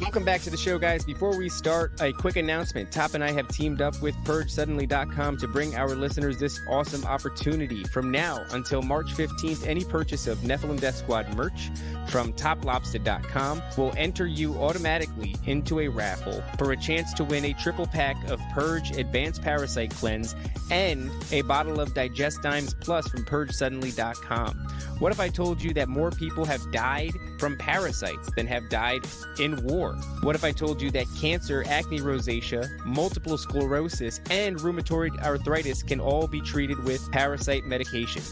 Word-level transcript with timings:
Welcome 0.00 0.24
back 0.24 0.40
to 0.42 0.50
the 0.50 0.56
show, 0.56 0.78
guys. 0.78 1.04
Before 1.04 1.36
we 1.36 1.50
start, 1.50 2.00
a 2.00 2.10
quick 2.10 2.36
announcement. 2.36 2.90
Top 2.90 3.12
and 3.12 3.22
I 3.22 3.32
have 3.32 3.48
teamed 3.48 3.82
up 3.82 4.00
with 4.00 4.14
PurgeSuddenly.com 4.24 5.36
to 5.36 5.46
bring 5.46 5.76
our 5.76 5.94
listeners 5.94 6.38
this 6.38 6.58
awesome 6.70 7.04
opportunity. 7.04 7.84
From 7.84 8.10
now 8.10 8.42
until 8.52 8.80
March 8.80 9.12
15th, 9.12 9.66
any 9.66 9.84
purchase 9.84 10.26
of 10.26 10.38
Nephilim 10.38 10.80
Death 10.80 10.96
Squad 10.96 11.36
merch 11.36 11.70
from 12.08 12.32
TopLobsta.com 12.32 13.62
will 13.76 13.92
enter 13.98 14.26
you 14.26 14.54
automatically 14.54 15.36
into 15.44 15.80
a 15.80 15.88
raffle 15.88 16.42
for 16.56 16.72
a 16.72 16.76
chance 16.78 17.12
to 17.14 17.22
win 17.22 17.44
a 17.44 17.52
triple 17.52 17.86
pack 17.86 18.16
of 18.30 18.40
Purge 18.54 18.96
Advanced 18.96 19.42
Parasite 19.42 19.90
Cleanse 19.90 20.34
and 20.70 21.10
a 21.30 21.42
bottle 21.42 21.78
of 21.78 21.92
Digest 21.92 22.40
Dimes 22.42 22.74
Plus 22.80 23.06
from 23.06 23.24
PurgeSuddenly.com. 23.26 24.56
What 24.98 25.12
if 25.12 25.20
I 25.20 25.28
told 25.28 25.62
you 25.62 25.72
that 25.74 25.88
more 25.88 26.10
people 26.10 26.44
have 26.46 26.72
died 26.72 27.12
from 27.38 27.56
parasites 27.56 28.30
than 28.34 28.46
have 28.46 28.68
died 28.68 29.02
in 29.38 29.62
war? 29.64 29.89
What 30.22 30.34
if 30.34 30.44
I 30.44 30.52
told 30.52 30.80
you 30.80 30.90
that 30.90 31.06
cancer, 31.18 31.64
acne 31.66 32.00
rosacea, 32.00 32.84
multiple 32.84 33.38
sclerosis, 33.38 34.20
and 34.30 34.56
rheumatoid 34.56 35.22
arthritis 35.22 35.82
can 35.82 36.00
all 36.00 36.26
be 36.26 36.40
treated 36.40 36.82
with 36.84 37.10
parasite 37.12 37.64
medication? 37.64 38.22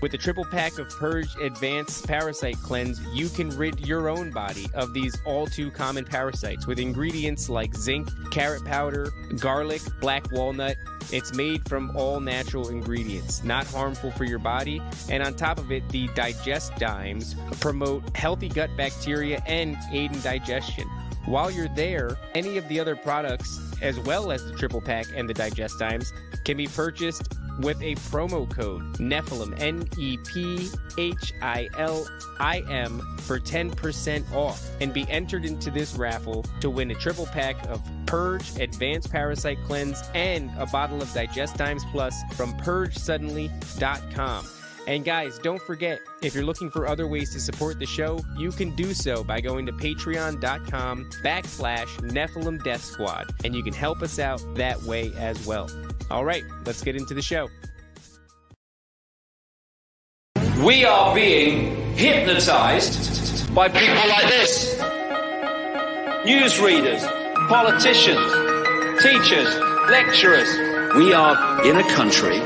With 0.00 0.12
the 0.12 0.18
triple 0.18 0.46
pack 0.46 0.78
of 0.78 0.88
Purge 0.88 1.36
Advanced 1.36 2.06
Parasite 2.06 2.56
Cleanse, 2.62 3.02
you 3.12 3.28
can 3.28 3.50
rid 3.50 3.86
your 3.86 4.08
own 4.08 4.30
body 4.30 4.66
of 4.72 4.94
these 4.94 5.14
all 5.26 5.46
too 5.46 5.70
common 5.70 6.06
parasites 6.06 6.66
with 6.66 6.78
ingredients 6.78 7.50
like 7.50 7.74
zinc, 7.74 8.08
carrot 8.30 8.64
powder, 8.64 9.12
garlic, 9.36 9.82
black 10.00 10.30
walnut. 10.32 10.76
It's 11.12 11.34
made 11.34 11.68
from 11.68 11.94
all 11.94 12.18
natural 12.18 12.70
ingredients, 12.70 13.44
not 13.44 13.66
harmful 13.66 14.10
for 14.12 14.24
your 14.24 14.38
body. 14.38 14.80
And 15.10 15.22
on 15.22 15.34
top 15.34 15.58
of 15.58 15.70
it, 15.70 15.86
the 15.90 16.08
Digest 16.14 16.74
Dimes 16.76 17.36
promote 17.60 18.16
healthy 18.16 18.48
gut 18.48 18.70
bacteria 18.78 19.42
and 19.46 19.76
aid 19.92 20.12
in 20.12 20.20
digestion. 20.22 20.88
While 21.26 21.50
you're 21.50 21.68
there, 21.68 22.16
any 22.34 22.56
of 22.56 22.66
the 22.68 22.80
other 22.80 22.96
products, 22.96 23.60
as 23.82 23.98
well 24.00 24.32
as 24.32 24.44
the 24.44 24.52
triple 24.52 24.80
pack 24.80 25.06
and 25.14 25.28
the 25.28 25.34
Digest 25.34 25.78
Dimes, 25.78 26.12
can 26.44 26.56
be 26.56 26.66
purchased 26.66 27.34
with 27.60 27.80
a 27.82 27.94
promo 27.96 28.50
code 28.50 28.82
Nephilim, 28.98 29.58
N 29.60 29.86
E 29.98 30.16
P 30.26 30.70
H 30.96 31.34
I 31.42 31.68
L 31.76 32.06
I 32.38 32.60
M, 32.68 33.00
for 33.18 33.38
10% 33.38 34.32
off 34.32 34.66
and 34.80 34.92
be 34.92 35.08
entered 35.10 35.44
into 35.44 35.70
this 35.70 35.94
raffle 35.94 36.44
to 36.60 36.70
win 36.70 36.90
a 36.90 36.94
triple 36.94 37.26
pack 37.26 37.56
of 37.68 37.82
Purge 38.06 38.58
Advanced 38.58 39.10
Parasite 39.10 39.58
Cleanse 39.66 40.02
and 40.14 40.50
a 40.58 40.66
bottle 40.66 41.02
of 41.02 41.12
Digest 41.12 41.56
Dimes 41.56 41.84
Plus 41.92 42.14
from 42.34 42.56
PurgeSuddenly.com. 42.58 44.59
And 44.86 45.04
guys, 45.04 45.38
don't 45.38 45.60
forget, 45.62 46.00
if 46.22 46.34
you're 46.34 46.44
looking 46.44 46.70
for 46.70 46.86
other 46.86 47.06
ways 47.06 47.32
to 47.34 47.40
support 47.40 47.78
the 47.78 47.86
show, 47.86 48.20
you 48.36 48.50
can 48.50 48.74
do 48.74 48.94
so 48.94 49.22
by 49.22 49.40
going 49.40 49.66
to 49.66 49.72
patreon.com 49.72 51.10
backslash 51.22 51.88
Nephilim 52.10 52.62
Death 52.64 52.82
Squad, 52.82 53.30
and 53.44 53.54
you 53.54 53.62
can 53.62 53.74
help 53.74 54.02
us 54.02 54.18
out 54.18 54.42
that 54.54 54.82
way 54.82 55.12
as 55.16 55.46
well. 55.46 55.70
All 56.10 56.24
right, 56.24 56.44
let's 56.64 56.82
get 56.82 56.96
into 56.96 57.14
the 57.14 57.22
show. 57.22 57.48
We 60.64 60.84
are 60.84 61.14
being 61.14 61.94
hypnotized 61.94 63.54
by 63.54 63.68
people 63.68 64.08
like 64.08 64.28
this. 64.28 64.78
Newsreaders, 66.24 67.00
politicians, 67.48 69.02
teachers, 69.02 69.56
lecturers. 69.88 70.48
We 70.96 71.12
are 71.12 71.64
in 71.64 71.76
a 71.76 71.94
country 71.94 72.40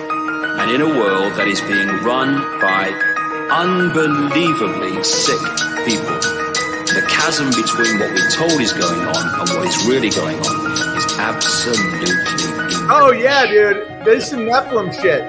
and 0.60 0.70
in 0.70 0.80
a 0.80 0.88
world 0.88 1.34
that 1.34 1.48
is 1.48 1.60
being 1.62 1.88
run 2.06 2.38
by 2.60 2.90
unbelievably 3.50 5.02
sick 5.02 5.40
people. 5.84 6.14
The 6.94 7.02
chasm 7.10 7.50
between 7.50 7.98
what 7.98 8.14
we're 8.14 8.30
told 8.30 8.60
is 8.60 8.72
going 8.72 9.02
on 9.02 9.24
and 9.40 9.48
what 9.50 9.66
is 9.66 9.86
really 9.86 10.10
going 10.10 10.38
on 10.38 10.96
is 10.96 11.06
absolutely 11.18 12.14
Oh 12.86 13.12
yeah, 13.12 13.46
dude. 13.46 14.04
There's 14.04 14.28
some 14.28 14.40
Nephilim 14.40 14.92
shit. 14.94 15.24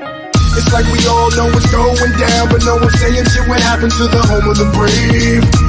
It's 0.58 0.72
like 0.72 0.86
we 0.94 1.06
all 1.08 1.32
know 1.32 1.50
what's 1.52 1.72
going 1.72 2.12
down, 2.20 2.50
but 2.50 2.64
no 2.64 2.78
one's 2.78 3.00
saying 3.00 3.26
shit 3.26 3.48
what 3.48 3.62
happened 3.62 3.92
to 3.94 4.08
the 4.08 4.22
home 4.30 4.48
of 4.50 4.58
the 4.58 4.70
brave. 4.78 5.65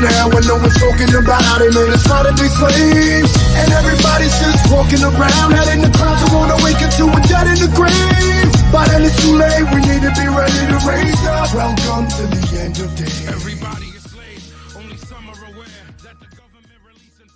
Now, 0.00 0.30
and 0.30 0.46
no 0.46 0.54
one's 0.56 0.78
talking 0.78 1.10
about 1.10 1.58
to 1.58 2.32
be 2.38 2.48
slaves. 2.48 3.32
And 3.56 3.72
everybody's 3.72 4.38
just 4.38 4.70
walking 4.70 5.02
around, 5.02 5.52
head 5.52 5.74
in 5.74 5.82
the 5.82 5.90
clouds, 5.90 6.22
to 6.22 7.04
a 7.06 7.20
dead 7.26 7.46
in 7.48 7.58
the 7.58 7.70
grave. 7.74 8.72
By 8.72 8.86
then 8.86 9.02
it's 9.02 9.20
too 9.22 9.34
late, 9.34 9.64
we 9.74 9.80
need 9.82 10.02
to 10.02 10.12
be 10.14 10.28
ready 10.28 10.62
to 10.70 10.78
raise 10.86 11.24
up. 11.26 11.54
Welcome 11.54 12.06
to 12.14 12.26
the 12.26 12.60
end 12.60 12.78
of. 12.78 12.88
Everybody 13.28 13.86
is 13.86 14.02
slaves, 14.10 14.52
only 14.76 14.96
some 14.96 15.28
are 15.28 15.44
aware 15.52 15.66
that 16.04 16.20
the 16.20 16.26
government 16.36 16.80
releasing. 16.86 17.30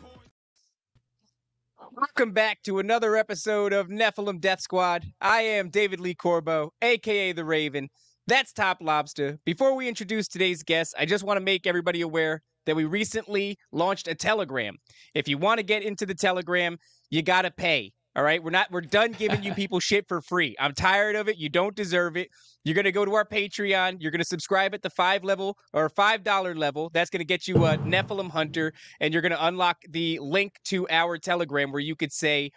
Welcome 1.93 2.33
back 2.33 2.63
to 2.65 2.79
another 2.79 3.17
episode 3.17 3.73
of 3.73 3.89
Nephilim 3.89 4.41
Death 4.41 4.61
Squad. 4.61 5.05
I 5.21 5.43
am 5.43 5.71
David 5.71 6.01
Lee 6.01 6.15
Corbo, 6.15 6.73
aka 6.81 7.33
The 7.33 7.45
Raven. 7.45 7.89
That's 8.29 8.53
Top 8.53 8.81
Lobsta. 8.81 9.39
Before 9.45 9.75
we 9.75 9.89
introduce 9.89 10.29
today's 10.29 10.63
guest, 10.63 10.95
I 10.97 11.07
just 11.07 11.25
want 11.25 11.39
to 11.39 11.45
make 11.45 11.67
everybody 11.67 12.03
aware 12.03 12.41
that 12.67 12.77
we 12.77 12.85
recently 12.85 13.59
launched 13.73 14.07
a 14.07 14.15
Telegram. 14.15 14.77
If 15.15 15.27
you 15.27 15.39
want 15.39 15.59
to 15.59 15.65
get 15.65 15.83
into 15.83 16.07
the 16.07 16.15
Telegram, 16.15 16.79
you 17.11 17.23
got 17.23 17.43
to 17.43 17.51
pay. 17.51 17.93
All 18.15 18.23
right, 18.23 18.41
we're 18.41 18.51
not 18.51 18.71
we're 18.71 18.83
done 18.83 19.13
giving 19.13 19.43
you 19.43 19.55
people 19.57 19.81
shit 19.81 20.07
for 20.07 20.21
free. 20.21 20.55
I'm 20.61 20.73
tired 20.73 21.17
of 21.17 21.29
it. 21.29 21.37
You 21.39 21.49
don't 21.49 21.75
deserve 21.75 22.17
it. 22.17 22.29
You're 22.63 22.75
gonna 22.75 22.93
go 22.93 23.05
to 23.07 23.15
our 23.15 23.25
Patreon. 23.25 23.97
You're 24.01 24.13
gonna 24.13 24.23
subscribe 24.23 24.75
at 24.75 24.83
the 24.83 24.91
five 24.91 25.25
level 25.25 25.57
or 25.73 25.89
five 25.89 26.23
dollar 26.23 26.55
level. 26.55 26.91
That's 26.93 27.09
gonna 27.09 27.25
get 27.25 27.49
you 27.49 27.65
a 27.65 27.79
Nephilim 27.79 28.31
Hunter, 28.31 28.75
and 29.01 29.15
you're 29.15 29.23
gonna 29.23 29.39
unlock 29.41 29.79
the 29.89 30.19
link 30.21 30.61
to 30.65 30.87
our 30.91 31.17
Telegram 31.17 31.73
where 31.73 31.81
you 31.81 31.97
could 31.97 32.13
say 32.13 32.53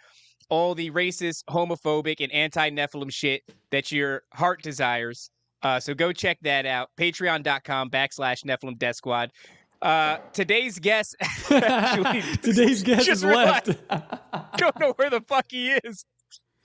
all 0.50 0.74
the 0.74 0.90
racist, 0.90 1.42
homophobic, 1.48 2.16
and 2.20 2.30
anti 2.32 2.70
Nephilim 2.70 3.10
shit 3.10 3.42
that 3.70 3.90
your 3.90 4.22
heart 4.34 4.62
desires. 4.62 5.30
Uh, 5.62 5.80
so 5.80 5.94
go 5.94 6.12
check 6.12 6.38
that 6.42 6.66
out. 6.66 6.90
Patreon.com 6.98 7.90
backslash 7.90 8.44
Nephilim 8.44 8.78
Death 8.78 8.96
Squad. 8.96 9.32
Uh, 9.82 10.18
today's 10.32 10.78
guest 10.78 11.14
actually 11.50 12.22
Today's 12.42 12.82
guest 12.82 13.06
just 13.06 13.22
is 13.22 13.24
left. 13.24 13.66
don't 14.56 14.78
know 14.80 14.92
where 14.96 15.10
the 15.10 15.20
fuck 15.20 15.46
he 15.50 15.72
is. 15.84 16.04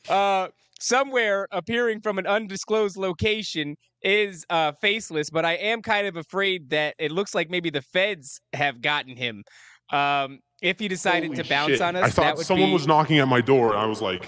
Uh, 0.10 0.48
somewhere 0.80 1.48
appearing 1.52 2.02
from 2.02 2.18
an 2.18 2.26
undisclosed 2.26 2.98
location 2.98 3.76
is 4.02 4.46
uh, 4.50 4.72
faceless, 4.82 5.30
but 5.30 5.46
I 5.46 5.54
am 5.54 5.82
kind 5.82 6.08
of 6.08 6.16
afraid 6.16 6.70
that 6.72 6.96
it 6.98 7.12
looks 7.12 7.36
like 7.36 7.50
maybe 7.50 7.70
the 7.70 7.82
feds 7.82 8.40
have 8.54 8.82
gotten 8.82 9.16
him. 9.16 9.44
Um, 9.92 10.40
if 10.62 10.80
he 10.80 10.88
decided 10.88 11.28
Holy 11.32 11.44
to 11.44 11.50
bounce 11.50 11.72
shit. 11.74 11.82
on 11.82 11.96
us, 11.96 12.04
I 12.04 12.08
that 12.08 12.16
thought 12.16 12.38
would 12.38 12.46
someone 12.46 12.70
be... 12.70 12.74
was 12.74 12.88
knocking 12.88 13.20
at 13.20 13.28
my 13.28 13.42
door, 13.42 13.72
and 13.72 13.80
I 13.80 13.86
was 13.86 14.02
like, 14.02 14.26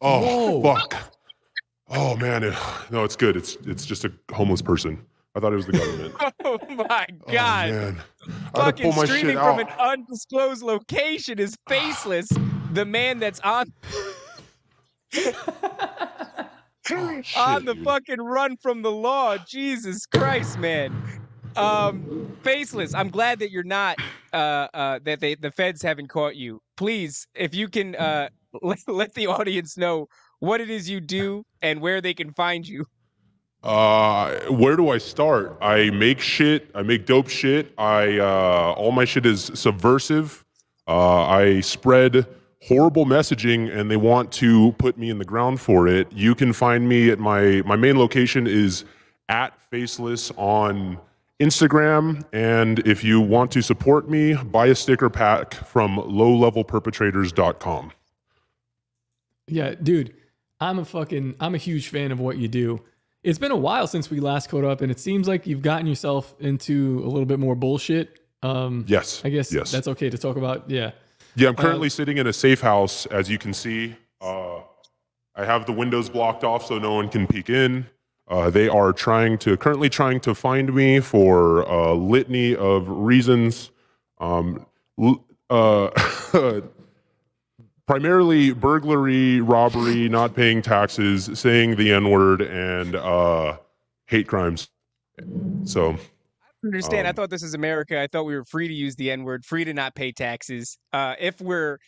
"Oh 0.00 0.60
Whoa. 0.60 0.74
fuck! 0.74 1.17
Oh 1.90 2.16
man, 2.16 2.42
it, 2.44 2.54
no, 2.90 3.04
it's 3.04 3.16
good. 3.16 3.36
It's 3.36 3.56
it's 3.66 3.86
just 3.86 4.04
a 4.04 4.12
homeless 4.32 4.62
person. 4.62 5.04
I 5.34 5.40
thought 5.40 5.52
it 5.52 5.56
was 5.56 5.66
the 5.66 5.72
government. 5.72 6.14
Oh 6.44 6.58
my 6.70 6.84
god! 6.86 7.10
Oh, 7.26 7.32
god! 7.32 7.70
man. 7.70 7.96
Had 8.54 8.76
to 8.76 8.90
Fucking 8.90 8.92
streaming 8.92 9.36
shit 9.36 9.38
from 9.38 9.58
an 9.58 9.68
undisclosed 9.78 10.62
location 10.62 11.38
is 11.38 11.56
faceless. 11.68 12.28
the 12.72 12.86
man 12.86 13.18
that's 13.18 13.40
on 13.40 13.70
Oh, 16.90 17.22
on 17.36 17.64
the 17.66 17.74
dude. 17.74 17.84
fucking 17.84 18.20
run 18.20 18.56
from 18.56 18.80
the 18.82 18.90
law. 18.90 19.36
Jesus 19.46 20.06
Christ, 20.06 20.58
man. 20.58 20.94
Um, 21.56 22.34
faceless. 22.42 22.94
I'm 22.94 23.10
glad 23.10 23.40
that 23.40 23.50
you're 23.50 23.62
not. 23.62 23.98
Uh, 24.32 24.68
uh, 24.72 24.98
that 25.04 25.20
they 25.20 25.34
the 25.34 25.50
feds 25.50 25.82
haven't 25.82 26.08
caught 26.08 26.36
you. 26.36 26.60
Please, 26.76 27.26
if 27.34 27.54
you 27.54 27.68
can, 27.68 27.94
uh, 27.96 28.28
let, 28.62 28.78
let 28.86 29.14
the 29.14 29.26
audience 29.26 29.76
know 29.76 30.08
what 30.40 30.60
it 30.60 30.70
is 30.70 30.88
you 30.88 31.00
do 31.00 31.44
and 31.62 31.80
where 31.80 32.00
they 32.00 32.14
can 32.14 32.32
find 32.32 32.66
you. 32.66 32.86
Uh, 33.62 34.38
where 34.50 34.76
do 34.76 34.90
I 34.90 34.98
start? 34.98 35.58
I 35.60 35.90
make 35.90 36.20
shit. 36.20 36.70
I 36.74 36.82
make 36.82 37.06
dope 37.06 37.28
shit. 37.28 37.72
I 37.76 38.18
uh, 38.18 38.74
all 38.76 38.92
my 38.92 39.04
shit 39.04 39.26
is 39.26 39.50
subversive. 39.54 40.44
Uh, 40.86 41.24
I 41.26 41.60
spread 41.60 42.26
horrible 42.62 43.04
messaging, 43.04 43.74
and 43.74 43.90
they 43.90 43.96
want 43.96 44.30
to 44.32 44.72
put 44.78 44.96
me 44.96 45.10
in 45.10 45.18
the 45.18 45.24
ground 45.24 45.60
for 45.60 45.88
it. 45.88 46.10
You 46.12 46.34
can 46.34 46.52
find 46.52 46.88
me 46.88 47.10
at 47.10 47.18
my 47.18 47.62
my 47.66 47.76
main 47.76 47.98
location 47.98 48.46
is 48.46 48.84
at 49.28 49.60
Faceless 49.60 50.30
on 50.36 50.98
Instagram, 51.40 52.24
and 52.32 52.78
if 52.86 53.02
you 53.02 53.20
want 53.20 53.50
to 53.52 53.62
support 53.62 54.08
me, 54.08 54.34
buy 54.34 54.66
a 54.66 54.74
sticker 54.74 55.10
pack 55.10 55.54
from 55.54 55.96
lowlevelperpetrators.com. 55.96 57.92
Yeah, 59.46 59.74
dude, 59.82 60.14
I'm 60.60 60.78
a 60.78 60.84
fucking 60.84 61.36
I'm 61.40 61.54
a 61.54 61.58
huge 61.58 61.88
fan 61.88 62.12
of 62.12 62.20
what 62.20 62.36
you 62.38 62.48
do. 62.48 62.80
It's 63.22 63.38
been 63.38 63.50
a 63.52 63.56
while 63.56 63.86
since 63.86 64.10
we 64.10 64.20
last 64.20 64.48
caught 64.48 64.64
up, 64.64 64.80
and 64.80 64.90
it 64.92 65.00
seems 65.00 65.26
like 65.28 65.46
you've 65.46 65.62
gotten 65.62 65.86
yourself 65.86 66.34
into 66.38 67.00
a 67.04 67.08
little 67.08 67.26
bit 67.26 67.38
more 67.38 67.54
bullshit. 67.54 68.20
Um, 68.42 68.84
Yes, 68.88 69.22
I 69.24 69.28
guess 69.30 69.52
yes. 69.52 69.70
that's 69.72 69.88
okay 69.88 70.08
to 70.08 70.16
talk 70.18 70.36
about. 70.36 70.70
Yeah, 70.70 70.92
Yeah, 71.34 71.48
I'm 71.48 71.56
currently 71.56 71.88
sitting 71.88 72.18
in 72.18 72.26
a 72.28 72.32
safe 72.32 72.60
house, 72.60 73.06
as 73.06 73.28
you 73.28 73.36
can 73.38 73.52
see. 73.52 73.96
Uh, 74.20 74.60
I 75.34 75.44
have 75.44 75.66
the 75.66 75.72
windows 75.72 76.08
blocked 76.08 76.44
off 76.44 76.66
so 76.66 76.78
no 76.78 76.94
one 76.94 77.08
can 77.08 77.26
peek 77.26 77.50
in. 77.50 77.86
Uh, 78.28 78.50
they 78.50 78.68
are 78.68 78.92
trying 78.92 79.38
to 79.38 79.56
currently 79.56 79.88
trying 79.88 80.20
to 80.20 80.34
find 80.34 80.72
me 80.74 81.00
for 81.00 81.62
a 81.62 81.94
litany 81.94 82.54
of 82.54 82.88
reasons. 82.88 83.70
Um, 84.18 84.66
l- 85.00 85.24
uh, 85.50 85.90
primarily 87.88 88.52
burglary, 88.52 89.40
robbery, 89.40 90.10
not 90.10 90.34
paying 90.34 90.60
taxes, 90.60 91.30
saying 91.32 91.76
the 91.76 91.90
N 91.92 92.10
word, 92.10 92.42
and 92.42 92.94
uh, 92.94 93.56
hate 94.06 94.28
crimes. 94.28 94.68
So 95.64 95.92
I 95.92 96.66
understand. 96.66 97.06
I 97.06 97.10
Um, 97.10 97.16
thought 97.16 97.30
this 97.30 97.42
is 97.42 97.54
America. 97.54 97.98
I 98.00 98.06
thought 98.06 98.24
we 98.24 98.36
were 98.36 98.44
free 98.44 98.68
to 98.68 98.74
use 98.74 98.94
the 98.96 99.10
N 99.10 99.24
word, 99.24 99.44
free 99.44 99.64
to 99.64 99.72
not 99.72 99.94
pay 99.94 100.12
taxes. 100.12 100.76
Uh, 100.92 101.14
if 101.18 101.40
we're 101.40 101.78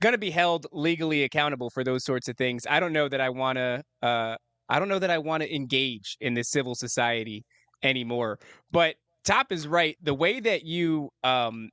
going 0.00 0.12
to 0.12 0.18
be 0.18 0.30
held 0.30 0.66
legally 0.72 1.24
accountable 1.24 1.68
for 1.68 1.82
those 1.82 2.04
sorts 2.04 2.28
of 2.28 2.36
things, 2.36 2.64
I 2.70 2.78
don't 2.78 2.92
know 2.92 3.08
that 3.08 3.20
I 3.20 3.28
want 3.28 3.58
to. 3.58 3.82
Uh, 4.00 4.36
I 4.68 4.78
don't 4.78 4.88
know 4.88 5.00
that 5.00 5.10
I 5.10 5.18
want 5.18 5.42
to 5.42 5.52
engage 5.52 6.16
in 6.20 6.34
this 6.34 6.48
civil 6.48 6.76
society 6.76 7.44
anymore. 7.82 8.38
But 8.70 8.94
Top 9.24 9.50
is 9.50 9.66
right. 9.66 9.98
The 10.00 10.14
way 10.14 10.38
that 10.38 10.64
you 10.64 11.10
um, 11.24 11.70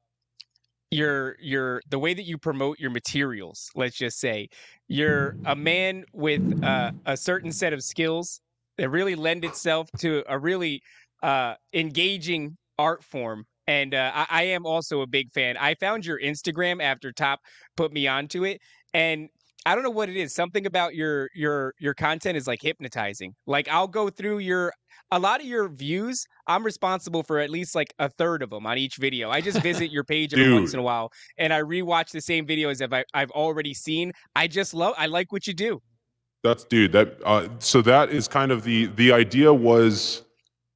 your 0.91 1.35
your 1.41 1.81
the 1.89 1.99
way 1.99 2.13
that 2.13 2.23
you 2.23 2.37
promote 2.37 2.79
your 2.79 2.89
materials 2.89 3.69
let's 3.75 3.97
just 3.97 4.19
say 4.19 4.47
you're 4.87 5.35
a 5.45 5.55
man 5.55 6.05
with 6.13 6.41
uh, 6.63 6.91
a 7.05 7.17
certain 7.17 7.51
set 7.51 7.73
of 7.73 7.83
skills 7.83 8.39
that 8.77 8.89
really 8.89 9.15
lend 9.15 9.43
itself 9.43 9.89
to 9.97 10.23
a 10.29 10.39
really 10.39 10.81
uh, 11.23 11.55
engaging 11.73 12.55
art 12.77 13.03
form 13.03 13.43
and 13.67 13.93
uh, 13.93 14.11
I, 14.15 14.27
I 14.29 14.43
am 14.43 14.65
also 14.65 15.01
a 15.01 15.07
big 15.07 15.29
fan. 15.33 15.57
I 15.57 15.75
found 15.75 16.05
your 16.05 16.19
instagram 16.21 16.81
after 16.81 17.11
top 17.11 17.41
put 17.75 17.91
me 17.91 18.07
onto 18.07 18.45
it 18.45 18.61
and 18.93 19.27
i 19.65 19.75
don't 19.75 19.83
know 19.83 19.89
what 19.89 20.07
it 20.09 20.15
is. 20.15 20.33
Something 20.33 20.65
about 20.65 20.95
your 20.95 21.29
your 21.35 21.73
your 21.79 21.93
content 21.93 22.37
is 22.37 22.47
like 22.47 22.61
hypnotizing. 22.61 23.33
Like 23.45 23.67
i'll 23.67 23.87
go 23.89 24.09
through 24.09 24.39
your 24.39 24.71
a 25.11 25.19
lot 25.19 25.39
of 25.39 25.45
your 25.45 25.69
views 25.69 26.25
i'm 26.47 26.63
responsible 26.65 27.23
for 27.23 27.39
at 27.39 27.49
least 27.49 27.75
like 27.75 27.93
a 27.99 28.09
third 28.09 28.43
of 28.43 28.49
them 28.49 28.65
on 28.65 28.77
each 28.77 28.97
video 28.97 29.29
i 29.29 29.39
just 29.41 29.61
visit 29.61 29.91
your 29.91 30.03
page 30.03 30.33
every 30.33 30.53
once 30.53 30.73
in 30.73 30.79
a 30.79 30.83
while 30.83 31.11
and 31.37 31.53
i 31.53 31.61
rewatch 31.61 32.11
the 32.11 32.21
same 32.21 32.45
videos 32.45 32.77
that 32.77 32.93
I, 32.93 33.03
i've 33.13 33.31
already 33.31 33.73
seen 33.73 34.11
i 34.35 34.47
just 34.47 34.73
love 34.73 34.93
i 34.97 35.05
like 35.05 35.31
what 35.31 35.47
you 35.47 35.53
do 35.53 35.81
That's 36.43 36.63
dude. 36.63 36.91
That 36.91 37.17
uh, 37.25 37.49
so 37.59 37.81
that 37.81 38.09
is 38.09 38.27
kind 38.27 38.51
of 38.51 38.63
the 38.63 38.85
the 38.95 39.11
idea 39.11 39.53
was, 39.53 40.23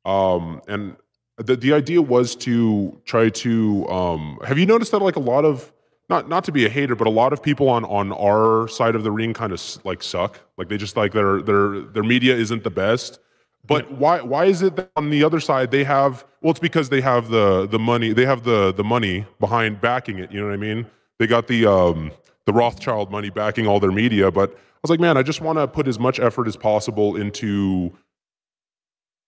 um, 0.06 0.62
and 0.68 0.98
the 1.38 1.56
the 1.56 1.74
idea 1.74 2.02
was 2.02 2.36
to 2.38 3.00
try 3.06 3.30
to. 3.30 3.88
Um, 3.88 4.40
have 4.46 4.58
you 4.58 4.66
noticed 4.66 4.92
that 4.92 5.02
like 5.02 5.16
a 5.16 5.22
lot 5.22 5.46
of 5.46 5.72
not 6.10 6.28
not 6.28 6.44
to 6.46 6.52
be 6.52 6.66
a 6.66 6.70
hater, 6.70 6.96
but 6.96 7.08
a 7.08 7.12
lot 7.12 7.32
of 7.32 7.42
people 7.42 7.70
on 7.70 7.86
on 7.86 8.12
our 8.12 8.68
side 8.68 8.96
of 8.96 9.04
the 9.04 9.12
ring 9.12 9.34
kind 9.34 9.54
of 9.54 9.62
like 9.86 10.04
suck. 10.04 10.42
Like 10.58 10.68
they 10.68 10.78
just 10.78 10.98
like 10.98 11.14
their 11.14 11.42
their 11.42 11.82
their 11.82 12.04
media 12.04 12.36
isn't 12.36 12.64
the 12.64 12.72
best. 12.72 13.20
But 13.72 13.92
why 13.92 14.22
why 14.22 14.46
is 14.46 14.62
it 14.62 14.76
that 14.76 14.92
on 14.96 15.10
the 15.10 15.24
other 15.24 15.40
side 15.40 15.72
they 15.72 15.84
have? 15.84 16.26
Well, 16.42 16.52
it's 16.52 16.60
because 16.60 16.90
they 16.90 17.02
have 17.02 17.30
the 17.30 17.68
the 17.68 17.80
money. 17.80 18.14
They 18.14 18.26
have 18.26 18.44
the 18.44 18.74
the 18.74 18.84
money 18.84 19.26
behind 19.40 19.82
backing 19.82 20.20
it. 20.20 20.32
You 20.32 20.42
know 20.42 20.48
what 20.48 20.54
I 20.54 20.58
mean? 20.58 20.86
They 21.20 21.28
got 21.28 21.48
the 21.48 21.66
um 21.66 22.12
the 22.46 22.54
Rothschild 22.54 23.12
money 23.12 23.30
backing 23.30 23.68
all 23.68 23.80
their 23.80 23.92
media, 23.92 24.32
but 24.32 24.52
I 24.52 24.80
was 24.82 24.90
like, 24.90 25.00
man, 25.00 25.16
I 25.16 25.24
just 25.24 25.42
want 25.42 25.60
to 25.60 25.68
put 25.68 25.88
as 25.88 26.00
much 26.00 26.20
effort 26.20 26.48
as 26.48 26.58
possible 26.58 27.16
into, 27.16 27.96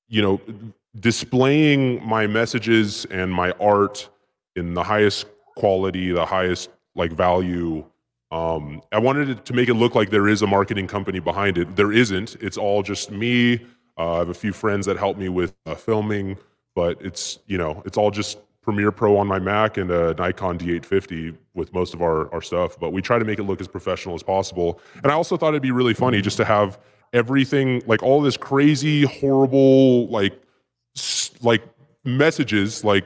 you 0.08 0.22
know, 0.22 0.42
displaying 1.00 2.04
my 2.04 2.26
messages 2.26 3.06
and 3.06 3.32
my 3.32 3.52
art 3.60 4.10
in 4.56 4.74
the 4.74 4.84
highest 4.84 5.28
quality, 5.56 6.12
the 6.12 6.26
highest 6.26 6.70
like 6.96 7.12
value. 7.12 7.86
Um, 8.32 8.82
I 8.92 8.98
wanted 8.98 9.46
to 9.46 9.54
make 9.54 9.70
it 9.70 9.76
look 9.76 9.94
like 9.94 10.10
there 10.10 10.28
is 10.28 10.42
a 10.42 10.48
marketing 10.48 10.88
company 10.88 11.20
behind 11.20 11.60
it. 11.60 11.76
There 11.76 11.92
isn't. 11.92 12.36
It's 12.42 12.58
all 12.58 12.82
just 12.82 13.12
me. 13.12 13.64
Uh, 13.98 14.16
I 14.16 14.18
have 14.20 14.30
a 14.30 14.34
few 14.34 14.54
friends 14.54 14.86
that 14.86 14.98
help 14.98 15.18
me 15.18 15.30
with 15.30 15.54
uh, 15.66 15.76
filming, 15.76 16.38
but 16.76 16.98
it's 17.02 17.40
you 17.48 17.58
know 17.58 17.82
it's 17.86 17.98
all 17.98 18.12
just 18.12 18.40
Premiere 18.62 18.92
Pro 18.92 19.18
on 19.18 19.28
my 19.28 19.40
Mac 19.40 19.78
and 19.78 19.92
a 19.92 20.14
Nikon 20.16 20.58
D850 20.58 21.36
with 21.54 21.74
most 21.74 21.94
of 21.94 22.02
our 22.02 22.34
our 22.34 22.42
stuff. 22.42 22.80
But 22.80 22.92
we 22.92 23.02
try 23.02 23.20
to 23.20 23.26
make 23.26 23.40
it 23.40 23.44
look 23.44 23.62
as 23.62 23.68
professional 23.68 24.16
as 24.16 24.24
possible. 24.24 24.80
And 25.04 25.12
I 25.12 25.16
also 25.16 25.38
thought 25.38 25.50
it'd 25.50 25.62
be 25.62 25.72
really 25.72 25.94
funny 25.94 26.22
just 26.22 26.38
to 26.38 26.46
have 26.46 26.80
everything 27.12 27.84
like 27.86 28.02
all 28.02 28.22
this 28.22 28.38
crazy, 28.38 29.04
horrible, 29.04 30.08
like 30.08 30.40
like 31.42 31.64
messages 32.04 32.84
like 32.84 33.06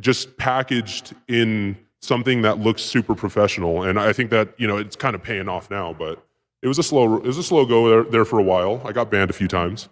just 0.00 0.36
packaged 0.36 1.14
in 1.28 1.76
something 2.00 2.42
that 2.42 2.58
looks 2.58 2.82
super 2.82 3.14
professional 3.14 3.82
and 3.82 3.98
i 3.98 4.12
think 4.12 4.30
that 4.30 4.48
you 4.58 4.66
know 4.66 4.76
it's 4.76 4.96
kind 4.96 5.14
of 5.14 5.22
paying 5.22 5.48
off 5.48 5.70
now 5.70 5.92
but 5.92 6.24
it 6.62 6.68
was 6.68 6.78
a 6.78 6.82
slow 6.82 7.16
it 7.16 7.24
was 7.24 7.38
a 7.38 7.42
slow 7.42 7.64
go 7.64 7.88
there, 7.88 8.02
there 8.04 8.24
for 8.24 8.38
a 8.38 8.42
while 8.42 8.80
i 8.84 8.92
got 8.92 9.10
banned 9.10 9.30
a 9.30 9.32
few 9.32 9.48
times 9.48 9.88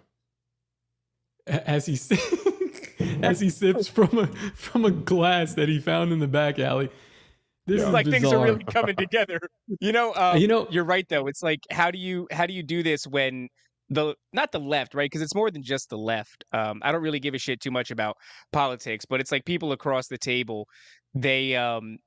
As 1.47 1.85
he 1.85 1.93
as 3.23 3.39
he 3.39 3.49
sips 3.49 3.87
from 3.87 4.17
a 4.17 4.27
from 4.55 4.85
a 4.85 4.91
glass 4.91 5.53
that 5.55 5.69
he 5.69 5.79
found 5.79 6.11
in 6.11 6.19
the 6.19 6.27
back 6.27 6.59
alley. 6.59 6.89
This 7.67 7.81
It's 7.81 7.87
is 7.87 7.93
like 7.93 8.07
things 8.07 8.31
are 8.31 8.43
really 8.43 8.63
coming 8.65 8.95
together. 8.95 9.39
You 9.79 9.91
know, 9.91 10.13
um, 10.15 10.37
you 10.37 10.47
know- 10.47 10.67
you're 10.69 10.83
right 10.85 11.07
though. 11.09 11.27
It's 11.27 11.41
like 11.43 11.59
how 11.71 11.89
do 11.91 11.97
you 11.97 12.27
how 12.31 12.45
do 12.45 12.53
you 12.53 12.63
do 12.63 12.83
this 12.83 13.05
when 13.07 13.49
the 13.89 14.15
not 14.33 14.51
the 14.51 14.59
left, 14.59 14.93
right? 14.95 15.05
Because 15.05 15.21
it's 15.21 15.35
more 15.35 15.51
than 15.51 15.61
just 15.63 15.89
the 15.89 15.97
left. 15.97 16.43
Um, 16.51 16.79
I 16.83 16.91
don't 16.91 17.01
really 17.01 17.19
give 17.19 17.33
a 17.33 17.39
shit 17.39 17.61
too 17.61 17.71
much 17.71 17.91
about 17.91 18.17
politics, 18.51 19.05
but 19.05 19.19
it's 19.19 19.31
like 19.31 19.45
people 19.45 19.71
across 19.71 20.07
the 20.07 20.17
table, 20.17 20.67
they 21.13 21.55
um 21.55 21.97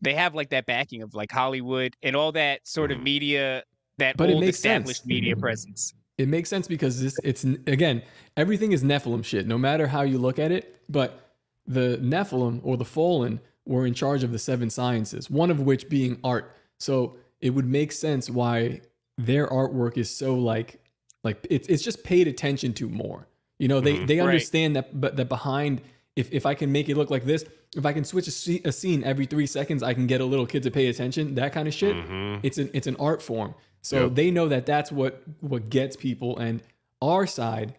they 0.00 0.14
have 0.14 0.34
like 0.34 0.50
that 0.50 0.66
backing 0.66 1.02
of 1.02 1.14
like 1.14 1.32
Hollywood 1.32 1.94
and 2.02 2.14
all 2.14 2.32
that 2.32 2.60
sort 2.66 2.92
of 2.92 3.00
media 3.02 3.62
that 3.98 4.16
But 4.16 4.28
it 4.30 4.34
old 4.34 4.42
makes 4.44 4.58
established 4.58 5.00
sense. 5.02 5.06
media 5.08 5.34
presence. 5.36 5.94
It 6.18 6.28
makes 6.28 6.48
sense 6.48 6.66
because 6.66 7.02
this 7.02 7.16
it's 7.22 7.44
again 7.44 8.02
everything 8.36 8.72
is 8.72 8.82
Nephilim 8.82 9.24
shit. 9.24 9.46
No 9.46 9.58
matter 9.58 9.86
how 9.86 10.02
you 10.02 10.18
look 10.18 10.38
at 10.38 10.50
it, 10.50 10.82
but 10.88 11.32
the 11.66 11.98
Nephilim 12.02 12.60
or 12.62 12.76
the 12.76 12.84
Fallen 12.84 13.40
were 13.66 13.86
in 13.86 13.94
charge 13.94 14.22
of 14.22 14.32
the 14.32 14.38
seven 14.38 14.70
sciences, 14.70 15.28
one 15.28 15.50
of 15.50 15.60
which 15.60 15.88
being 15.88 16.18
art. 16.24 16.56
So 16.78 17.16
it 17.40 17.50
would 17.50 17.66
make 17.66 17.92
sense 17.92 18.30
why 18.30 18.80
their 19.18 19.46
artwork 19.48 19.96
is 19.98 20.14
so 20.14 20.34
like 20.34 20.80
like 21.22 21.46
it's 21.50 21.68
it's 21.68 21.82
just 21.82 22.02
paid 22.04 22.28
attention 22.28 22.72
to 22.74 22.88
more. 22.88 23.26
You 23.58 23.68
know, 23.68 23.80
they 23.80 23.94
mm-hmm. 23.94 24.06
they 24.06 24.18
Right. 24.18 24.26
understand 24.26 24.76
that 24.76 24.98
but 24.98 25.16
that 25.16 25.28
behind 25.28 25.82
if 26.14 26.32
if 26.32 26.46
I 26.46 26.54
can 26.54 26.72
make 26.72 26.88
it 26.88 26.96
look 26.96 27.10
like 27.10 27.24
this, 27.24 27.44
if 27.76 27.84
I 27.84 27.92
can 27.92 28.04
switch 28.04 28.26
a, 28.28 28.68
a 28.68 28.72
scene 28.72 29.04
every 29.04 29.26
three 29.26 29.46
seconds, 29.46 29.82
I 29.82 29.92
can 29.92 30.06
get 30.06 30.20
a 30.20 30.24
little 30.24 30.46
kid 30.46 30.62
to 30.62 30.70
pay 30.70 30.86
attention. 30.86 31.34
That 31.34 31.52
kind 31.52 31.68
of 31.68 31.74
shit. 31.74 31.94
Mm-hmm. 31.94 32.40
It's 32.42 32.58
an 32.58 32.70
it's 32.72 32.86
an 32.86 32.96
art 32.96 33.20
form. 33.20 33.54
So 33.86 34.04
Yep. 34.06 34.14
they 34.16 34.30
know 34.32 34.48
that 34.48 34.66
that's 34.66 34.90
what 34.90 35.22
what 35.40 35.70
gets 35.70 35.94
people. 35.94 36.36
And 36.38 36.60
our 37.00 37.24
side, 37.24 37.76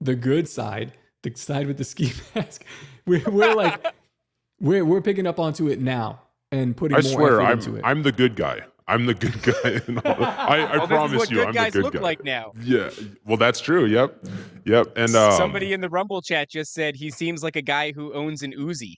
the 0.00 0.14
good 0.14 0.48
side, 0.48 0.92
the 1.24 1.32
side 1.34 1.66
with 1.66 1.78
the 1.78 1.84
ski 1.84 2.12
mask, 2.36 2.64
we're, 3.06 3.28
we're 3.28 3.54
like 3.56 3.84
we're 4.60 4.84
we're 4.84 5.00
picking 5.02 5.26
up 5.26 5.40
onto 5.40 5.66
it 5.68 5.80
now 5.80 6.20
and 6.52 6.76
putting 6.76 6.96
i 6.96 7.00
more 7.00 7.12
swear 7.12 7.40
effort 7.40 7.42
i'm 7.50 7.58
into 7.58 7.74
it. 7.76 7.82
i'm 7.84 8.02
the 8.04 8.12
good 8.12 8.34
guy 8.36 8.60
i'm 8.86 9.04
the 9.06 9.14
good 9.14 9.42
guy 9.42 9.80
in 9.88 9.98
all- 9.98 10.24
i, 10.24 10.58
I 10.60 10.76
Well, 10.78 10.86
promise 10.86 11.10
this 11.12 11.18
what 11.18 11.30
you 11.30 11.36
good 11.38 11.46
i'm 11.48 11.52
guys 11.54 11.72
the 11.72 11.78
good 11.80 11.84
look 11.84 11.92
guy 11.94 12.00
like 12.00 12.24
now. 12.24 12.52
yeah 12.62 12.90
well 13.26 13.36
that's 13.36 13.60
true 13.60 13.84
yep 13.86 14.24
yep 14.64 14.86
and 14.96 15.14
um, 15.16 15.32
Somebody 15.32 15.72
in 15.72 15.80
the 15.80 15.88
Rumble 15.90 16.22
chat 16.22 16.48
just 16.50 16.72
said 16.72 16.94
he 16.96 17.10
seems 17.10 17.42
like 17.42 17.56
a 17.56 17.62
guy 17.62 17.92
who 17.92 18.12
owns 18.14 18.42
an 18.42 18.52
Uzi. 18.52 18.94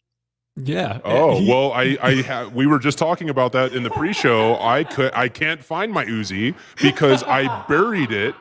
Yeah. 0.57 1.01
Oh 1.05 1.39
He- 1.41 1.49
well, 1.49 1.73
I 1.73 1.97
I 2.03 2.23
ha- 2.23 2.51
we 2.53 2.67
were 2.67 2.79
just 2.79 2.99
talking 2.99 3.31
about 3.31 3.53
that 3.53 3.73
in 3.73 3.83
the 3.83 3.91
pre-show. 3.91 4.59
I 4.61 4.85
could 4.85 5.13
I 5.15 5.29
can't 5.29 5.63
find 5.65 5.93
my 5.93 6.05
Uzi 6.05 6.55
because 6.83 7.23
I 7.23 7.65
buried 7.67 8.13
it 8.13 8.35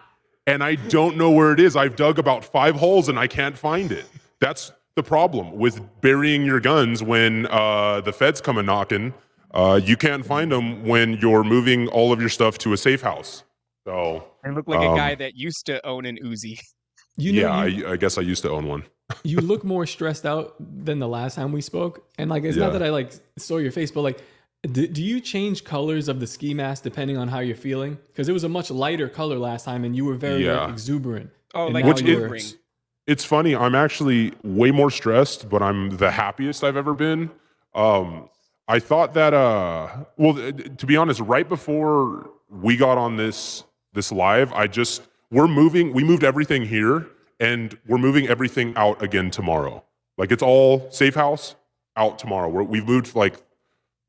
and 0.47 0.63
I 0.63 0.75
don't 0.75 1.17
know 1.17 1.29
where 1.31 1.51
it 1.53 1.59
is. 1.59 1.75
I've 1.75 1.95
dug 1.95 2.19
about 2.19 2.43
five 2.43 2.75
holes 2.75 3.09
and 3.09 3.19
I 3.19 3.27
can't 3.27 3.57
find 3.57 3.91
it. 3.91 4.05
That's 4.39 4.71
the 4.95 5.03
problem 5.03 5.57
with 5.57 5.79
burying 6.01 6.43
your 6.45 6.59
guns 6.59 7.01
when 7.03 7.45
uh, 7.47 8.01
the 8.01 8.11
feds 8.11 8.41
come 8.41 8.57
a 8.57 8.63
knocking. 8.63 9.13
Uh, 9.51 9.79
you 9.83 9.95
can't 9.97 10.25
find 10.25 10.51
them 10.51 10.85
when 10.85 11.13
you're 11.17 11.43
moving 11.43 11.87
all 11.89 12.11
of 12.11 12.19
your 12.19 12.29
stuff 12.29 12.57
to 12.59 12.73
a 12.73 12.77
safe 12.77 13.01
house. 13.01 13.43
So 13.85 14.23
And 14.43 14.55
look 14.55 14.67
like 14.67 14.79
Um, 14.79 14.93
a 14.93 14.97
guy 14.97 15.15
that 15.15 15.35
used 15.35 15.65
to 15.67 15.85
own 15.85 16.05
an 16.05 16.17
Uzi. 16.23 16.59
you 17.17 17.33
know, 17.33 17.41
yeah, 17.41 17.65
you, 17.65 17.87
I, 17.87 17.91
I 17.93 17.95
guess 17.97 18.17
I 18.17 18.21
used 18.21 18.41
to 18.43 18.49
own 18.51 18.67
one. 18.67 18.83
You 19.23 19.39
look 19.41 19.63
more 19.63 19.85
stressed 19.85 20.25
out 20.25 20.55
than 20.59 20.99
the 20.99 21.07
last 21.07 21.35
time 21.35 21.51
we 21.51 21.61
spoke. 21.61 22.05
And 22.17 22.29
like, 22.29 22.43
it's 22.43 22.57
not 22.57 22.73
that 22.73 22.83
I 22.83 22.89
like 22.89 23.11
saw 23.37 23.57
your 23.57 23.71
face, 23.71 23.91
but 23.91 24.01
like, 24.01 24.19
do, 24.63 24.87
do 24.87 25.01
you 25.01 25.19
change 25.21 25.63
colors 25.63 26.07
of 26.09 26.19
the 26.19 26.27
ski 26.27 26.53
mask 26.53 26.83
depending 26.83 27.17
on 27.17 27.27
how 27.27 27.39
you're 27.39 27.55
feeling? 27.55 27.97
Because 28.07 28.27
it 28.29 28.33
was 28.33 28.43
a 28.43 28.49
much 28.49 28.69
lighter 28.69 29.07
color 29.09 29.37
last 29.37 29.63
time, 29.65 29.83
and 29.85 29.95
you 29.95 30.05
were 30.05 30.15
very 30.15 30.43
like, 30.45 30.69
exuberant. 30.69 31.29
Oh, 31.53 31.65
And 31.65 31.73
like 31.73 31.85
now 31.85 31.91
Which 31.93 32.01
you're- 32.01 32.39
it's 33.07 33.25
funny. 33.25 33.55
I'm 33.55 33.73
actually 33.73 34.33
way 34.43 34.69
more 34.69 34.91
stressed, 34.91 35.49
but 35.49 35.63
I'm 35.63 35.97
the 35.97 36.11
happiest 36.11 36.63
I've 36.63 36.77
ever 36.77 36.93
been. 36.93 37.31
Um, 37.73 38.29
I 38.67 38.77
thought 38.79 39.15
that, 39.15 39.33
uh, 39.33 39.87
well, 40.17 40.35
to 40.35 40.85
be 40.85 40.95
honest, 40.95 41.19
right 41.21 41.47
before 41.49 42.29
we 42.51 42.77
got 42.77 42.99
on 42.99 43.17
this 43.17 43.63
this 43.93 44.11
live, 44.11 44.53
I 44.53 44.67
just 44.67 45.01
we're 45.31 45.47
moving. 45.47 45.91
We 45.93 46.03
moved 46.03 46.23
everything 46.23 46.63
here, 46.67 47.07
and 47.39 47.77
we're 47.87 47.97
moving 47.97 48.27
everything 48.27 48.73
out 48.75 49.01
again 49.01 49.31
tomorrow. 49.31 49.83
Like 50.17 50.31
it's 50.31 50.43
all 50.43 50.89
safe 50.91 51.15
house 51.15 51.55
out 51.95 52.19
tomorrow. 52.19 52.49
We're, 52.49 52.63
we've 52.63 52.85
moved 52.87 53.15
like 53.15 53.35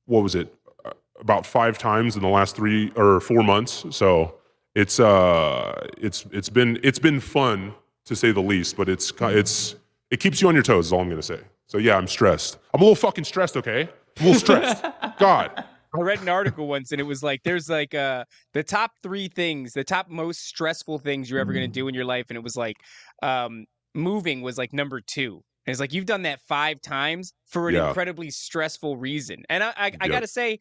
what 0.07 0.23
was 0.23 0.35
it 0.35 0.53
Uh, 0.85 0.93
about 1.21 1.45
five 1.47 1.77
times 1.79 2.17
in 2.17 2.23
the 2.23 2.29
last 2.29 2.57
three 2.57 2.91
or 2.97 3.21
four 3.21 3.43
months. 3.43 3.85
So 3.91 4.35
it's 4.75 4.99
uh 5.01 5.87
it's 5.99 6.27
it's 6.33 6.49
been 6.49 6.79
it's 6.83 6.99
been 6.99 7.21
fun 7.21 7.75
to 8.07 8.17
say 8.17 8.33
the 8.33 8.41
least, 8.43 8.77
but 8.77 8.89
it's 8.89 9.13
ki- 9.13 9.27
it's 9.41 9.77
it 10.11 10.19
keeps 10.21 10.41
you 10.41 10.49
on 10.49 10.55
your 10.55 10.63
toes. 10.65 10.87
Is 10.87 10.93
all 10.93 11.01
I'm 11.01 11.09
gonna 11.09 11.23
say. 11.23 11.41
So 11.67 11.79
yeah, 11.79 11.97
I'm 11.97 12.09
stressed. 12.09 12.59
I'm 12.75 12.81
a 12.81 12.85
little 12.85 12.97
fucking 12.97 13.25
stressed. 13.25 13.57
Okay, 13.57 13.83
I'm 14.19 14.25
a 14.27 14.31
little 14.31 14.41
stressed. 14.41 14.85
God. 15.19 15.65
I 15.93 16.01
read 16.03 16.21
an 16.23 16.29
article 16.29 16.69
once 16.69 16.93
and 16.93 17.01
it 17.01 17.05
was 17.05 17.21
like 17.21 17.43
there's 17.43 17.69
like 17.69 17.95
uh 17.97 18.25
the 18.53 18.63
top 18.63 18.93
three 19.03 19.27
things, 19.29 19.73
the 19.73 19.83
top 19.83 20.09
most 20.09 20.47
stressful 20.47 20.99
things 21.01 21.29
you're 21.29 21.41
ever 21.41 21.53
gonna 21.53 21.67
do 21.67 21.89
in 21.89 21.95
your 21.95 22.05
life, 22.05 22.27
and 22.31 22.37
it 22.37 22.45
was 22.45 22.57
like 22.57 22.77
um 23.23 23.65
moving 23.95 24.41
was 24.43 24.57
like 24.59 24.73
number 24.73 25.01
two. 25.01 25.43
And 25.67 25.73
it's 25.73 25.81
like 25.81 25.93
you've 25.93 26.07
done 26.07 26.23
that 26.23 26.41
five 26.49 26.81
times 26.81 27.33
for 27.47 27.69
an 27.69 27.75
Yeah. 27.75 27.89
incredibly 27.89 28.31
stressful 28.31 28.97
reason. 28.97 29.43
And 29.49 29.63
I 29.63 29.69
I, 29.71 29.73
I 29.77 29.87
Yep. 30.05 30.09
gotta 30.11 30.27
say, 30.27 30.59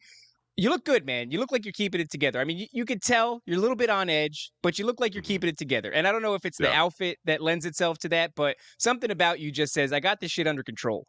you 0.56 0.68
look 0.68 0.84
good, 0.84 1.06
man. 1.06 1.30
You 1.30 1.38
look 1.38 1.52
like 1.52 1.64
you're 1.64 1.72
keeping 1.72 2.00
it 2.02 2.10
together. 2.10 2.38
I 2.38 2.44
mean, 2.44 2.58
you, 2.58 2.66
you 2.72 2.84
could 2.84 3.00
tell 3.00 3.40
you're 3.46 3.56
a 3.56 3.60
little 3.60 3.76
bit 3.76 3.88
on 3.88 4.10
edge, 4.10 4.50
but 4.62 4.78
you 4.78 4.84
look 4.84 5.00
like 5.00 5.14
you're 5.14 5.22
keeping 5.22 5.48
it 5.48 5.56
together. 5.56 5.90
And 5.92 6.06
I 6.06 6.12
don't 6.12 6.20
know 6.22 6.34
if 6.34 6.44
it's 6.44 6.58
the 6.58 6.64
Mm-hmm. 6.64 6.72
Yeah. 6.74 6.82
outfit 6.82 7.18
that 7.24 7.40
lends 7.40 7.64
itself 7.64 7.98
to 8.00 8.08
that, 8.10 8.32
but 8.34 8.56
something 8.78 9.10
about 9.10 9.40
you 9.40 9.50
just 9.52 9.72
says, 9.72 9.92
I 9.92 10.00
got 10.00 10.20
this 10.20 10.30
shit 10.30 10.46
under 10.46 10.62
control. 10.62 11.06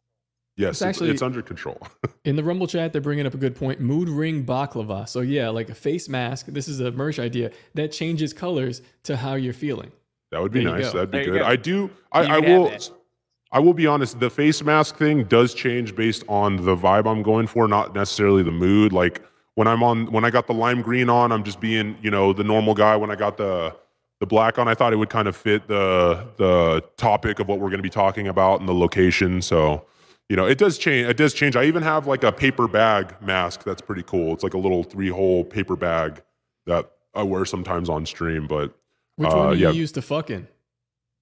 Yes, 0.56 0.68
It's 0.70 0.76
it's, 0.80 0.82
actually- 0.88 1.10
it's 1.10 1.22
under 1.22 1.42
control. 1.42 1.78
In 2.24 2.36
the 2.36 2.44
Rumble 2.44 2.66
chat, 2.68 2.92
they're 2.92 3.02
bringing 3.02 3.26
up 3.26 3.34
a 3.34 3.38
good 3.38 3.56
point. 3.56 3.80
Mood 3.80 4.08
ring 4.08 4.44
baklava. 4.46 5.08
So 5.08 5.20
yeah, 5.20 5.48
like 5.50 5.68
a 5.68 5.74
face 5.74 6.08
mask. 6.08 6.46
This 6.46 6.68
is 6.68 6.80
a 6.80 6.90
merch 6.92 7.18
idea 7.18 7.50
that 7.74 7.90
changes 7.92 8.32
colors 8.32 8.80
to 9.02 9.16
how 9.16 9.34
you're 9.34 9.52
feeling. 9.54 9.90
That 10.32 10.42
would 10.42 10.50
be 10.50 10.64
There 10.64 10.72
nice. 10.72 10.86
go. 10.86 10.92
That'd 10.94 11.10
be 11.12 11.18
There 11.18 11.26
good. 11.34 11.38
go. 11.40 11.44
I 11.46 11.56
do. 11.56 11.90
I, 12.10 12.22
I 12.24 12.38
will. 12.40 12.72
I 13.52 13.58
will 13.60 13.74
be 13.74 13.86
honest. 13.86 14.18
The 14.18 14.30
face 14.30 14.62
mask 14.64 14.96
thing 14.96 15.24
does 15.24 15.52
change 15.52 15.94
based 15.94 16.24
on 16.26 16.56
the 16.64 16.74
vibe 16.74 17.06
I'm 17.06 17.22
going 17.22 17.46
for, 17.46 17.68
not 17.68 17.94
necessarily 17.94 18.42
the 18.42 18.50
mood. 18.50 18.92
Like 18.94 19.20
when 19.56 19.68
I'm 19.68 19.82
on, 19.82 20.10
when 20.10 20.24
I 20.24 20.30
got 20.30 20.46
the 20.46 20.54
lime 20.54 20.80
green 20.80 21.10
on, 21.10 21.30
I'm 21.30 21.44
just 21.44 21.60
being, 21.60 21.98
you 22.00 22.10
know, 22.10 22.32
the 22.32 22.44
normal 22.44 22.72
guy. 22.72 22.96
When 22.96 23.10
I 23.10 23.14
got 23.14 23.36
the 23.36 23.76
the 24.20 24.26
black 24.26 24.58
on, 24.58 24.68
I 24.68 24.74
thought 24.74 24.94
it 24.94 24.96
would 24.96 25.10
kind 25.10 25.28
of 25.28 25.36
fit 25.36 25.68
the 25.68 26.26
the 26.38 26.82
topic 26.96 27.40
of 27.40 27.48
what 27.48 27.58
we're 27.60 27.68
going 27.68 27.78
to 27.78 27.82
be 27.82 27.90
talking 27.90 28.26
about 28.26 28.60
and 28.60 28.68
the 28.68 28.74
location. 28.74 29.42
So, 29.42 29.84
you 30.30 30.36
know, 30.36 30.46
it 30.46 30.56
does 30.56 30.78
change. 30.78 31.06
It 31.06 31.18
does 31.18 31.34
change. 31.34 31.54
I 31.54 31.64
even 31.64 31.82
have 31.82 32.06
like 32.06 32.24
a 32.24 32.32
paper 32.32 32.66
bag 32.66 33.14
mask 33.20 33.64
that's 33.64 33.82
pretty 33.82 34.02
cool. 34.04 34.32
It's 34.32 34.42
like 34.42 34.54
a 34.54 34.58
little 34.58 34.82
three 34.82 35.10
hole 35.10 35.44
paper 35.44 35.76
bag 35.76 36.22
that 36.64 36.90
I 37.14 37.22
wear 37.22 37.44
sometimes 37.44 37.90
on 37.90 38.06
stream. 38.06 38.46
But 38.46 38.74
Which 39.22 39.32
Uh, 39.32 39.36
one 39.36 39.52
do 39.54 39.58
yeah. 39.60 39.70
you 39.70 39.80
use 39.80 39.92
to 39.92 40.02
fuck 40.02 40.30
in? 40.30 40.48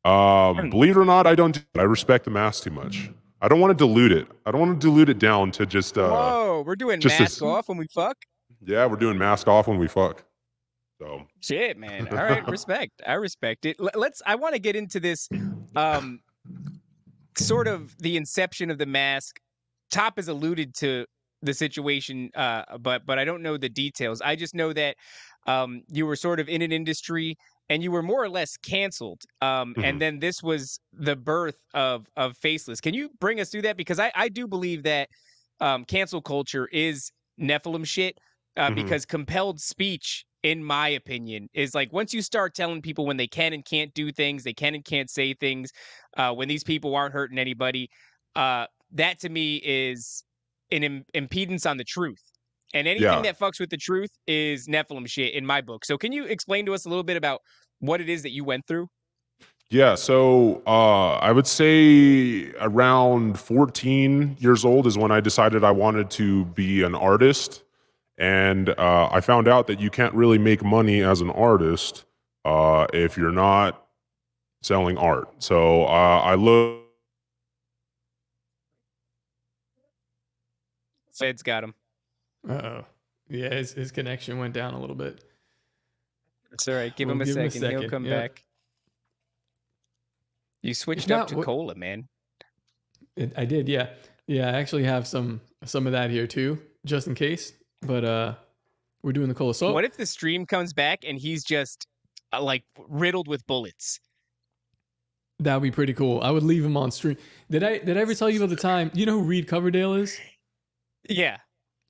um, 0.05 0.71
believe 0.71 0.97
it 0.97 1.01
or 1.01 1.05
not, 1.05 1.27
I 1.27 1.35
don't. 1.35 1.53
do. 1.53 1.81
I 1.81 1.83
respect 1.85 2.25
the 2.25 2.31
mask 2.31 2.65
too 2.65 2.71
much. 2.71 3.11
I 3.43 3.49
don't 3.49 3.61
want 3.61 3.71
to 3.77 3.85
dilute 3.87 4.13
it. 4.13 4.29
I 4.47 4.51
don't 4.51 4.61
want 4.61 4.81
to 4.81 4.87
dilute 4.87 5.09
it 5.09 5.19
down 5.19 5.51
to 5.53 5.67
just. 5.67 5.97
uh 5.99 6.09
Whoa, 6.09 6.63
we're 6.67 6.77
doing 6.77 7.01
just 7.01 7.19
mask 7.21 7.33
as- 7.39 7.43
off 7.43 7.69
when 7.69 7.79
we 7.79 7.87
fuck. 7.95 8.17
Yeah, 8.65 8.87
we're 8.87 8.97
doing 8.97 9.17
mask 9.19 9.49
off 9.49 9.69
when 9.69 9.79
we 9.79 9.89
fuck. 9.89 10.25
So 11.01 11.27
Shit, 11.41 11.79
man. 11.79 12.09
All 12.13 12.17
right, 12.17 12.47
respect. 12.49 13.01
I 13.07 13.15
respect 13.15 13.65
it. 13.67 13.77
L- 13.81 13.91
Let's. 13.95 14.21
I 14.27 14.35
want 14.35 14.55
to 14.55 14.59
get 14.61 14.77
into 14.77 15.01
this, 15.01 15.29
um, 15.77 16.21
sort 17.37 17.67
of 17.69 17.97
the 17.99 18.17
inception 18.17 18.71
of 18.71 18.79
the 18.79 18.87
mask. 18.87 19.41
Top 19.91 20.17
has 20.17 20.29
alluded 20.29 20.75
to 20.77 21.07
the 21.43 21.55
situation, 21.55 22.31
uh, 22.35 22.79
but 22.79 23.07
but 23.07 23.19
I 23.19 23.25
don't 23.25 23.43
know 23.43 23.57
the 23.57 23.69
details. 23.69 24.21
I 24.21 24.37
just 24.37 24.55
know 24.55 24.73
that 24.75 24.97
um, 25.47 25.83
you 25.89 26.05
were 26.07 26.17
sort 26.17 26.39
of 26.41 26.49
in 26.49 26.61
an 26.63 26.71
industry 26.73 27.37
and 27.71 27.83
you 27.83 27.93
were 27.93 28.03
more 28.03 28.23
or 28.23 28.29
less 28.31 28.59
canceled. 28.59 29.23
Um, 29.41 29.77
Mhm. 29.77 29.83
And 29.85 30.03
then 30.03 30.21
this 30.21 30.43
was 30.43 30.81
the 30.93 31.17
birth 31.17 31.57
of 31.75 32.07
of 32.17 32.37
Faceless. 32.39 32.83
Can 32.83 32.95
you 32.95 33.11
bring 33.21 33.41
us 33.41 33.51
through 33.51 33.63
that? 33.63 33.79
Because 33.79 34.01
I 34.01 34.13
I 34.17 34.29
do 34.29 34.49
believe 34.49 34.83
that 34.85 35.09
um, 35.61 35.85
cancel 35.87 36.23
culture 36.23 36.69
is 36.73 37.11
Nephilim 37.41 37.87
shit 37.87 38.19
uh, 38.57 38.71
Mhm. 38.71 38.73
because 38.73 39.07
compelled 39.07 39.61
speech, 39.61 40.25
in 40.43 40.65
my 40.65 40.89
opinion, 40.89 41.49
is 41.55 41.75
like 41.75 41.93
once 41.93 42.13
you 42.15 42.23
start 42.23 42.55
telling 42.55 42.83
people 42.83 43.07
when 43.07 43.19
they 43.19 43.29
can 43.29 43.53
and 43.55 43.65
can't 43.65 43.95
do 43.95 44.13
things, 44.13 44.45
they 44.45 44.55
can 44.55 44.75
and 44.75 44.85
can't 44.85 45.11
say 45.11 45.35
things, 45.35 45.71
uh, 46.17 46.35
when 46.35 46.49
these 46.49 46.65
people 46.65 46.95
aren't 46.97 47.15
hurting 47.15 47.39
anybody, 47.39 47.89
uh, 48.37 48.67
that 48.93 49.21
to 49.21 49.29
me 49.29 49.57
is 49.65 50.25
an 50.73 50.85
Im- 50.85 51.05
impedance 51.15 51.69
on 51.71 51.77
the 51.79 51.85
truth. 51.85 52.23
And 52.73 52.87
anything 52.87 53.03
Yeah. 53.03 53.23
that 53.23 53.39
fucks 53.39 53.59
with 53.59 53.71
the 53.71 53.77
truth 53.77 54.11
is 54.27 54.69
Nephilim 54.69 55.09
shit 55.09 55.35
in 55.35 55.45
my 55.45 55.61
book. 55.61 55.85
So 55.85 55.99
can 55.99 56.13
you 56.13 56.25
explain 56.25 56.67
to 56.67 56.75
us 56.75 56.87
a 56.87 56.89
little 56.89 57.03
bit 57.05 57.17
about 57.17 57.41
what 57.81 58.01
it 58.01 58.09
is 58.09 58.23
that 58.23 58.31
you 58.31 58.45
went 58.45 58.67
through? 58.67 58.89
yeah, 59.71 59.95
so 59.95 60.63
uh, 60.67 61.15
I 61.19 61.31
would 61.31 61.47
say 61.47 62.51
around 62.61 63.39
14 63.39 64.37
years 64.41 64.65
old 64.65 64.87
is 64.89 64.99
when 64.99 65.13
I 65.13 65.21
decided 65.21 65.63
I 65.63 65.71
wanted 65.71 66.11
to 66.11 66.45
be 66.47 66.83
an 66.83 66.97
artist, 66.97 67.63
and 68.19 68.71
uh, 68.71 69.09
I 69.13 69.21
found 69.21 69.47
out 69.47 69.69
that 69.69 69.81
you 69.81 69.89
can't 69.89 70.13
really 70.13 70.39
make 70.39 70.65
money 70.65 71.03
as 71.03 71.21
an 71.21 71.31
artist 71.31 72.05
uh, 72.45 72.89
if 72.93 73.17
you're 73.17 73.31
not 73.31 73.87
selling 74.63 74.99
art. 74.99 75.29
So 75.39 75.85
uh, 75.85 76.21
I 76.21 76.35
look. 76.35 76.81
Fed's 81.15 81.43
got 81.45 81.63
him. 81.63 81.75
Uh 82.49 82.53
oh. 82.53 82.85
Yeah, 83.29 83.55
his, 83.55 83.73
his 83.73 83.93
connection 83.93 84.39
went 84.39 84.55
down 84.55 84.75
a 84.75 84.81
little 84.81 84.97
bit. 84.97 85.23
It's 86.53 86.67
all 86.67 86.75
right. 86.75 86.95
Give 86.97 87.07
We'll 87.07 87.17
him 87.17 87.21
a 87.23 87.25
give 87.25 87.37
him 87.37 87.47
a 87.47 87.51
second. 87.51 87.81
He'll 87.81 87.91
come 87.91 88.05
yeah. 88.05 88.21
back. 88.21 88.45
You 90.63 90.75
switched 90.75 91.09
not, 91.09 91.23
up 91.23 91.29
to 91.29 91.37
what- 91.37 91.47
cola, 91.47 91.75
man. 91.75 92.09
It, 93.17 93.33
I 93.37 93.45
did, 93.45 93.69
yeah, 93.69 93.91
yeah. 94.27 94.49
I 94.49 94.53
actually 94.53 94.85
have 94.85 95.07
some 95.07 95.41
some 95.65 95.87
of 95.87 95.93
that 95.93 96.11
here 96.11 96.27
too, 96.27 96.59
just 96.87 97.07
in 97.07 97.15
case. 97.15 97.53
But 97.83 98.05
uh, 98.05 98.35
we're 99.03 99.13
doing 99.13 99.29
the 99.29 99.35
cola. 99.35 99.55
So 99.55 99.73
What 99.73 99.85
if 99.85 99.97
the 99.97 100.07
stream 100.07 100.47
comes 100.47 100.73
back 100.73 101.01
and 101.07 101.19
he's 101.19 101.45
just 101.45 101.87
uh, 102.33 102.41
like 102.43 102.65
riddled 102.89 103.29
with 103.29 103.47
bullets? 103.47 104.01
that 105.41 105.55
would 105.55 105.63
be 105.63 105.71
pretty 105.71 105.95
cool. 105.95 106.21
I 106.23 106.31
would 106.31 106.43
leave 106.43 106.65
him 106.65 106.77
on 106.77 106.91
stream. 106.91 107.17
Did 107.51 107.65
I 107.65 107.79
did 107.79 107.97
I 107.97 108.01
ever 108.01 108.15
tell 108.15 108.31
you 108.31 108.39
about 108.39 108.51
the 108.51 108.61
time? 108.61 108.91
You 108.95 109.07
know 109.07 109.19
who 109.19 109.25
Reed 109.25 109.49
Coverdale 109.49 109.95
is? 109.95 110.19
Yeah. 111.09 111.39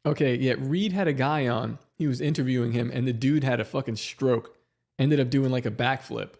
Okay, 0.06 0.34
yeah. 0.36 0.54
Reed 0.58 0.92
had 0.92 1.08
a 1.08 1.12
guy 1.12 1.46
on. 1.48 1.78
He 1.96 2.06
was 2.06 2.20
interviewing 2.20 2.72
him, 2.72 2.90
and 2.92 3.06
the 3.06 3.12
dude 3.12 3.44
had 3.44 3.60
a 3.60 3.64
fucking 3.64 3.96
stroke. 3.96 4.56
Ended 4.98 5.20
up 5.20 5.30
doing 5.30 5.50
like 5.50 5.66
a 5.66 5.70
backflip. 5.70 6.30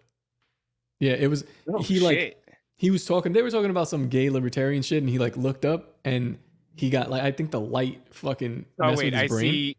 Yeah, 0.99 1.13
it 1.13 1.29
was. 1.29 1.45
he 1.83 2.01
like 2.01 2.17
Oh, 2.17 2.21
shit. 2.21 2.45
he 2.77 2.91
was 2.91 3.05
talking. 3.05 3.33
They 3.33 3.43
were 3.43 3.51
talking 3.51 3.71
about 3.71 3.89
some 3.89 4.09
gay 4.09 4.31
libertarian 4.31 4.83
shit, 4.83 5.03
and 5.03 5.09
he 5.11 5.19
like 5.19 5.37
looked 5.37 5.65
up 5.65 5.97
and 6.05 6.39
he 6.77 6.89
got 6.91 7.11
like 7.11 7.23
I 7.23 7.33
think 7.33 7.51
the 7.51 7.61
light 7.61 8.01
fucking 8.11 8.65
Oh 8.81 8.87
messed 8.89 8.99
wait, 8.99 9.13
with 9.13 9.15
his 9.15 9.23
I 9.23 9.27
brain. 9.35 9.53
see. 9.53 9.77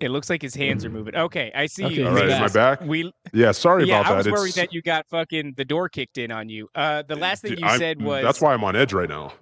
It 0.00 0.10
looks 0.10 0.30
like 0.30 0.40
his 0.40 0.54
hands 0.54 0.84
are 0.84 0.90
moving. 0.90 1.14
Okay, 1.14 1.52
I 1.54 1.66
see. 1.66 1.84
Okay, 1.84 1.94
you. 1.96 2.06
All 2.08 2.12
he's 2.16 2.22
right, 2.22 2.30
is 2.46 2.54
my 2.54 2.60
back? 2.60 2.80
We 2.80 3.12
Yeah, 3.34 3.52
sorry 3.52 3.84
yeah, 3.86 4.00
about 4.00 4.12
I 4.12 4.16
was 4.16 4.24
that. 4.26 4.32
worried 4.32 4.48
It's- 4.50 4.54
that 4.66 4.72
you 4.72 4.80
got 4.82 5.06
fucking 5.08 5.54
the 5.56 5.64
door 5.64 5.88
kicked 5.90 6.16
in 6.18 6.30
on 6.32 6.48
you. 6.48 6.68
Uh, 6.74 7.02
the 7.02 7.16
last 7.16 7.42
thing 7.42 7.50
Dude, 7.50 7.60
you 7.60 7.66
I'm- 7.66 7.78
said 7.78 8.00
was 8.02 8.22
that's 8.24 8.40
why 8.40 8.54
I'm 8.54 8.64
on 8.64 8.76
edge 8.76 8.92
right 8.94 9.08
now. 9.08 9.32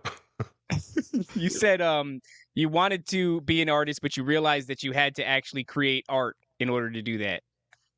you 1.35 1.49
said 1.49 1.81
um 1.81 2.21
you 2.59 2.69
wanted 2.69 3.07
to 3.07 3.41
be 3.43 3.63
an 3.63 3.69
artist, 3.69 4.03
but 4.03 4.17
you 4.17 4.25
realized 4.25 4.67
that 4.69 4.83
you 4.83 4.91
had 4.91 5.15
to 5.15 5.27
actually 5.27 5.63
create 5.63 6.05
art 6.09 6.37
in 6.59 6.69
order 6.69 6.91
to 6.91 7.01
do 7.01 7.19
that. 7.19 7.43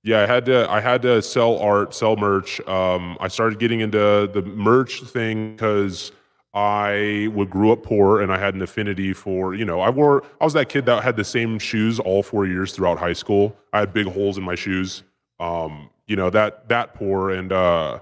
Yeah, 0.03 0.23
I 0.23 0.27
had 0.27 0.45
to. 0.47 0.71
I 0.71 0.81
had 0.81 1.01
to 1.03 1.23
sell 1.23 1.59
art, 1.59 1.95
sell 1.95 2.17
merch. 2.17 2.61
Um, 2.69 3.17
I 3.21 3.29
started 3.29 3.59
getting 3.59 3.81
into 3.81 4.31
the 4.33 4.43
merch 4.43 5.03
thing 5.03 5.53
because 5.53 6.13
I 6.53 7.29
would 7.33 7.49
grew 7.49 7.73
up 7.73 7.83
poor 7.83 8.21
and 8.21 8.31
I 8.31 8.39
had 8.39 8.55
an 8.55 8.61
affinity 8.61 9.15
for. 9.15 9.55
You 9.55 9.65
know, 9.65 9.81
I 9.81 9.89
wore. 9.89 10.25
I 10.41 10.45
was 10.45 10.53
that 10.53 10.69
kid 10.69 10.85
that 10.87 11.03
had 11.03 11.17
the 11.17 11.25
same 11.25 11.59
shoes 11.59 11.99
all 11.99 12.23
four 12.23 12.47
years 12.47 12.73
throughout 12.73 12.99
high 12.99 13.15
school. 13.15 13.57
I 13.73 13.81
had 13.81 13.95
big 13.95 14.07
holes 14.07 14.37
in 14.37 14.45
my 14.45 14.57
shoes. 14.57 15.05
Um, 15.39 15.89
you 16.07 16.17
know 16.17 16.29
that 16.31 16.69
that 16.69 16.95
poor, 16.95 17.31
and 17.31 17.51
uh, 17.51 18.01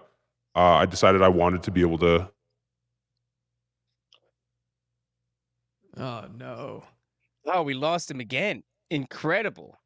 uh, 0.56 0.60
I 0.60 0.86
decided 0.86 1.22
I 1.22 1.28
wanted 1.28 1.62
to 1.64 1.70
be 1.70 1.82
able 1.82 1.98
to. 1.98 2.28
Oh 5.98 6.24
no. 6.36 6.84
Oh, 7.46 7.62
we 7.62 7.74
lost 7.74 8.10
him 8.10 8.20
again. 8.20 8.62
Incredible. 8.90 9.76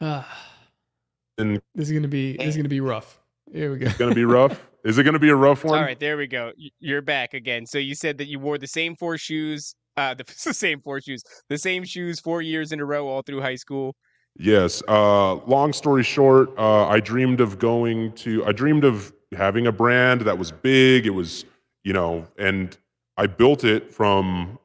Ah, 0.00 0.26
And 1.38 1.60
this 1.74 1.88
is 1.88 1.92
gonna 1.92 2.08
be 2.08 2.36
this 2.36 2.48
is 2.48 2.56
gonna 2.56 2.68
be 2.68 2.80
rough. 2.80 3.20
Here 3.52 3.70
we 3.72 3.78
go. 3.78 3.86
it's 3.86 3.96
gonna 3.96 4.14
be 4.14 4.24
rough. 4.24 4.66
Is 4.84 4.96
it 4.96 5.04
gonna 5.04 5.18
be 5.18 5.28
a 5.28 5.36
rough 5.36 5.64
one? 5.64 5.78
All 5.78 5.84
right, 5.84 5.98
there 5.98 6.16
we 6.16 6.26
go. 6.26 6.52
You're 6.80 7.02
back 7.02 7.34
again. 7.34 7.66
So 7.66 7.78
you 7.78 7.94
said 7.94 8.16
that 8.18 8.26
you 8.26 8.38
wore 8.38 8.58
the 8.58 8.66
same 8.66 8.94
four 8.96 9.18
shoes, 9.18 9.74
uh, 9.96 10.14
the, 10.14 10.24
the 10.44 10.54
same 10.54 10.80
four 10.80 11.00
shoes, 11.00 11.22
the 11.48 11.58
same 11.58 11.84
shoes 11.84 12.20
four 12.20 12.42
years 12.42 12.72
in 12.72 12.80
a 12.80 12.84
row 12.84 13.06
all 13.06 13.22
through 13.22 13.40
high 13.40 13.56
school. 13.56 13.94
Yes. 14.36 14.82
Uh, 14.88 15.34
long 15.46 15.72
story 15.72 16.04
short, 16.04 16.56
uh, 16.58 16.86
I 16.86 17.00
dreamed 17.00 17.40
of 17.40 17.58
going 17.58 18.12
to. 18.12 18.44
I 18.46 18.52
dreamed 18.52 18.84
of 18.84 19.12
having 19.36 19.66
a 19.66 19.72
brand 19.72 20.22
that 20.22 20.38
was 20.38 20.52
big. 20.52 21.06
It 21.06 21.10
was, 21.10 21.44
you 21.84 21.92
know, 21.92 22.26
and 22.38 22.76
I 23.16 23.26
built 23.26 23.64
it 23.64 23.92
from 23.92 24.58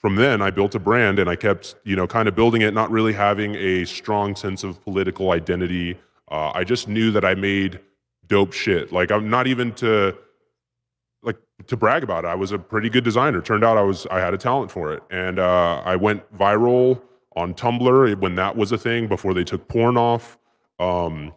from 0.00 0.16
then. 0.16 0.40
I 0.42 0.50
built 0.50 0.74
a 0.74 0.78
brand, 0.78 1.18
and 1.18 1.28
I 1.28 1.36
kept, 1.36 1.74
you 1.84 1.96
know, 1.96 2.06
kind 2.06 2.28
of 2.28 2.34
building 2.34 2.62
it, 2.62 2.74
not 2.74 2.90
really 2.90 3.12
having 3.12 3.54
a 3.54 3.84
strong 3.84 4.34
sense 4.34 4.64
of 4.64 4.82
political 4.82 5.30
identity. 5.30 5.98
Uh, 6.30 6.52
I 6.54 6.64
just 6.64 6.88
knew 6.88 7.10
that 7.12 7.24
I 7.24 7.34
made 7.34 7.80
dope 8.30 8.52
shit. 8.52 8.92
Like 8.92 9.10
I'm 9.10 9.28
not 9.28 9.46
even 9.46 9.72
to 9.74 10.16
like 11.22 11.36
to 11.66 11.76
brag 11.76 12.02
about 12.02 12.24
it. 12.24 12.28
I 12.28 12.34
was 12.34 12.52
a 12.52 12.58
pretty 12.58 12.88
good 12.88 13.04
designer. 13.04 13.42
Turned 13.42 13.64
out 13.64 13.76
I 13.76 13.82
was 13.82 14.06
I 14.10 14.20
had 14.20 14.32
a 14.32 14.38
talent 14.38 14.70
for 14.70 14.94
it, 14.94 15.02
and 15.10 15.38
uh, 15.38 15.82
I 15.84 15.96
went 15.96 16.22
viral 16.34 17.02
on 17.36 17.52
Tumblr 17.52 18.20
when 18.20 18.36
that 18.36 18.56
was 18.56 18.72
a 18.72 18.78
thing 18.78 19.06
before 19.06 19.34
they 19.34 19.44
took 19.44 19.68
porn 19.68 19.98
off. 19.98 20.38
Um, 20.78 21.32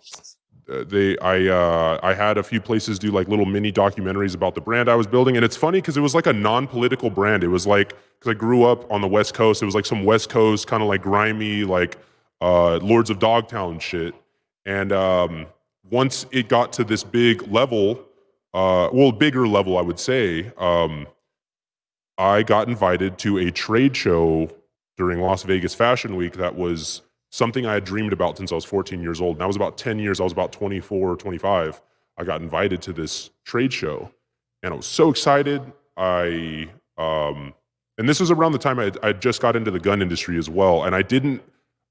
they 0.68 1.18
I 1.20 1.48
uh, 1.48 2.00
I 2.02 2.14
had 2.14 2.38
a 2.38 2.44
few 2.44 2.62
places 2.62 3.00
do 3.00 3.12
like 3.12 3.28
little 3.28 3.46
mini 3.46 3.72
documentaries 3.72 4.36
about 4.36 4.56
the 4.56 4.62
brand 4.62 4.90
I 4.90 4.96
was 4.96 5.08
building, 5.08 5.36
and 5.36 5.44
it's 5.44 5.58
funny 5.58 5.80
because 5.80 5.98
it 5.98 6.02
was 6.02 6.16
like 6.16 6.28
a 6.28 6.34
non-political 6.34 7.10
brand. 7.10 7.44
It 7.44 7.50
was 7.50 7.68
like 7.68 7.96
because 8.20 8.32
I 8.32 8.34
grew 8.34 8.64
up 8.64 8.90
on 8.92 9.02
the 9.02 9.08
West 9.08 9.34
Coast, 9.34 9.62
it 9.62 9.66
was 9.66 9.76
like 9.76 9.86
some 9.86 10.06
West 10.06 10.30
Coast 10.30 10.68
kind 10.68 10.82
of 10.82 10.90
like 10.90 11.02
grimy 11.02 11.64
like 11.64 11.98
uh, 12.42 12.78
Lords 12.78 13.10
of 13.10 13.20
Dogtown 13.20 13.80
shit. 13.80 14.14
And 14.66 14.92
um, 14.92 15.48
once 15.90 16.26
it 16.32 16.48
got 16.50 16.74
to 16.74 16.84
this 16.84 17.04
big 17.04 17.42
level, 17.52 18.04
uh, 18.54 18.90
well, 18.94 19.12
bigger 19.12 19.48
level, 19.48 19.78
I 19.78 19.82
would 19.82 20.00
say, 20.00 20.52
um, 20.58 21.08
I 22.18 22.44
got 22.44 22.68
invited 22.68 23.18
to 23.20 23.40
a 23.40 23.52
trade 23.52 23.96
show 23.96 24.50
during 24.98 25.20
Las 25.20 25.44
Vegas 25.44 25.74
Fashion 25.74 26.16
Week 26.16 26.34
that 26.34 26.56
was 26.56 27.02
something 27.34 27.66
I 27.66 27.74
had 27.74 27.84
dreamed 27.84 28.14
about 28.14 28.38
since 28.38 28.52
I 28.52 28.56
was 28.56 28.64
14 28.64 29.02
years 29.02 29.20
old. 29.20 29.38
And 29.38 29.44
I 29.44 29.48
was 29.48 29.56
about 29.56 29.76
10 29.76 29.98
years, 29.98 30.20
I 30.20 30.24
was 30.24 30.32
about 30.32 30.52
24 30.52 31.14
or 31.14 31.16
25. 31.16 31.82
I 32.16 32.24
got 32.24 32.42
invited 32.42 32.80
to 32.84 32.94
this 32.94 33.32
trade 33.44 33.74
show 33.74 34.12
and 34.62 34.72
I 34.72 34.78
was 34.78 34.86
so 34.86 35.10
excited. 35.10 35.64
I, 35.98 36.70
um, 37.00 37.56
and 37.98 38.08
this 38.08 38.20
was 38.20 38.30
around 38.30 38.52
the 38.52 38.60
time 38.60 38.80
I, 38.80 38.92
I 39.02 39.14
just 39.14 39.42
got 39.42 39.56
into 39.56 39.72
the 39.72 39.80
gun 39.80 40.00
industry 40.00 40.38
as 40.38 40.48
well. 40.48 40.84
And 40.84 40.96
I 40.96 41.02
didn't, 41.02 41.42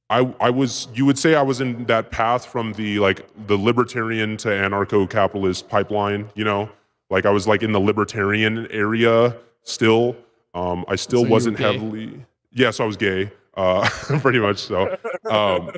I, 0.08 0.32
I 0.38 0.48
was, 0.48 0.86
you 0.94 1.04
would 1.06 1.18
say 1.18 1.34
I 1.34 1.42
was 1.42 1.60
in 1.60 1.86
that 1.86 2.12
path 2.12 2.46
from 2.46 2.72
the 2.74 3.00
like 3.00 3.26
the 3.48 3.56
libertarian 3.56 4.36
to 4.38 4.48
anarcho 4.48 5.10
capitalist 5.10 5.68
pipeline, 5.68 6.30
you 6.36 6.44
know? 6.44 6.70
Like 7.10 7.26
I 7.26 7.30
was 7.30 7.48
like 7.48 7.64
in 7.64 7.72
the 7.72 7.80
libertarian 7.80 8.68
area 8.70 9.36
still. 9.64 10.16
Um, 10.54 10.84
I 10.86 10.94
still 10.94 11.24
So 11.24 11.28
wasn't 11.28 11.58
heavily, 11.58 12.04
yes, 12.04 12.20
yeah, 12.52 12.70
so 12.70 12.84
I 12.84 12.86
was 12.86 12.96
gay, 12.96 13.32
uh, 13.56 13.88
pretty 14.20 14.38
much 14.38 14.58
so. 14.58 14.96
Um, 15.28 15.70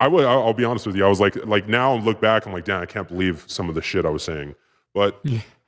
I 0.00 0.08
would. 0.08 0.24
I'll 0.24 0.44
I'll 0.44 0.54
be 0.54 0.64
honest 0.64 0.86
with 0.86 0.96
you. 0.96 1.04
I 1.04 1.08
was 1.08 1.20
like, 1.20 1.36
like 1.46 1.68
now, 1.68 1.94
look 1.96 2.20
back, 2.20 2.46
I'm 2.46 2.52
like, 2.52 2.64
damn, 2.64 2.82
I 2.82 2.86
can't 2.86 3.08
believe 3.08 3.44
some 3.46 3.68
of 3.68 3.74
the 3.74 3.82
shit 3.82 4.04
I 4.04 4.10
was 4.10 4.22
saying. 4.22 4.54
But, 4.94 5.22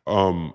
um, 0.06 0.54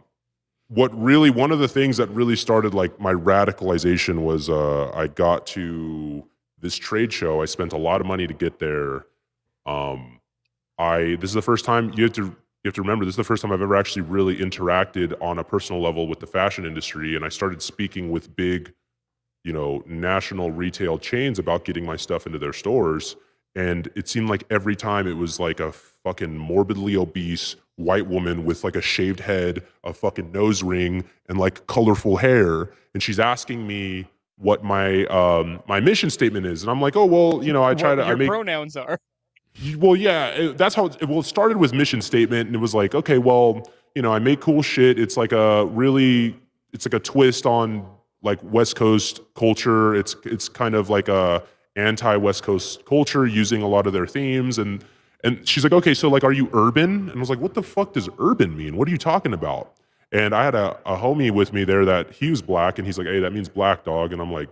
what 0.69 0.91
really, 0.99 1.29
one 1.29 1.51
of 1.51 1.59
the 1.59 1.67
things 1.67 1.97
that 1.97 2.09
really 2.09 2.35
started 2.35 2.73
like 2.73 2.99
my 2.99 3.13
radicalization 3.13 4.23
was, 4.23 4.49
uh, 4.49 4.89
I 4.91 5.07
got 5.07 5.45
to 5.47 6.27
this 6.59 6.75
trade 6.75 7.13
show. 7.13 7.41
I 7.41 7.45
spent 7.45 7.73
a 7.73 7.77
lot 7.77 8.01
of 8.01 8.07
money 8.07 8.25
to 8.25 8.33
get 8.33 8.57
there. 8.57 9.05
Um, 9.65 10.19
I 10.79 11.17
this 11.19 11.29
is 11.29 11.35
the 11.35 11.41
first 11.41 11.65
time 11.65 11.93
you 11.95 12.03
have 12.05 12.13
to 12.13 12.23
you 12.23 12.69
have 12.69 12.73
to 12.73 12.81
remember 12.81 13.05
this 13.05 13.13
is 13.13 13.17
the 13.17 13.23
first 13.23 13.41
time 13.41 13.51
I've 13.51 13.61
ever 13.61 13.75
actually 13.75 14.03
really 14.03 14.37
interacted 14.37 15.13
on 15.21 15.37
a 15.37 15.43
personal 15.43 15.81
level 15.81 16.07
with 16.07 16.19
the 16.19 16.27
fashion 16.27 16.65
industry, 16.65 17.15
and 17.15 17.23
I 17.23 17.29
started 17.29 17.61
speaking 17.61 18.09
with 18.09 18.35
big 18.35 18.73
you 19.43 19.53
know, 19.53 19.83
national 19.85 20.51
retail 20.51 20.97
chains 20.97 21.39
about 21.39 21.65
getting 21.65 21.85
my 21.85 21.95
stuff 21.97 22.25
into 22.25 22.39
their 22.39 22.53
stores. 22.53 23.15
And 23.55 23.89
it 23.95 24.07
seemed 24.07 24.29
like 24.29 24.43
every 24.49 24.75
time 24.75 25.07
it 25.07 25.13
was 25.17 25.39
like 25.39 25.59
a 25.59 25.71
fucking 25.71 26.37
morbidly 26.37 26.95
obese 26.95 27.55
white 27.75 28.07
woman 28.07 28.45
with 28.45 28.63
like 28.63 28.75
a 28.75 28.81
shaved 28.81 29.19
head, 29.19 29.63
a 29.83 29.93
fucking 29.93 30.31
nose 30.31 30.63
ring, 30.63 31.03
and 31.29 31.37
like 31.37 31.67
colorful 31.67 32.17
hair. 32.17 32.69
And 32.93 33.03
she's 33.03 33.19
asking 33.19 33.67
me 33.67 34.07
what 34.37 34.63
my 34.63 35.05
um 35.05 35.61
my 35.67 35.79
mission 35.79 36.09
statement 36.09 36.45
is. 36.45 36.63
And 36.63 36.71
I'm 36.71 36.81
like, 36.81 36.95
oh 36.95 37.05
well, 37.05 37.43
you 37.43 37.53
know, 37.53 37.63
I 37.63 37.73
try 37.75 37.89
what 37.91 37.95
to 37.97 38.03
I 38.03 38.07
your 38.09 38.17
make 38.17 38.27
pronouns 38.29 38.75
are. 38.75 38.97
well, 39.77 39.95
yeah, 39.95 40.27
it- 40.29 40.57
that's 40.57 40.73
how. 40.73 40.87
It, 40.87 41.07
well, 41.07 41.19
it 41.19 41.25
started 41.25 41.57
with 41.57 41.73
mission 41.73 42.01
statement, 42.01 42.47
and 42.47 42.55
it 42.55 42.59
was 42.59 42.73
like, 42.73 42.95
okay, 42.95 43.19
well, 43.19 43.69
you 43.93 44.01
know, 44.01 44.11
I 44.11 44.17
make 44.19 44.41
cool 44.41 44.63
shit. 44.63 44.97
It's 44.99 45.15
like 45.17 45.31
a 45.31 45.65
really, 45.67 46.35
it's 46.71 46.85
like 46.87 46.95
a 46.95 46.99
twist 46.99 47.45
on 47.45 47.85
like 48.23 48.39
West 48.41 48.75
Coast 48.75 49.21
culture. 49.35 49.93
It's 49.93 50.15
it's 50.25 50.49
kind 50.49 50.73
of 50.73 50.89
like 50.89 51.07
a 51.07 51.43
anti 51.75 52.15
West 52.15 52.43
Coast 52.43 52.85
culture 52.85 53.27
using 53.27 53.61
a 53.61 53.67
lot 53.67 53.85
of 53.85 53.93
their 53.93 54.07
themes, 54.07 54.57
and 54.57 54.83
and 55.23 55.47
she's 55.47 55.63
like, 55.63 55.73
okay, 55.73 55.93
so 55.93 56.09
like, 56.09 56.23
are 56.23 56.31
you 56.31 56.49
urban? 56.53 57.09
And 57.09 57.17
I 57.17 57.19
was 57.19 57.29
like, 57.29 57.39
what 57.39 57.53
the 57.53 57.63
fuck 57.63 57.93
does 57.93 58.09
urban 58.19 58.57
mean? 58.57 58.75
What 58.75 58.87
are 58.87 58.91
you 58.91 58.97
talking 58.97 59.33
about? 59.33 59.73
And 60.11 60.35
I 60.35 60.43
had 60.43 60.53
a, 60.53 60.77
a 60.85 60.97
homie 60.97 61.31
with 61.31 61.53
me 61.53 61.63
there 61.63 61.85
that 61.85 62.11
he 62.11 62.29
was 62.29 62.41
black, 62.41 62.77
and 62.77 62.85
he's 62.85 62.97
like, 62.97 63.07
hey, 63.07 63.19
that 63.19 63.33
means 63.33 63.49
black 63.49 63.83
dog, 63.83 64.13
and 64.13 64.21
I'm 64.21 64.31
like, 64.31 64.49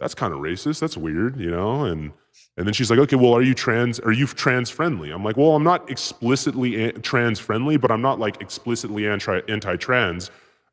that's 0.00 0.14
kind 0.14 0.32
of 0.32 0.40
racist. 0.40 0.80
That's 0.80 0.96
weird, 0.96 1.40
you 1.40 1.50
know, 1.50 1.84
and. 1.84 2.12
And 2.56 2.66
then 2.66 2.74
she's 2.74 2.90
like, 2.90 2.98
okay, 3.00 3.16
well, 3.16 3.32
are 3.34 3.42
you 3.42 3.54
trans? 3.54 3.98
Are 4.00 4.12
you 4.12 4.26
trans 4.26 4.70
friendly? 4.70 5.10
I'm 5.10 5.24
like, 5.24 5.36
well, 5.36 5.54
I'm 5.54 5.64
not 5.64 5.88
explicitly 5.90 6.90
trans 6.94 7.38
friendly, 7.38 7.76
but 7.76 7.90
I'm 7.90 8.02
not 8.02 8.18
like 8.20 8.40
explicitly 8.40 9.08
anti 9.08 9.40
anti 9.48 9.76
trans 9.76 10.30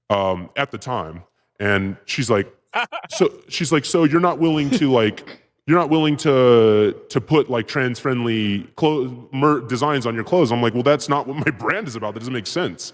um, 0.09 0.49
at 0.55 0.71
the 0.71 0.77
time. 0.77 1.23
And 1.61 1.95
she's 2.05 2.29
like, 2.29 2.53
so 3.09 3.31
she's 3.47 3.71
like, 3.71 3.85
so 3.85 4.03
you're 4.03 4.19
not 4.19 4.39
willing 4.39 4.69
to 4.71 4.91
like, 4.91 5.43
you're 5.67 5.77
not 5.77 5.89
willing 5.89 6.17
to 6.17 6.99
to 7.07 7.21
put 7.21 7.49
like 7.49 7.67
trans 7.67 7.99
friendly 7.99 8.63
clothes 8.75 9.11
mer- 9.31 9.61
designs 9.61 10.05
on 10.05 10.15
your 10.15 10.23
clothes. 10.23 10.51
I'm 10.51 10.61
like, 10.61 10.73
well, 10.73 10.83
that's 10.83 11.07
not 11.07 11.27
what 11.27 11.37
my 11.37 11.51
brand 11.57 11.87
is 11.87 11.95
about. 11.95 12.15
That 12.15 12.21
doesn't 12.21 12.33
make 12.33 12.47
sense. 12.47 12.93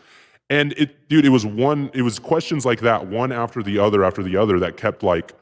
And 0.50 0.74
it, 0.74 1.10
dude, 1.10 1.26
it 1.26 1.30
was 1.30 1.46
one. 1.46 1.90
It 1.94 2.02
was 2.02 2.20
questions 2.20 2.66
like 2.66 2.82
that, 2.82 3.08
one 3.08 3.32
after 3.32 3.64
the 3.64 3.80
other 3.80 4.04
after 4.04 4.22
the 4.22 4.38
other, 4.38 4.60
that 4.60 4.78
kept 4.78 5.02
like 5.02 5.34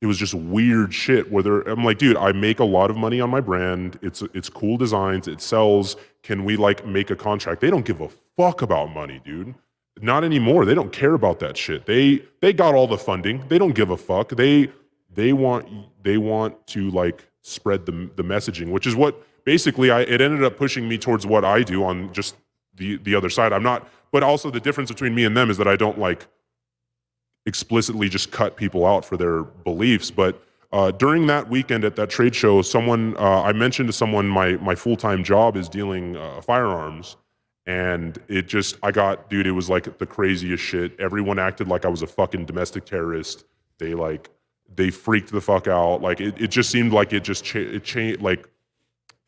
it 0.00 0.06
was 0.06 0.16
just 0.16 0.34
weird 0.34 0.94
shit 0.94 1.30
where 1.30 1.42
they're, 1.42 1.60
I'm 1.62 1.84
like, 1.84 1.98
dude, 1.98 2.16
I 2.16 2.32
make 2.32 2.60
a 2.60 2.64
lot 2.64 2.88
of 2.88 2.96
money 2.96 3.20
on 3.20 3.30
my 3.30 3.40
brand. 3.40 3.98
It's 4.00 4.22
it's 4.32 4.48
cool 4.48 4.78
designs. 4.78 5.28
It 5.28 5.40
sells. 5.40 5.96
Can 6.22 6.44
we 6.44 6.56
like 6.56 6.86
make 6.86 7.10
a 7.10 7.16
contract? 7.16 7.60
They 7.60 7.70
don't 7.70 7.84
give 7.84 8.00
a 8.00 8.08
fuck 8.36 8.62
about 8.62 8.90
money, 8.90 9.20
dude. 9.24 9.54
Not 10.02 10.24
anymore. 10.24 10.64
They 10.64 10.74
don't 10.74 10.92
care 10.92 11.14
about 11.14 11.38
that 11.40 11.56
shit. 11.56 11.86
They 11.86 12.22
they 12.40 12.52
got 12.52 12.74
all 12.74 12.86
the 12.86 12.98
funding. 12.98 13.46
They 13.48 13.58
don't 13.58 13.74
give 13.74 13.90
a 13.90 13.96
fuck. 13.96 14.30
They 14.30 14.70
they 15.12 15.32
want 15.32 15.68
they 16.02 16.18
want 16.18 16.66
to 16.68 16.90
like 16.90 17.26
spread 17.42 17.86
the 17.86 18.10
the 18.16 18.22
messaging, 18.22 18.70
which 18.70 18.86
is 18.86 18.94
what 18.94 19.22
basically 19.44 19.90
I 19.90 20.00
it 20.02 20.20
ended 20.20 20.44
up 20.44 20.56
pushing 20.56 20.88
me 20.88 20.98
towards 20.98 21.26
what 21.26 21.44
I 21.44 21.62
do 21.62 21.84
on 21.84 22.12
just 22.12 22.36
the 22.74 22.96
the 22.98 23.14
other 23.14 23.30
side. 23.30 23.52
I'm 23.52 23.62
not, 23.62 23.88
but 24.12 24.22
also 24.22 24.50
the 24.50 24.60
difference 24.60 24.90
between 24.90 25.14
me 25.14 25.24
and 25.24 25.36
them 25.36 25.50
is 25.50 25.56
that 25.58 25.68
I 25.68 25.76
don't 25.76 25.98
like 25.98 26.26
explicitly 27.46 28.08
just 28.08 28.30
cut 28.30 28.56
people 28.56 28.86
out 28.86 29.04
for 29.04 29.16
their 29.16 29.42
beliefs. 29.42 30.10
But 30.10 30.42
uh, 30.72 30.90
during 30.90 31.26
that 31.28 31.48
weekend 31.48 31.84
at 31.84 31.96
that 31.96 32.10
trade 32.10 32.34
show, 32.34 32.60
someone 32.62 33.16
uh, 33.16 33.42
I 33.42 33.52
mentioned 33.52 33.88
to 33.88 33.92
someone 33.92 34.28
my 34.28 34.52
my 34.56 34.74
full 34.74 34.96
time 34.96 35.24
job 35.24 35.56
is 35.56 35.68
dealing 35.68 36.16
uh, 36.16 36.40
firearms, 36.42 37.16
and 37.68 38.18
it 38.28 38.48
just 38.48 38.76
I 38.82 38.90
got 38.90 39.28
dude, 39.30 39.46
it 39.46 39.52
was 39.52 39.68
like 39.70 39.98
the 39.98 40.06
craziest 40.06 40.64
shit. 40.64 40.98
Everyone 40.98 41.38
acted 41.38 41.68
like 41.68 41.84
I 41.84 41.88
was 41.88 42.02
a 42.02 42.06
fucking 42.06 42.46
domestic 42.46 42.86
terrorist. 42.86 43.44
They 43.78 43.94
like 43.94 44.30
they 44.74 44.90
freaked 44.90 45.30
the 45.30 45.40
fuck 45.40 45.68
out. 45.68 46.00
Like 46.00 46.20
it, 46.20 46.40
it 46.40 46.48
just 46.48 46.70
seemed 46.70 46.92
like 46.92 47.12
it 47.12 47.22
just 47.22 47.44
cha- 47.44 47.58
it 47.58 47.84
changed 47.84 48.22
like 48.22 48.48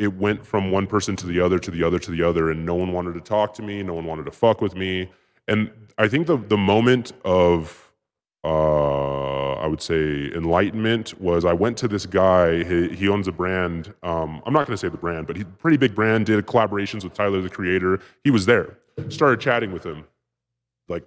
it 0.00 0.14
went 0.14 0.46
from 0.46 0.70
one 0.70 0.86
person 0.86 1.14
to 1.16 1.26
the 1.26 1.38
other 1.38 1.58
to 1.58 1.70
the 1.70 1.84
other 1.84 1.98
to 1.98 2.10
the 2.10 2.22
other 2.22 2.50
and 2.50 2.64
no 2.64 2.74
one 2.74 2.92
wanted 2.92 3.12
to 3.12 3.20
talk 3.20 3.52
to 3.54 3.62
me 3.62 3.82
no 3.82 3.92
one 3.92 4.06
wanted 4.06 4.24
to 4.24 4.30
fuck 4.30 4.62
with 4.62 4.74
me 4.74 5.12
and 5.46 5.70
i 5.98 6.08
think 6.08 6.26
the 6.26 6.38
the 6.38 6.56
moment 6.56 7.12
of 7.24 7.89
uh 8.42 9.52
i 9.54 9.66
would 9.66 9.82
say 9.82 10.30
enlightenment 10.34 11.20
was 11.20 11.44
i 11.44 11.52
went 11.52 11.76
to 11.76 11.86
this 11.86 12.06
guy 12.06 12.64
he, 12.64 12.88
he 12.88 13.06
owns 13.06 13.28
a 13.28 13.32
brand 13.32 13.92
um 14.02 14.42
i'm 14.46 14.52
not 14.54 14.66
going 14.66 14.72
to 14.74 14.78
say 14.78 14.88
the 14.88 14.96
brand 14.96 15.26
but 15.26 15.36
he 15.36 15.44
pretty 15.44 15.76
big 15.76 15.94
brand 15.94 16.24
did 16.24 16.46
collaborations 16.46 17.04
with 17.04 17.12
tyler 17.12 17.42
the 17.42 17.50
creator. 17.50 18.00
He 18.24 18.30
was 18.30 18.46
there. 18.46 18.78
Started 19.08 19.40
chatting 19.40 19.72
with 19.72 19.84
him. 19.84 20.04
Like 20.88 21.04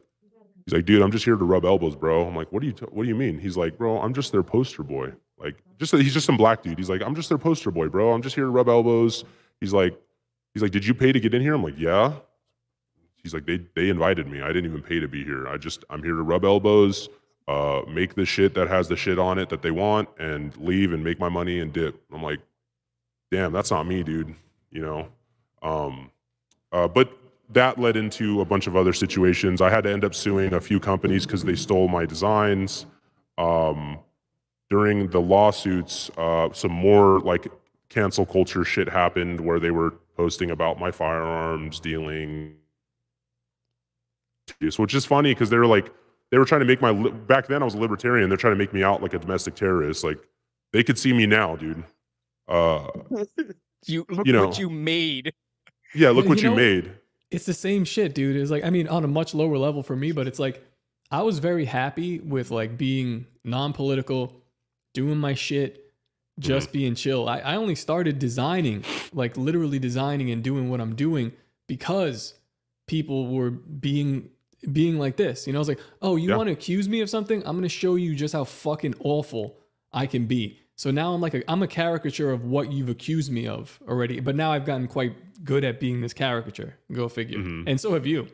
he's 0.66 0.74
like 0.74 0.86
dude 0.86 1.02
i'm 1.02 1.12
just 1.12 1.26
here 1.26 1.36
to 1.36 1.44
rub 1.44 1.66
elbows 1.66 1.96
bro. 1.96 2.28
I'm 2.28 2.36
like 2.36 2.52
what 2.52 2.62
do 2.62 2.68
you 2.68 2.74
t- 2.74 2.86
what 2.92 3.04
do 3.04 3.10
you 3.10 3.16
mean? 3.16 3.40
He's 3.40 3.58
like 3.58 3.78
bro 3.78 4.00
i'm 4.00 4.14
just 4.14 4.32
their 4.32 4.44
poster 4.44 4.84
boy. 4.84 5.12
Like 5.38 5.56
just 5.80 5.92
he's 5.94 6.14
just 6.14 6.26
some 6.26 6.38
black 6.38 6.62
dude. 6.62 6.78
He's 6.78 6.90
like 6.90 7.02
i'm 7.02 7.16
just 7.16 7.30
their 7.30 7.40
poster 7.40 7.72
boy 7.72 7.90
bro. 7.90 8.14
I'm 8.14 8.22
just 8.22 8.36
here 8.36 8.46
to 8.46 8.52
rub 8.52 8.70
elbows. 8.70 9.24
He's 9.60 9.74
like 9.74 10.00
he's 10.54 10.62
like 10.62 10.72
did 10.72 10.86
you 10.86 10.94
pay 10.94 11.12
to 11.12 11.20
get 11.20 11.34
in 11.34 11.42
here? 11.42 11.56
I'm 11.56 11.64
like 11.64 11.80
yeah. 11.80 12.14
He's 13.24 13.34
like 13.34 13.46
they 13.46 13.62
they 13.76 13.90
invited 13.90 14.28
me. 14.28 14.42
I 14.42 14.48
didn't 14.48 14.66
even 14.66 14.84
pay 14.84 15.00
to 15.00 15.08
be 15.08 15.24
here. 15.24 15.48
I 15.48 15.58
just 15.58 15.84
i'm 15.90 16.04
here 16.04 16.16
to 16.16 16.22
rub 16.22 16.46
elbows 16.46 17.10
uh 17.48 17.82
make 17.88 18.16
the 18.16 18.26
shit 18.26 18.54
that 18.54 18.68
has 18.68 18.88
the 18.88 18.96
shit 18.96 19.20
on 19.20 19.38
it 19.38 19.50
that 19.50 19.62
they 19.62 19.72
want 19.72 20.10
and 20.18 20.56
leave 20.58 20.94
and 20.94 21.04
make 21.04 21.20
my 21.20 21.30
money 21.30 21.60
and 21.60 21.74
dip. 21.74 22.02
I'm 22.14 22.24
like 22.24 22.40
damn 23.32 23.52
that's 23.52 23.72
not 23.72 23.88
me 23.88 24.04
dude 24.04 24.36
you 24.72 24.82
know? 24.82 25.08
Um 25.62 26.12
uh 26.72 26.88
but 26.88 27.18
that 27.50 27.78
led 27.78 27.96
into 27.98 28.42
a 28.42 28.46
bunch 28.46 28.68
of 28.68 28.76
other 28.76 28.94
situations. 28.94 29.62
I 29.62 29.70
had 29.70 29.84
to 29.84 29.92
end 29.92 30.04
up 30.04 30.16
suing 30.16 30.54
a 30.54 30.62
few 30.62 30.80
companies 30.80 31.26
because 31.26 31.44
they 31.44 31.56
stole 31.56 31.88
my 31.88 32.06
designs. 32.06 32.86
Um 33.38 34.00
during 34.74 35.08
the 35.10 35.22
lawsuits, 35.22 36.10
uh, 36.18 36.52
some 36.52 36.72
more 36.72 37.20
like 37.20 37.48
cancel 37.90 38.26
culture 38.26 38.64
shit 38.64 38.90
happened 38.90 39.40
where 39.40 39.60
they 39.60 39.70
were 39.70 39.92
posting 40.18 40.50
about 40.50 40.80
my 40.80 40.90
firearms 40.90 41.80
dealing. 41.80 42.56
Which 44.78 44.96
is 44.96 45.06
funny 45.06 45.32
because 45.32 45.52
they 45.52 45.58
were 45.58 45.68
like, 45.68 45.94
they 46.34 46.40
were 46.40 46.46
trying 46.46 46.62
to 46.62 46.66
make 46.66 46.82
my, 46.82 46.90
li- 46.90 47.12
back 47.12 47.46
then 47.46 47.62
I 47.62 47.66
was 47.66 47.76
a 47.76 47.78
libertarian. 47.78 48.28
They're 48.28 48.40
trying 48.40 48.54
to 48.54 48.58
make 48.58 48.74
me 48.74 48.82
out 48.84 49.04
like 49.04 49.14
a 49.14 49.20
domestic 49.20 49.54
terrorist. 49.54 50.04
Like 50.04 50.18
they 50.72 50.82
could 50.84 50.98
see 50.98 51.14
me 51.14 51.28
now, 51.28 51.56
dude. 51.56 51.84
Uh, 52.48 52.88
You 53.86 54.04
look 54.10 54.26
You 54.26 54.34
know. 54.34 54.48
what 54.48 54.58
you 54.58 54.70
made. 54.70 55.32
yeah, 55.94 56.10
look 56.10 56.26
You 56.26 56.30
what 56.30 56.42
you 56.42 56.56
made. 56.56 56.92
it's 57.30 57.46
the 57.46 57.54
same 57.54 57.86
shit, 57.86 58.16
dude. 58.16 58.36
It's 58.36 58.50
like 58.50 58.64
I 58.66 58.72
mean, 58.72 58.88
on 58.88 59.04
a 59.04 59.08
much 59.08 59.36
lower 59.36 59.58
level 59.60 59.84
for 59.84 59.96
me, 59.96 60.12
but 60.12 60.28
it's 60.28 60.40
like 60.40 60.66
I 61.12 61.22
was 61.22 61.38
very 61.40 61.66
happy 61.66 62.20
with 62.20 62.50
like 62.50 62.78
being 62.78 63.28
non-political, 63.44 64.34
doing 64.96 65.20
my 65.20 65.36
shit, 65.36 65.94
just 66.40 66.72
being 66.74 66.96
chill. 66.96 67.30
I, 67.30 67.40
I 67.40 67.56
only 67.56 67.76
started 67.76 68.18
designing, 68.20 68.84
like 69.14 69.38
literally 69.38 69.78
designing 69.80 70.32
and 70.32 70.44
doing 70.44 70.70
what 70.72 70.82
I'm 70.82 70.96
doing 70.96 71.32
because 71.68 72.34
people 72.88 73.28
were 73.34 73.52
being 73.52 74.30
being 74.72 74.98
like 74.98 75.18
this. 75.18 75.46
You 75.48 75.54
know, 75.54 75.60
I 75.60 75.62
was 75.62 75.68
like, 75.68 75.80
oh, 76.02 76.16
you 76.16 76.30
Yeah. 76.30 76.38
want 76.38 76.48
to 76.48 76.54
accuse 76.54 76.88
me 76.88 77.02
of 77.02 77.10
something? 77.10 77.42
I'm 77.46 77.56
gonna 77.58 77.70
show 77.70 77.96
you 77.96 78.16
just 78.16 78.34
how 78.34 78.44
fucking 78.44 78.96
awful 79.00 79.58
I 79.92 80.06
can 80.06 80.26
be. 80.26 80.60
So 80.76 80.90
now 80.92 81.14
I'm 81.14 81.22
like 81.22 81.34
a, 81.36 81.52
I'm 81.52 81.62
a 81.62 81.68
caricature 81.68 82.32
of 82.32 82.46
what 82.46 82.72
you've 82.72 82.90
accused 82.90 83.32
me 83.32 83.48
of 83.48 83.80
already. 83.88 84.20
But 84.20 84.36
now 84.36 84.52
I've 84.52 84.66
gotten 84.66 84.88
quite 84.88 85.44
good 85.44 85.64
at 85.64 85.80
being 85.80 86.02
this 86.02 86.14
caricature. 86.14 86.76
Go 86.92 87.08
figure. 87.10 87.38
Mhm. 87.40 87.64
And 87.68 87.80
so 87.80 87.94
have 87.94 88.06
you. 88.08 88.28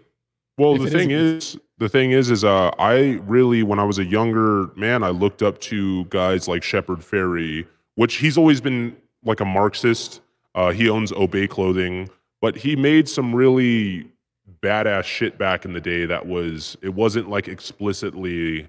Well, 0.57 0.75
If 0.75 0.83
the 0.83 0.89
thing 0.89 1.11
is- 1.11 1.55
is, 1.55 1.59
the 1.77 1.89
thing 1.89 2.11
is, 2.11 2.29
is 2.29 2.43
uh, 2.43 2.69
I 2.77 3.19
really, 3.25 3.63
when 3.63 3.79
I 3.79 3.83
was 3.83 3.97
a 3.97 4.05
younger 4.05 4.69
man, 4.75 5.03
I 5.03 5.09
looked 5.09 5.41
up 5.41 5.59
to 5.61 6.05
guys 6.05 6.47
like 6.47 6.63
Shepard 6.63 6.99
Fairey, 6.99 7.65
which 7.95 8.15
he's 8.15 8.37
always 8.37 8.59
been 8.61 8.95
like 9.23 9.39
a 9.39 9.45
Marxist. 9.45 10.21
Uh, 10.55 10.71
he 10.71 10.89
owns 10.89 11.11
Obey 11.13 11.47
Clothing, 11.47 12.09
but 12.41 12.57
he 12.57 12.75
made 12.75 13.07
some 13.07 13.33
really 13.35 14.07
badass 14.61 15.03
shit 15.03 15.37
back 15.37 15.65
in 15.65 15.73
the 15.73 15.81
day. 15.81 16.05
That 16.05 16.25
was, 16.27 16.77
it 16.81 16.93
wasn't 16.93 17.29
like 17.29 17.47
explicitly 17.47 18.67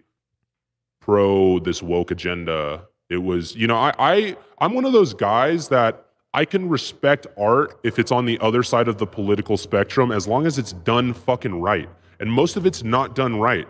pro 1.01 1.59
this 1.59 1.83
woke 1.83 2.11
agenda. 2.11 2.83
It 3.09 3.19
was, 3.19 3.57
you 3.57 3.67
know, 3.67 3.77
I, 3.77 3.95
I, 3.99 4.37
I'm 4.59 4.75
one 4.75 4.85
of 4.85 4.93
those 4.93 5.15
guys 5.15 5.69
that 5.69 6.07
I 6.33 6.45
can 6.45 6.69
respect 6.69 7.27
art 7.37 7.81
if 7.83 7.99
it's 7.99 8.13
on 8.13 8.25
the 8.25 8.39
other 8.41 8.63
side 8.63 8.87
of 8.87 8.99
the 8.99 9.07
political 9.07 9.57
spectrum 9.57 10.13
as 10.13 10.29
long 10.29 10.47
as 10.47 10.59
it's 10.59 10.73
done 10.73 11.13
fucking 11.13 11.61
right. 11.61 11.89
And 12.21 12.31
most 12.31 12.57
of 12.57 12.67
it's 12.67 12.85
not 12.85 13.15
done 13.15 13.41
right. 13.41 13.67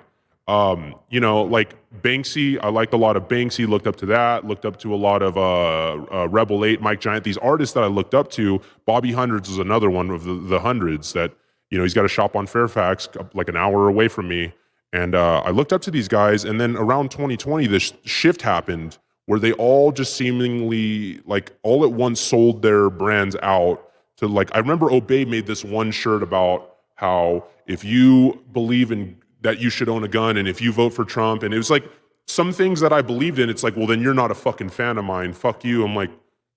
Um, 0.49 0.97
you 1.11 1.21
know, 1.21 1.43
like 1.43 1.77
Banksy, 2.03 2.59
I 2.61 2.69
liked 2.69 2.93
a 2.93 2.97
lot 2.97 3.17
of 3.17 3.29
Banksy, 3.29 3.69
looked 3.69 3.87
up 3.87 3.97
to 3.97 4.07
that, 4.07 4.45
looked 4.45 4.67
up 4.67 4.79
to 4.81 4.93
a 4.93 4.97
lot 4.97 5.23
of 5.23 5.37
uh, 5.37 5.93
uh, 6.13 6.29
Rebel 6.29 6.65
8, 6.65 6.81
Mike 6.81 7.01
Giant, 7.01 7.23
these 7.23 7.39
artists 7.39 7.73
that 7.75 7.85
I 7.85 7.87
looked 7.87 8.15
up 8.15 8.31
to. 8.33 8.61
Bobby 8.85 9.13
Hundreds 9.13 9.49
was 9.49 9.59
another 9.59 9.89
one 9.89 10.11
of 10.11 10.25
the, 10.25 10.35
the 10.35 10.59
hundreds 10.59 11.13
that, 11.13 11.33
you 11.71 11.79
know, 11.79 11.85
he's 11.85 11.95
got 11.95 12.05
a 12.05 12.09
shop 12.09 12.37
on 12.37 12.47
Fairfax, 12.47 13.09
like 13.35 13.49
an 13.49 13.57
hour 13.57 13.89
away 13.89 14.09
from 14.09 14.29
me. 14.29 14.53
And 14.93 15.15
uh, 15.15 15.43
I 15.45 15.51
looked 15.51 15.73
up 15.73 15.83
to 15.83 15.91
these 15.91 16.09
guys. 16.09 16.45
And 16.45 16.61
then 16.61 16.77
around 16.77 17.11
2020, 17.11 17.67
this 17.69 17.93
shift 18.05 18.43
happened 18.43 18.99
where 19.27 19.39
they 19.39 19.53
all 19.53 19.93
just 19.93 20.17
seemingly 20.17 21.21
like 21.25 21.53
all 21.63 21.85
at 21.85 21.93
once 21.93 22.21
sold 22.21 22.63
their 22.63 22.91
brands 22.91 23.37
out 23.43 23.89
to 24.17 24.27
like 24.27 24.51
I 24.57 24.59
remember 24.59 24.91
Obey 24.91 25.25
made 25.25 25.47
this 25.47 25.65
one 25.65 25.93
shirt 25.93 26.25
about 26.25 26.79
how 26.97 27.45
if 27.69 27.85
you 27.85 28.43
believe 28.53 28.91
in 28.91 29.17
that 29.43 29.61
you 29.61 29.71
should 29.71 29.89
own 29.89 30.03
a 30.03 30.09
gun 30.09 30.37
and 30.37 30.49
if 30.49 30.61
you 30.61 30.73
vote 30.73 30.95
for 30.95 31.05
Trump 31.05 31.45
and 31.45 31.55
it 31.55 31.59
was 31.59 31.71
like 31.71 31.85
some 32.27 32.53
things 32.53 32.81
that 32.81 32.93
I 32.93 33.03
believed 33.03 33.39
in 33.39 33.49
it's 33.49 33.63
like 33.63 33.77
well 33.77 33.87
then 33.87 34.03
you're 34.03 34.15
not 34.15 34.33
a 34.33 34.35
fucking 34.35 34.71
fan 34.71 34.99
of 34.99 35.05
mine 35.05 35.33
fuck 35.33 35.65
you 35.65 35.85
I'm 35.85 35.95
like 35.95 36.11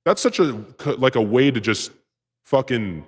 that's 0.04 0.22
such 0.22 0.40
a 0.40 0.66
like 0.98 1.16
a 1.16 1.22
way 1.22 1.52
to 1.52 1.62
just 1.62 1.92
fucking 2.44 3.06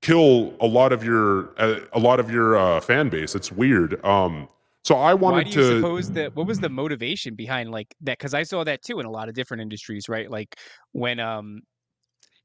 kill 0.00 0.54
a 0.60 0.66
lot 0.66 0.92
of 0.92 1.04
your 1.04 1.50
uh, 1.60 1.80
a 1.92 1.98
lot 1.98 2.20
of 2.20 2.30
your 2.30 2.56
uh, 2.56 2.80
fan 2.80 3.08
base 3.08 3.34
it's 3.34 3.50
weird 3.52 4.02
um 4.04 4.48
so 4.84 4.96
I 4.96 5.12
wanted 5.14 5.34
Why 5.36 5.42
wanted 5.42 5.44
do 5.44 5.50
you 5.50 5.62
to 5.62 5.62
suppose 5.62 6.12
that? 6.12 6.34
What 6.34 6.46
was 6.46 6.60
the 6.60 6.68
motivation 6.70 7.34
behind 7.34 7.70
like 7.70 7.94
that? 8.02 8.18
Because 8.18 8.34
I 8.34 8.42
saw 8.44 8.64
that 8.64 8.82
too 8.82 9.00
in 9.00 9.06
a 9.06 9.10
lot 9.10 9.28
of 9.28 9.34
different 9.34 9.60
industries, 9.62 10.08
right? 10.08 10.30
Like 10.30 10.56
when 10.92 11.18
um 11.20 11.60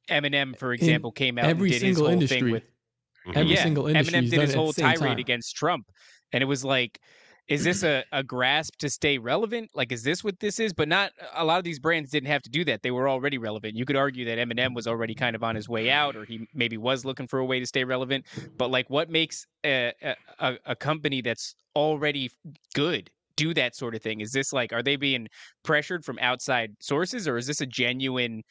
Eminem, 0.10 0.58
for 0.58 0.74
example, 0.74 1.12
came 1.12 1.38
out 1.38 1.46
every 1.50 1.70
and 1.70 1.70
did 1.70 1.82
his 1.82 2.00
whole 2.00 2.22
industry. 2.22 2.40
thing 2.40 2.50
with 2.50 2.64
Every 3.36 3.50
yeah, 3.50 3.64
single 3.64 3.88
industry 3.88 4.22
Eminem 4.22 4.30
did 4.30 4.42
his 4.42 4.54
whole 4.54 4.74
tirade 4.74 5.20
time. 5.20 5.20
against 5.20 5.56
Trump, 5.56 5.92
and 6.34 6.42
it 6.44 6.46
was 6.48 6.66
like, 6.66 7.00
is 7.48 7.64
this 7.64 7.84
a, 7.84 8.04
a 8.12 8.24
grasp 8.24 8.76
to 8.80 8.90
stay 8.90 9.18
relevant? 9.18 9.70
Like, 9.74 9.92
is 9.92 10.04
this 10.04 10.24
what 10.24 10.40
this 10.40 10.60
is? 10.60 10.74
But 10.74 10.88
not 10.88 11.12
uh, 11.22 11.28
a 11.36 11.46
lot 11.46 11.58
of 11.58 11.64
these 11.64 11.80
brands 11.80 12.10
didn't 12.12 12.30
have 12.30 12.42
to 12.44 12.50
do 12.50 12.64
that; 12.66 12.82
they 12.84 12.92
were 12.92 13.10
already 13.10 13.38
relevant. 13.38 13.76
You 13.76 13.86
could 13.86 13.96
argue 13.96 14.26
that 14.26 14.38
Eminem 14.38 14.74
was 14.76 14.88
already 14.88 15.16
kind 15.16 15.36
of 15.36 15.44
on 15.44 15.56
his 15.56 15.68
way 15.70 15.90
out, 15.90 16.16
or 16.16 16.26
he 16.26 16.48
maybe 16.54 16.78
was 16.78 17.06
looking 17.06 17.28
for 17.28 17.40
a 17.40 17.46
way 17.46 17.60
to 17.60 17.66
stay 17.66 17.84
relevant. 17.84 18.26
But 18.58 18.72
like, 18.72 18.90
what 18.90 19.10
makes 19.10 19.46
a 19.66 19.94
a, 20.02 20.16
a- 20.40 20.58
a 20.68 20.76
company 20.76 21.22
that's 21.22 21.56
already 21.76 22.30
good 22.76 23.10
do 23.36 23.54
that 23.56 23.76
sort 23.76 23.96
of 23.96 24.02
thing? 24.02 24.22
Is 24.22 24.32
this 24.32 24.54
like, 24.54 24.72
are 24.74 24.84
they 24.84 24.96
being 24.96 25.28
pressured 25.64 26.06
from 26.06 26.20
outside 26.20 26.72
sources, 26.80 27.28
or 27.28 27.38
is 27.38 27.48
this 27.48 27.62
a 27.62 27.66
genuine? 27.66 28.44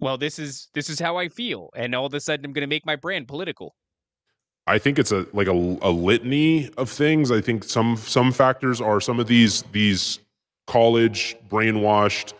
Well, 0.00 0.18
this 0.18 0.38
is 0.38 0.68
this 0.74 0.90
is 0.90 0.98
how 1.00 1.16
I 1.16 1.28
feel, 1.28 1.70
and 1.76 1.94
all 1.94 2.06
of 2.06 2.14
a 2.14 2.20
sudden 2.20 2.44
I'm 2.44 2.52
going 2.52 2.62
to 2.62 2.66
make 2.66 2.86
my 2.86 2.96
brand 2.96 3.28
political. 3.28 3.74
I 4.66 4.78
think 4.78 4.98
it's 4.98 5.12
a 5.12 5.26
like 5.32 5.48
a, 5.48 5.52
a 5.82 5.90
litany 5.90 6.70
of 6.76 6.88
things. 6.88 7.30
I 7.30 7.40
think 7.40 7.64
some 7.64 7.96
some 7.96 8.32
factors 8.32 8.80
are 8.80 9.00
some 9.00 9.18
of 9.18 9.26
these 9.26 9.62
these 9.72 10.20
college 10.66 11.36
brainwashed 11.48 12.32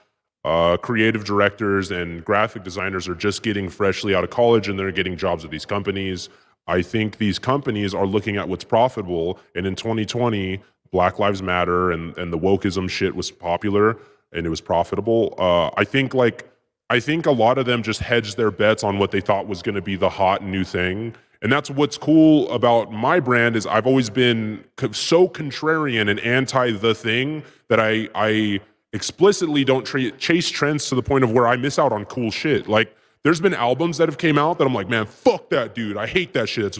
uh, 0.45 0.77
creative 0.77 1.25
directors 1.25 1.91
and 1.91 2.25
graphic 2.25 2.65
designers 2.65 3.09
are 3.09 3.15
just 3.15 3.43
getting 3.43 3.69
freshly 3.69 4.15
out 4.15 4.25
of 4.25 4.31
college 4.31 4.69
and 4.69 4.79
they're 4.79 4.93
getting 4.93 5.17
jobs 5.17 5.45
at 5.45 5.51
these 5.51 5.67
companies. 5.67 6.29
I 6.67 6.83
think 6.83 7.19
these 7.19 7.39
companies 7.39 7.93
are 7.93 8.07
looking 8.07 8.37
at 8.37 8.49
what's 8.49 8.65
profitable, 8.65 9.41
and 9.57 9.67
in 9.67 9.75
2020, 9.75 10.61
Black 10.93 11.19
Lives 11.19 11.43
Matter 11.43 11.91
and 11.91 12.17
and 12.17 12.33
the 12.33 12.39
wokeism 12.39 12.89
shit 12.89 13.15
was 13.17 13.31
popular 13.31 13.99
and 14.33 14.47
it 14.47 14.51
was 14.51 14.61
profitable. 14.61 15.35
Uh, 15.39 15.71
I 15.77 15.85
think 15.85 16.15
like 16.15 16.49
I 16.91 17.01
think 17.01 17.27
a 17.27 17.33
lot 17.33 17.59
of 17.59 17.67
them 17.67 17.83
just 17.83 18.01
hedged 18.01 18.37
their 18.37 18.51
bets 18.51 18.85
on 18.85 18.99
what 18.99 19.11
they 19.11 19.21
thought 19.21 19.47
was 19.47 19.63
going 19.63 19.75
to 19.75 19.83
be 19.83 19.97
the 19.97 20.11
hot 20.11 20.45
new 20.45 20.65
thing. 20.65 21.15
And 21.43 21.53
that's 21.53 21.71
what's 21.71 21.99
cool 21.99 22.51
about 22.51 22.93
my 22.93 23.21
brand 23.21 23.57
is 23.57 23.67
I've 23.67 23.87
always 23.87 24.09
been 24.09 24.65
so 24.93 25.29
contrarian 25.29 26.09
and 26.09 26.21
anti 26.21 26.73
the 26.73 26.95
thing 26.95 27.43
that 27.69 27.81
I 27.81 28.09
I 28.15 28.61
explicitly 28.93 29.65
don't 29.65 29.85
tra- 29.85 30.13
chase 30.13 30.49
trends 30.49 30.89
to 30.89 30.95
the 30.95 31.03
point 31.03 31.25
of 31.25 31.33
where 31.33 31.49
I 31.49 31.57
miss 31.57 31.79
out 31.79 31.93
on 31.93 32.05
cool 32.05 32.31
shit. 32.31 32.69
Like 32.69 32.95
there's 33.25 33.41
been 33.41 33.55
albums 33.55 33.99
that 33.99 34.09
have 34.09 34.19
came 34.19 34.39
out 34.39 34.59
that 34.59 34.67
I'm 34.67 34.75
like, 34.75 34.89
man, 34.89 35.07
fuck 35.07 35.49
that 35.51 35.75
dude. 35.75 35.97
I 35.97 36.07
hate 36.07 36.33
that 36.35 36.49
shit. 36.49 36.79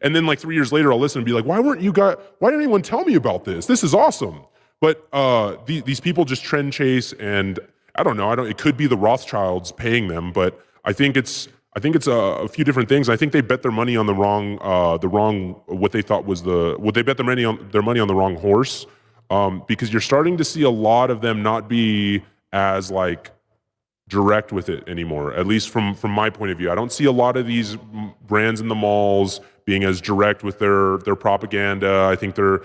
And 0.00 0.16
then 0.16 0.26
like 0.26 0.38
three 0.38 0.54
years 0.54 0.72
later, 0.72 0.92
I'll 0.92 0.98
listen 0.98 1.18
and 1.18 1.26
be 1.26 1.32
like, 1.32 1.44
why 1.44 1.60
weren't 1.60 1.80
you 1.82 1.92
guys? 1.92 2.16
Why 2.38 2.50
didn't 2.50 2.62
anyone 2.62 2.82
tell 2.82 3.04
me 3.04 3.14
about 3.14 3.44
this? 3.44 3.66
This 3.66 3.84
is 3.84 3.94
awesome. 3.94 4.44
But 4.80 5.06
uh, 5.12 5.56
the, 5.66 5.80
these 5.82 6.00
people 6.00 6.24
just 6.24 6.42
trend 6.42 6.72
chase, 6.72 7.12
and 7.14 7.60
I 7.94 8.02
don't 8.02 8.16
know. 8.16 8.28
I 8.30 8.34
don't. 8.34 8.48
It 8.48 8.58
could 8.58 8.76
be 8.76 8.86
the 8.86 8.96
Rothschilds 8.96 9.70
paying 9.70 10.08
them, 10.08 10.32
but 10.32 10.60
I 10.84 10.92
think 10.92 11.16
it's. 11.16 11.48
I 11.74 11.80
think 11.80 11.96
it's 11.96 12.06
a, 12.06 12.12
a 12.12 12.48
few 12.48 12.64
different 12.64 12.88
things. 12.88 13.08
I 13.08 13.16
think 13.16 13.32
they 13.32 13.40
bet 13.40 13.62
their 13.62 13.72
money 13.72 13.96
on 13.96 14.06
the 14.06 14.14
wrong, 14.14 14.58
uh, 14.60 14.98
the 14.98 15.08
wrong, 15.08 15.60
what 15.66 15.92
they 15.92 16.02
thought 16.02 16.26
was 16.26 16.42
the, 16.42 16.76
what 16.78 16.94
they 16.94 17.02
bet 17.02 17.16
their 17.16 17.26
money 17.26 17.44
on, 17.44 17.68
their 17.72 17.82
money 17.82 17.98
on 17.98 18.08
the 18.08 18.14
wrong 18.14 18.36
horse, 18.36 18.86
um, 19.30 19.62
because 19.66 19.90
you're 19.92 20.02
starting 20.02 20.36
to 20.36 20.44
see 20.44 20.62
a 20.62 20.70
lot 20.70 21.10
of 21.10 21.22
them 21.22 21.42
not 21.42 21.68
be 21.68 22.22
as 22.52 22.90
like 22.90 23.30
direct 24.08 24.52
with 24.52 24.68
it 24.68 24.86
anymore. 24.86 25.32
At 25.34 25.46
least 25.46 25.70
from 25.70 25.94
from 25.94 26.10
my 26.10 26.28
point 26.28 26.52
of 26.52 26.58
view, 26.58 26.70
I 26.70 26.74
don't 26.74 26.92
see 26.92 27.06
a 27.06 27.12
lot 27.12 27.36
of 27.38 27.46
these 27.46 27.76
brands 28.26 28.60
in 28.60 28.68
the 28.68 28.74
malls 28.74 29.40
being 29.64 29.84
as 29.84 30.00
direct 30.00 30.42
with 30.42 30.58
their 30.58 30.98
their 30.98 31.16
propaganda. 31.16 32.06
I 32.10 32.16
think 32.16 32.34
they're. 32.34 32.60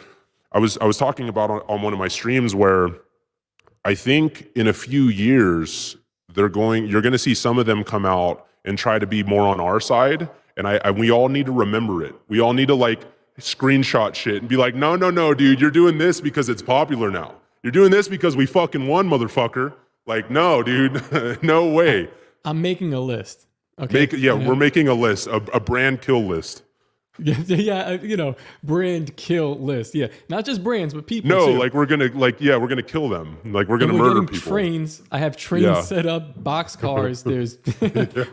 I 0.52 0.60
was 0.60 0.78
I 0.80 0.86
was 0.86 0.98
talking 0.98 1.30
about 1.30 1.50
on, 1.50 1.62
on 1.70 1.82
one 1.82 1.94
of 1.94 2.00
my 2.00 2.10
streams 2.10 2.54
where 2.54 2.90
I 3.86 3.96
think 3.96 4.50
in 4.56 4.68
a 4.68 4.74
few 4.74 5.04
years 5.04 5.96
they're 6.34 6.50
going. 6.50 6.88
You're 6.88 7.02
going 7.02 7.14
to 7.14 7.20
see 7.20 7.34
some 7.34 7.58
of 7.58 7.66
them 7.66 7.86
come 7.86 8.06
out 8.06 8.47
and 8.68 8.78
try 8.78 9.00
to 9.00 9.08
be 9.08 9.24
more 9.24 9.48
on 9.48 9.60
our 9.60 9.80
side, 9.80 10.30
and 10.56 10.68
I, 10.68 10.80
I 10.84 10.92
we 10.92 11.12
all 11.12 11.30
need 11.30 11.46
to 11.48 11.52
remember 11.52 12.04
it. 12.04 12.14
We 12.28 12.40
all 12.40 12.54
need 12.54 12.68
to 12.68 12.76
like 12.76 13.02
screenshot 13.40 14.16
shit 14.16 14.38
and 14.38 14.50
be 14.50 14.58
like, 14.58 14.76
no, 14.76 14.96
no, 14.96 15.10
no, 15.10 15.34
dude, 15.34 15.62
you're 15.62 15.72
doing 15.72 15.98
this 15.98 16.22
because 16.22 16.50
it's 16.50 16.62
popular 16.62 17.10
now. 17.10 17.36
You're 17.64 17.72
doing 17.72 17.92
this 17.92 18.08
because 18.08 18.36
we 18.36 18.46
fucking 18.46 18.88
won, 18.88 19.10
motherfucker. 19.10 19.74
Like, 20.06 20.30
no, 20.32 20.64
dude, 20.64 21.02
no 21.44 21.72
way. 21.72 22.10
I'm 22.46 22.62
making 22.62 22.94
a 22.94 23.00
list. 23.00 23.48
Okay. 23.80 23.94
Make 24.02 24.14
yeah, 24.14 24.34
we're 24.34 24.56
making 24.56 24.88
a 24.88 24.94
list, 24.94 25.28
a, 25.28 25.36
a 25.54 25.60
brand 25.60 26.02
kill 26.02 26.26
list. 26.26 26.64
yeah, 27.24 27.36
yeah, 27.48 27.80
uh, 27.80 27.92
you 28.02 28.16
know, 28.18 28.36
brand 28.64 29.16
kill 29.18 29.58
list. 29.60 29.96
Yeah, 29.96 30.08
not 30.30 30.46
just 30.46 30.64
brands, 30.64 30.94
but 30.94 31.08
people. 31.08 31.30
No, 31.30 31.48
too. 31.48 31.58
like 31.58 31.74
we're 31.74 31.86
gonna 31.86 32.10
like 32.14 32.40
yeah, 32.40 32.58
we're 32.58 32.68
gonna 32.68 32.84
kill 32.84 33.10
them. 33.10 33.38
Like 33.46 33.68
we're 33.68 33.78
gonna 33.80 33.94
we're 33.94 34.14
murder 34.14 34.22
people. 34.24 34.52
trains. 34.52 35.02
I 35.12 35.18
have 35.20 35.36
trains 35.36 35.66
Yeah. 35.66 35.82
set 35.82 36.06
up, 36.06 36.44
box 36.44 36.76
cars. 36.86 37.24
There's 37.24 37.58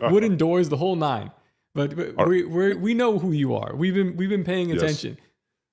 wooden 0.01 0.37
doors, 0.37 0.69
the 0.69 0.77
whole 0.77 0.95
nine. 0.95 1.31
But, 1.73 1.95
but 1.95 2.13
Are- 2.17 2.27
we 2.27 2.43
we 2.45 2.73
we 2.75 2.93
know 2.93 3.19
who 3.19 3.31
you 3.31 3.55
are. 3.55 3.75
We've 3.75 3.93
been 3.93 4.15
we've 4.15 4.29
been 4.29 4.43
paying 4.43 4.69
Yes. 4.69 4.81
attention. 4.81 5.17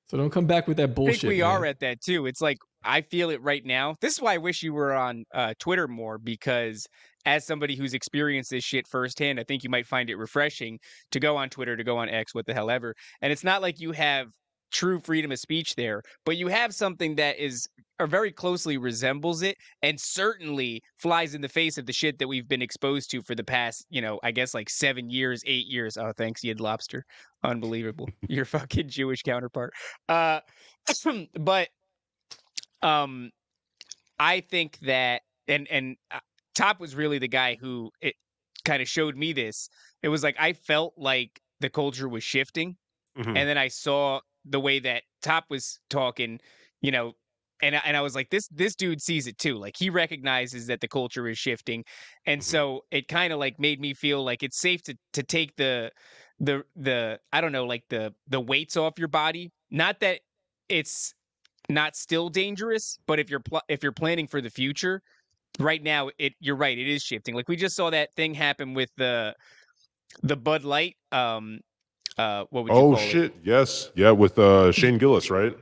So 0.08 0.18
don't 0.18 0.30
come 0.30 0.46
back 0.46 0.68
with 0.68 0.76
that 0.76 0.94
bullshit. 0.94 0.96
I 0.96 1.12
bullshit. 1.12 1.20
think 1.20 1.30
we 1.30 1.40
man. 1.40 1.50
are 1.50 1.66
at 1.66 1.80
that 1.80 2.00
too. 2.02 2.26
It's 2.26 2.40
like 2.40 2.58
I 2.84 3.00
feel 3.02 3.30
it 3.30 3.40
right 3.40 3.64
now. 3.64 3.96
This 4.00 4.14
is 4.14 4.20
why 4.20 4.34
I 4.34 4.38
wish 4.38 4.62
you 4.62 4.74
were 4.74 4.92
on 4.92 5.24
uh, 5.32 5.54
Twitter 5.58 5.86
more 5.88 6.18
because 6.18 6.86
as 7.24 7.46
somebody 7.46 7.76
who's 7.76 7.94
experienced 7.94 8.50
this 8.50 8.64
shit 8.64 8.86
firsthand, 8.86 9.38
I 9.38 9.44
think 9.44 9.62
you 9.64 9.70
might 9.70 9.86
find 9.86 10.10
it 10.10 10.16
refreshing 10.16 10.78
to 11.10 11.20
go 11.20 11.36
on 11.36 11.50
Twitter, 11.50 11.76
to 11.76 11.84
go 11.84 11.98
on 11.98 12.08
X, 12.08 12.34
what 12.34 12.46
the 12.46 12.54
hell 12.54 12.70
ever. 12.70 12.94
And 13.20 13.32
it's 13.32 13.44
not 13.44 13.62
like 13.62 13.80
you 13.80 13.92
have 13.92 14.28
true 14.72 14.98
freedom 14.98 15.30
of 15.30 15.38
speech 15.38 15.74
there, 15.74 16.02
but 16.24 16.36
you 16.36 16.48
have 16.48 16.74
something 16.74 17.14
that 17.16 17.38
is 17.38 17.68
or 18.00 18.06
very 18.06 18.32
closely 18.32 18.78
resembles 18.78 19.42
it 19.42 19.56
and 19.82 20.00
certainly 20.00 20.82
flies 20.98 21.34
in 21.34 21.40
the 21.40 21.48
face 21.48 21.78
of 21.78 21.86
the 21.86 21.92
shit 21.92 22.18
that 22.18 22.26
we've 22.26 22.48
been 22.48 22.62
exposed 22.62 23.10
to 23.10 23.22
for 23.22 23.34
the 23.34 23.44
past, 23.44 23.86
you 23.90 24.00
know, 24.00 24.18
I 24.24 24.32
guess 24.32 24.54
like 24.54 24.68
seven 24.68 25.08
years, 25.08 25.42
eight 25.46 25.66
years. 25.66 25.96
Oh, 25.96 26.12
thanks, 26.16 26.42
Yid 26.42 26.58
Lobster. 26.58 27.04
Unbelievable. 27.44 28.08
Your 28.28 28.44
fucking 28.44 28.88
Jewish 28.88 29.22
counterpart. 29.22 29.72
Uh 30.08 30.40
but 31.38 31.68
um 32.82 33.30
I 34.18 34.40
think 34.40 34.78
that 34.80 35.22
and 35.46 35.68
and 35.70 35.96
uh, 36.10 36.18
Top 36.54 36.80
was 36.80 36.94
really 36.94 37.18
the 37.18 37.28
guy 37.28 37.56
who 37.56 37.90
it 38.00 38.14
kind 38.64 38.82
of 38.82 38.88
showed 38.88 39.16
me 39.16 39.32
this. 39.32 39.68
It 40.02 40.08
was 40.08 40.22
like 40.22 40.36
I 40.38 40.52
felt 40.52 40.94
like 40.96 41.40
the 41.60 41.70
culture 41.70 42.08
was 42.08 42.24
shifting, 42.24 42.76
Mhm. 43.16 43.36
and 43.36 43.48
then 43.48 43.58
I 43.58 43.68
saw 43.68 44.20
the 44.44 44.60
way 44.60 44.78
that 44.80 45.04
Top 45.22 45.44
was 45.50 45.80
talking, 45.90 46.40
you 46.80 46.90
know, 46.90 47.14
and 47.62 47.76
I- 47.76 47.82
and 47.84 47.96
I 47.96 48.00
was 48.02 48.14
like, 48.14 48.30
this 48.30 48.48
this 48.48 48.74
dude 48.74 49.00
sees 49.02 49.26
it 49.26 49.38
too. 49.38 49.56
Like 49.58 49.76
he 49.78 49.90
recognizes 49.90 50.66
that 50.66 50.80
the 50.80 50.88
culture 50.88 51.28
is 51.28 51.38
shifting, 51.38 51.84
and 52.26 52.42
Mhm. 52.42 52.44
so 52.44 52.84
it 52.90 53.08
kind 53.08 53.32
of 53.32 53.38
like 53.38 53.58
made 53.60 53.80
me 53.80 53.94
feel 53.94 54.24
like 54.24 54.42
it's 54.42 54.58
safe 54.60 54.82
to 54.84 54.96
to 55.14 55.22
take 55.22 55.56
the 55.56 55.92
the 56.40 56.64
the 56.76 57.20
I 57.32 57.40
don't 57.40 57.52
know 57.52 57.66
like 57.66 57.84
the 57.88 58.14
the 58.26 58.40
weights 58.40 58.76
off 58.76 58.98
your 58.98 59.08
body. 59.08 59.50
Not 59.70 60.00
that 60.00 60.20
it's 60.68 61.14
not 61.68 61.96
still 61.96 62.28
dangerous, 62.28 62.98
but 63.06 63.18
if 63.20 63.30
you're 63.30 63.40
pl- 63.40 63.62
if 63.68 63.82
you're 63.82 63.92
planning 63.92 64.26
for 64.28 64.40
the 64.40 64.50
future, 64.50 65.02
right 65.58 65.82
now 65.82 66.10
it 66.18 66.32
you're 66.40 66.56
right, 66.56 66.76
it 66.78 66.88
is 66.88 67.02
shifting. 67.02 67.34
Like 67.34 67.48
we 67.48 67.56
just 67.56 67.76
saw 67.76 67.90
that 67.90 68.12
thing 68.14 68.34
happen 68.34 68.74
with 68.74 68.90
the 68.96 69.34
the 70.22 70.36
Bud 70.36 70.64
Light. 70.64 70.96
Um, 71.10 71.60
uh, 72.18 72.44
what 72.50 72.64
would 72.64 72.72
Oh 72.72 72.90
call 72.90 72.94
it? 72.96 72.98
shit! 72.98 73.34
Yes, 73.42 73.90
yeah, 73.94 74.10
with 74.10 74.38
uh, 74.38 74.72
Shane 74.72 74.98
Gillis, 74.98 75.30
right? 75.30 75.56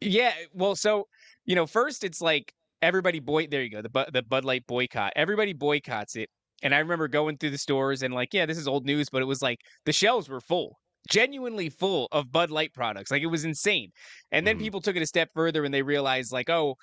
Yeah, 0.00 0.32
well, 0.52 0.76
so 0.76 1.06
you 1.44 1.54
know, 1.54 1.66
first 1.66 2.04
it's 2.04 2.20
like 2.20 2.52
everybody 2.82 3.20
boy. 3.20 3.46
There 3.46 3.62
you 3.62 3.70
go, 3.70 3.82
the 3.82 4.06
the 4.12 4.22
Bud 4.22 4.44
Light 4.44 4.66
boycott. 4.66 5.12
Everybody 5.16 5.52
boycotts 5.52 6.16
it, 6.16 6.28
and 6.62 6.74
I 6.74 6.78
remember 6.78 7.08
going 7.08 7.38
through 7.38 7.50
the 7.50 7.58
stores 7.58 8.02
and 8.02 8.14
like, 8.14 8.32
yeah, 8.32 8.46
this 8.46 8.58
is 8.58 8.68
old 8.68 8.84
news, 8.84 9.08
but 9.10 9.22
it 9.22 9.26
was 9.26 9.42
like 9.42 9.58
the 9.86 9.92
shelves 9.92 10.28
were 10.28 10.40
full, 10.40 10.78
genuinely 11.10 11.68
full 11.70 12.08
of 12.12 12.30
Bud 12.30 12.50
Light 12.50 12.72
products. 12.74 13.10
Like 13.10 13.22
it 13.22 13.26
was 13.26 13.44
insane. 13.44 13.90
And 14.32 14.46
then 14.46 14.56
Mhm. 14.56 14.60
people 14.60 14.80
took 14.80 14.96
it 14.96 15.02
a 15.02 15.06
step 15.06 15.30
further 15.34 15.64
and 15.64 15.72
they 15.72 15.82
realized 15.82 16.32
like, 16.32 16.50
oh, 16.50 16.76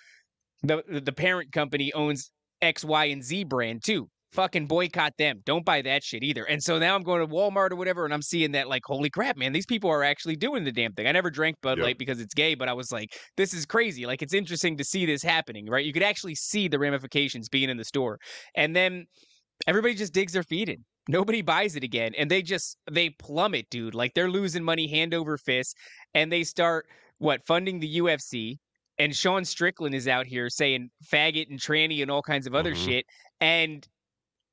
the 0.63 0.83
the 1.03 1.11
parent 1.11 1.51
company 1.51 1.91
owns 1.93 2.31
X, 2.61 2.83
Y, 2.83 3.05
and 3.05 3.23
Z 3.23 3.45
brand 3.45 3.83
too. 3.83 4.07
Fucking 4.33 4.67
boycott 4.67 5.11
them. 5.17 5.41
Don't 5.45 5.65
buy 5.65 5.81
that 5.81 6.03
shit 6.05 6.23
either. 6.23 6.45
And 6.45 6.63
so 6.63 6.79
now 6.79 6.95
I'm 6.95 7.03
going 7.03 7.19
to 7.19 7.27
Walmart 7.27 7.71
or 7.71 7.75
whatever, 7.75 8.05
and 8.05 8.13
I'm 8.13 8.21
seeing 8.21 8.53
that 8.53 8.69
like, 8.69 8.83
holy 8.85 9.09
crap, 9.09 9.35
man, 9.35 9.51
these 9.51 9.65
people 9.65 9.89
are 9.89 10.05
actually 10.05 10.37
doing 10.37 10.63
the 10.63 10.71
damn 10.71 10.93
thing. 10.93 11.05
I 11.05 11.11
never 11.11 11.29
drank 11.29 11.57
Bud 11.61 11.77
Yep. 11.77 11.85
Light 11.85 11.97
because 11.97 12.21
it's 12.21 12.33
gay, 12.33 12.55
but 12.55 12.69
I 12.69 12.73
was 12.73 12.93
like, 12.93 13.09
this 13.35 13.53
is 13.53 13.65
crazy. 13.65 14.05
Like 14.05 14.21
it's 14.21 14.33
interesting 14.33 14.77
to 14.77 14.85
see 14.85 15.05
this 15.05 15.21
happening, 15.21 15.67
right? 15.67 15.85
You 15.85 15.91
could 15.91 16.03
actually 16.03 16.35
see 16.35 16.69
the 16.69 16.79
ramifications 16.79 17.49
being 17.49 17.69
in 17.69 17.75
the 17.75 17.83
store. 17.83 18.19
And 18.55 18.73
then 18.73 19.05
everybody 19.67 19.95
just 19.95 20.13
digs 20.13 20.31
their 20.31 20.43
feet 20.43 20.69
in. 20.69 20.85
Nobody 21.09 21.41
buys 21.41 21.75
it 21.75 21.83
again. 21.83 22.13
And 22.17 22.31
they 22.31 22.41
just 22.41 22.77
they 22.89 23.09
plummet, 23.09 23.69
dude. 23.69 23.95
Like 23.95 24.13
they're 24.13 24.29
losing 24.29 24.63
money 24.63 24.87
hand 24.87 25.13
over 25.13 25.37
fist. 25.37 25.75
And 26.13 26.31
they 26.31 26.43
start 26.45 26.85
what 27.17 27.45
funding 27.45 27.81
the 27.81 27.97
UFC. 27.97 28.59
And 29.01 29.15
Sean 29.15 29.43
Strickland 29.45 29.95
is 29.95 30.07
out 30.07 30.27
here 30.27 30.47
saying 30.49 30.89
faggot 31.11 31.49
and 31.49 31.59
tranny 31.59 32.01
and 32.01 32.11
all 32.11 32.21
kinds 32.21 32.45
of 32.45 32.53
other 32.53 32.73
Mhm. 32.73 32.85
shit. 32.85 33.05
And 33.39 33.87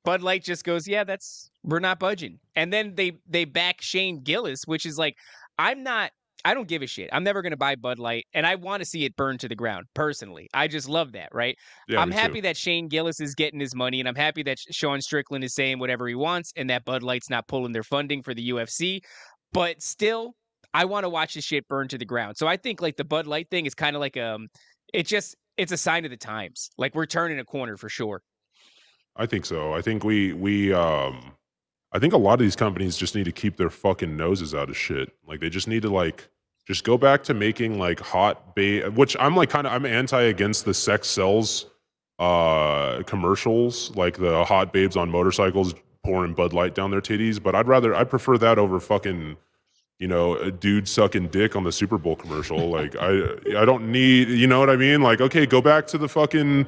Bud 0.04 0.22
Light 0.22 0.42
just 0.42 0.64
goes, 0.64 0.88
Yeah, 0.88 1.04
that's 1.04 1.50
we're 1.62 1.80
not 1.80 1.98
budging. 1.98 2.38
And 2.56 2.72
then 2.72 2.94
they 2.94 3.12
they 3.28 3.44
back 3.44 3.82
Shane 3.82 4.22
Gillis, 4.22 4.62
which 4.66 4.86
is 4.86 4.96
like, 4.98 5.16
I'm 5.58 5.82
not 5.82 6.12
I 6.44 6.54
don't 6.54 6.68
give 6.68 6.82
a 6.82 6.86
shit. 6.86 7.10
I'm 7.12 7.24
never 7.24 7.42
gonna 7.42 7.56
buy 7.56 7.74
Bud 7.74 7.98
Light, 7.98 8.24
and 8.32 8.46
I 8.46 8.54
want 8.54 8.80
to 8.80 8.86
see 8.86 9.04
it 9.04 9.16
burn 9.16 9.38
to 9.38 9.48
the 9.48 9.56
ground 9.56 9.86
personally. 9.94 10.48
I 10.54 10.68
just 10.68 10.88
love 10.88 11.10
that, 11.12 11.28
right? 11.32 11.58
Yeah, 11.88 12.00
I'm 12.00 12.10
me 12.10 12.14
too. 12.14 12.20
happy 12.20 12.40
that 12.42 12.56
Shane 12.56 12.86
Gillis 12.88 13.18
is 13.20 13.34
getting 13.34 13.58
his 13.58 13.74
money, 13.74 13.98
and 13.98 14.08
I'm 14.08 14.14
happy 14.14 14.44
that 14.44 14.58
Sean 14.70 15.00
Strickland 15.02 15.42
is 15.42 15.52
saying 15.52 15.80
whatever 15.80 16.06
he 16.06 16.14
wants, 16.14 16.52
and 16.56 16.70
that 16.70 16.84
Bud 16.84 17.02
Light's 17.02 17.28
not 17.28 17.48
pulling 17.48 17.72
their 17.72 17.82
funding 17.82 18.22
for 18.22 18.34
the 18.34 18.48
UFC. 18.50 19.00
But 19.52 19.82
still, 19.82 20.36
I 20.74 20.84
want 20.84 21.04
to 21.04 21.08
watch 21.08 21.34
this 21.34 21.44
shit 21.44 21.66
burn 21.68 21.88
to 21.88 21.98
the 21.98 22.04
ground. 22.04 22.36
So 22.36 22.46
I 22.46 22.56
think 22.56 22.80
like 22.80 22.96
the 22.96 23.04
Bud 23.04 23.26
Light 23.26 23.48
thing 23.50 23.66
is 23.66 23.74
kind 23.74 23.96
of 23.96 24.00
like 24.00 24.16
um, 24.16 24.48
it 24.92 25.06
just 25.06 25.36
it's 25.56 25.72
a 25.72 25.76
sign 25.76 26.04
of 26.04 26.10
the 26.10 26.16
times. 26.16 26.70
Like 26.78 26.94
we're 26.94 27.06
turning 27.06 27.38
a 27.38 27.44
corner 27.44 27.76
for 27.76 27.88
sure. 27.88 28.22
I 29.16 29.26
think 29.26 29.44
so. 29.44 29.74
I 29.74 29.82
think 29.82 30.04
we 30.04 30.32
we 30.32 30.72
um 30.72 31.32
I 31.92 31.98
think 31.98 32.12
a 32.12 32.18
lot 32.18 32.34
of 32.34 32.40
these 32.40 32.56
companies 32.56 32.96
just 32.96 33.14
need 33.14 33.24
to 33.24 33.32
keep 33.32 33.56
their 33.56 33.70
fucking 33.70 34.16
noses 34.16 34.54
out 34.54 34.68
of 34.68 34.76
shit. 34.76 35.12
Like 35.26 35.40
they 35.40 35.50
just 35.50 35.68
need 35.68 35.82
to 35.82 35.90
like 35.90 36.28
just 36.66 36.84
go 36.84 36.98
back 36.98 37.24
to 37.24 37.34
making 37.34 37.78
like 37.78 37.98
hot 37.98 38.54
bait 38.54 38.92
which 38.92 39.16
I'm 39.18 39.34
like 39.34 39.50
kind 39.50 39.66
of 39.66 39.72
I'm 39.72 39.86
anti 39.86 40.20
against 40.20 40.64
the 40.64 40.74
sex 40.74 41.08
sells 41.08 41.66
uh 42.18 43.02
commercials 43.04 43.94
like 43.96 44.18
the 44.18 44.44
hot 44.44 44.72
babes 44.72 44.96
on 44.96 45.08
motorcycles 45.10 45.74
pouring 46.04 46.34
Bud 46.34 46.52
Light 46.52 46.74
down 46.74 46.90
their 46.90 47.00
titties, 47.00 47.42
but 47.42 47.54
I'd 47.54 47.68
rather 47.68 47.94
I 47.94 48.04
prefer 48.04 48.38
that 48.38 48.58
over 48.58 48.80
fucking 48.80 49.36
you 49.98 50.06
know, 50.06 50.36
a 50.36 50.50
dude 50.50 50.88
sucking 50.88 51.28
dick 51.28 51.56
on 51.56 51.64
the 51.64 51.72
Super 51.72 51.98
Bowl 51.98 52.16
commercial. 52.16 52.70
Like 52.70 52.94
I 52.96 53.22
I 53.56 53.64
don't 53.64 53.90
need, 53.90 54.28
you 54.28 54.46
know 54.46 54.60
what 54.60 54.70
I 54.70 54.76
mean? 54.76 55.02
Like 55.02 55.20
okay, 55.20 55.46
go 55.46 55.60
back 55.60 55.86
to 55.88 55.98
the 55.98 56.08
fucking 56.08 56.66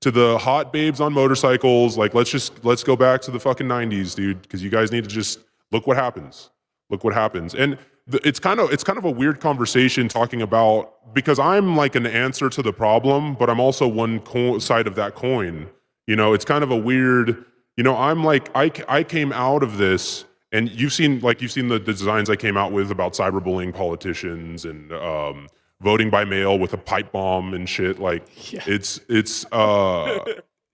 to 0.00 0.10
the 0.10 0.36
hot 0.38 0.72
babes 0.72 1.00
on 1.00 1.12
motorcycles. 1.12 1.96
Like 1.96 2.12
let's 2.14 2.30
just 2.30 2.64
let's 2.64 2.82
go 2.82 2.96
back 2.96 3.22
to 3.22 3.30
the 3.30 3.38
fucking 3.40 3.66
90s, 3.68 4.14
dude, 4.14 4.42
because 4.42 4.62
you 4.62 4.70
guys 4.70 4.90
need 4.90 5.04
to 5.04 5.10
just 5.10 5.38
look 5.70 5.86
what 5.86 5.96
happens. 5.96 6.50
Look 6.90 7.04
what 7.04 7.14
happens. 7.14 7.54
And 7.54 7.78
it's 8.08 8.40
kind 8.40 8.58
of 8.58 8.72
it's 8.72 8.82
kind 8.84 8.98
of 8.98 9.04
a 9.04 9.10
weird 9.10 9.40
conversation 9.40 10.08
talking 10.08 10.42
about 10.42 11.14
because 11.14 11.38
I'm 11.38 11.76
like 11.76 11.94
an 11.94 12.06
answer 12.06 12.50
to 12.50 12.62
the 12.62 12.72
problem, 12.72 13.34
but 13.34 13.48
I'm 13.48 13.60
also 13.60 13.86
one 13.86 14.20
co- 14.20 14.58
side 14.58 14.86
of 14.86 14.96
that 14.96 15.14
coin. 15.14 15.68
You 16.06 16.16
know, 16.16 16.32
it's 16.32 16.44
kind 16.44 16.64
of 16.64 16.72
a 16.72 16.76
weird, 16.76 17.44
you 17.76 17.84
know, 17.84 17.96
I'm 17.96 18.24
like 18.24 18.50
I 18.56 18.72
I 18.88 19.04
came 19.04 19.32
out 19.32 19.62
of 19.62 19.78
this 19.78 20.24
and 20.52 20.70
you've 20.70 20.92
seen 20.92 21.20
like 21.20 21.40
you've 21.40 21.52
seen 21.52 21.68
the 21.68 21.78
designs 21.78 22.30
I 22.30 22.36
came 22.36 22.56
out 22.56 22.72
with 22.72 22.90
about 22.90 23.14
cyberbullying 23.14 23.74
politicians 23.74 24.64
and 24.64 24.92
um, 24.92 25.48
voting 25.80 26.10
by 26.10 26.24
mail 26.24 26.58
with 26.58 26.72
a 26.74 26.76
pipe 26.76 27.10
bomb 27.12 27.54
and 27.54 27.68
shit. 27.68 27.98
Like 27.98 28.24
it's 28.66 29.00
it's 29.08 29.44
uh, 29.50 30.18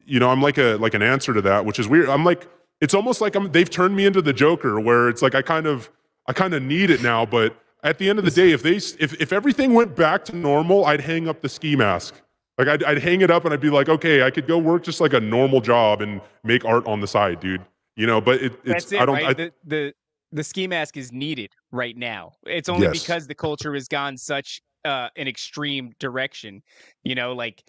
you 0.05 0.19
know 0.19 0.31
I'm 0.31 0.43
like 0.43 0.59
a 0.59 0.77
like 0.77 0.95
an 0.95 1.03
answer 1.03 1.33
to 1.33 1.41
that, 1.43 1.65
which 1.65 1.79
is 1.79 1.89
weird. 1.89 2.09
I'm 2.09 2.25
like 2.25 2.47
it's 2.81 2.95
almost 2.95 3.21
like 3.21 3.37
I'm 3.37 3.51
they've 3.53 3.71
turned 3.71 3.97
me 3.97 4.05
into 4.05 4.21
the 4.21 4.33
Joker, 4.33 4.81
where 4.81 5.09
it's 5.09 5.23
like 5.23 5.35
I 5.35 5.43
kind 5.43 5.67
of 5.67 5.91
I 6.27 6.33
kind 6.33 6.55
of 6.55 6.63
need 6.63 6.91
it 6.91 7.03
now, 7.03 7.25
but 7.25 7.57
at 7.85 7.99
the 7.99 8.11
end 8.11 8.19
of 8.19 8.25
the 8.25 8.31
day, 8.33 8.51
if 8.51 8.63
they 8.63 8.77
if 8.77 9.21
if 9.21 9.33
everything 9.33 9.75
went 9.75 9.95
back 9.95 10.25
to 10.27 10.37
normal, 10.37 10.85
I'd 10.87 11.01
hang 11.01 11.29
up 11.29 11.41
the 11.41 11.49
ski 11.49 11.77
mask. 11.77 12.21
Like 12.59 12.67
I'd, 12.67 12.83
I'd 12.83 12.99
hang 12.99 13.21
it 13.21 13.31
up 13.31 13.45
and 13.45 13.55
I'd 13.55 13.61
be 13.61 13.71
like, 13.71 13.89
okay, 13.89 14.25
I 14.25 14.31
could 14.33 14.49
go 14.49 14.59
work 14.59 14.83
just 14.83 15.01
like 15.01 15.13
a 15.13 15.21
normal 15.21 15.61
job 15.61 16.03
and 16.03 16.21
make 16.43 16.65
art 16.65 16.85
on 16.89 17.01
the 17.01 17.07
side, 17.07 17.39
dude. 17.39 17.63
You 17.99 18.07
know, 18.07 18.21
but 18.21 18.41
it, 18.41 18.53
it's 18.65 18.93
it, 18.93 19.01
I 19.01 19.05
don't 19.07 19.17
right? 19.17 19.27
I, 19.27 19.33
the, 19.35 19.53
the 19.67 19.93
the 20.31 20.45
ski 20.45 20.69
mask 20.69 20.97
is 20.97 21.11
needed 21.11 21.51
right 21.73 21.97
now. 21.97 22.33
It's 22.47 22.69
only 22.69 22.87
Yes. 22.87 23.01
because 23.03 23.27
the 23.27 23.35
culture 23.35 23.75
has 23.75 23.89
gone 23.89 24.17
such 24.17 24.61
uh, 24.85 25.09
an 25.17 25.27
extreme 25.27 25.91
direction. 25.99 26.63
You 27.03 27.17
know, 27.17 27.33
like 27.33 27.65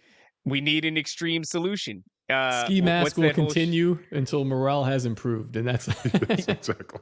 we 0.45 0.61
need 0.61 0.85
an 0.85 0.97
extreme 0.97 1.43
solution. 1.43 2.03
Uh, 2.29 2.63
Ski 2.65 2.79
mask 2.79 3.17
will 3.17 3.23
that 3.23 3.35
whole 3.35 3.49
sh- 3.49 3.53
continue 3.55 3.97
until 4.11 4.45
morale 4.45 4.83
has 4.83 5.07
improved, 5.07 5.55
and 5.55 5.67
that's 5.67 5.87
exactly. 6.29 6.99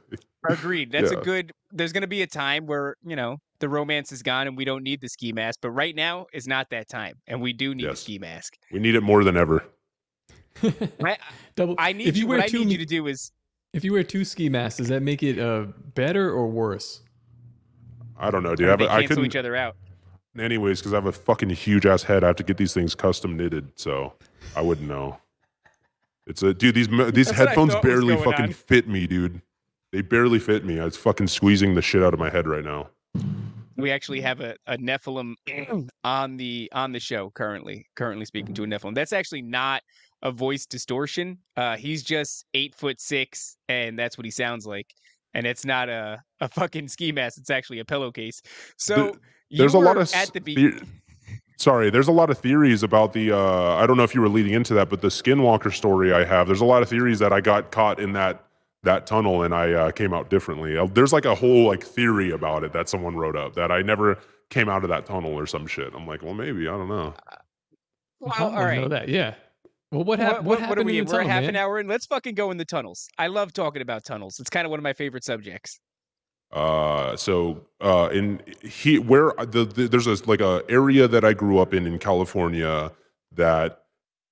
Agreed. 0.48 0.90
That's 0.90 1.12
Yeah. 1.12 1.18
a 1.18 1.22
good. 1.22 1.52
There's 1.70 1.92
going 1.92 2.00
to 2.00 2.06
be 2.08 2.22
a 2.22 2.26
time 2.26 2.64
where 2.64 2.94
you 3.04 3.14
know 3.14 3.36
the 3.60 3.68
romance 3.68 4.10
is 4.10 4.22
gone 4.22 4.46
and 4.46 4.56
we 4.56 4.64
don't 4.64 4.82
need 4.82 5.02
the 5.02 5.08
ski 5.10 5.34
mask. 5.34 5.58
But 5.60 5.72
right 5.72 5.94
now 5.94 6.28
is 6.32 6.46
not 6.48 6.68
that 6.70 6.88
time, 6.88 7.16
and 7.26 7.42
we 7.42 7.52
do 7.52 7.74
need 7.74 7.84
the 7.84 7.88
Yes. 7.88 8.00
ski 8.00 8.18
mask. 8.18 8.54
We 8.72 8.78
need 8.78 8.94
it 8.94 9.02
more 9.02 9.22
than 9.22 9.36
ever. 9.36 9.64
I, 11.04 11.16
double. 11.56 11.74
I 11.78 11.92
need 11.92 12.08
if 12.08 12.16
you 12.16 12.22
you. 12.22 12.28
wear 12.28 12.38
What 12.38 12.44
I 12.44 12.48
two, 12.48 12.64
need 12.64 12.72
you 12.72 12.78
to 12.78 12.86
do 12.86 13.06
is 13.06 13.32
if 13.72 13.84
you 13.84 13.92
wear 13.92 14.02
two 14.02 14.24
ski 14.24 14.48
masks, 14.48 14.78
does 14.78 14.88
that 14.88 15.02
make 15.02 15.22
it 15.22 15.38
uh, 15.38 15.66
better 15.94 16.30
or 16.30 16.46
worse? 16.48 17.02
I 18.18 18.30
don't 18.30 18.42
know, 18.42 18.54
dude. 18.56 18.68
I 18.68 18.72
I, 18.72 18.76
they 18.76 18.84
have 18.84 18.92
cancel 18.92 19.08
couldn't, 19.08 19.26
each 19.26 19.36
other 19.36 19.54
out. 19.54 19.76
anyways, 20.38 20.80
because 20.80 20.92
I 20.92 20.96
have 20.96 21.06
a 21.06 21.12
fucking 21.12 21.50
huge 21.50 21.86
ass 21.86 22.02
head. 22.02 22.24
I 22.24 22.28
have 22.28 22.36
to 22.36 22.42
get 22.42 22.56
these 22.56 22.74
things 22.74 22.94
custom 22.94 23.36
knitted, 23.36 23.70
so 23.76 24.14
I 24.56 24.62
wouldn't 24.62 24.88
know. 24.88 25.18
It's 26.26 26.42
a 26.42 26.52
dude. 26.52 26.74
These 26.74 26.88
these 26.88 27.26
That's 27.26 27.30
headphones 27.30 27.74
barely 27.76 28.16
fucking 28.16 28.46
on. 28.46 28.52
fit 28.52 28.88
me, 28.88 29.06
dude. 29.06 29.40
They 29.92 30.02
barely 30.02 30.38
fit 30.38 30.64
me. 30.64 30.78
I 30.78 30.84
was 30.84 30.96
fucking 30.96 31.28
squeezing 31.28 31.74
the 31.74 31.82
shit 31.82 32.02
out 32.02 32.12
of 32.12 32.20
my 32.20 32.28
head 32.28 32.46
right 32.46 32.64
now. 32.64 32.88
We 33.76 33.90
actually 33.90 34.20
have 34.20 34.40
a, 34.40 34.56
a 34.66 34.76
Nephilim 34.76 35.34
on 36.04 36.36
the 36.36 36.68
on 36.72 36.92
the 36.92 37.00
show 37.00 37.30
currently. 37.30 37.86
Currently 37.94 38.26
speaking 38.26 38.54
to 38.54 38.64
a 38.64 38.66
Nephilim. 38.66 38.94
That's 38.94 39.14
actually 39.14 39.42
not 39.42 39.82
a 40.22 40.30
voice 40.32 40.66
distortion. 40.66 41.38
Uh, 41.56 41.76
he's 41.76 42.02
just 42.02 42.44
eight 42.54 42.74
foot 42.74 43.00
six, 43.00 43.56
and 43.68 43.98
that's 43.98 44.18
what 44.18 44.24
he 44.24 44.30
sounds 44.30 44.66
like. 44.66 44.94
And 45.34 45.46
it's 45.46 45.64
not 45.64 45.88
a, 45.88 46.22
a 46.40 46.48
fucking 46.48 46.88
ski 46.88 47.12
mask. 47.12 47.38
It's 47.38 47.50
actually 47.50 47.78
a 47.78 47.84
pillowcase. 47.84 48.40
So 48.76 49.16
you 49.50 49.58
There's 49.58 49.74
a 49.74 49.78
lot 49.78 49.96
of 49.96 50.12
at 50.14 50.32
the 50.32 50.40
be- 50.40 50.54
the- 50.54 50.86
Sorry, 51.58 51.90
there's 51.90 52.06
a 52.06 52.12
lot 52.12 52.30
of 52.30 52.38
theories 52.38 52.84
about 52.84 53.12
the. 53.12 53.32
Uh, 53.36 53.74
I 53.74 53.86
don't 53.86 53.96
know 53.96 54.04
if 54.04 54.14
you 54.14 54.20
were 54.20 54.28
leading 54.28 54.52
into 54.52 54.74
that, 54.74 54.88
but 54.88 55.00
the 55.00 55.08
Skinwalker 55.08 55.74
story 55.74 56.12
I 56.12 56.24
have. 56.24 56.46
There's 56.46 56.60
a 56.60 56.64
lot 56.64 56.82
of 56.82 56.88
theories 56.88 57.18
that 57.18 57.32
I 57.32 57.40
got 57.40 57.72
caught 57.72 57.98
in 57.98 58.12
that 58.12 58.44
that 58.84 59.08
tunnel 59.08 59.42
and 59.42 59.52
I 59.52 59.72
uh, 59.72 59.90
came 59.90 60.14
out 60.14 60.30
differently. 60.30 60.78
Uh, 60.78 60.86
There's 60.86 61.12
like 61.12 61.24
a 61.24 61.34
whole 61.34 61.66
like 61.66 61.82
theory 61.82 62.30
about 62.30 62.62
it 62.62 62.72
that 62.74 62.88
someone 62.88 63.16
wrote 63.16 63.34
up 63.34 63.54
that 63.54 63.72
I 63.72 63.82
never 63.82 64.18
came 64.50 64.68
out 64.68 64.84
of 64.84 64.88
that 64.90 65.04
tunnel 65.04 65.34
or 65.34 65.46
some 65.46 65.66
shit. 65.66 65.92
I'm 65.94 66.06
like, 66.06 66.22
well, 66.22 66.32
maybe 66.32 66.68
I 66.68 66.72
don't 66.72 66.88
know. 66.88 67.12
Well, 68.20 68.56
I 68.56 68.76
know 68.76 68.88
that. 68.88 69.08
Yeah. 69.08 69.34
Well, 69.90 70.04
what, 70.04 70.18
hap- 70.18 70.36
what, 70.36 70.44
what, 70.44 70.60
happened 70.60 70.80
are 70.80 70.84
we? 70.84 70.98
in 70.98 71.06
the 71.06 71.12
We're 71.12 71.18
tunnel, 71.18 71.30
half 71.30 71.42
man? 71.42 71.50
an 71.50 71.56
hour 71.56 71.78
in. 71.78 71.88
Let's 71.88 72.06
fucking 72.06 72.34
go 72.34 72.50
in 72.50 72.58
the 72.58 72.64
tunnels. 72.64 73.08
I 73.16 73.28
love 73.28 73.52
talking 73.52 73.80
about 73.80 74.04
tunnels. 74.04 74.38
It's 74.38 74.50
kind 74.50 74.66
of 74.66 74.70
one 74.70 74.78
of 74.78 74.84
my 74.84 74.92
favorite 74.92 75.24
subjects. 75.24 75.80
Uh, 76.52 77.16
so 77.16 77.62
uh, 77.80 78.08
in 78.12 78.40
he 78.62 78.98
where 78.98 79.32
the, 79.38 79.64
the 79.64 79.86
there's 79.86 80.06
a 80.06 80.16
like 80.28 80.40
a 80.40 80.62
area 80.68 81.06
that 81.06 81.24
I 81.24 81.34
grew 81.34 81.58
up 81.58 81.74
in 81.74 81.86
in 81.86 81.98
California 81.98 82.90
that 83.34 83.84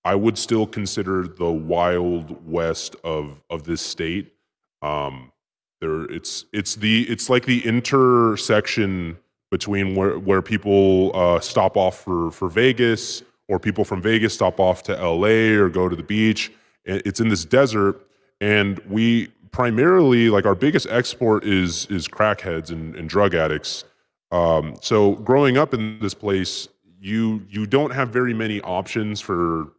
I 0.04 0.14
would 0.14 0.38
still 0.38 0.66
consider 0.66 1.26
the 1.26 1.50
wild 1.50 2.46
west 2.46 2.96
of 3.04 3.42
of 3.50 3.64
this 3.64 3.82
state. 3.82 4.32
Um, 4.80 5.32
there, 5.80 6.04
it's 6.04 6.46
it's 6.52 6.76
the 6.76 7.02
it's 7.02 7.28
like 7.28 7.44
the 7.44 7.66
intersection 7.66 9.18
between 9.50 9.94
where 9.94 10.18
where 10.18 10.40
people 10.40 11.12
uh, 11.14 11.40
stop 11.40 11.76
off 11.76 12.02
for 12.02 12.30
for 12.30 12.48
Vegas 12.48 13.22
or 13.48 13.58
people 13.58 13.84
from 13.84 14.02
Vegas 14.02 14.34
stop 14.34 14.58
off 14.58 14.82
to 14.84 14.92
LA 14.92 15.58
or 15.58 15.68
go 15.68 15.88
to 15.88 15.96
the 15.96 16.02
beach. 16.02 16.52
It's 16.84 17.20
in 17.20 17.28
this 17.28 17.44
desert, 17.44 18.06
and 18.40 18.78
we 18.88 19.28
primarily 19.50 20.28
like 20.28 20.46
our 20.46 20.54
biggest 20.54 20.86
export 20.90 21.44
is 21.44 21.86
is 21.86 22.06
crackheads 22.06 22.70
and, 22.70 22.94
and 22.94 23.08
drug 23.08 23.34
addicts. 23.34 23.84
Um, 24.30 24.76
so 24.80 25.14
growing 25.14 25.56
up 25.56 25.74
in 25.74 25.98
this 26.00 26.14
place, 26.14 26.68
you 27.00 27.44
you 27.48 27.66
don't 27.66 27.90
have 27.90 28.10
very 28.10 28.34
many 28.34 28.60
options 28.60 29.20
for 29.20 29.72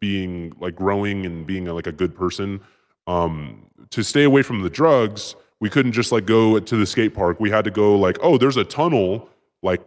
being 0.00 0.52
like 0.58 0.74
growing 0.74 1.26
and 1.26 1.46
being 1.46 1.66
like 1.66 1.86
a 1.86 1.92
good 1.92 2.14
person. 2.14 2.60
Um, 3.06 3.66
to 3.90 4.02
stay 4.02 4.24
away 4.24 4.42
from 4.42 4.62
the 4.62 4.70
drugs, 4.70 5.34
we 5.60 5.68
couldn't 5.68 5.92
just 5.92 6.12
like 6.12 6.26
go 6.26 6.58
to 6.58 6.76
the 6.76 6.86
skate 6.86 7.14
park. 7.14 7.40
We 7.40 7.50
had 7.50 7.64
to 7.64 7.70
go 7.70 7.96
like, 7.96 8.18
oh, 8.22 8.38
there's 8.38 8.56
a 8.56 8.64
tunnel 8.64 9.28
like 9.62 9.82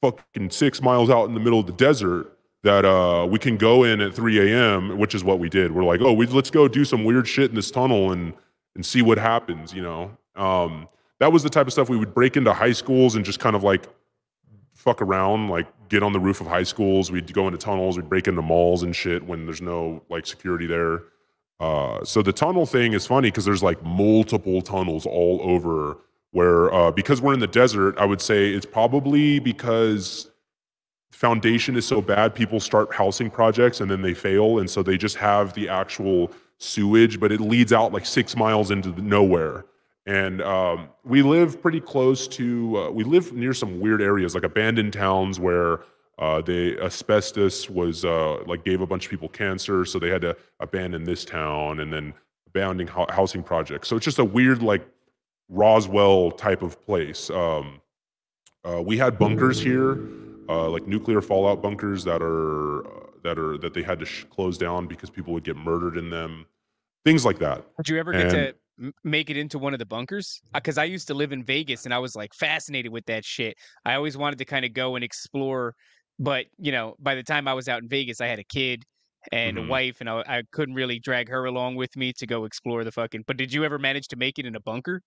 fucking 0.00 0.50
six 0.50 0.82
miles 0.82 1.08
out 1.10 1.28
in 1.28 1.34
the 1.34 1.40
middle 1.40 1.60
of 1.60 1.66
the 1.66 1.72
desert 1.72 2.33
that 2.64 2.86
uh, 2.86 3.26
we 3.26 3.38
can 3.38 3.58
go 3.58 3.84
in 3.84 4.00
at 4.00 4.14
3 4.14 4.50
a.m., 4.50 4.98
which 4.98 5.14
is 5.14 5.22
what 5.22 5.38
we 5.38 5.50
did. 5.50 5.70
We're 5.70 5.84
like, 5.84 6.00
oh, 6.00 6.14
we, 6.14 6.26
let's 6.26 6.50
go 6.50 6.66
do 6.66 6.84
some 6.86 7.04
weird 7.04 7.28
shit 7.28 7.50
in 7.50 7.54
this 7.54 7.70
tunnel 7.70 8.10
and 8.10 8.32
and 8.74 8.84
see 8.84 9.02
what 9.02 9.18
happens. 9.18 9.72
You 9.72 9.82
know, 9.82 10.16
um, 10.34 10.88
that 11.20 11.30
was 11.30 11.42
the 11.42 11.50
type 11.50 11.66
of 11.66 11.72
stuff 11.72 11.88
we 11.88 11.96
would 11.96 12.14
break 12.14 12.36
into 12.36 12.52
high 12.52 12.72
schools 12.72 13.14
and 13.14 13.24
just 13.24 13.38
kind 13.38 13.54
of 13.54 13.62
like 13.62 13.84
fuck 14.72 15.02
around, 15.02 15.50
like 15.50 15.66
get 15.88 16.02
on 16.02 16.12
the 16.12 16.18
roof 16.18 16.40
of 16.40 16.46
high 16.46 16.62
schools. 16.62 17.12
We'd 17.12 17.32
go 17.32 17.46
into 17.46 17.58
tunnels. 17.58 17.96
We'd 17.96 18.08
break 18.08 18.26
into 18.26 18.42
malls 18.42 18.82
and 18.82 18.96
shit 18.96 19.22
when 19.24 19.44
there's 19.44 19.62
no 19.62 20.02
like 20.08 20.26
security 20.26 20.66
there. 20.66 21.02
Uh, 21.60 22.02
so 22.02 22.22
the 22.22 22.32
tunnel 22.32 22.64
thing 22.64 22.94
is 22.94 23.06
funny 23.06 23.28
because 23.28 23.44
there's 23.44 23.62
like 23.62 23.82
multiple 23.84 24.62
tunnels 24.62 25.06
all 25.06 25.38
over. 25.42 25.98
Where 26.30 26.72
uh, 26.74 26.90
because 26.90 27.20
we're 27.20 27.34
in 27.34 27.40
the 27.40 27.46
desert, 27.46 27.96
I 27.98 28.06
would 28.06 28.22
say 28.22 28.50
it's 28.50 28.66
probably 28.66 29.38
because 29.38 30.30
foundation 31.14 31.76
is 31.76 31.86
so 31.86 32.00
bad, 32.00 32.34
people 32.34 32.60
start 32.60 32.92
housing 32.92 33.30
projects 33.30 33.80
and 33.80 33.90
then 33.90 34.02
they 34.02 34.14
fail, 34.14 34.58
and 34.58 34.68
so 34.68 34.82
they 34.82 34.96
just 34.96 35.16
have 35.16 35.54
the 35.54 35.68
actual 35.68 36.30
sewage, 36.58 37.20
but 37.20 37.30
it 37.32 37.40
leads 37.40 37.72
out 37.72 37.92
like 37.92 38.04
six 38.04 38.36
miles 38.36 38.70
into 38.70 38.90
nowhere. 39.00 39.64
And 40.06 40.42
um, 40.42 40.88
we 41.04 41.22
live 41.22 41.62
pretty 41.62 41.80
close 41.80 42.28
to, 42.28 42.78
uh, 42.78 42.90
we 42.90 43.04
live 43.04 43.32
near 43.32 43.54
some 43.54 43.80
weird 43.80 44.02
areas, 44.02 44.34
like 44.34 44.44
abandoned 44.44 44.92
towns 44.92 45.40
where 45.40 45.80
uh, 46.18 46.42
the 46.42 46.78
asbestos 46.80 47.70
was 47.70 48.04
uh, 48.04 48.42
like 48.44 48.64
gave 48.64 48.80
a 48.80 48.86
bunch 48.86 49.06
of 49.06 49.10
people 49.10 49.28
cancer, 49.28 49.84
so 49.84 49.98
they 49.98 50.10
had 50.10 50.20
to 50.20 50.36
abandon 50.60 51.04
this 51.04 51.24
town 51.24 51.80
and 51.80 51.92
then 51.92 52.12
abandoning 52.48 52.86
hou- 52.86 53.06
housing 53.08 53.42
projects. 53.42 53.88
So 53.88 53.96
it's 53.96 54.04
just 54.04 54.18
a 54.18 54.24
weird, 54.24 54.62
like 54.62 54.86
Roswell 55.48 56.30
type 56.32 56.62
of 56.62 56.80
place. 56.84 57.30
Um, 57.30 57.80
uh, 58.64 58.82
we 58.82 58.96
had 58.96 59.18
bunkers 59.18 59.60
here, 59.60 59.98
uh, 60.48 60.68
like 60.68 60.86
nuclear 60.86 61.20
fallout 61.20 61.62
bunkers 61.62 62.04
that 62.04 62.22
are 62.22 62.86
uh, 62.86 63.06
that 63.22 63.38
are 63.38 63.58
that 63.58 63.74
they 63.74 63.82
had 63.82 63.98
to 64.00 64.06
sh- 64.06 64.24
close 64.30 64.58
down 64.58 64.86
because 64.86 65.10
people 65.10 65.32
would 65.32 65.44
get 65.44 65.56
murdered 65.56 65.96
in 65.96 66.10
them, 66.10 66.46
things 67.04 67.24
like 67.24 67.38
that. 67.38 67.64
Did 67.78 67.88
you 67.88 67.98
ever 67.98 68.12
get 68.12 68.30
to 68.30 68.54
make 69.04 69.30
it 69.30 69.36
into 69.36 69.58
one 69.58 69.72
of 69.72 69.78
the 69.78 69.86
bunkers? 69.86 70.40
Because 70.52 70.78
I 70.78 70.84
used 70.84 71.06
to 71.08 71.14
live 71.14 71.32
in 71.32 71.44
Vegas 71.44 71.84
and 71.84 71.94
I 71.94 71.98
was 71.98 72.14
like 72.16 72.34
fascinated 72.34 72.92
with 72.92 73.04
that 73.06 73.24
shit. 73.24 73.56
I 73.84 73.94
always 73.94 74.16
wanted 74.16 74.38
to 74.38 74.44
kind 74.44 74.64
of 74.64 74.72
go 74.72 74.94
and 74.96 75.04
explore, 75.04 75.74
but 76.18 76.46
you 76.58 76.72
know, 76.72 76.94
by 76.98 77.14
the 77.14 77.22
time 77.22 77.48
I 77.48 77.54
was 77.54 77.68
out 77.68 77.82
in 77.82 77.88
Vegas, 77.88 78.20
I 78.20 78.26
had 78.26 78.38
a 78.38 78.44
kid 78.44 78.84
and 79.32 79.56
Mhm. 79.56 79.64
a 79.64 79.68
wife, 79.68 79.96
and 80.00 80.10
I, 80.10 80.22
I 80.26 80.42
couldn't 80.52 80.74
really 80.74 80.98
drag 80.98 81.28
her 81.30 81.46
along 81.46 81.76
with 81.76 81.96
me 81.96 82.12
to 82.14 82.26
go 82.26 82.44
explore 82.44 82.84
the 82.84 82.92
fucking. 82.92 83.24
But 83.26 83.38
did 83.38 83.52
you 83.52 83.64
ever 83.64 83.78
manage 83.78 84.08
to 84.08 84.16
make 84.16 84.38
it 84.38 84.44
in 84.46 84.54
a 84.54 84.60
bunker? 84.60 85.00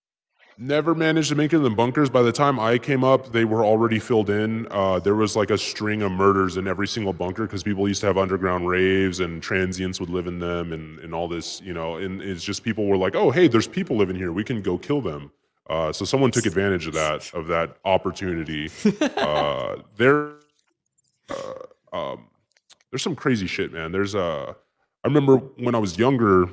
Never 0.60 0.92
managed 0.92 1.28
to 1.28 1.36
make 1.36 1.52
it 1.52 1.56
in 1.58 1.62
the 1.62 1.70
bunkers. 1.70 2.10
By 2.10 2.22
the 2.22 2.32
time 2.32 2.58
I 2.58 2.78
came 2.78 3.04
up, 3.04 3.30
they 3.30 3.44
were 3.44 3.64
already 3.64 4.00
filled 4.00 4.28
in. 4.28 4.66
Uh, 4.72 4.98
there 4.98 5.14
was 5.14 5.36
like 5.36 5.50
a 5.50 5.58
string 5.58 6.02
of 6.02 6.10
murders 6.10 6.56
in 6.56 6.66
every 6.66 6.88
single 6.88 7.12
bunker 7.12 7.44
because 7.44 7.62
people 7.62 7.86
used 7.86 8.00
to 8.00 8.08
have 8.08 8.18
underground 8.18 8.68
raves 8.68 9.20
and 9.20 9.40
transients 9.40 10.00
would 10.00 10.10
live 10.10 10.26
in 10.26 10.40
them 10.40 10.72
and, 10.72 10.98
and 10.98 11.14
all 11.14 11.28
this, 11.28 11.60
you 11.60 11.72
know. 11.72 11.98
And 11.98 12.20
it's 12.20 12.42
just 12.42 12.64
people 12.64 12.86
were 12.88 12.96
like, 12.96 13.14
oh, 13.14 13.30
hey, 13.30 13.46
there's 13.46 13.68
people 13.68 13.96
living 13.96 14.16
here. 14.16 14.32
We 14.32 14.42
can 14.42 14.60
go 14.60 14.76
kill 14.76 15.00
them. 15.00 15.30
Uh, 15.70 15.92
so 15.92 16.04
someone 16.04 16.32
took 16.32 16.44
advantage 16.44 16.88
of 16.88 16.94
that 16.94 17.32
of 17.34 17.46
that 17.46 17.76
opportunity. 17.84 18.68
uh, 19.16 19.76
there, 19.96 20.32
uh, 21.30 21.52
um, 21.92 22.26
there's 22.90 23.02
some 23.02 23.14
crazy 23.14 23.46
shit, 23.46 23.72
man. 23.72 23.92
There's 23.92 24.16
uh, 24.16 24.54
I 25.04 25.06
remember 25.06 25.36
when 25.36 25.76
I 25.76 25.78
was 25.78 25.98
younger, 25.98 26.48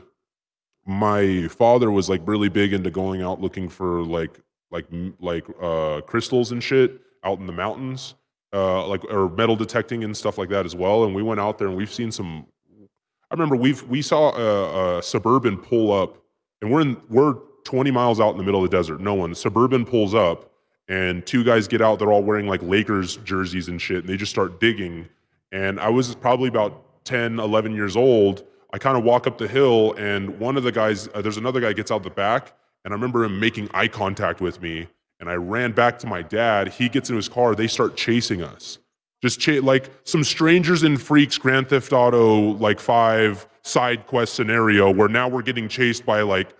my 0.85 1.47
father 1.47 1.91
was 1.91 2.09
like 2.09 2.21
really 2.25 2.49
big 2.49 2.73
into 2.73 2.91
going 2.91 3.21
out 3.21 3.41
looking 3.41 3.67
for 3.67 4.03
like 4.03 4.39
like 4.71 4.85
like 5.19 5.45
uh 5.61 6.01
crystals 6.01 6.51
and 6.51 6.63
shit 6.63 7.01
out 7.23 7.39
in 7.39 7.47
the 7.47 7.53
mountains 7.53 8.15
uh 8.53 8.85
like 8.87 9.03
or 9.05 9.29
metal 9.29 9.55
detecting 9.55 10.03
and 10.03 10.15
stuff 10.15 10.37
like 10.37 10.49
that 10.49 10.65
as 10.65 10.75
well 10.75 11.03
and 11.05 11.15
we 11.15 11.23
went 11.23 11.39
out 11.39 11.57
there 11.57 11.67
and 11.67 11.75
we've 11.75 11.93
seen 11.93 12.11
some 12.11 12.45
i 12.79 13.33
remember 13.33 13.55
we've 13.55 13.81
we 13.83 14.01
saw 14.01 14.35
a, 14.35 14.97
a 14.97 15.03
suburban 15.03 15.57
pull 15.57 15.91
up 15.91 16.17
and 16.61 16.71
we're 16.71 16.81
in 16.81 16.97
we're 17.09 17.35
20 17.63 17.89
miles 17.89 18.19
out 18.19 18.31
in 18.31 18.37
the 18.37 18.43
middle 18.43 18.63
of 18.63 18.69
the 18.69 18.77
desert 18.77 19.01
no 19.01 19.15
one 19.15 19.33
suburban 19.33 19.85
pulls 19.85 20.13
up 20.13 20.51
and 20.87 21.25
two 21.25 21.43
guys 21.43 21.67
get 21.67 21.81
out 21.81 21.97
they're 21.97 22.11
all 22.11 22.23
wearing 22.23 22.47
like 22.47 22.61
lakers 22.61 23.17
jerseys 23.17 23.69
and 23.69 23.81
shit 23.81 23.97
and 23.97 24.07
they 24.07 24.17
just 24.17 24.31
start 24.31 24.59
digging 24.59 25.07
and 25.51 25.79
i 25.79 25.89
was 25.89 26.13
probably 26.13 26.47
about 26.47 27.03
10 27.05 27.39
11 27.39 27.73
years 27.73 27.95
old 27.95 28.45
i 28.75 28.77
kind 28.77 28.97
of 28.97 29.03
walk 29.03 29.25
up 29.25 29.37
the 29.37 29.47
hill 29.47 29.93
and 29.93 30.37
one 30.37 30.57
of 30.57 30.63
the 30.63 30.71
guys 30.71 31.07
uh, 31.13 31.21
there's 31.21 31.37
another 31.37 31.61
guy 31.61 31.71
gets 31.71 31.91
out 31.91 32.03
the 32.03 32.09
back 32.09 32.53
and 32.83 32.93
i 32.93 32.95
remember 32.95 33.23
him 33.23 33.39
making 33.39 33.69
eye 33.73 33.87
contact 33.87 34.41
with 34.41 34.61
me 34.61 34.85
and 35.21 35.29
i 35.29 35.33
ran 35.33 35.71
back 35.71 35.97
to 35.97 36.05
my 36.05 36.21
dad 36.21 36.67
he 36.67 36.89
gets 36.89 37.09
in 37.09 37.15
his 37.15 37.29
car 37.29 37.55
they 37.55 37.67
start 37.67 37.95
chasing 37.95 38.43
us 38.43 38.79
just 39.21 39.39
cha- 39.39 39.61
like 39.61 39.89
some 40.03 40.23
strangers 40.23 40.83
and 40.83 41.01
freaks 41.01 41.37
grand 41.37 41.69
theft 41.69 41.93
auto 41.93 42.51
like 42.57 42.79
five 42.79 43.47
side 43.61 44.05
quest 44.07 44.33
scenario 44.33 44.91
where 44.91 45.07
now 45.07 45.29
we're 45.29 45.41
getting 45.41 45.69
chased 45.69 46.05
by 46.05 46.21
like 46.21 46.53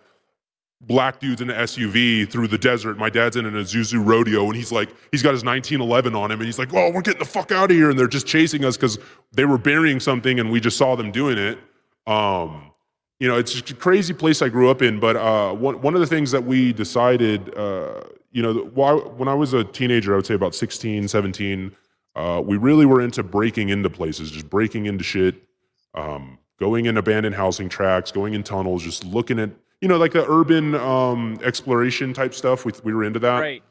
black 0.82 1.20
dudes 1.20 1.42
in 1.42 1.50
an 1.50 1.56
SUV 1.56 2.30
through 2.30 2.48
the 2.48 2.58
desert. 2.58 2.98
My 2.98 3.10
dad's 3.10 3.36
in 3.36 3.46
an 3.46 3.54
Isuzu 3.54 4.06
rodeo 4.06 4.46
and 4.46 4.56
he's 4.56 4.72
like, 4.72 4.90
he's 5.12 5.24
got 5.24 5.34
his 5.34 5.44
1911 5.44 6.16
on 6.16 6.32
him 6.32 6.40
and 6.40 6.46
he's 6.46 6.60
like, 6.60 6.74
oh, 6.74 6.92
we're 6.92 7.02
getting 7.02 7.20
the 7.20 7.26
fuck 7.26 7.52
out 7.52 7.72
of 7.72 7.78
here. 7.78 7.90
And 7.90 7.98
they're 7.98 8.08
just 8.08 8.28
chasing 8.28 8.66
us 8.66 8.78
because 8.78 9.00
they 9.32 9.46
were 9.46 9.58
burying 9.58 10.00
something 10.00 10.40
and 10.40 10.52
we 10.52 10.60
just 10.60 10.78
saw 10.78 10.96
them 10.96 11.12
doing 11.12 11.38
it. 11.38 11.58
Um, 12.08 12.72
you 13.20 13.28
know, 13.28 13.38
it's 13.38 13.54
just 13.54 13.72
a 13.72 13.76
crazy 13.76 14.14
place 14.14 14.42
I 14.42 14.50
grew 14.50 14.70
up 14.70 14.82
in. 14.82 15.00
But 15.00 15.16
uh, 15.16 15.54
one, 15.54 15.82
one 15.82 15.94
of 15.94 16.02
the 16.02 16.08
things 16.08 16.32
that 16.32 16.44
we 16.44 16.74
decided, 16.74 17.56
uh, 17.58 18.02
you 18.32 18.42
know, 18.42 18.54
when 18.54 19.28
I 19.28 19.34
was 19.34 19.54
a 19.54 19.64
teenager, 19.64 20.14
I 20.14 20.18
would 20.18 20.26
say 20.26 20.34
about 20.34 20.54
16, 20.54 21.08
17, 21.08 21.76
uh, 22.16 22.42
we 22.46 22.58
really 22.58 22.86
were 22.86 23.02
into 23.02 23.24
breaking 23.24 23.70
into 23.70 23.90
places, 23.90 24.32
just 24.32 24.50
breaking 24.50 24.86
into 24.86 25.04
shit, 25.04 25.36
um, 25.94 26.38
going 26.60 26.86
in 26.86 26.98
abandoned 26.98 27.36
housing 27.36 27.70
tracks, 27.70 28.12
going 28.12 28.34
in 28.34 28.44
tunnels, 28.44 28.84
just 28.84 29.04
looking 29.06 29.40
at, 29.40 29.50
you 29.82 29.88
know, 29.88 29.98
like 29.98 30.14
the 30.14 30.30
urban 30.30 30.76
um, 30.76 31.40
exploration 31.44 32.14
type 32.14 32.34
stuff. 32.34 32.66
We, 32.66 32.74
we 32.84 32.94
were 32.94 33.04
into 33.04 33.20
that. 33.20 33.40
Right. 33.40 33.64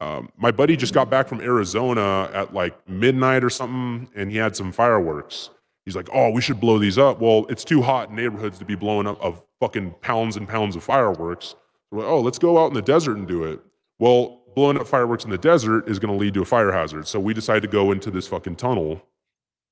Um, 0.00 0.30
my 0.36 0.50
buddy 0.50 0.76
just 0.76 0.92
got 0.92 1.08
back 1.08 1.28
from 1.28 1.40
Arizona 1.40 2.28
at 2.32 2.52
like 2.52 2.88
midnight 2.88 3.44
or 3.44 3.50
something, 3.50 4.08
and 4.14 4.30
he 4.30 4.36
had 4.36 4.56
some 4.56 4.72
fireworks. 4.72 5.50
He's 5.84 5.96
like, 5.96 6.08
"Oh, 6.12 6.30
we 6.30 6.40
should 6.40 6.60
blow 6.60 6.78
these 6.78 6.98
up." 6.98 7.20
Well, 7.20 7.46
it's 7.48 7.64
too 7.64 7.82
hot 7.82 8.10
in 8.10 8.16
neighborhoods 8.16 8.58
to 8.58 8.64
be 8.64 8.74
blowing 8.74 9.06
up 9.06 9.20
of 9.20 9.42
fucking 9.60 9.94
pounds 10.00 10.36
and 10.36 10.48
pounds 10.48 10.76
of 10.76 10.82
fireworks. 10.82 11.54
Like, 11.92 12.06
"Oh, 12.06 12.20
let's 12.20 12.38
go 12.38 12.62
out 12.62 12.68
in 12.68 12.74
the 12.74 12.82
desert 12.82 13.16
and 13.16 13.28
do 13.28 13.44
it." 13.44 13.60
Well, 13.98 14.42
blowing 14.54 14.78
up 14.78 14.86
fireworks 14.86 15.24
in 15.24 15.30
the 15.30 15.38
desert 15.38 15.88
is 15.88 15.98
going 15.98 16.12
to 16.12 16.18
lead 16.18 16.34
to 16.34 16.42
a 16.42 16.44
fire 16.44 16.72
hazard, 16.72 17.06
so 17.06 17.20
we 17.20 17.34
decided 17.34 17.62
to 17.62 17.68
go 17.68 17.92
into 17.92 18.10
this 18.10 18.26
fucking 18.26 18.56
tunnel 18.56 19.02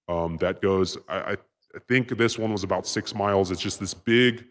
um, 0.09 0.37
that 0.39 0.61
goes. 0.61 0.99
I, 1.09 1.33
I, 1.33 1.37
think 1.89 2.09
this 2.19 2.39
one 2.39 2.53
was 2.53 2.65
about 2.65 2.87
six 2.87 3.15
miles. 3.15 3.51
It's 3.51 3.61
just 3.61 3.81
this 3.81 3.95
big, 3.95 4.45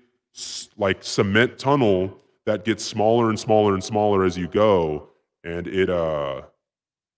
like 0.77 1.03
cement 1.03 1.59
tunnel 1.59 2.17
that 2.45 2.65
gets 2.65 2.83
smaller 2.83 3.29
and 3.29 3.39
smaller 3.39 3.73
and 3.73 3.83
smaller 3.83 4.25
as 4.25 4.37
you 4.37 4.47
go, 4.47 5.09
and 5.43 5.67
it 5.67 5.89
uh, 5.89 6.41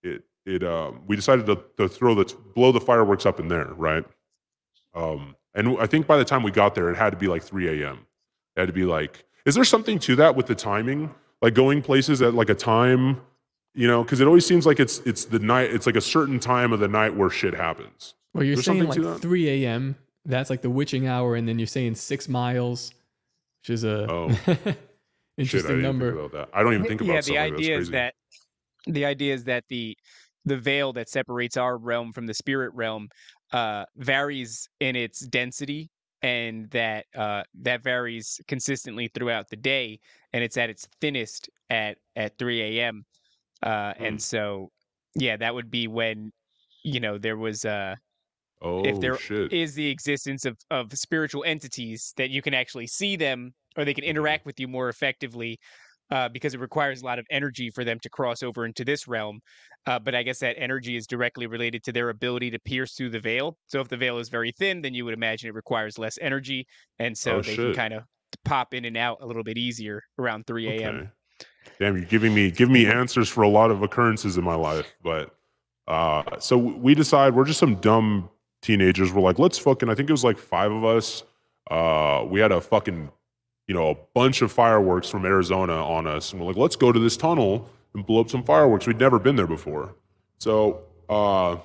it 0.01 0.23
it 0.45 0.63
um, 0.63 1.01
we 1.07 1.15
decided 1.15 1.45
to, 1.45 1.63
to 1.77 1.87
throw 1.87 2.15
the 2.15 2.35
blow 2.53 2.71
the 2.71 2.81
fireworks 2.81 3.25
up 3.25 3.39
in 3.39 3.47
there, 3.47 3.73
right? 3.75 4.03
Um, 4.93 5.35
and 5.53 5.77
I 5.79 5.87
think 5.87 6.07
by 6.07 6.17
the 6.17 6.25
time 6.25 6.43
we 6.43 6.51
got 6.51 6.75
there, 6.75 6.89
it 6.89 6.97
had 6.97 7.11
to 7.11 7.17
be 7.17 7.27
like 7.27 7.43
3 7.43 7.83
a.m. 7.83 8.05
It 8.55 8.61
had 8.61 8.67
to 8.67 8.73
be 8.73 8.85
like, 8.85 9.25
is 9.45 9.55
there 9.55 9.63
something 9.63 9.99
to 9.99 10.15
that 10.17 10.35
with 10.35 10.47
the 10.47 10.55
timing? 10.55 11.13
Like 11.41 11.53
going 11.53 11.81
places 11.81 12.21
at 12.21 12.33
like 12.33 12.49
a 12.49 12.55
time, 12.55 13.21
you 13.73 13.87
know, 13.87 14.03
because 14.03 14.19
it 14.21 14.27
always 14.27 14.45
seems 14.45 14.65
like 14.65 14.79
it's 14.79 14.99
it's 14.99 15.25
the 15.25 15.39
night, 15.39 15.73
it's 15.73 15.85
like 15.85 15.95
a 15.95 16.01
certain 16.01 16.39
time 16.39 16.71
of 16.71 16.79
the 16.79 16.87
night 16.87 17.15
where 17.15 17.29
shit 17.29 17.53
happens. 17.53 18.15
Well, 18.33 18.43
you're 18.43 18.55
There's 18.55 18.65
saying 18.65 18.85
like 18.85 19.21
3 19.21 19.65
a.m. 19.65 19.95
That's 20.25 20.49
like 20.49 20.61
the 20.61 20.69
witching 20.69 21.07
hour, 21.07 21.35
and 21.35 21.47
then 21.47 21.59
you're 21.59 21.67
saying 21.67 21.95
six 21.95 22.29
miles, 22.29 22.93
which 23.61 23.71
is 23.71 23.83
a 23.83 24.09
Oh. 24.09 24.29
Shit, 25.39 25.65
I 25.65 25.73
interesting 25.73 25.81
number. 25.81 26.11
about 26.11 26.31
that. 26.33 26.49
I 26.53 26.61
don't 26.61 26.75
even 26.75 26.85
think 26.85 27.01
about 27.01 27.13
yeah, 27.13 27.21
the 27.21 27.33
like 27.33 27.49
that. 27.49 27.49
That's 27.49 27.61
idea 27.63 27.77
is 27.79 27.89
that 27.89 28.13
the 28.85 29.05
idea 29.05 29.33
is 29.33 29.43
that 29.45 29.63
the 29.67 29.97
the 30.45 30.57
veil 30.57 30.93
that 30.93 31.09
separates 31.09 31.57
our 31.57 31.77
realm 31.77 32.13
from 32.13 32.27
the 32.27 32.33
spirit 32.33 32.71
realm 32.75 33.09
uh, 33.53 33.85
varies 33.95 34.67
in 34.79 34.95
its 34.95 35.21
density 35.21 35.89
and 36.21 36.69
that 36.71 37.05
uh, 37.15 37.43
that 37.53 37.83
varies 37.83 38.41
consistently 38.47 39.09
throughout 39.13 39.49
the 39.49 39.55
day 39.55 39.99
and 40.33 40.43
it's 40.43 40.57
at 40.57 40.69
its 40.69 40.87
thinnest 40.99 41.49
at 41.69 41.97
at 42.15 42.37
3 42.37 42.79
a.m 42.79 43.05
uh, 43.61 43.93
and 43.99 44.21
so 44.21 44.71
yeah 45.15 45.37
that 45.37 45.53
would 45.53 45.69
be 45.69 45.87
when 45.87 46.31
you 46.83 46.99
know 46.99 47.17
there 47.17 47.37
was 47.37 47.63
uh 47.65 47.95
Oh 48.61 48.83
if 48.85 48.99
there 49.01 49.17
is 49.51 49.71
shit. 49.71 49.75
the 49.75 49.89
existence 49.89 50.45
of 50.45 50.57
of 50.71 50.91
spiritual 50.93 51.43
entities 51.43 52.13
that 52.17 52.29
you 52.29 52.41
can 52.41 52.53
actually 52.53 52.87
see 52.87 53.15
them 53.15 53.53
or 53.77 53.85
they 53.85 53.93
can 53.93 54.03
interact 54.03 54.45
with 54.45 54.59
you 54.59 54.67
more 54.67 54.89
effectively 54.89 55.59
uh, 56.13 56.29
because 56.29 56.53
it 56.53 56.59
requires 56.59 57.01
a 57.01 57.05
lot 57.05 57.17
of 57.17 57.25
energy 57.31 57.71
for 57.71 57.83
them 57.83 57.99
to 57.99 58.09
cross 58.09 58.43
over 58.43 58.65
into 58.65 58.85
this 58.85 59.07
realm. 59.07 59.39
Uh, 59.87 59.97
but 59.97 60.13
I 60.13 60.21
guess 60.21 60.39
that 60.39 60.55
energy 60.59 60.95
is 60.95 61.07
directly 61.07 61.47
related 61.47 61.83
to 61.85 61.91
their 61.91 62.09
ability 62.09 62.51
to 62.51 62.59
pierce 62.59 62.93
through 62.93 63.09
the 63.09 63.19
veil. 63.19 63.57
So 63.65 63.81
if 63.81 63.87
the 63.89 63.97
veil 63.97 64.19
is 64.19 64.29
very 64.29 64.51
thin, 64.51 64.81
then 64.81 64.93
you 64.93 65.05
would 65.05 65.15
imagine 65.15 65.49
it 65.49 65.55
requires 65.55 65.97
less 65.97 66.19
energy, 66.21 66.67
and 66.99 67.17
so 67.17 67.37
Oh, 67.37 67.41
they 67.41 67.55
can 67.55 67.73
kind 67.73 67.93
of 67.95 68.03
pop 68.45 68.73
in 68.73 68.85
and 68.85 68.95
out 68.95 69.17
a 69.21 69.25
little 69.25 69.43
bit 69.43 69.57
easier 69.57 70.03
around 70.19 70.45
3 70.45 70.67
a.m. 70.67 70.95
Okay. 70.95 71.09
Damn, 71.79 71.97
you're 71.97 72.05
giving 72.05 72.33
me 72.33 72.51
giving 72.51 72.73
me 72.73 72.85
answers 72.85 73.27
for 73.27 73.41
a 73.41 73.49
lot 73.49 73.71
of 73.71 73.81
occurrences 73.81 74.37
in 74.37 74.43
my 74.43 74.55
life. 74.55 74.93
But 75.01 75.35
uh 75.87 76.39
so 76.39 76.57
we 76.57 76.93
decide 76.95 77.33
we're 77.35 77.45
just 77.45 77.59
some 77.59 77.75
dumb 77.75 78.29
teenagers. 78.61 79.11
We're 79.11 79.21
like, 79.21 79.39
let's 79.39 79.57
fucking 79.57 79.89
I 79.89 79.95
think 79.95 80.09
it 80.09 80.13
was 80.13 80.23
like 80.23 80.37
five 80.37 80.71
of 80.71 80.85
us. 80.85 81.23
Uh 81.71 82.25
we 82.27 82.39
had 82.39 82.51
a 82.51 82.61
fucking, 82.61 83.11
you 83.67 83.73
know, 83.73 83.89
a 83.91 83.95
bunch 84.13 84.41
of 84.41 84.51
fireworks 84.51 85.09
from 85.09 85.25
Arizona 85.25 85.73
on 85.73 86.07
us. 86.07 86.31
And 86.31 86.41
we're 86.41 86.47
like, 86.47 86.57
let's 86.57 86.75
go 86.75 86.91
to 86.91 86.99
this 86.99 87.17
tunnel 87.17 87.69
and 87.93 88.05
blow 88.05 88.21
up 88.21 88.29
some 88.29 88.43
fireworks. 88.43 88.87
We'd 88.87 88.99
never 88.99 89.19
been 89.19 89.35
there 89.35 89.47
before. 89.47 89.95
So 90.39 90.83
uh 91.09 91.57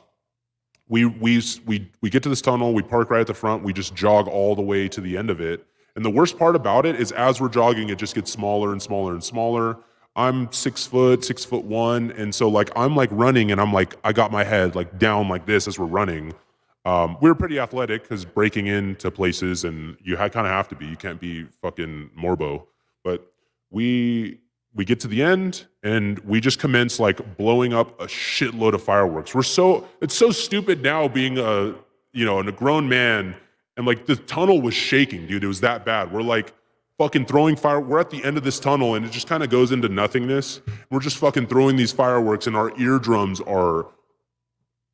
we 0.88 1.05
we 1.05 1.42
we 1.66 1.90
we 2.01 2.11
get 2.11 2.22
to 2.22 2.28
this 2.28 2.40
tunnel, 2.40 2.72
we 2.72 2.82
park 2.82 3.11
right 3.11 3.20
at 3.20 3.26
the 3.26 3.34
front, 3.34 3.62
we 3.62 3.72
just 3.72 3.94
jog 3.94 4.26
all 4.26 4.55
the 4.55 4.62
way 4.62 4.88
to 4.88 5.01
the 5.01 5.16
end 5.16 5.30
of 5.30 5.40
it. 5.40 5.66
And 5.96 6.05
the 6.05 6.11
worst 6.11 6.38
part 6.38 6.55
about 6.55 6.86
it 6.86 6.99
is 7.01 7.12
as 7.12 7.40
we're 7.40 7.49
jogging, 7.49 7.88
it 7.88 7.99
just 7.99 8.14
gets 8.14 8.30
smaller 8.32 8.72
and 8.72 8.80
smaller 8.80 9.12
and 9.12 9.22
smaller. 9.22 9.78
I'm 10.16 10.51
six 10.53 10.86
foot, 10.86 11.24
six 11.24 11.44
foot 11.44 11.64
one, 11.64 12.12
and 12.12 12.34
so 12.34 12.49
like 12.49 12.70
I'm 12.76 12.96
like 12.96 13.11
running, 13.12 13.53
and 13.53 13.61
I'm 13.61 13.72
like 13.72 13.96
I 14.03 14.12
got 14.12 14.32
my 14.32 14.44
head 14.44 14.74
like 14.74 14.99
down 14.99 15.28
like 15.28 15.46
this 15.46 15.68
as 15.68 15.78
we're 15.78 15.86
running. 15.86 16.34
Um, 16.85 17.16
we 17.20 17.29
were 17.29 17.35
pretty 17.35 17.59
athletic 17.59 18.03
because 18.03 18.24
breaking 18.24 18.66
into 18.66 19.11
places, 19.11 19.64
and 19.64 19.97
you 20.03 20.16
kind 20.16 20.37
of 20.37 20.47
have 20.47 20.68
to 20.68 20.74
be. 20.74 20.87
You 20.87 20.97
can't 20.97 21.20
be 21.20 21.45
fucking 21.61 22.11
Morbo. 22.18 22.66
But 23.05 23.31
we 23.70 24.39
we 24.74 24.85
get 24.85 25.01
to 25.01 25.09
the 25.09 25.22
end, 25.22 25.66
and 25.83 26.18
we 26.20 26.41
just 26.41 26.59
commence 26.59 27.01
like 27.01 27.37
blowing 27.37 27.72
up 27.72 28.01
a 28.01 28.07
shitload 28.07 28.74
of 28.74 28.83
fireworks. 28.83 29.35
We're 29.35 29.43
so 29.43 29.89
it's 30.01 30.14
so 30.14 30.31
stupid 30.31 30.83
now 30.83 31.09
being 31.09 31.39
a 31.39 31.74
you 32.12 32.24
know 32.24 32.39
a 32.39 32.53
grown 32.53 32.89
man, 32.89 33.35
and 33.76 33.87
like 33.87 34.07
the 34.07 34.16
tunnel 34.16 34.61
was 34.61 34.74
shaking, 34.74 35.26
dude. 35.26 35.45
It 35.45 35.49
was 35.49 35.61
that 35.61 35.85
bad. 35.85 36.12
We're 36.12 36.22
like 36.22 36.55
fucking 36.99 37.26
throwing 37.26 37.57
fire. 37.57 37.81
We're 37.81 38.01
at 38.01 38.11
the 38.11 38.22
end 38.24 38.37
of 38.37 38.45
this 38.45 38.61
tunnel, 38.61 38.95
and 38.95 39.05
it 39.05 39.12
just 39.12 39.29
kind 39.29 39.43
of 39.43 39.51
goes 39.51 39.72
into 39.72 39.89
nothingness. 39.89 40.61
We're 40.91 41.01
just 41.01 41.16
fucking 41.18 41.47
throwing 41.47 41.76
these 41.76 41.93
fireworks, 41.93 42.47
and 42.47 42.57
our 42.57 42.79
eardrums 42.79 43.41
are 43.41 43.87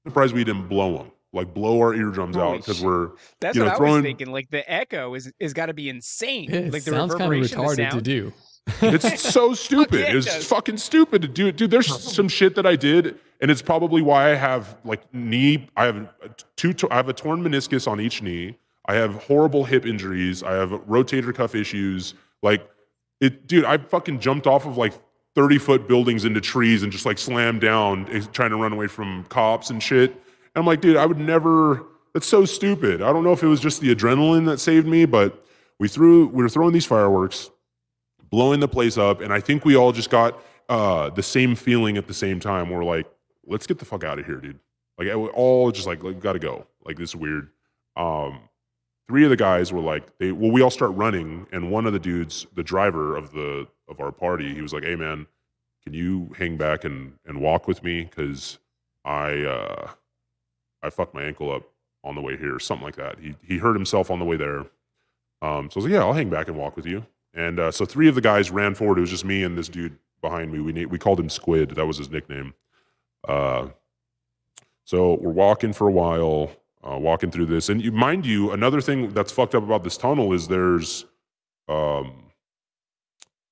surprised 0.06 0.34
we 0.34 0.44
didn't 0.44 0.68
blow 0.68 0.98
them. 0.98 1.12
Like 1.34 1.52
blow 1.52 1.78
our 1.80 1.92
eardrums 1.94 2.36
Holy 2.36 2.58
out 2.58 2.60
because 2.60 2.80
we're 2.80 3.10
That's 3.40 3.56
you 3.56 3.62
know 3.62 3.66
what 3.66 3.74
I 3.74 3.76
throwing. 3.78 3.94
was 3.96 4.02
thinking. 4.04 4.30
Like 4.30 4.48
the 4.50 4.70
echo 4.70 5.14
is 5.14 5.32
is 5.40 5.52
got 5.52 5.66
to 5.66 5.74
be 5.74 5.88
insane. 5.88 6.48
Yeah, 6.50 6.56
it 6.60 6.72
like 6.72 6.84
the 6.84 6.92
sounds 6.92 7.14
kind 7.14 7.24
of 7.24 7.30
reverberation, 7.30 7.58
the 7.58 7.64
retarded 7.64 7.90
to 7.90 8.00
do. 8.00 8.32
It's 8.80 9.20
so 9.32 9.52
stupid. 9.52 10.00
yeah, 10.00 10.06
it 10.10 10.16
it's 10.16 10.26
does. 10.26 10.46
fucking 10.46 10.78
stupid 10.78 11.20
to 11.22 11.28
do. 11.28 11.48
it, 11.48 11.56
Dude, 11.56 11.70
there's 11.70 11.86
some 12.02 12.28
shit 12.28 12.54
that 12.54 12.64
I 12.64 12.76
did, 12.76 13.18
and 13.42 13.50
it's 13.50 13.60
probably 13.60 14.00
why 14.00 14.30
I 14.30 14.34
have 14.36 14.76
like 14.84 15.12
knee. 15.12 15.68
I 15.76 15.86
have 15.86 16.08
two. 16.56 16.72
I 16.90 16.94
have 16.96 17.08
a 17.08 17.12
torn 17.12 17.42
meniscus 17.42 17.86
on 17.86 18.00
each 18.00 18.22
knee. 18.22 18.56
I 18.86 18.94
have 18.94 19.14
horrible 19.24 19.64
hip 19.64 19.84
injuries. 19.86 20.42
I 20.42 20.52
have 20.54 20.70
rotator 20.86 21.34
cuff 21.34 21.54
issues. 21.54 22.14
Like 22.42 22.66
it, 23.20 23.46
dude. 23.46 23.64
I 23.64 23.78
fucking 23.78 24.20
jumped 24.20 24.46
off 24.46 24.66
of 24.66 24.76
like 24.76 24.92
30 25.34 25.58
foot 25.58 25.88
buildings 25.88 26.24
into 26.24 26.40
trees 26.40 26.82
and 26.84 26.92
just 26.92 27.04
like 27.04 27.18
slammed 27.18 27.60
down, 27.60 28.06
eh, 28.12 28.20
trying 28.32 28.50
to 28.50 28.56
run 28.56 28.72
away 28.72 28.86
from 28.86 29.24
cops 29.24 29.68
and 29.70 29.82
shit. 29.82 30.14
I'm 30.56 30.66
like, 30.66 30.80
dude, 30.80 30.96
I 30.96 31.06
would 31.06 31.18
never. 31.18 31.84
That's 32.12 32.26
so 32.26 32.44
stupid. 32.44 33.02
I 33.02 33.12
don't 33.12 33.24
know 33.24 33.32
if 33.32 33.42
it 33.42 33.48
was 33.48 33.60
just 33.60 33.80
the 33.80 33.92
adrenaline 33.94 34.46
that 34.46 34.58
saved 34.58 34.86
me, 34.86 35.04
but 35.04 35.44
we 35.78 35.88
threw. 35.88 36.28
We 36.28 36.42
were 36.42 36.48
throwing 36.48 36.72
these 36.72 36.86
fireworks 36.86 37.50
blowing 38.34 38.58
the 38.58 38.66
place 38.66 38.98
up 38.98 39.20
and 39.20 39.32
i 39.32 39.38
think 39.38 39.64
we 39.64 39.76
all 39.76 39.92
just 39.92 40.10
got 40.10 40.42
uh 40.68 41.08
the 41.10 41.22
same 41.22 41.54
feeling 41.54 41.96
at 41.96 42.08
the 42.08 42.14
same 42.14 42.40
time 42.40 42.68
we're 42.68 42.82
like 42.82 43.06
let's 43.46 43.64
get 43.64 43.78
the 43.78 43.84
fuck 43.84 44.02
out 44.02 44.18
of 44.18 44.26
here 44.26 44.40
dude 44.40 44.58
like 44.98 45.08
all 45.34 45.70
just 45.70 45.86
like, 45.86 46.02
like 46.02 46.18
gotta 46.18 46.40
go 46.40 46.66
like 46.84 46.96
this 46.96 47.10
is 47.10 47.16
weird 47.16 47.50
um 47.96 48.40
three 49.06 49.22
of 49.22 49.30
the 49.30 49.36
guys 49.36 49.72
were 49.72 49.80
like 49.80 50.18
they 50.18 50.32
well 50.32 50.50
we 50.50 50.62
all 50.62 50.70
start 50.70 50.90
running 50.96 51.46
and 51.52 51.70
one 51.70 51.86
of 51.86 51.92
the 51.92 51.98
dudes 52.00 52.44
the 52.56 52.62
driver 52.64 53.16
of 53.16 53.30
the 53.30 53.68
of 53.86 54.00
our 54.00 54.10
party 54.10 54.52
he 54.52 54.60
was 54.60 54.72
like 54.72 54.82
hey 54.82 54.96
man 54.96 55.28
can 55.84 55.94
you 55.94 56.32
hang 56.36 56.56
back 56.56 56.82
and 56.82 57.12
and 57.26 57.40
walk 57.40 57.68
with 57.68 57.84
me 57.84 58.02
because 58.02 58.58
i 59.04 59.42
uh 59.42 59.90
i 60.84 60.90
fucked 60.90 61.14
my 61.14 61.22
ankle 61.22 61.52
up 61.52 61.62
on 62.04 62.14
the 62.14 62.20
way 62.20 62.36
here 62.36 62.58
something 62.58 62.84
like 62.84 62.96
that 62.96 63.18
he 63.18 63.34
he 63.42 63.58
hurt 63.58 63.74
himself 63.74 64.10
on 64.10 64.18
the 64.18 64.24
way 64.24 64.36
there 64.36 64.60
um 65.42 65.68
so 65.70 65.76
i 65.76 65.76
was 65.76 65.84
like 65.84 65.92
yeah 65.92 66.00
i'll 66.00 66.12
hang 66.12 66.30
back 66.30 66.48
and 66.48 66.56
walk 66.56 66.76
with 66.76 66.86
you 66.86 67.04
and 67.34 67.58
uh, 67.58 67.70
so 67.72 67.84
three 67.84 68.08
of 68.08 68.14
the 68.14 68.20
guys 68.20 68.50
ran 68.50 68.74
forward. 68.74 68.98
It 68.98 69.02
was 69.02 69.10
just 69.10 69.24
me 69.24 69.42
and 69.42 69.58
this 69.58 69.68
dude 69.68 69.98
behind 70.20 70.52
me. 70.52 70.60
We 70.60 70.86
we 70.86 70.98
called 70.98 71.18
him 71.18 71.28
Squid. 71.28 71.70
That 71.70 71.86
was 71.86 71.98
his 71.98 72.10
nickname. 72.10 72.54
Uh, 73.26 73.68
so 74.84 75.14
we're 75.14 75.32
walking 75.32 75.72
for 75.72 75.88
a 75.88 75.92
while, 75.92 76.50
uh, 76.88 76.98
walking 76.98 77.30
through 77.30 77.46
this. 77.46 77.68
And 77.70 77.82
you, 77.82 77.90
mind 77.90 78.24
you, 78.26 78.52
another 78.52 78.80
thing 78.80 79.10
that's 79.10 79.32
fucked 79.32 79.54
up 79.54 79.62
about 79.62 79.82
this 79.82 79.96
tunnel 79.96 80.32
is 80.32 80.46
there's 80.46 81.06
um, 81.68 82.12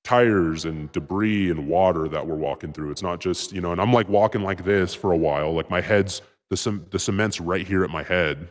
tires 0.03 0.65
and 0.65 0.91
debris 0.91 1.49
and 1.49 1.67
water 1.67 2.07
that 2.07 2.25
we're 2.25 2.35
walking 2.35 2.71
through. 2.71 2.91
It's 2.91 3.03
not 3.03 3.19
just 3.19 3.51
you 3.51 3.59
know. 3.59 3.73
And 3.73 3.81
I'm 3.81 3.91
like 3.91 4.07
walking 4.07 4.43
like 4.43 4.63
this 4.63 4.93
for 4.93 5.11
a 5.11 5.17
while. 5.17 5.53
Like 5.53 5.69
my 5.69 5.81
head's 5.81 6.21
the 6.55 6.81
the 6.91 6.99
cement's 6.99 7.39
right 7.39 7.67
here 7.67 7.83
at 7.83 7.89
my 7.89 8.03
head. 8.03 8.49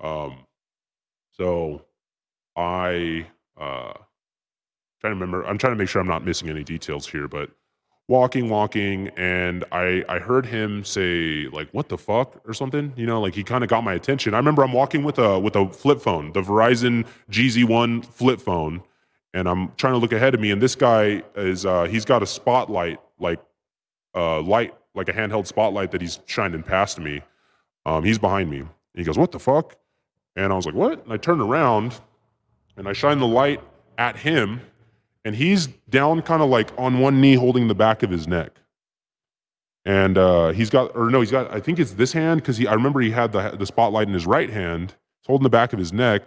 Um, 0.00 0.46
so 1.32 1.82
I. 2.56 3.26
Uh, 3.56 3.94
trying 5.00 5.12
to 5.12 5.14
remember 5.14 5.44
i'm 5.46 5.58
trying 5.58 5.72
to 5.72 5.76
make 5.76 5.88
sure 5.88 6.00
i'm 6.00 6.08
not 6.08 6.24
missing 6.24 6.48
any 6.48 6.64
details 6.64 7.06
here 7.06 7.28
but 7.28 7.50
walking 8.08 8.48
walking 8.48 9.08
and 9.16 9.64
i 9.72 10.04
i 10.08 10.18
heard 10.18 10.46
him 10.46 10.84
say 10.84 11.46
like 11.52 11.68
what 11.72 11.88
the 11.88 11.98
fuck 11.98 12.40
or 12.46 12.54
something 12.54 12.92
you 12.96 13.06
know 13.06 13.20
like 13.20 13.34
he 13.34 13.44
kind 13.44 13.62
of 13.62 13.70
got 13.70 13.84
my 13.84 13.94
attention 13.94 14.34
i 14.34 14.36
remember 14.36 14.62
i'm 14.62 14.72
walking 14.72 15.04
with 15.04 15.18
a 15.18 15.38
with 15.38 15.56
a 15.56 15.68
flip 15.70 16.00
phone 16.00 16.32
the 16.32 16.40
verizon 16.40 17.06
gz1 17.30 18.04
flip 18.04 18.40
phone 18.40 18.82
and 19.34 19.48
i'm 19.48 19.72
trying 19.76 19.92
to 19.92 19.98
look 19.98 20.12
ahead 20.12 20.34
of 20.34 20.40
me 20.40 20.50
and 20.50 20.62
this 20.62 20.74
guy 20.74 21.22
is 21.36 21.66
uh 21.66 21.84
he's 21.84 22.04
got 22.04 22.22
a 22.22 22.26
spotlight 22.26 22.98
like 23.20 23.40
uh 24.14 24.40
light 24.40 24.74
like 24.98 25.08
a 25.08 25.12
handheld 25.12 25.46
spotlight 25.46 25.92
that 25.92 26.02
he's 26.02 26.20
shining 26.26 26.62
past 26.62 26.98
me. 26.98 27.22
Um 27.86 28.04
he's 28.04 28.18
behind 28.18 28.50
me. 28.50 28.58
And 28.58 28.68
he 28.94 29.04
goes 29.04 29.16
what 29.16 29.32
the 29.32 29.38
fuck? 29.38 29.76
And 30.36 30.52
i 30.52 30.56
was 30.56 30.66
like 30.66 30.74
what? 30.74 31.02
And 31.04 31.12
i 31.12 31.16
turn 31.16 31.40
around 31.40 31.98
and 32.76 32.86
i 32.88 32.92
shine 32.92 33.18
the 33.18 33.26
light 33.26 33.62
at 33.96 34.16
him 34.16 34.60
and 35.24 35.34
he's 35.34 35.66
down 35.88 36.22
kind 36.22 36.42
of 36.42 36.48
like 36.48 36.70
on 36.78 37.00
one 37.00 37.20
knee 37.20 37.34
holding 37.34 37.68
the 37.68 37.74
back 37.74 38.02
of 38.02 38.10
his 38.10 38.26
neck. 38.26 38.52
And 39.84 40.18
uh, 40.18 40.50
he's 40.50 40.70
got 40.70 40.94
or 40.94 41.10
no 41.10 41.20
he's 41.20 41.30
got 41.30 41.50
i 41.52 41.60
think 41.60 41.78
it's 41.78 41.92
this 41.92 42.12
hand 42.12 42.42
because 42.42 42.64
i 42.66 42.74
remember 42.74 43.00
he 43.00 43.10
had 43.10 43.32
the, 43.32 43.50
the 43.52 43.66
spotlight 43.66 44.08
in 44.08 44.14
his 44.14 44.26
right 44.26 44.50
hand 44.50 44.90
he's 45.20 45.26
holding 45.26 45.44
the 45.44 45.50
back 45.50 45.72
of 45.72 45.78
his 45.78 45.92
neck 45.92 46.26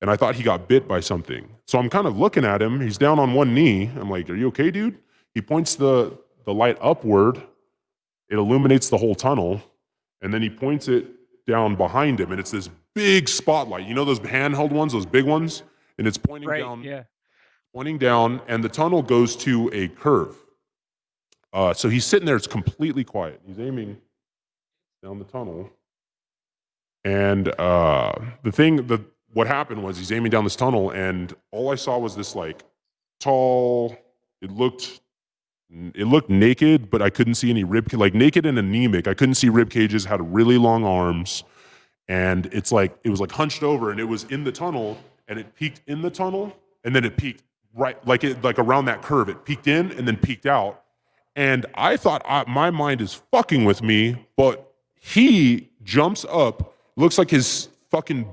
and 0.00 0.10
i 0.10 0.16
thought 0.16 0.36
he 0.36 0.42
got 0.42 0.68
bit 0.68 0.86
by 0.88 1.00
something. 1.00 1.48
So 1.66 1.78
i'm 1.78 1.90
kind 1.90 2.06
of 2.06 2.16
looking 2.16 2.44
at 2.44 2.62
him. 2.62 2.80
He's 2.80 2.96
down 2.96 3.18
on 3.18 3.34
one 3.34 3.54
knee. 3.54 3.90
I'm 3.98 4.08
like 4.08 4.30
are 4.30 4.36
you 4.36 4.48
okay 4.48 4.70
dude? 4.70 4.98
He 5.34 5.42
points 5.42 5.74
the 5.74 6.16
the 6.44 6.54
light 6.54 6.78
upward 6.80 7.42
it 8.30 8.36
illuminates 8.36 8.88
the 8.88 8.96
whole 8.96 9.14
tunnel 9.14 9.62
and 10.22 10.32
then 10.32 10.42
he 10.42 10.50
points 10.50 10.88
it 10.88 11.06
down 11.46 11.76
behind 11.76 12.18
him 12.20 12.30
and 12.30 12.40
it's 12.40 12.50
this 12.50 12.68
big 12.94 13.28
spotlight 13.28 13.86
you 13.86 13.94
know 13.94 14.04
those 14.04 14.20
handheld 14.20 14.70
ones 14.70 14.92
those 14.92 15.06
big 15.06 15.24
ones 15.24 15.62
and 15.98 16.06
it's 16.06 16.16
pointing 16.18 16.48
Right. 16.48 16.60
down 16.60 16.82
Yeah. 16.82 17.04
pointing 17.72 17.98
down, 17.98 18.40
and 18.48 18.62
the 18.64 18.68
tunnel 18.68 19.02
goes 19.02 19.34
to 19.36 19.68
a 19.72 19.88
curve. 19.88 20.36
Uh, 21.52 21.72
so 21.74 21.88
he's 21.88 22.04
sitting 22.04 22.24
there, 22.26 22.36
it's 22.36 22.46
completely 22.46 23.02
quiet. 23.04 23.40
He's 23.46 23.58
aiming 23.60 23.96
down 25.02 25.18
the 25.18 25.24
tunnel. 25.24 25.70
And 27.04 27.48
uh, 27.60 28.12
the 28.42 28.50
thing, 28.52 28.86
the, 28.86 29.04
what 29.32 29.46
happened 29.46 29.82
was 29.82 29.98
he's 29.98 30.10
aiming 30.12 30.30
down 30.30 30.44
this 30.44 30.56
tunnel, 30.56 30.90
and 30.90 31.34
all 31.52 31.70
I 31.70 31.74
saw 31.74 31.98
was 31.98 32.16
this 32.16 32.34
like 32.34 32.62
tall, 33.20 33.96
it 34.40 34.50
looked. 34.50 35.00
It 35.94 36.06
looked 36.06 36.30
naked, 36.30 36.90
but 36.90 37.02
I 37.02 37.10
couldn't 37.10 37.34
see 37.34 37.50
any 37.50 37.64
rib 37.64 37.92
like 37.92 38.14
naked 38.14 38.46
and 38.46 38.58
anemic. 38.58 39.08
I 39.08 39.14
couldn't 39.14 39.34
see 39.34 39.48
rib 39.48 39.70
cages. 39.70 40.04
Had 40.04 40.34
really 40.34 40.58
long 40.58 40.84
arms, 40.84 41.44
and 42.08 42.46
it's 42.46 42.70
like 42.70 42.96
it 43.04 43.10
was 43.10 43.20
like 43.20 43.32
hunched 43.32 43.62
over, 43.62 43.90
and 43.90 43.98
it 43.98 44.04
was 44.04 44.24
in 44.24 44.44
the 44.44 44.52
tunnel, 44.52 44.98
and 45.26 45.38
it 45.38 45.54
peaked 45.56 45.80
in 45.86 46.02
the 46.02 46.10
tunnel, 46.10 46.56
and 46.84 46.94
then 46.94 47.04
it 47.04 47.16
peaked 47.16 47.42
right 47.74 48.04
like 48.06 48.24
it 48.24 48.42
like 48.42 48.58
around 48.58 48.84
that 48.84 49.02
curve 49.02 49.28
it 49.28 49.44
peaked 49.44 49.66
in 49.66 49.90
and 49.92 50.06
then 50.06 50.16
peaked 50.16 50.46
out 50.46 50.82
and 51.36 51.66
i 51.74 51.96
thought 51.96 52.22
I, 52.26 52.44
my 52.48 52.70
mind 52.70 53.00
is 53.00 53.14
fucking 53.32 53.64
with 53.64 53.82
me 53.82 54.26
but 54.36 54.72
he 55.00 55.70
jumps 55.82 56.24
up 56.30 56.74
looks 56.96 57.18
like 57.18 57.30
his 57.30 57.68
fucking 57.90 58.32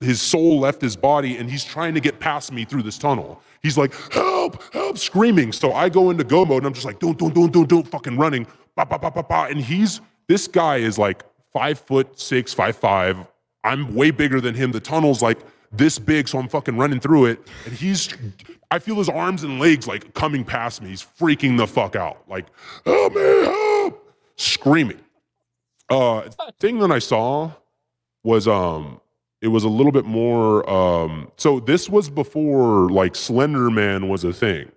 his 0.00 0.22
soul 0.22 0.60
left 0.60 0.80
his 0.80 0.96
body 0.96 1.36
and 1.36 1.50
he's 1.50 1.64
trying 1.64 1.94
to 1.94 2.00
get 2.00 2.20
past 2.20 2.52
me 2.52 2.64
through 2.64 2.82
this 2.82 2.96
tunnel. 2.96 3.42
He's 3.62 3.76
like, 3.76 3.94
help, 4.12 4.62
help, 4.72 4.96
screaming. 4.96 5.52
So 5.52 5.72
I 5.72 5.90
go 5.90 6.10
into 6.10 6.24
go 6.24 6.44
mode 6.44 6.58
and 6.58 6.66
I'm 6.66 6.72
just 6.72 6.86
like, 6.86 6.98
don't, 6.98 7.18
don't, 7.18 7.34
don't, 7.34 7.52
don't, 7.52 7.68
don't, 7.68 7.86
fucking 7.86 8.16
running. 8.16 8.46
Ba, 8.76 8.86
ba, 8.86 8.98
ba, 8.98 9.10
ba, 9.10 9.22
ba. 9.22 9.48
And 9.50 9.60
he's, 9.60 10.00
this 10.26 10.48
guy 10.48 10.78
is 10.78 10.98
like 10.98 11.22
five 11.52 11.78
foot 11.78 12.18
six, 12.18 12.54
five, 12.54 12.76
five. 12.76 13.18
I'm 13.62 13.94
way 13.94 14.10
bigger 14.10 14.40
than 14.40 14.54
him. 14.54 14.72
The 14.72 14.80
tunnel's 14.80 15.20
like 15.20 15.38
this 15.70 15.98
big, 15.98 16.28
so 16.28 16.38
I'm 16.38 16.48
fucking 16.48 16.78
running 16.78 16.98
through 16.98 17.26
it. 17.26 17.46
And 17.66 17.74
he's, 17.74 18.08
I 18.70 18.78
feel 18.78 18.96
his 18.96 19.10
arms 19.10 19.42
and 19.42 19.60
legs 19.60 19.86
like 19.86 20.14
coming 20.14 20.44
past 20.44 20.80
me. 20.80 20.88
He's 20.88 21.02
freaking 21.04 21.58
the 21.58 21.66
fuck 21.66 21.94
out. 21.94 22.24
Like, 22.26 22.46
help 22.86 23.14
me, 23.14 23.44
help, 23.44 24.14
screaming. 24.36 25.00
Uh, 25.90 26.30
thing 26.58 26.78
that 26.78 26.90
I 26.90 27.00
saw 27.00 27.52
was, 28.22 28.48
um, 28.48 29.00
it 29.42 29.48
was 29.48 29.64
a 29.64 29.68
little 29.68 29.92
bit 29.92 30.04
more 30.04 30.68
um 30.68 31.30
so 31.36 31.60
this 31.60 31.88
was 31.88 32.10
before 32.10 32.90
like 32.90 33.16
slender 33.16 33.70
man 33.70 34.08
was 34.08 34.24
a 34.24 34.32
thing. 34.32 34.70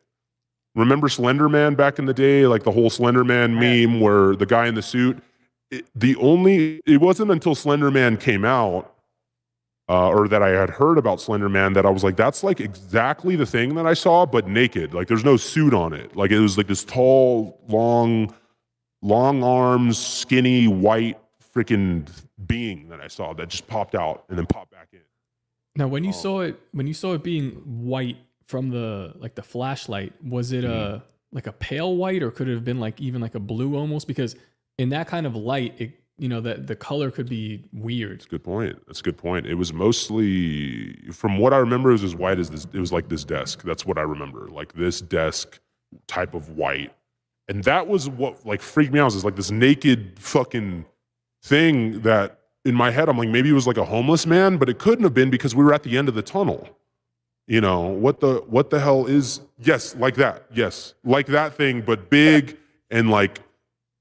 Remember 0.75 1.07
slender 1.07 1.49
man 1.49 1.75
back 1.75 1.99
in 1.99 2.05
the 2.05 2.13
day? 2.13 2.47
Like 2.47 2.63
the 2.63 2.71
whole 2.71 2.89
slender 2.89 3.23
man 3.23 3.53
meme 3.55 3.99
where 3.99 4.35
the 4.35 4.45
guy 4.45 4.67
in 4.67 4.75
the 4.75 4.81
suit 4.81 5.21
it, 5.73 5.87
the 5.95 6.15
only 6.17 6.81
it 6.85 7.01
wasn't 7.01 7.31
until 7.31 7.55
slender 7.55 7.89
man 7.89 8.15
came 8.17 8.45
out 8.45 8.93
uh, 9.89 10.09
or 10.09 10.27
that 10.27 10.41
i 10.41 10.49
had 10.49 10.69
heard 10.69 10.97
about 10.97 11.19
slender 11.19 11.49
man 11.49 11.73
that 11.73 11.85
i 11.85 11.89
was 11.89 12.03
like 12.03 12.15
that's 12.15 12.43
like 12.43 12.61
exactly 12.61 13.35
the 13.35 13.45
thing 13.45 13.75
that 13.75 13.85
i 13.85 13.93
saw 13.93 14.25
but 14.25 14.47
naked. 14.47 14.93
Like 14.93 15.07
there's 15.07 15.25
no 15.25 15.35
suit 15.35 15.73
on 15.73 15.93
it. 15.93 16.15
Like 16.15 16.31
it 16.31 16.39
was 16.39 16.57
like 16.57 16.67
this 16.67 16.85
tall 16.85 17.59
long 17.67 18.33
long 19.01 19.43
arms 19.43 19.97
skinny 19.97 20.67
white 20.67 21.19
freaking 21.53 22.07
being 22.47 22.87
that 22.89 22.99
i 23.01 23.07
saw 23.07 23.33
that 23.33 23.49
just 23.49 23.67
popped 23.67 23.95
out 23.95 24.23
and 24.29 24.37
then 24.37 24.45
popped 24.45 24.71
back 24.71 24.89
in 24.93 24.99
Now, 25.75 25.87
when 25.87 26.03
you 26.03 26.11
Oh. 26.11 26.23
saw 26.25 26.41
it, 26.41 26.59
when 26.71 26.85
you 26.87 26.93
saw 26.93 27.13
it 27.13 27.23
being 27.23 27.51
white 27.65 28.17
from 28.47 28.69
the 28.69 29.13
like 29.17 29.33
the 29.35 29.41
flashlight, 29.43 30.13
was 30.23 30.51
it 30.51 30.63
Mm-hmm. 30.63 30.95
a 30.95 31.03
like 31.31 31.47
a 31.47 31.51
pale 31.53 31.95
white, 31.97 32.21
or 32.21 32.29
could 32.29 32.47
it 32.47 32.53
have 32.53 32.63
been 32.63 32.79
like 32.79 33.01
even 33.01 33.19
like 33.21 33.33
a 33.33 33.39
blue 33.39 33.75
almost? 33.75 34.07
Because 34.07 34.35
in 34.77 34.89
that 34.89 35.07
kind 35.07 35.25
of 35.25 35.35
light, 35.35 35.73
it 35.79 35.89
you 36.19 36.29
know 36.29 36.41
that 36.41 36.67
the 36.67 36.75
color 36.75 37.09
could 37.09 37.27
be 37.27 37.63
weird. 37.73 38.19
That's 38.19 38.25
a 38.27 38.29
good 38.29 38.43
point. 38.43 38.75
That's 38.85 38.99
a 38.99 39.03
good 39.03 39.17
point. 39.17 39.47
It 39.47 39.55
was 39.55 39.73
mostly, 39.73 40.93
from 41.11 41.37
what 41.39 41.53
I 41.53 41.57
remember, 41.57 41.89
it 41.89 41.93
was 41.93 42.03
as 42.03 42.15
white 42.15 42.37
as 42.39 42.49
this. 42.51 42.65
It 42.71 42.79
was 42.79 42.91
like 42.91 43.09
this 43.09 43.23
desk. 43.23 43.63
That's 43.63 43.83
what 43.85 43.97
I 43.97 44.01
remember. 44.03 44.47
Like 44.49 44.73
this 44.73 45.01
desk 45.01 45.59
type 46.07 46.35
of 46.35 46.49
white, 46.49 46.93
and 47.47 47.63
that 47.63 47.87
was 47.87 48.09
what 48.09 48.45
like 48.45 48.61
freaked 48.61 48.93
me 48.93 48.99
out. 48.99 49.07
Is 49.15 49.25
like 49.25 49.35
this 49.35 49.49
naked 49.51 50.19
fucking 50.19 50.85
thing 51.43 52.01
that 52.01 52.39
in 52.65 52.73
my 52.73 52.89
head 52.91 53.09
I'm 53.09 53.17
like 53.17 53.29
maybe 53.29 53.49
it 53.49 53.53
was 53.53 53.67
like 53.67 53.77
a 53.77 53.85
homeless 53.85 54.25
man, 54.25 54.57
but 54.57 54.69
it 54.69 54.79
couldn't 54.79 55.03
have 55.03 55.13
been 55.13 55.29
because 55.29 55.55
we 55.55 55.63
were 55.63 55.73
at 55.73 55.83
the 55.83 55.97
end 55.97 56.09
of 56.09 56.15
the 56.15 56.21
tunnel. 56.21 56.67
You 57.45 57.59
know 57.59 57.81
what 57.81 58.21
the 58.21 58.43
what 58.47 58.69
the 58.69 58.79
hell 58.79 59.05
is? 59.05 59.41
Yes, 59.59 59.95
like 59.95 60.15
that. 60.15 60.45
Yes, 60.53 60.93
like 61.03 61.27
that 61.27 61.55
thing, 61.55 61.81
but 61.81 62.09
big 62.09 62.57
and 62.89 63.09
like 63.09 63.41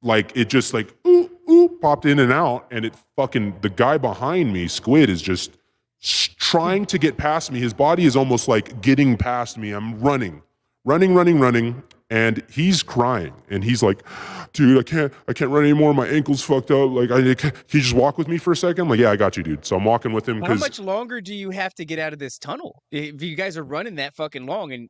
like 0.03 0.37
it 0.37 0.49
just 0.49 0.75
like 0.75 0.95
ooh 1.07 1.31
ooh 1.51 1.79
popped 1.81 2.07
in 2.07 2.19
and 2.19 2.33
out 2.33 2.67
and 2.71 2.85
it 2.85 2.95
fucking 3.17 3.57
the 3.63 3.71
guy 3.71 3.97
behind 3.99 4.53
me 4.53 4.69
squid 4.69 5.09
is 5.09 5.23
just 5.23 5.57
trying 6.01 6.85
to 6.85 6.99
get 6.99 7.17
past 7.17 7.53
me 7.53 7.61
his 7.61 7.73
body 7.73 8.05
is 8.05 8.17
almost 8.17 8.49
like 8.49 8.81
getting 8.83 9.17
past 9.17 9.57
me 9.57 9.71
i'm 9.71 9.99
running 10.01 10.43
running 10.85 11.15
running 11.15 11.39
running 11.39 11.83
and 12.13 12.43
he's 12.51 12.83
crying 12.83 13.33
and 13.49 13.65
he's 13.65 13.83
like 13.83 14.05
dude 14.53 14.79
i 14.79 14.83
can't 14.83 15.13
i 15.29 15.33
can't 15.33 15.51
run 15.51 15.65
anymore 15.65 15.95
my 15.95 16.07
ankle's 16.07 16.43
fucked 16.43 16.71
up 16.71 16.91
like 16.91 17.11
i 17.11 17.35
can 17.35 17.53
you 17.71 17.81
just 17.81 17.95
walk 17.95 18.19
with 18.19 18.29
me 18.29 18.37
for 18.37 18.53
a 18.53 18.57
second 18.57 18.83
i'm 18.83 18.89
like 18.91 19.01
yeah 19.01 19.11
i 19.11 19.17
got 19.17 19.35
you 19.37 19.43
dude 19.43 19.65
so 19.65 19.77
i'm 19.77 19.85
walking 19.85 20.13
with 20.13 20.29
him 20.29 20.43
How 20.43 20.55
much 20.55 20.79
longer 20.79 21.23
do 21.23 21.35
you 21.35 21.51
have 21.51 21.75
to 21.77 21.87
get 21.87 21.99
out 21.99 22.13
of 22.13 22.19
this 22.19 22.39
tunnel? 22.39 22.83
If 22.91 23.23
you 23.23 23.35
guys 23.35 23.57
are 23.57 23.65
running 23.65 23.95
that 23.97 24.15
fucking 24.15 24.47
long 24.47 24.73
and 24.73 24.89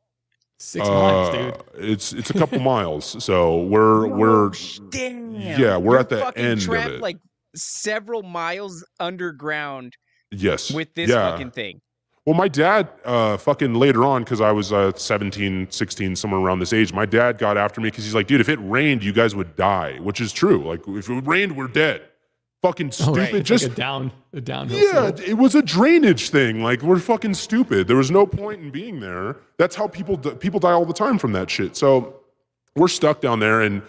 Six 0.58 0.86
miles, 0.86 1.28
uh, 1.28 1.32
dude. 1.32 1.90
it's 1.90 2.12
it's 2.12 2.30
a 2.30 2.34
couple 2.34 2.60
miles 2.60 3.24
so 3.24 3.62
we're 3.62 4.06
we're 4.06 4.50
damn, 4.90 5.34
yeah, 5.34 5.76
we're 5.76 5.92
you're 5.92 5.98
at 5.98 6.08
the 6.08 6.18
fucking 6.18 6.44
end 6.44 6.60
of 6.60 6.64
trapped 6.64 6.90
it. 6.90 7.00
like 7.00 7.18
several 7.56 8.22
miles 8.22 8.84
underground 9.00 9.96
yes 10.30 10.70
with 10.70 10.94
this 10.94 11.10
yeah. 11.10 11.30
fucking 11.30 11.50
thing. 11.50 11.80
Well, 12.24 12.36
my 12.36 12.46
dad, 12.46 12.88
uh, 13.04 13.36
fucking 13.36 13.74
later 13.74 14.04
on, 14.04 14.22
because 14.22 14.40
I 14.40 14.52
was 14.52 14.72
uh, 14.72 14.92
17, 14.94 15.68
16, 15.70 16.14
somewhere 16.14 16.40
around 16.40 16.60
this 16.60 16.72
age, 16.72 16.92
my 16.92 17.04
dad 17.04 17.36
got 17.36 17.56
after 17.56 17.80
me 17.80 17.88
because 17.90 18.04
he's 18.04 18.14
like, 18.14 18.28
dude, 18.28 18.40
if 18.40 18.48
it 18.48 18.60
rained, 18.62 19.02
you 19.02 19.12
guys 19.12 19.34
would 19.34 19.56
die, 19.56 19.98
which 19.98 20.20
is 20.20 20.32
true. 20.32 20.64
Like, 20.64 20.82
if 20.86 21.10
it 21.10 21.26
rained, 21.26 21.56
we're 21.56 21.66
dead. 21.66 22.02
Fucking 22.62 22.88
Oh, 22.88 22.90
stupid. 22.90 23.32
right. 23.32 23.42
Just, 23.42 23.64
like 23.64 23.72
a 23.72 23.74
down, 23.74 24.12
a 24.32 24.40
downhill. 24.40 24.78
yeah, 24.78 24.92
slope. 25.08 25.20
it 25.20 25.34
was 25.34 25.56
a 25.56 25.62
drainage 25.62 26.30
thing. 26.30 26.62
Like, 26.62 26.80
we're 26.82 27.00
fucking 27.00 27.34
stupid. 27.34 27.88
There 27.88 27.96
was 27.96 28.12
no 28.12 28.24
point 28.24 28.62
in 28.62 28.70
being 28.70 29.00
there. 29.00 29.38
That's 29.58 29.74
how 29.74 29.88
people, 29.88 30.16
people 30.16 30.60
die 30.60 30.70
all 30.70 30.84
the 30.86 30.92
time 30.94 31.18
from 31.18 31.32
that 31.32 31.50
shit. 31.50 31.74
So 31.76 32.20
we're 32.76 32.86
stuck 32.86 33.20
down 33.20 33.40
there 33.40 33.62
and, 33.62 33.82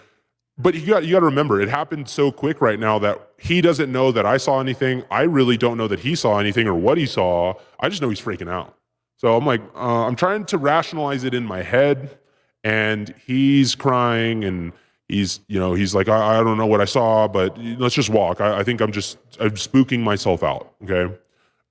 but 0.56 0.74
you 0.74 0.86
got 0.86 1.04
you 1.04 1.12
got 1.12 1.20
to 1.20 1.26
remember, 1.26 1.60
it 1.60 1.68
happened 1.68 2.08
so 2.08 2.30
quick 2.30 2.60
right 2.60 2.78
now 2.78 2.98
that 3.00 3.30
he 3.38 3.60
doesn't 3.60 3.90
know 3.90 4.12
that 4.12 4.24
I 4.24 4.36
saw 4.36 4.60
anything. 4.60 5.04
I 5.10 5.22
really 5.22 5.56
don't 5.56 5.76
know 5.76 5.88
that 5.88 6.00
he 6.00 6.14
saw 6.14 6.38
anything 6.38 6.66
or 6.66 6.74
what 6.74 6.96
he 6.98 7.06
saw. 7.06 7.54
I 7.80 7.88
just 7.88 8.00
know 8.00 8.08
he's 8.08 8.20
freaking 8.20 8.48
out. 8.48 8.76
So 9.16 9.36
I'm 9.36 9.46
like, 9.46 9.62
uh, 9.74 10.06
I'm 10.06 10.16
trying 10.16 10.44
to 10.46 10.58
rationalize 10.58 11.24
it 11.24 11.34
in 11.34 11.44
my 11.44 11.62
head, 11.62 12.18
and 12.62 13.14
he's 13.26 13.74
crying 13.74 14.44
and 14.44 14.72
he's, 15.08 15.40
you 15.48 15.58
know, 15.58 15.74
he's 15.74 15.94
like, 15.94 16.08
I, 16.08 16.40
I 16.40 16.42
don't 16.42 16.56
know 16.56 16.66
what 16.66 16.80
I 16.80 16.84
saw, 16.84 17.28
but 17.28 17.58
let's 17.58 17.94
just 17.94 18.10
walk. 18.10 18.40
I, 18.40 18.60
I 18.60 18.64
think 18.64 18.80
I'm 18.80 18.92
just 18.92 19.18
I'm 19.40 19.50
spooking 19.50 20.00
myself 20.00 20.42
out. 20.42 20.74
Okay. 20.82 21.14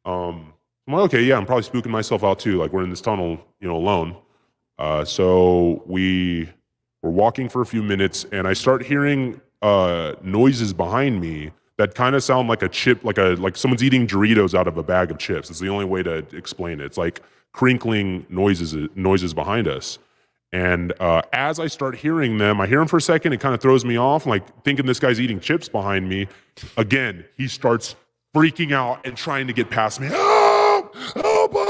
Um, 0.06 0.54
I'm 0.88 0.94
like, 0.94 1.04
okay, 1.06 1.24
yeah, 1.24 1.38
I'm 1.38 1.46
probably 1.46 1.64
spooking 1.64 1.92
myself 1.92 2.24
out 2.24 2.40
too. 2.40 2.58
Like 2.58 2.74
we're 2.74 2.84
in 2.84 2.90
this 2.90 3.02
tunnel, 3.02 3.40
you 3.62 3.68
know, 3.68 3.76
alone. 3.76 4.18
Uh, 4.78 5.06
so 5.06 5.84
we 5.86 6.50
we're 7.04 7.12
walking 7.12 7.50
for 7.50 7.62
a 7.62 7.66
few 7.66 7.84
minutes, 7.84 8.26
and 8.32 8.48
I 8.48 8.54
start 8.54 8.82
hearing 8.84 9.42
uh, 9.62 10.14
noises 10.24 10.74
behind 10.74 11.22
me 11.22 11.52
that 11.78 11.96
kind 11.96 12.16
of 12.16 12.24
sound 12.24 12.48
like 12.48 12.64
a 12.64 12.70
chip, 12.70 13.04
like 13.04 13.18
a 13.18 13.36
like 13.40 13.58
someone's 13.58 13.84
eating 13.84 14.08
Doritos 14.08 14.54
out 14.58 14.68
of 14.68 14.78
a 14.78 14.84
bag 14.84 15.12
of 15.12 15.18
chips. 15.18 15.50
It's 15.50 15.60
the 15.60 15.70
only 15.70 15.86
way 15.86 16.02
to 16.02 16.26
explain 16.36 16.80
it. 16.80 16.86
It's 16.86 16.98
like 16.98 17.22
crinkling 17.52 18.26
noises 18.30 18.76
noises 18.96 19.34
behind 19.34 19.68
us. 19.68 20.00
And 20.54 20.94
uh, 21.00 21.24
as 21.34 21.60
I 21.60 21.68
start 21.68 21.96
hearing 21.96 22.38
them, 22.38 22.62
I 22.62 22.68
hear 22.68 22.78
them 22.78 22.88
for 22.88 22.98
a 22.98 23.02
second. 23.02 23.34
It 23.34 23.40
kind 23.40 23.56
of 23.56 23.62
throws 23.62 23.84
me 23.84 23.98
off, 23.98 24.26
like 24.26 24.64
thinking 24.64 24.86
this 24.86 25.00
guy's 25.00 25.20
eating 25.20 25.40
chips 25.40 25.68
behind 25.68 26.08
me. 26.08 26.28
Again, 26.78 27.26
he 27.36 27.48
starts 27.48 27.96
freaking 28.36 28.72
out 28.72 29.06
and 29.06 29.18
trying 29.18 29.48
to 29.48 29.54
get 29.54 29.70
past 29.70 30.00
me. 30.00 30.08
Help! 30.08 30.96
Help! 30.96 31.63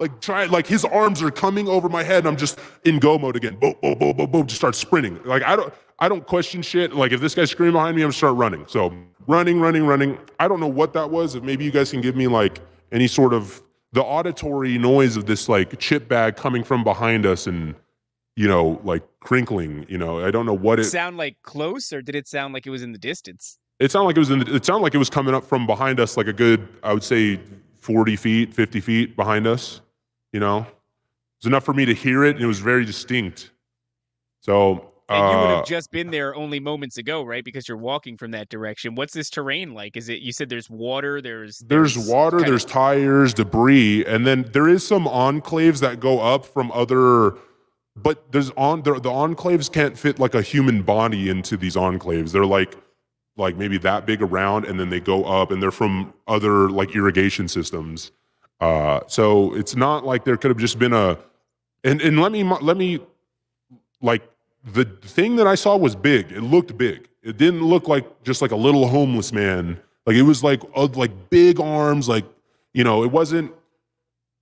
Like 0.00 0.20
try, 0.20 0.46
like 0.46 0.66
his 0.66 0.84
arms 0.84 1.22
are 1.22 1.30
coming 1.30 1.68
over 1.68 1.88
my 1.88 2.02
head. 2.02 2.20
And 2.20 2.28
I'm 2.28 2.36
just 2.36 2.58
in 2.84 2.98
go 2.98 3.18
mode 3.18 3.36
again. 3.36 3.56
Boom, 3.56 3.74
boom, 3.82 3.98
boom, 3.98 4.16
boom, 4.16 4.30
boom. 4.30 4.46
Just 4.46 4.60
start 4.60 4.74
sprinting. 4.74 5.20
Like 5.24 5.42
I 5.44 5.54
don't, 5.54 5.72
I 5.98 6.08
don't 6.08 6.26
question 6.26 6.62
shit. 6.62 6.94
Like 6.94 7.12
if 7.12 7.20
this 7.20 7.34
guy's 7.34 7.50
screaming 7.50 7.74
behind 7.74 7.94
me, 7.94 8.02
I'm 8.02 8.06
gonna 8.06 8.14
start 8.14 8.34
running. 8.36 8.64
So 8.66 8.92
running, 9.26 9.60
running, 9.60 9.86
running. 9.86 10.18
I 10.40 10.48
don't 10.48 10.58
know 10.58 10.68
what 10.68 10.94
that 10.94 11.10
was. 11.10 11.34
If 11.34 11.44
maybe 11.44 11.64
you 11.64 11.70
guys 11.70 11.90
can 11.90 12.00
give 12.00 12.16
me 12.16 12.26
like 12.26 12.60
any 12.90 13.06
sort 13.06 13.34
of 13.34 13.62
the 13.92 14.02
auditory 14.02 14.78
noise 14.78 15.16
of 15.16 15.26
this 15.26 15.48
like 15.48 15.78
chip 15.78 16.08
bag 16.08 16.36
coming 16.36 16.64
from 16.64 16.82
behind 16.82 17.26
us 17.26 17.46
and 17.46 17.74
you 18.36 18.48
know 18.48 18.80
like 18.82 19.02
crinkling. 19.20 19.84
You 19.88 19.98
know, 19.98 20.24
I 20.24 20.30
don't 20.30 20.46
know 20.46 20.56
what 20.56 20.80
it. 20.80 20.84
sound 20.84 21.18
like 21.18 21.36
close, 21.42 21.92
or 21.92 22.00
did 22.00 22.14
it 22.14 22.26
sound 22.26 22.54
like 22.54 22.66
it 22.66 22.70
was 22.70 22.82
in 22.82 22.92
the 22.92 22.98
distance? 22.98 23.58
It 23.78 23.90
sounded 23.90 24.06
like 24.06 24.16
it 24.16 24.20
was 24.20 24.30
in. 24.30 24.38
The, 24.40 24.54
it 24.54 24.64
sounded 24.64 24.82
like 24.82 24.94
it 24.94 24.98
was 24.98 25.10
coming 25.10 25.34
up 25.34 25.44
from 25.44 25.66
behind 25.66 26.00
us, 26.00 26.16
like 26.16 26.26
a 26.26 26.32
good, 26.32 26.66
I 26.82 26.94
would 26.94 27.04
say, 27.04 27.38
forty 27.76 28.16
feet, 28.16 28.54
fifty 28.54 28.80
feet 28.80 29.16
behind 29.16 29.46
us. 29.46 29.82
You 30.32 30.40
know, 30.40 30.58
it 30.60 30.66
was 31.42 31.46
enough 31.46 31.64
for 31.64 31.74
me 31.74 31.84
to 31.86 31.94
hear 31.94 32.24
it, 32.24 32.36
and 32.36 32.44
it 32.44 32.46
was 32.46 32.60
very 32.60 32.84
distinct. 32.84 33.50
So, 34.42 34.92
And 35.08 35.32
you 35.32 35.38
would 35.38 35.52
uh, 35.52 35.56
have 35.56 35.66
just 35.66 35.90
been 35.90 36.10
there 36.10 36.34
only 36.34 36.60
moments 36.60 36.96
ago, 36.98 37.22
right? 37.24 37.44
Because 37.44 37.68
you're 37.68 37.76
walking 37.76 38.16
from 38.16 38.30
that 38.30 38.48
direction. 38.48 38.94
What's 38.94 39.12
this 39.12 39.28
terrain 39.28 39.74
like? 39.74 39.96
Is 39.96 40.08
it? 40.08 40.20
You 40.20 40.32
said 40.32 40.48
there's 40.48 40.70
water. 40.70 41.20
There's 41.20 41.58
there's 41.58 41.98
water, 41.98 42.38
kinda- 42.38 42.50
there's 42.50 42.64
tires, 42.64 43.34
debris, 43.34 44.04
and 44.06 44.26
then 44.26 44.48
there 44.52 44.68
is 44.68 44.86
some 44.86 45.04
enclaves 45.06 45.80
that 45.80 46.00
go 46.00 46.20
up 46.20 46.44
from 46.44 46.70
other. 46.72 47.34
But 47.96 48.30
there's 48.32 48.50
on 48.50 48.82
the, 48.82 48.94
the 48.94 49.10
enclaves 49.10 49.70
can't 49.70 49.98
fit 49.98 50.18
like 50.20 50.34
a 50.34 50.42
human 50.42 50.82
body 50.82 51.28
into 51.28 51.56
these 51.56 51.74
enclaves. 51.74 52.30
They're 52.32 52.46
like 52.46 52.76
like 53.36 53.56
maybe 53.56 53.78
that 53.78 54.06
big 54.06 54.22
around, 54.22 54.64
and 54.64 54.78
then 54.78 54.90
they 54.90 55.00
go 55.00 55.24
up, 55.24 55.50
and 55.50 55.62
they're 55.62 55.70
from 55.70 56.14
other 56.28 56.70
like 56.70 56.94
irrigation 56.94 57.48
systems. 57.48 58.12
Uh, 58.60 59.00
so 59.06 59.54
it's 59.54 59.74
not 59.74 60.04
like 60.04 60.24
there 60.24 60.36
could 60.36 60.50
have 60.50 60.58
just 60.58 60.78
been 60.78 60.92
a. 60.92 61.18
And 61.84 62.00
and 62.02 62.20
let 62.20 62.32
me 62.32 62.42
let 62.42 62.76
me 62.76 63.00
like 64.02 64.22
the 64.64 64.84
thing 64.84 65.36
that 65.36 65.46
I 65.46 65.54
saw 65.54 65.76
was 65.76 65.94
big. 65.94 66.30
It 66.32 66.42
looked 66.42 66.76
big. 66.76 67.08
It 67.22 67.36
didn't 67.36 67.64
look 67.64 67.88
like 67.88 68.22
just 68.22 68.42
like 68.42 68.50
a 68.50 68.56
little 68.56 68.86
homeless 68.86 69.32
man. 69.32 69.80
Like 70.06 70.16
it 70.16 70.22
was 70.22 70.42
like 70.42 70.62
uh, 70.74 70.88
like 70.94 71.30
big 71.30 71.60
arms. 71.60 72.08
Like 72.08 72.24
you 72.74 72.84
know, 72.84 73.02
it 73.02 73.10
wasn't 73.10 73.52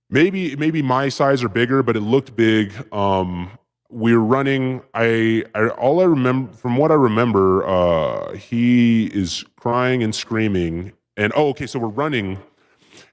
maybe 0.09 0.55
maybe 0.55 0.81
my 0.81 1.09
size 1.09 1.43
or 1.43 1.49
bigger, 1.49 1.83
but 1.83 1.95
it 1.95 2.01
looked 2.01 2.35
big. 2.35 2.73
Um, 2.93 3.51
we 3.89 4.13
were 4.13 4.23
running. 4.23 4.81
I, 4.93 5.43
I 5.55 5.69
all 5.69 5.99
I 5.99 6.05
remember 6.05 6.53
from 6.53 6.77
what 6.77 6.91
I 6.91 6.95
remember, 6.95 7.65
uh, 7.65 8.33
he 8.33 9.05
is 9.05 9.43
crying 9.55 10.03
and 10.03 10.13
screaming, 10.13 10.93
and 11.17 11.33
oh, 11.35 11.49
okay, 11.49 11.67
so 11.67 11.79
we're 11.79 11.87
running, 11.87 12.39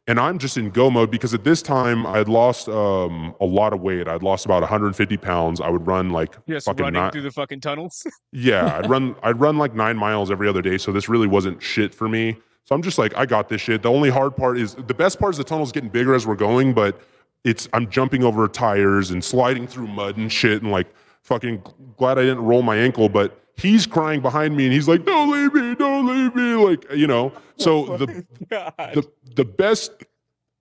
and 0.06 0.20
I'm 0.20 0.38
just 0.38 0.56
in 0.56 0.70
go 0.70 0.90
mode 0.90 1.10
because 1.10 1.34
at 1.34 1.44
this 1.44 1.62
time 1.62 2.06
I 2.06 2.18
had 2.18 2.28
lost 2.28 2.68
um, 2.68 3.34
a 3.40 3.44
lot 3.46 3.72
of 3.72 3.80
weight. 3.80 4.06
I'd 4.06 4.22
lost 4.22 4.44
about 4.44 4.62
150 4.62 5.16
pounds. 5.16 5.60
I 5.60 5.68
would 5.68 5.86
run 5.86 6.10
like 6.10 6.36
Just 6.46 6.66
fucking 6.66 6.84
running 6.84 7.04
ni- 7.04 7.10
through 7.10 7.22
the 7.22 7.32
fucking 7.32 7.60
tunnels. 7.60 8.06
yeah, 8.32 8.78
I'd 8.78 8.88
run 8.90 9.16
I'd 9.22 9.40
run 9.40 9.58
like 9.58 9.74
nine 9.74 9.96
miles 9.96 10.30
every 10.30 10.48
other 10.48 10.62
day, 10.62 10.78
so 10.78 10.92
this 10.92 11.08
really 11.08 11.26
wasn't 11.26 11.62
shit 11.62 11.94
for 11.94 12.08
me. 12.08 12.36
So 12.64 12.74
I'm 12.74 12.82
just 12.82 12.98
like, 12.98 13.16
I 13.16 13.26
got 13.26 13.48
this 13.48 13.60
shit. 13.60 13.82
The 13.82 13.90
only 13.90 14.10
hard 14.10 14.36
part 14.36 14.58
is 14.58 14.74
the 14.74 14.94
best 14.94 15.20
part 15.20 15.34
is 15.34 15.38
the 15.38 15.44
tunnel's 15.44 15.70
getting 15.70 15.88
bigger 15.88 16.14
as 16.14 16.26
we're 16.26 16.34
going, 16.34 16.74
but 16.74 17.00
it's 17.44 17.68
I'm 17.72 17.88
jumping 17.88 18.24
over 18.24 18.48
tires 18.48 19.10
and 19.12 19.22
sliding 19.24 19.66
through 19.68 19.86
mud 19.86 20.16
and 20.16 20.32
shit 20.32 20.62
and 20.62 20.72
like 20.72 20.88
fucking 21.22 21.62
glad 21.96 22.18
I 22.18 22.22
didn't 22.22 22.44
roll 22.44 22.62
my 22.62 22.76
ankle, 22.76 23.08
but 23.08 23.40
he's 23.56 23.86
crying 23.86 24.20
behind 24.20 24.56
me 24.56 24.64
and 24.64 24.72
he's 24.72 24.88
like, 24.88 25.04
Don't 25.04 25.30
leave 25.30 25.54
me, 25.54 25.74
don't 25.74 26.06
leave 26.06 26.34
me. 26.34 26.54
Like, 26.54 26.90
you 26.92 27.06
know. 27.06 27.32
So 27.58 27.90
oh 27.90 27.96
the 27.96 28.26
the 28.36 29.10
the 29.34 29.44
best 29.46 30.04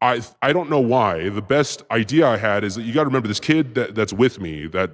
I 0.02 0.22
I 0.42 0.54
don't 0.54 0.70
know 0.70 0.80
why. 0.80 1.28
The 1.28 1.42
best 1.42 1.84
idea 1.92 2.26
I 2.26 2.38
had 2.38 2.64
is 2.64 2.76
that 2.76 2.84
you 2.84 2.94
gotta 2.94 3.08
remember 3.08 3.28
this 3.28 3.42
kid 3.42 3.76
that, 3.76 3.96
that's 3.96 4.14
with 4.14 4.40
me 4.40 4.68
that 4.68 4.92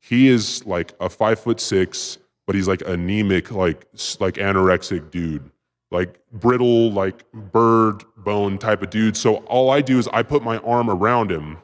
he 0.00 0.28
is 0.28 0.64
like 0.66 0.94
a 1.00 1.08
five 1.08 1.38
foot 1.38 1.60
six, 1.60 2.18
but 2.46 2.56
he's 2.56 2.66
like 2.66 2.82
anemic, 2.86 3.52
like 3.52 3.86
like 4.20 4.34
anorexic 4.34 5.10
dude, 5.10 5.48
like 5.90 6.18
brittle, 6.32 6.90
like 6.90 7.30
bird 7.32 8.04
bone 8.16 8.58
type 8.58 8.82
of 8.82 8.90
dude. 8.90 9.16
So 9.16 9.36
all 9.46 9.70
I 9.70 9.80
do 9.80 9.98
is 9.98 10.08
I 10.08 10.22
put 10.22 10.42
my 10.42 10.58
arm 10.58 10.90
around 10.90 11.30
him, 11.30 11.58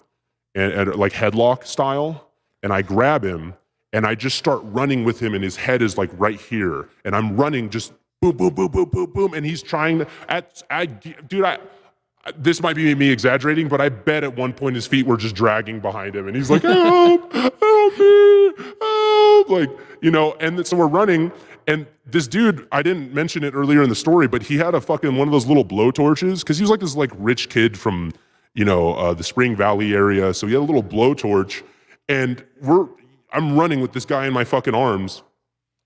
and, 0.54 0.72
and 0.72 0.94
like 0.96 1.12
headlock 1.12 1.66
style, 1.66 2.30
and 2.62 2.72
I 2.72 2.82
grab 2.82 3.24
him, 3.24 3.54
and 3.94 4.04
I 4.04 4.16
just 4.16 4.36
start 4.36 4.60
running 4.64 5.04
with 5.04 5.20
him, 5.20 5.34
and 5.34 5.42
his 5.42 5.56
head 5.56 5.80
is 5.80 5.96
like 5.96 6.10
right 6.18 6.38
here, 6.38 6.88
and 7.04 7.14
I'm 7.14 7.36
running 7.36 7.70
just 7.70 7.92
boom, 8.20 8.36
boom, 8.36 8.52
boom, 8.52 8.68
boom, 8.68 8.88
boom, 8.90 9.12
boom, 9.12 9.34
and 9.34 9.46
he's 9.46 9.62
trying 9.62 10.00
to. 10.00 10.06
At, 10.28 10.62
I, 10.68 10.86
dude, 10.86 11.44
I 11.44 11.58
this 12.36 12.60
might 12.60 12.74
be 12.74 12.92
me 12.94 13.08
exaggerating, 13.08 13.68
but 13.68 13.80
I 13.80 13.90
bet 13.90 14.24
at 14.24 14.36
one 14.36 14.52
point 14.52 14.74
his 14.74 14.86
feet 14.86 15.06
were 15.06 15.16
just 15.16 15.36
dragging 15.36 15.78
behind 15.78 16.16
him, 16.16 16.26
and 16.26 16.36
he's 16.36 16.50
like, 16.50 16.62
"Help! 16.62 17.32
Help 17.32 17.98
me! 17.98 18.52
Help!" 18.80 19.48
Like 19.48 19.70
you 20.02 20.10
know. 20.10 20.34
And 20.40 20.66
so 20.66 20.76
we're 20.76 20.88
running, 20.88 21.30
and 21.68 21.86
this 22.04 22.26
dude, 22.26 22.66
I 22.72 22.82
didn't 22.82 23.14
mention 23.14 23.44
it 23.44 23.54
earlier 23.54 23.82
in 23.84 23.88
the 23.88 23.94
story, 23.94 24.26
but 24.26 24.42
he 24.42 24.56
had 24.56 24.74
a 24.74 24.80
fucking 24.80 25.16
one 25.16 25.28
of 25.28 25.32
those 25.32 25.46
little 25.46 25.64
blow 25.64 25.92
torches 25.92 26.42
because 26.42 26.58
he 26.58 26.64
was 26.64 26.70
like 26.70 26.80
this 26.80 26.96
like 26.96 27.12
rich 27.16 27.48
kid 27.48 27.78
from 27.78 28.12
you 28.54 28.64
know 28.64 28.94
uh, 28.94 29.14
the 29.14 29.24
Spring 29.24 29.54
Valley 29.54 29.94
area, 29.94 30.34
so 30.34 30.48
he 30.48 30.54
had 30.54 30.62
a 30.62 30.66
little 30.66 30.82
blowtorch, 30.82 31.62
and 32.08 32.44
we're 32.60 32.88
I'm 33.34 33.58
running 33.58 33.80
with 33.80 33.92
this 33.92 34.04
guy 34.04 34.26
in 34.26 34.32
my 34.32 34.44
fucking 34.44 34.74
arms. 34.74 35.22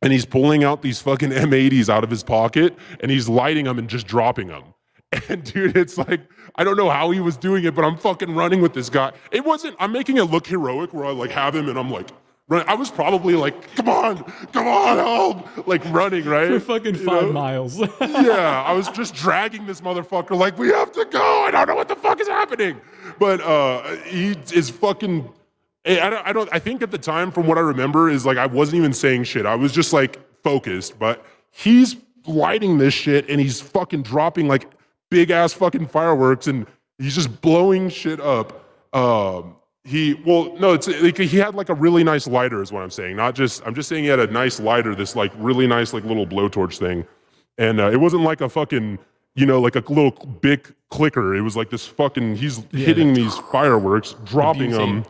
And 0.00 0.12
he's 0.12 0.24
pulling 0.24 0.62
out 0.62 0.82
these 0.82 1.00
fucking 1.00 1.30
M80s 1.46 1.88
out 1.88 2.04
of 2.04 2.10
his 2.10 2.22
pocket 2.22 2.76
and 3.00 3.10
he's 3.10 3.28
lighting 3.28 3.64
them 3.64 3.78
and 3.78 3.88
just 3.88 4.06
dropping 4.06 4.48
them. 4.48 4.62
And 5.30 5.42
dude, 5.42 5.74
it's 5.76 5.96
like 5.96 6.20
I 6.56 6.64
don't 6.64 6.76
know 6.76 6.90
how 6.90 7.10
he 7.12 7.20
was 7.20 7.36
doing 7.38 7.64
it, 7.64 7.74
but 7.74 7.82
I'm 7.82 7.96
fucking 7.96 8.34
running 8.34 8.60
with 8.60 8.74
this 8.74 8.90
guy. 8.90 9.12
It 9.32 9.42
wasn't. 9.44 9.74
I'm 9.80 9.90
making 9.90 10.18
it 10.18 10.24
look 10.24 10.46
heroic 10.46 10.92
where 10.92 11.06
I 11.06 11.12
like 11.12 11.30
have 11.30 11.54
him 11.56 11.68
and 11.70 11.78
I'm 11.78 11.90
like, 11.90 12.08
run. 12.48 12.62
I 12.68 12.74
was 12.74 12.90
probably 12.90 13.34
like, 13.34 13.74
come 13.74 13.88
on, 13.88 14.22
come 14.52 14.68
on, 14.68 14.98
help, 14.98 15.66
like 15.66 15.82
running 15.86 16.24
right 16.26 16.48
For 16.48 16.60
fucking 16.60 16.96
You 16.96 17.04
five 17.04 17.22
know? 17.22 17.32
miles. 17.32 17.78
yeah, 18.00 18.64
I 18.66 18.72
was 18.74 18.88
just 18.90 19.14
dragging 19.14 19.64
this 19.66 19.80
motherfucker 19.80 20.36
like 20.36 20.58
we 20.58 20.68
have 20.68 20.92
to 20.92 21.06
go. 21.06 21.44
I 21.44 21.50
don't 21.52 21.68
know 21.68 21.74
what 21.74 21.88
the 21.88 21.96
fuck 21.96 22.20
is 22.20 22.28
happening, 22.28 22.78
but 23.18 23.40
uh, 23.40 23.96
he 24.04 24.36
is 24.52 24.68
fucking. 24.68 25.30
I 25.86 26.00
I 26.00 26.10
don't, 26.10 26.26
I 26.26 26.32
don't. 26.32 26.48
I 26.52 26.58
think 26.58 26.82
at 26.82 26.90
the 26.90 26.98
time, 26.98 27.30
from 27.30 27.46
what 27.46 27.58
I 27.58 27.62
remember, 27.62 28.08
is 28.08 28.26
like 28.26 28.38
I 28.38 28.46
wasn't 28.46 28.78
even 28.78 28.92
saying 28.92 29.24
shit. 29.24 29.46
I 29.46 29.54
was 29.54 29.72
just 29.72 29.92
like 29.92 30.18
focused. 30.42 30.98
But 30.98 31.24
he's 31.50 31.96
lighting 32.26 32.78
this 32.78 32.94
shit 32.94 33.28
and 33.28 33.40
he's 33.40 33.60
fucking 33.60 34.02
dropping 34.02 34.48
like 34.48 34.70
big 35.10 35.30
ass 35.30 35.52
fucking 35.52 35.86
fireworks 35.86 36.46
and 36.46 36.66
he's 36.98 37.14
just 37.14 37.40
blowing 37.40 37.88
shit 37.88 38.20
up. 38.20 38.64
Um, 38.92 39.56
he 39.84 40.14
well 40.26 40.54
no, 40.58 40.74
it's 40.74 40.86
like 40.88 41.16
he 41.16 41.38
had 41.38 41.54
like 41.54 41.70
a 41.70 41.74
really 41.74 42.04
nice 42.04 42.26
lighter 42.26 42.60
is 42.62 42.70
what 42.70 42.82
I'm 42.82 42.90
saying. 42.90 43.16
Not 43.16 43.34
just 43.34 43.66
I'm 43.66 43.74
just 43.74 43.88
saying 43.88 44.04
he 44.04 44.10
had 44.10 44.20
a 44.20 44.26
nice 44.26 44.60
lighter, 44.60 44.94
this 44.94 45.16
like 45.16 45.32
really 45.36 45.66
nice 45.66 45.92
like 45.92 46.04
little 46.04 46.26
blowtorch 46.26 46.78
thing, 46.78 47.06
and 47.56 47.80
uh, 47.80 47.90
it 47.90 47.96
wasn't 47.96 48.22
like 48.22 48.40
a 48.40 48.48
fucking 48.48 48.98
you 49.34 49.46
know 49.46 49.60
like 49.60 49.76
a 49.76 49.84
little 49.88 50.10
big 50.42 50.74
clicker. 50.90 51.34
It 51.34 51.40
was 51.40 51.56
like 51.56 51.70
this 51.70 51.86
fucking 51.86 52.36
he's 52.36 52.62
hitting 52.72 53.14
these 53.14 53.36
fireworks, 53.50 54.14
dropping 54.24 54.72
them. 54.72 55.04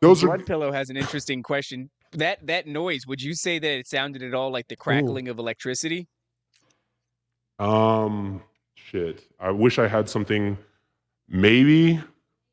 Those 0.00 0.22
are 0.24 0.38
Pillow 0.38 0.72
has 0.72 0.90
an 0.90 0.96
interesting 0.96 1.42
question. 1.42 1.90
That 2.12 2.46
that 2.46 2.66
noise, 2.66 3.06
would 3.06 3.20
you 3.20 3.34
say 3.34 3.58
that 3.58 3.70
it 3.70 3.86
sounded 3.86 4.22
at 4.22 4.34
all 4.34 4.50
like 4.50 4.68
the 4.68 4.76
crackling 4.76 5.28
of 5.28 5.38
electricity? 5.38 6.08
Um, 7.58 8.42
shit. 8.74 9.24
I 9.40 9.50
wish 9.50 9.78
I 9.78 9.88
had 9.88 10.08
something. 10.08 10.56
Maybe, 11.28 12.00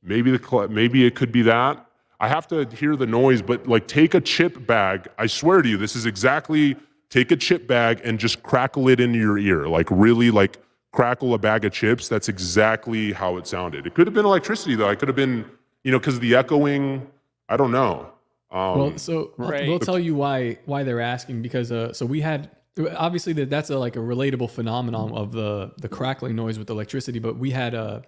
maybe 0.04 0.32
the 0.32 0.44
cl- 0.44 0.68
maybe 0.68 1.06
it 1.06 1.16
could 1.16 1.32
be 1.32 1.42
that. 1.44 1.86
I 2.20 2.28
have 2.28 2.48
to 2.48 2.66
hear 2.66 2.96
the 2.96 3.06
noise, 3.06 3.42
but 3.42 3.68
like 3.68 3.88
take 3.88 4.14
a 4.14 4.22
chip 4.22 4.66
bag. 4.66 5.08
I 5.18 5.28
swear 5.28 5.62
to 5.62 5.70
you, 5.70 5.78
this 5.78 5.96
is 5.96 6.06
exactly. 6.06 6.76
Take 7.10 7.32
a 7.32 7.38
chip 7.38 7.68
bag 7.68 8.02
and 8.04 8.20
just 8.20 8.44
crackle 8.44 8.90
it 8.90 9.00
into 9.00 9.20
your 9.20 9.38
ear, 9.38 9.68
like 9.68 9.88
really 9.92 10.32
like 10.32 10.58
crackle 10.92 11.34
a 11.34 11.38
bag 11.38 11.64
of 11.64 11.72
chips. 11.72 12.10
That's 12.10 12.28
exactly 12.28 13.14
how 13.14 13.38
it 13.38 13.48
sounded. 13.48 13.86
It 13.86 13.94
could 13.94 14.08
have 14.08 14.14
been 14.14 14.26
electricity 14.26 14.76
though. 14.76 14.90
I 14.90 14.96
could 14.96 15.08
have 15.08 15.16
been, 15.16 15.46
you 15.84 15.92
know, 15.92 16.00
because 16.00 16.20
the 16.20 16.36
echoing. 16.36 17.08
I 17.50 17.58
don't 17.58 17.72
know. 17.72 18.12
Um, 18.52 18.78
well, 18.80 18.98
so 18.98 19.34
I'll- 19.40 19.50
Right. 19.50 19.68
we'll 19.68 19.80
tell 19.80 20.00
you 20.00 20.16
why 20.16 20.58
why 20.66 20.84
they're 20.84 21.02
asking 21.02 21.42
because 21.42 21.72
uh, 21.72 21.94
so 21.94 22.06
we 22.06 22.22
had 22.22 22.50
obviously 22.96 23.34
that 23.34 23.50
that's 23.50 23.70
a 23.70 23.78
like 23.78 23.96
a 23.96 24.00
relatable 24.00 24.50
phenomenon 24.50 25.12
of 25.12 25.32
the 25.32 25.72
the 25.80 25.90
crackling 25.90 26.36
noise 26.36 26.58
with 26.60 26.70
electricity, 26.70 27.20
but 27.20 27.38
we 27.38 27.52
had 27.52 27.74
a, 27.74 28.04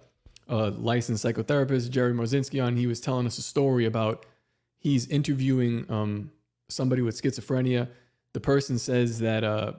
a 0.48 0.70
licensed 0.70 1.24
psychotherapist 1.24 1.90
Jerry 1.90 2.12
Mozinski 2.14 2.64
on. 2.64 2.76
He 2.76 2.86
was 2.86 3.00
telling 3.00 3.26
us 3.26 3.38
a 3.38 3.42
story 3.42 3.84
about 3.84 4.26
he's 4.78 5.06
interviewing 5.08 5.84
um, 5.90 6.30
somebody 6.68 7.02
with 7.02 7.20
schizophrenia. 7.20 7.88
The 8.32 8.40
person 8.40 8.78
says 8.78 9.18
that 9.20 9.42
uh, 9.44 9.72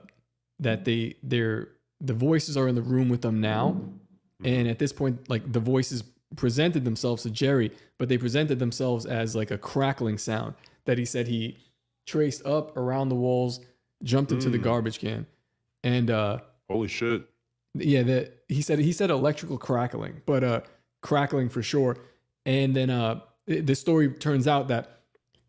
that 0.60 0.84
they 0.84 1.16
they're 1.22 1.68
the 2.00 2.14
voices 2.14 2.56
are 2.56 2.68
in 2.68 2.74
the 2.74 2.82
room 2.82 3.08
with 3.08 3.22
them 3.22 3.40
now, 3.40 3.80
and 4.44 4.68
at 4.68 4.78
this 4.78 4.92
point, 4.92 5.28
like 5.28 5.50
the 5.52 5.60
voices 5.60 6.02
presented 6.36 6.84
themselves 6.84 7.22
to 7.24 7.30
Jerry, 7.30 7.72
but 7.98 8.08
they 8.08 8.18
presented 8.18 8.58
themselves 8.58 9.06
as 9.06 9.34
like 9.34 9.50
a 9.50 9.58
crackling 9.58 10.18
sound 10.18 10.54
that 10.84 10.96
he 10.98 11.04
said 11.04 11.26
he 11.26 11.56
traced 12.06 12.44
up 12.46 12.76
around 12.76 13.08
the 13.08 13.14
walls, 13.14 13.60
jumped 14.02 14.32
into 14.32 14.48
the 14.48 14.58
Mm. 14.58 14.62
garbage 14.62 14.98
can, 15.00 15.26
and 15.82 16.10
uh, 16.10 16.38
holy 16.68 16.88
shit. 16.88 17.22
yeah, 17.74 18.02
that 18.02 18.42
he 18.48 18.62
said 18.62 18.78
he 18.78 18.92
said 18.92 19.10
electrical 19.10 19.58
crackling, 19.58 20.22
but 20.26 20.42
uh 20.44 20.60
crackling 21.02 21.48
for 21.48 21.62
sure. 21.62 21.96
And 22.46 22.74
then 22.74 22.90
uh 22.90 23.20
the 23.46 23.74
story 23.74 24.08
turns 24.10 24.46
out 24.46 24.68
that 24.68 25.00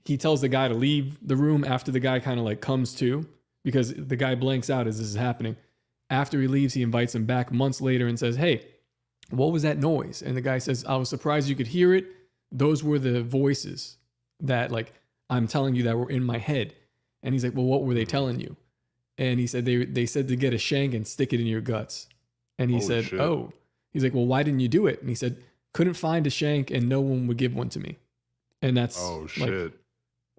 he 0.06 0.18
tells 0.18 0.42
the 0.42 0.50
guy 0.50 0.68
to 0.68 0.74
leave 0.74 1.18
the 1.28 1.36
room 1.36 1.64
after 1.64 1.92
the 1.92 2.00
guy 2.00 2.20
kind 2.20 2.40
of 2.40 2.46
like 2.46 2.60
comes 2.62 2.94
to 2.96 3.28
because 3.64 3.94
the 3.94 4.16
guy 4.16 4.34
blanks 4.34 4.70
out 4.70 4.88
as 4.88 4.98
this 4.98 5.08
is 5.08 5.16
happening. 5.16 5.56
After 6.10 6.42
he 6.42 6.48
leaves, 6.48 6.74
he 6.74 6.82
invites 6.82 7.14
him 7.16 7.26
back 7.26 7.52
months 7.52 7.80
later 7.82 8.08
and 8.08 8.18
says, 8.18 8.36
"Hey, 8.36 8.66
what 9.32 9.52
was 9.52 9.64
that 9.64 9.78
noise?" 9.80 10.22
And 10.22 10.36
the 10.36 10.42
guy 10.42 10.58
says, 10.58 10.86
"I 10.86 10.96
was 10.96 11.10
surprised 11.10 11.50
you 11.50 11.56
could 11.56 11.68
hear 11.68 11.94
it. 11.94 12.06
Those 12.52 12.84
were 12.84 13.00
the 13.00 13.22
voices 13.24 13.98
that 14.42 14.72
like 14.72 14.94
I'm 15.30 15.48
telling 15.48 15.76
you 15.76 15.84
that 15.84 15.98
were 15.98 16.10
in 16.10 16.24
my 16.24 16.38
head." 16.38 16.74
And 17.24 17.34
he's 17.34 17.44
like, 17.44 17.56
"Well, 17.56 17.66
what 17.66 17.84
were 17.84 17.94
they 17.94 18.06
telling 18.06 18.40
you?" 18.40 18.56
And 19.18 19.40
he 19.40 19.48
said 19.48 19.66
they 19.66 19.86
they 19.86 20.06
said 20.06 20.28
to 20.30 20.36
get 20.36 20.54
a 20.54 20.58
shank 20.58 20.94
and 20.94 21.08
stick 21.08 21.34
it 21.34 21.40
in 21.40 21.48
your 21.48 21.62
guts. 21.62 22.08
And 22.58 22.70
he 22.70 22.78
Holy 22.78 22.88
said, 22.88 23.06
shit. 23.06 23.20
"Oh." 23.20 23.54
He's 23.94 24.04
like, 24.04 24.14
"Well, 24.14 24.26
why 24.26 24.44
didn't 24.44 24.62
you 24.62 24.70
do 24.70 24.88
it?" 24.88 25.02
And 25.02 25.10
he 25.10 25.16
said, 25.16 25.38
"Couldn't 25.74 25.96
find 25.96 26.26
a 26.26 26.30
shank 26.30 26.72
and 26.72 26.88
no 26.88 27.02
one 27.02 27.28
would 27.28 27.38
give 27.38 27.54
one 27.54 27.70
to 27.70 27.80
me." 27.80 27.98
And 28.62 28.78
that's 28.78 28.98
Oh 29.00 29.22
like, 29.38 29.50
shit. 29.50 29.74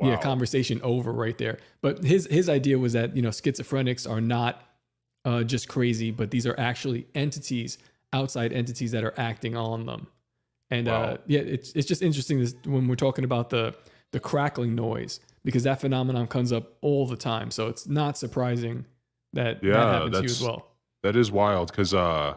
yeah, 0.01 0.17
conversation 0.17 0.81
over 0.83 1.13
right 1.13 1.37
there. 1.37 1.59
But 1.83 2.03
his 2.05 2.27
his 2.31 2.49
idea 2.49 2.79
was 2.79 2.93
that 2.95 3.15
you 3.15 3.23
know 3.23 3.29
schizophrenics 3.31 4.09
are 4.09 4.21
not 4.21 4.63
uh, 5.25 5.43
just 5.43 5.69
crazy, 5.69 6.11
but 6.11 6.31
these 6.31 6.47
are 6.47 6.59
actually 6.59 7.07
entities, 7.15 7.79
outside 8.13 8.53
entities 8.53 8.93
that 8.93 9.05
are 9.05 9.15
acting 9.19 9.57
on 9.57 9.87
them. 9.87 10.07
And 10.71 10.89
uh, 10.89 11.19
yeah, 11.27 11.41
it's 11.41 11.73
it's 11.73 11.87
just 11.87 12.03
interesting 12.03 12.39
this, 12.41 12.55
when 12.65 12.89
we're 12.89 12.97
talking 12.97 13.25
about 13.25 13.51
the 13.51 13.75
the 14.13 14.21
crackling 14.21 14.75
noise 14.75 15.21
because 15.45 15.65
that 15.65 15.81
phenomenon 15.81 16.27
comes 16.27 16.53
up 16.53 16.77
all 16.81 17.07
the 17.07 17.17
time. 17.17 17.51
So 17.51 17.69
it's 17.69 17.87
not 17.87 18.17
surprising 18.17 18.87
that 19.33 19.63
Yeah, 19.63 19.73
that 19.73 19.93
happens 19.93 20.17
to 20.17 20.23
you 20.23 20.31
as 20.31 20.43
well. 20.43 20.69
That 21.03 21.17
is 21.17 21.31
wild 21.31 21.71
because 21.71 21.93
uh, 21.93 22.35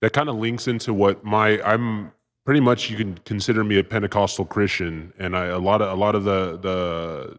that 0.00 0.12
kind 0.12 0.28
of 0.28 0.36
links 0.36 0.66
into 0.66 0.92
what 0.92 1.24
my 1.24 1.62
I'm 1.62 2.12
pretty 2.44 2.60
much 2.60 2.90
you 2.90 2.96
can 2.96 3.18
consider 3.18 3.62
me 3.62 3.78
a 3.78 3.84
Pentecostal 3.84 4.46
Christian, 4.46 5.12
and 5.18 5.36
I 5.36 5.46
a 5.46 5.58
lot 5.58 5.82
of 5.82 5.90
a 5.90 6.00
lot 6.00 6.14
of 6.14 6.24
the 6.24 6.58
the 6.58 7.38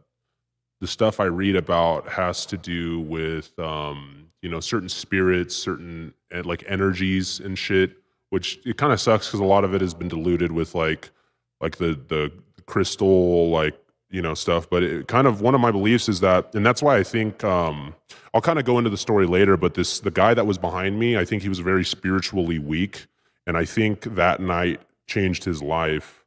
the 0.80 0.88
stuff 0.88 1.20
I 1.20 1.26
read 1.26 1.56
about 1.56 2.10
has 2.10 2.46
to 2.48 2.58
do 2.58 3.02
with 3.02 3.58
um, 3.60 4.31
you 4.42 4.50
know 4.50 4.60
certain 4.60 4.90
spirits, 4.90 5.56
certain 5.56 6.14
uh, 6.34 6.44
like 6.44 6.64
energies 6.68 7.40
and 7.40 7.58
shit. 7.58 7.98
Which 8.30 8.60
it 8.66 8.78
kind 8.78 8.94
of 8.94 9.02
sucks 9.02 9.28
because 9.28 9.42
a 9.42 9.46
lot 9.46 9.66
of 9.66 9.74
it 9.74 9.82
has 9.82 9.94
been 9.94 10.08
diluted 10.08 10.54
with 10.54 10.74
like 10.74 11.12
like 11.60 11.78
the 11.78 12.00
the 12.08 12.32
crystal 12.66 13.50
like 13.50 13.78
you 14.10 14.22
know 14.22 14.34
stuff 14.34 14.70
but 14.70 14.84
it 14.84 15.08
kind 15.08 15.26
of 15.26 15.42
one 15.42 15.56
of 15.56 15.62
my 15.62 15.72
beliefs 15.72 16.10
is 16.10 16.20
that 16.20 16.54
and 16.54 16.66
that's 16.66 16.84
why 16.84 16.98
i 16.98 17.04
think 17.04 17.44
um 17.44 17.96
i'll 18.34 18.42
kind 18.42 18.60
of 18.60 18.66
go 18.66 18.78
into 18.78 18.90
the 18.90 18.98
story 18.98 19.26
later 19.26 19.58
but 19.58 19.74
this 19.74 20.00
the 20.02 20.12
guy 20.12 20.34
that 20.34 20.46
was 20.46 20.58
behind 20.58 21.00
me 21.00 21.18
i 21.18 21.26
think 21.26 21.42
he 21.42 21.50
was 21.50 21.60
very 21.60 21.86
spiritually 21.86 22.60
weak 22.60 23.08
and 23.48 23.58
i 23.58 23.66
think 23.66 24.04
that 24.16 24.40
night 24.42 24.82
changed 25.08 25.44
his 25.44 25.64
life 25.64 26.21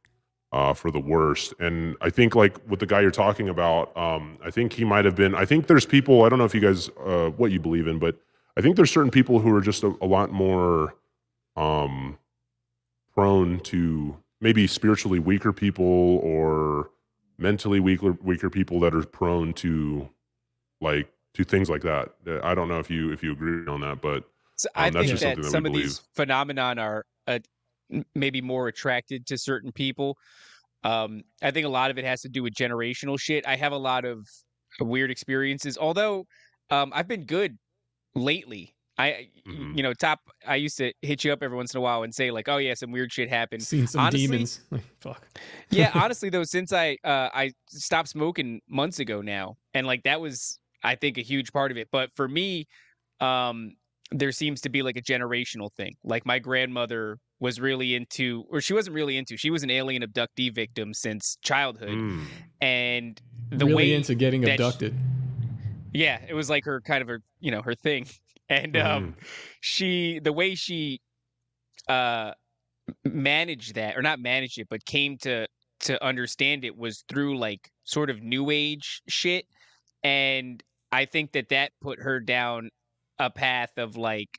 uh, 0.55 0.73
for 0.73 0.89
the 0.91 0.99
worst 0.99 1.53
and 1.59 1.95
i 2.01 2.09
think 2.09 2.35
like 2.35 2.55
with 2.69 2.79
the 2.79 2.85
guy 2.85 3.01
you're 3.01 3.11
talking 3.11 3.49
about 3.49 3.95
um 3.97 4.37
i 4.43 4.49
think 4.49 4.73
he 4.73 4.85
might 4.85 5.05
have 5.05 5.15
been 5.15 5.35
i 5.35 5.45
think 5.45 5.67
there's 5.67 5.85
people 5.85 6.23
i 6.23 6.29
don't 6.29 6.39
know 6.39 6.45
if 6.45 6.55
you 6.55 6.61
guys 6.61 6.89
uh 7.05 7.29
what 7.41 7.51
you 7.51 7.59
believe 7.59 7.87
in 7.87 7.99
but 7.99 8.15
i 8.57 8.61
think 8.61 8.75
there's 8.77 8.91
certain 8.91 9.11
people 9.11 9.39
who 9.39 9.53
are 9.55 9.61
just 9.61 9.83
a, 9.83 9.93
a 10.01 10.07
lot 10.07 10.31
more 10.31 10.95
um 11.57 12.17
prone 13.13 13.59
to 13.61 14.15
maybe 14.41 14.67
spiritually 14.67 15.19
weaker 15.19 15.53
people 15.53 16.19
or 16.19 16.89
mentally 17.37 17.79
weaker 17.79 18.13
weaker 18.23 18.49
people 18.49 18.79
that 18.79 18.93
are 18.95 19.03
prone 19.03 19.53
to 19.53 20.07
like 20.81 21.09
to 21.33 21.43
things 21.43 21.69
like 21.69 21.81
that. 21.81 22.13
I 22.43 22.55
don't 22.55 22.69
know 22.69 22.79
if 22.79 22.89
you 22.89 23.11
if 23.11 23.23
you 23.23 23.31
agree 23.33 23.67
on 23.67 23.81
that, 23.81 24.01
but 24.01 24.23
So 24.55 24.69
I 24.75 24.87
Um, 24.87 24.93
that's 24.93 25.07
think 25.07 25.19
that 25.19 25.35
that 25.37 25.45
some 25.45 25.65
of 25.65 25.71
believe. 25.71 25.85
these 25.87 26.01
phenomenon 26.13 26.79
are 26.79 27.05
uh, 27.27 27.39
maybe 28.15 28.41
more 28.41 28.67
attracted 28.67 29.25
to 29.27 29.37
certain 29.37 29.71
people. 29.71 30.17
Um, 30.85 31.21
I 31.41 31.49
think 31.51 31.65
a 31.65 31.69
lot 31.69 31.89
of 31.91 31.97
it 31.97 32.05
has 32.05 32.21
to 32.21 32.29
do 32.29 32.43
with 32.43 32.53
generational 32.53 33.19
shit. 33.19 33.45
I 33.47 33.55
have 33.55 33.71
a 33.71 33.77
lot 33.77 34.05
of 34.05 34.19
weird 34.79 35.09
experiences, 35.09 35.77
although 35.77 36.25
um, 36.69 36.91
I've 36.95 37.07
been 37.07 37.25
good 37.25 37.57
lately. 38.13 38.71
I, 38.97 39.29
Mhm. 39.45 39.75
you 39.75 39.83
know, 39.83 39.93
top. 39.93 40.19
I 40.47 40.55
used 40.55 40.77
to 40.77 40.93
hit 41.01 41.23
you 41.25 41.33
up 41.33 41.43
every 41.43 41.57
once 41.57 41.73
in 41.73 41.79
a 41.79 41.81
while 41.81 42.03
and 42.03 42.15
say 42.15 42.31
like, 42.31 42.47
"Oh 42.47 42.57
yeah, 42.57 42.73
some 42.75 42.91
weird 42.91 43.11
shit 43.11 43.29
happened." 43.29 43.61
Seen 43.63 43.87
some 43.87 43.99
honestly- 44.01 44.27
demons. 44.27 44.61
Like, 44.71 44.83
fuck. 45.01 45.27
yeah, 45.69 45.91
honestly 45.93 46.29
though, 46.29 46.45
since 46.45 46.71
I 46.71 46.97
uh, 47.03 47.29
I 47.33 47.51
stopped 47.67 48.07
smoking 48.09 48.61
months 48.69 48.99
ago 48.99 49.21
now, 49.21 49.57
and 49.73 49.85
like 49.85 50.03
that 50.03 50.21
was 50.21 50.59
I 50.83 50.95
think 50.95 51.17
a 51.17 51.21
huge 51.21 51.51
part 51.51 51.71
of 51.71 51.77
it. 51.77 51.89
But 51.91 52.09
for 52.15 52.27
me, 52.29 52.67
um, 53.19 53.75
there 54.11 54.31
seems 54.31 54.61
to 54.61 54.69
be 54.69 54.81
like 54.81 54.97
a 54.97 55.01
generational 55.01 55.71
thing. 55.73 55.95
Like 56.03 56.25
my 56.25 56.39
grandmother 56.39 57.17
was 57.39 57.59
really 57.59 57.95
into, 57.95 58.45
or 58.49 58.61
she 58.61 58.73
wasn't 58.73 58.95
really 58.95 59.17
into. 59.17 59.35
She 59.37 59.49
was 59.49 59.63
an 59.63 59.69
alien 59.71 60.03
abductee 60.03 60.53
victim 60.53 60.93
since 60.93 61.37
childhood, 61.41 61.89
Mm. 61.89 62.25
and 62.61 63.21
the 63.49 63.65
really 63.65 63.75
way 63.75 63.93
into 63.93 64.15
getting 64.15 64.41
that 64.41 64.51
sh- 64.51 64.53
abducted. 64.61 64.95
yeah, 65.93 66.19
it 66.27 66.33
was 66.33 66.49
like 66.49 66.65
her 66.65 66.81
kind 66.81 67.01
of 67.01 67.07
her, 67.07 67.21
you 67.39 67.51
know, 67.51 67.61
her 67.61 67.75
thing. 67.75 68.05
And 68.47 68.77
um 68.77 69.15
she 69.59 70.19
the 70.19 70.31
way 70.31 70.53
she 70.53 71.01
uh 71.89 72.33
managed 73.03 73.73
that 73.73 73.97
or 73.97 74.03
not 74.03 74.19
managed 74.19 74.59
it, 74.59 74.67
but 74.69 74.85
came 74.85 75.17
to 75.19 75.47
to 75.79 76.03
understand 76.03 76.63
it 76.63 76.77
was 76.77 77.03
through 77.09 77.39
like 77.39 77.71
sort 77.85 78.11
of 78.11 78.21
new 78.21 78.51
age 78.51 79.01
shit. 79.07 79.45
And 80.03 80.61
I 80.91 81.05
think 81.05 81.31
that 81.31 81.49
that 81.49 81.71
put 81.81 81.99
her 81.99 82.19
down 82.19 82.69
a 83.19 83.29
path 83.29 83.77
of 83.77 83.97
like 83.97 84.29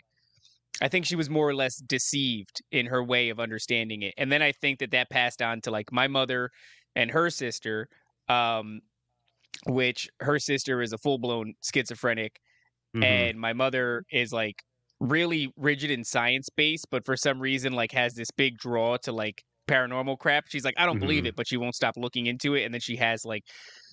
I 0.82 0.88
think 0.88 1.06
she 1.06 1.16
was 1.16 1.30
more 1.30 1.48
or 1.48 1.54
less 1.54 1.76
deceived 1.78 2.62
in 2.70 2.86
her 2.86 3.02
way 3.02 3.30
of 3.30 3.40
understanding 3.40 4.02
it. 4.02 4.14
And 4.18 4.30
then 4.32 4.42
I 4.42 4.52
think 4.52 4.80
that 4.80 4.90
that 4.92 5.10
passed 5.10 5.42
on 5.42 5.60
to 5.62 5.70
like 5.70 5.92
my 5.92 6.08
mother 6.08 6.50
and 6.96 7.10
her 7.10 7.30
sister 7.30 7.88
um 8.28 8.80
which 9.66 10.08
her 10.20 10.38
sister 10.38 10.82
is 10.82 10.92
a 10.92 10.98
full-blown 10.98 11.54
schizophrenic 11.62 12.40
Mhm. 12.94 13.30
and 13.30 13.40
my 13.40 13.52
mother 13.52 14.04
is 14.10 14.32
like 14.32 14.62
really 15.00 15.52
rigid 15.56 15.90
in 15.90 16.04
science 16.04 16.48
based 16.50 16.86
but 16.90 17.04
for 17.06 17.16
some 17.16 17.40
reason 17.40 17.72
like 17.74 17.92
has 17.92 18.14
this 18.14 18.30
big 18.30 18.58
draw 18.58 18.96
to 18.98 19.12
like 19.12 19.44
paranormal 19.68 20.18
crap 20.18 20.46
she's 20.48 20.64
like 20.64 20.74
i 20.78 20.86
don't 20.86 21.00
believe 21.00 21.24
Mhm. 21.24 21.26
it 21.26 21.36
but 21.36 21.46
she 21.48 21.56
won't 21.56 21.74
stop 21.74 21.94
looking 21.96 22.26
into 22.26 22.54
it 22.54 22.64
and 22.64 22.74
then 22.74 22.80
she 22.80 22.96
has 22.96 23.24
like 23.24 23.44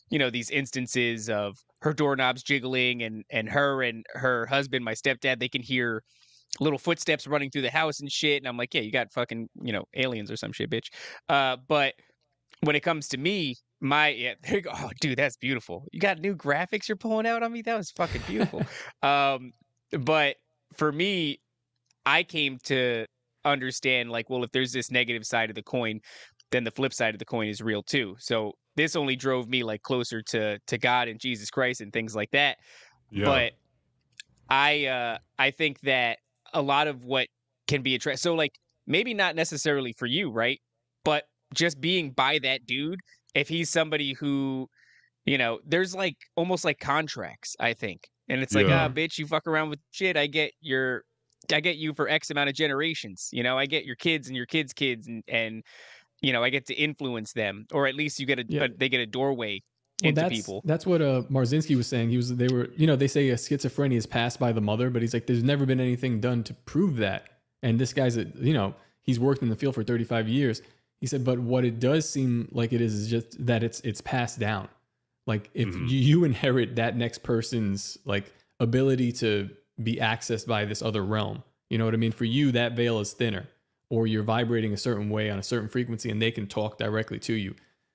you 0.10 0.20
know 0.20 0.30
these 0.30 0.50
instances 0.50 1.30
of 1.30 1.58
her 1.82 1.94
doorknobs 1.94 2.44
jiggling 2.44 3.04
and 3.04 3.24
and 3.30 3.50
her 3.50 3.84
and 3.84 4.06
her 4.14 4.46
husband 4.46 4.84
my 4.84 4.94
stepdad 4.94 5.40
they 5.40 5.50
can 5.50 5.62
hear 5.62 6.04
little 6.60 6.80
footsteps 6.80 7.26
running 7.26 7.50
through 7.50 7.64
the 7.64 7.70
house 7.70 8.00
and 8.00 8.12
shit 8.12 8.38
and 8.42 8.48
i'm 8.48 8.58
like 8.58 8.74
yeah 8.74 8.82
you 8.82 8.92
got 8.92 9.12
fucking 9.12 9.50
you 9.62 9.74
know 9.74 9.84
aliens 9.96 10.30
or 10.30 10.36
some 10.36 10.52
shit 10.52 10.70
bitch. 10.70 10.88
Uh 11.30 11.58
but 11.68 11.94
when 12.62 12.76
it 12.76 12.82
comes 12.82 13.08
to 13.08 13.18
me 13.18 13.56
my 13.82 14.10
yeah 14.10 14.34
there 14.44 14.56
you 14.56 14.62
go. 14.62 14.72
Oh 14.74 14.90
dude 15.02 15.18
that's 15.18 15.38
beautiful. 15.38 15.86
You 15.92 16.00
got 16.00 16.20
new 16.20 16.36
graphics 16.36 16.88
you're 16.88 16.96
pulling 16.96 17.26
out 17.28 17.44
on 17.44 17.52
me? 17.52 17.62
That 17.62 17.78
was 17.78 17.92
fucking 17.92 18.22
beautiful. 18.28 18.62
Um 19.04 19.52
but 19.92 20.38
for 20.76 20.92
me 20.92 21.40
i 22.06 22.24
came 22.24 22.58
to 22.64 23.06
understand 23.46 24.10
like 24.10 24.30
well 24.30 24.44
if 24.44 24.52
there's 24.52 24.72
this 24.72 24.90
negative 24.90 25.26
side 25.26 25.50
of 25.50 25.56
the 25.56 25.62
coin 25.62 26.00
then 26.54 26.64
the 26.64 26.72
flip 26.72 26.94
side 26.94 27.14
of 27.16 27.20
the 27.20 27.26
coin 27.26 27.48
is 27.50 27.62
real 27.62 27.84
too. 27.84 28.16
So 28.20 28.54
this 28.78 28.96
only 28.96 29.16
drove 29.16 29.50
me 29.50 29.64
like 29.64 29.82
closer 29.82 30.22
to 30.22 30.58
to 30.68 30.78
god 30.78 31.08
and 31.08 31.20
jesus 31.20 31.50
christ 31.52 31.82
and 31.82 31.92
things 31.92 32.16
like 32.16 32.32
that. 32.32 32.58
Yeah. 33.12 33.26
but 33.26 33.52
i 34.50 34.86
uh 34.86 35.18
i 35.38 35.52
think 35.52 35.80
that 35.82 36.18
a 36.54 36.62
lot 36.62 36.88
of 36.88 37.04
what 37.06 37.28
can 37.68 37.82
be 37.82 37.96
attracted 37.96 38.22
so 38.22 38.34
like 38.36 38.52
maybe 38.88 39.14
not 39.14 39.36
necessarily 39.36 39.94
for 39.98 40.06
you 40.06 40.32
right? 40.32 40.60
But 41.06 41.24
just 41.54 41.80
being 41.82 42.12
by 42.12 42.40
that 42.40 42.66
dude 42.66 43.00
if 43.36 43.48
he's 43.48 43.70
somebody 43.70 44.14
who 44.14 44.68
you 45.26 45.38
know 45.38 45.60
there's 45.66 45.94
like 45.96 46.16
almost 46.36 46.64
like 46.66 46.80
contracts 46.80 47.56
i 47.60 47.74
think. 47.74 48.02
And 48.30 48.42
it's 48.42 48.56
like 48.56 48.68
Yeah. 48.68 48.86
ah 48.86 48.90
bitch 48.90 49.18
you 49.18 49.28
fuck 49.28 49.48
around 49.48 49.70
with 49.70 49.80
shit 49.92 50.18
i 50.18 50.28
get 50.28 50.52
your 50.62 51.04
i 51.52 51.60
get 51.60 51.76
you 51.78 51.94
for 51.94 52.08
x 52.10 52.30
amount 52.32 52.50
of 52.50 52.56
generations 52.56 53.30
you 53.32 53.44
know? 53.44 53.58
I 53.58 53.66
get 53.68 53.86
your 53.86 53.96
kids 53.98 54.28
and 54.28 54.36
your 54.36 54.46
kids 54.48 54.74
kids 54.74 55.08
and 55.08 55.24
and 55.28 55.64
you 56.24 56.34
know 56.34 56.44
i 56.44 56.50
get 56.50 56.66
to 56.66 56.74
influence 56.74 57.34
them 57.34 57.68
or 57.72 57.86
at 57.86 57.94
least 57.96 58.20
you 58.20 58.26
get 58.26 58.40
a, 58.40 58.46
Yeah. 58.48 58.68
they 58.76 58.90
get 58.90 59.02
a 59.02 59.06
doorway 59.06 59.62
Well, 60.02 60.10
into 60.10 60.22
that's, 60.22 60.34
people 60.36 60.62
That's 60.66 60.86
what 60.88 61.02
uh, 61.02 61.22
Marzinski 61.30 61.76
was 61.78 61.86
saying. 61.88 62.10
He 62.10 62.18
was 62.18 62.36
they 62.36 62.48
were 62.48 62.70
you 62.76 62.88
know 62.88 62.96
they 62.96 63.08
say 63.08 63.30
a 63.30 63.36
schizophrenia 63.36 63.98
is 63.98 64.08
passed 64.08 64.40
by 64.40 64.52
the 64.52 64.62
mother, 64.62 64.90
but 64.90 65.02
he's 65.04 65.14
like 65.14 65.28
there's 65.28 65.44
never 65.44 65.66
been 65.68 65.80
anything 65.80 66.20
done 66.20 66.44
to 66.46 66.54
prove 66.54 66.98
that. 66.98 67.22
And 67.62 67.80
this 67.80 67.94
guy's 67.94 68.18
a 68.18 68.26
you 68.50 68.54
know 68.54 68.74
he's 69.04 69.20
worked 69.20 69.42
in 69.44 69.50
the 69.50 69.56
field 69.56 69.76
for 69.76 69.84
35 69.84 70.28
years. 70.28 70.62
He 71.02 71.08
said, 71.08 71.24
but 71.26 71.38
what 71.40 71.64
it 71.66 71.80
does 71.80 72.10
seem 72.10 72.48
like 72.52 72.72
it 72.74 72.82
is 72.82 72.94
is 72.94 73.10
just 73.10 73.46
that 73.46 73.62
it's 73.64 73.80
it's 73.82 74.02
passed 74.02 74.40
down. 74.40 74.68
Like 75.28 75.50
if 75.54 75.68
Mhm. 75.70 75.90
you, 75.90 75.98
you 75.98 76.24
inherit 76.24 76.76
that 76.78 76.98
next 76.98 77.20
person's 77.24 77.98
like 78.06 78.26
ability 78.60 79.12
to 79.24 79.50
be 79.82 79.96
accessed 79.98 80.48
by 80.48 80.66
this 80.66 80.82
other 80.82 81.04
realm, 81.04 81.44
you 81.70 81.78
know 81.78 81.86
what 81.86 81.94
I 81.94 81.98
mean? 81.98 82.12
For 82.12 82.26
you, 82.26 82.52
that 82.54 82.74
veil 82.76 83.00
is 83.00 83.14
thinner, 83.14 83.48
or 83.94 84.08
you're 84.08 84.24
vibrating 84.24 84.74
a 84.74 84.78
certain 84.78 85.08
way 85.10 85.30
on 85.30 85.38
a 85.38 85.44
certain 85.44 85.70
frequency, 85.70 86.10
and 86.10 86.20
they 86.20 86.32
can 86.32 86.48
talk 86.48 86.78
directly 86.80 87.20
to 87.20 87.34
you. 87.34 87.54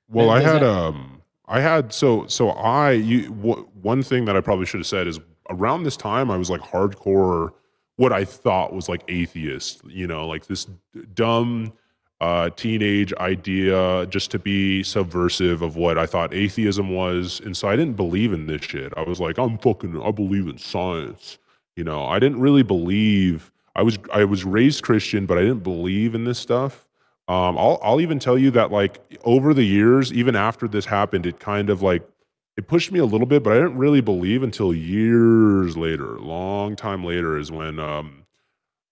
Well, 0.09 0.31
I 0.31 0.41
had 0.41 0.63
that- 0.63 0.71
um, 0.71 1.23
I 1.49 1.61
had 1.61 1.93
so 1.93 2.27
so 2.29 2.51
I 2.51 2.93
you 2.93 3.31
w- 3.31 3.67
one 3.83 4.03
thing 4.03 4.25
that 4.27 4.37
I 4.37 4.41
probably 4.41 4.65
should 4.67 4.81
have 4.81 4.87
said 4.87 5.07
is 5.09 5.19
around 5.51 5.83
this 5.83 5.97
time 5.97 6.31
I 6.31 6.37
was 6.37 6.51
like 6.51 6.61
hardcore 6.61 7.51
what 7.97 8.13
I 8.13 8.25
thought 8.25 8.73
was 8.73 8.89
like 8.89 9.03
atheist, 9.09 9.81
you 9.87 10.07
know, 10.07 10.29
like 10.29 10.47
this 10.47 10.67
d- 10.67 11.03
dumb 11.15 11.73
uh 12.21 12.51
teenage 12.51 13.13
idea 13.15 14.07
just 14.07 14.31
to 14.33 14.39
be 14.39 14.83
subversive 14.85 15.63
of 15.63 15.75
what 15.77 15.99
I 15.99 16.07
thought 16.07 16.33
atheism 16.35 16.91
was, 16.95 17.41
and 17.45 17.57
so 17.57 17.67
I 17.69 17.75
didn't 17.77 17.97
believe 17.97 18.33
in 18.33 18.47
this 18.47 18.63
shit. 18.63 18.93
I 18.97 19.03
was 19.03 19.19
like, 19.21 19.37
I'm 19.39 19.59
fucking, 19.59 20.01
I 20.01 20.11
believe 20.13 20.47
in 20.49 20.59
science, 20.59 21.39
you 21.77 21.83
know. 21.85 22.05
I 22.07 22.19
didn't 22.21 22.41
really 22.41 22.63
believe. 22.63 23.51
I 23.75 23.83
was 23.83 23.99
I 24.13 24.25
was 24.25 24.45
raised 24.45 24.83
Christian, 24.83 25.27
but 25.27 25.39
I 25.39 25.43
didn't 25.43 25.63
believe 25.63 26.15
in 26.15 26.25
this 26.25 26.39
stuff. 26.39 26.87
Um, 27.29 27.59
I'll 27.59 27.79
I'll 27.83 28.01
even 28.01 28.19
tell 28.19 28.39
you 28.39 28.51
that 28.53 28.73
like 28.73 29.01
over 29.25 29.53
the 29.55 29.65
years, 29.65 30.13
even 30.13 30.35
after 30.35 30.67
this 30.67 30.87
happened, 30.87 31.27
it 31.27 31.39
kind 31.39 31.71
of 31.71 31.83
like 31.83 32.09
it 32.57 32.67
pushed 32.67 32.91
me 32.91 32.99
a 32.99 33.05
little 33.05 33.27
bit, 33.27 33.45
but 33.45 33.53
I 33.53 33.57
didn't 33.57 33.77
really 33.79 34.01
believe 34.01 34.43
until 34.43 34.75
years 34.75 35.77
later, 35.77 36.19
long 36.19 36.75
time 36.75 37.05
later, 37.05 37.39
is 37.39 37.53
when 37.53 37.79
um, 37.79 38.25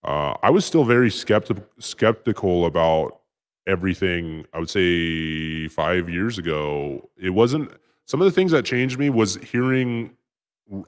uh, 0.05 0.35
I 0.41 0.51
was 0.51 0.65
still 0.65 0.85
very 0.85 1.11
skeptical 1.11 1.65
skeptical 1.81 2.67
about 2.67 3.21
everything. 3.67 4.47
I 4.53 4.61
would 4.61 4.71
say 4.71 5.67
five 5.67 6.09
years 6.09 6.39
ago, 6.39 7.11
it 7.17 7.31
wasn't. 7.31 7.73
Some 8.05 8.21
of 8.21 8.27
the 8.27 8.31
things 8.31 8.53
that 8.53 8.65
changed 8.65 9.01
me 9.01 9.11
was 9.11 9.35
hearing 9.37 10.13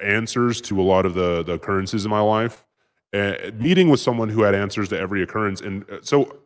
answers 0.01 0.61
to 0.61 0.80
a 0.80 0.84
lot 0.84 1.05
of 1.05 1.14
the 1.14 1.43
the 1.43 1.55
occurrences 1.55 2.05
in 2.05 2.12
my 2.12 2.20
life, 2.20 2.64
and 3.12 3.59
meeting 3.59 3.88
with 3.88 4.00
someone 4.00 4.28
who 4.28 4.42
had 4.42 4.54
answers 4.54 4.88
to 4.90 4.98
every 4.98 5.22
occurrence, 5.22 5.61
and 5.61 5.88
uh, 5.90 5.98
so 6.02 6.38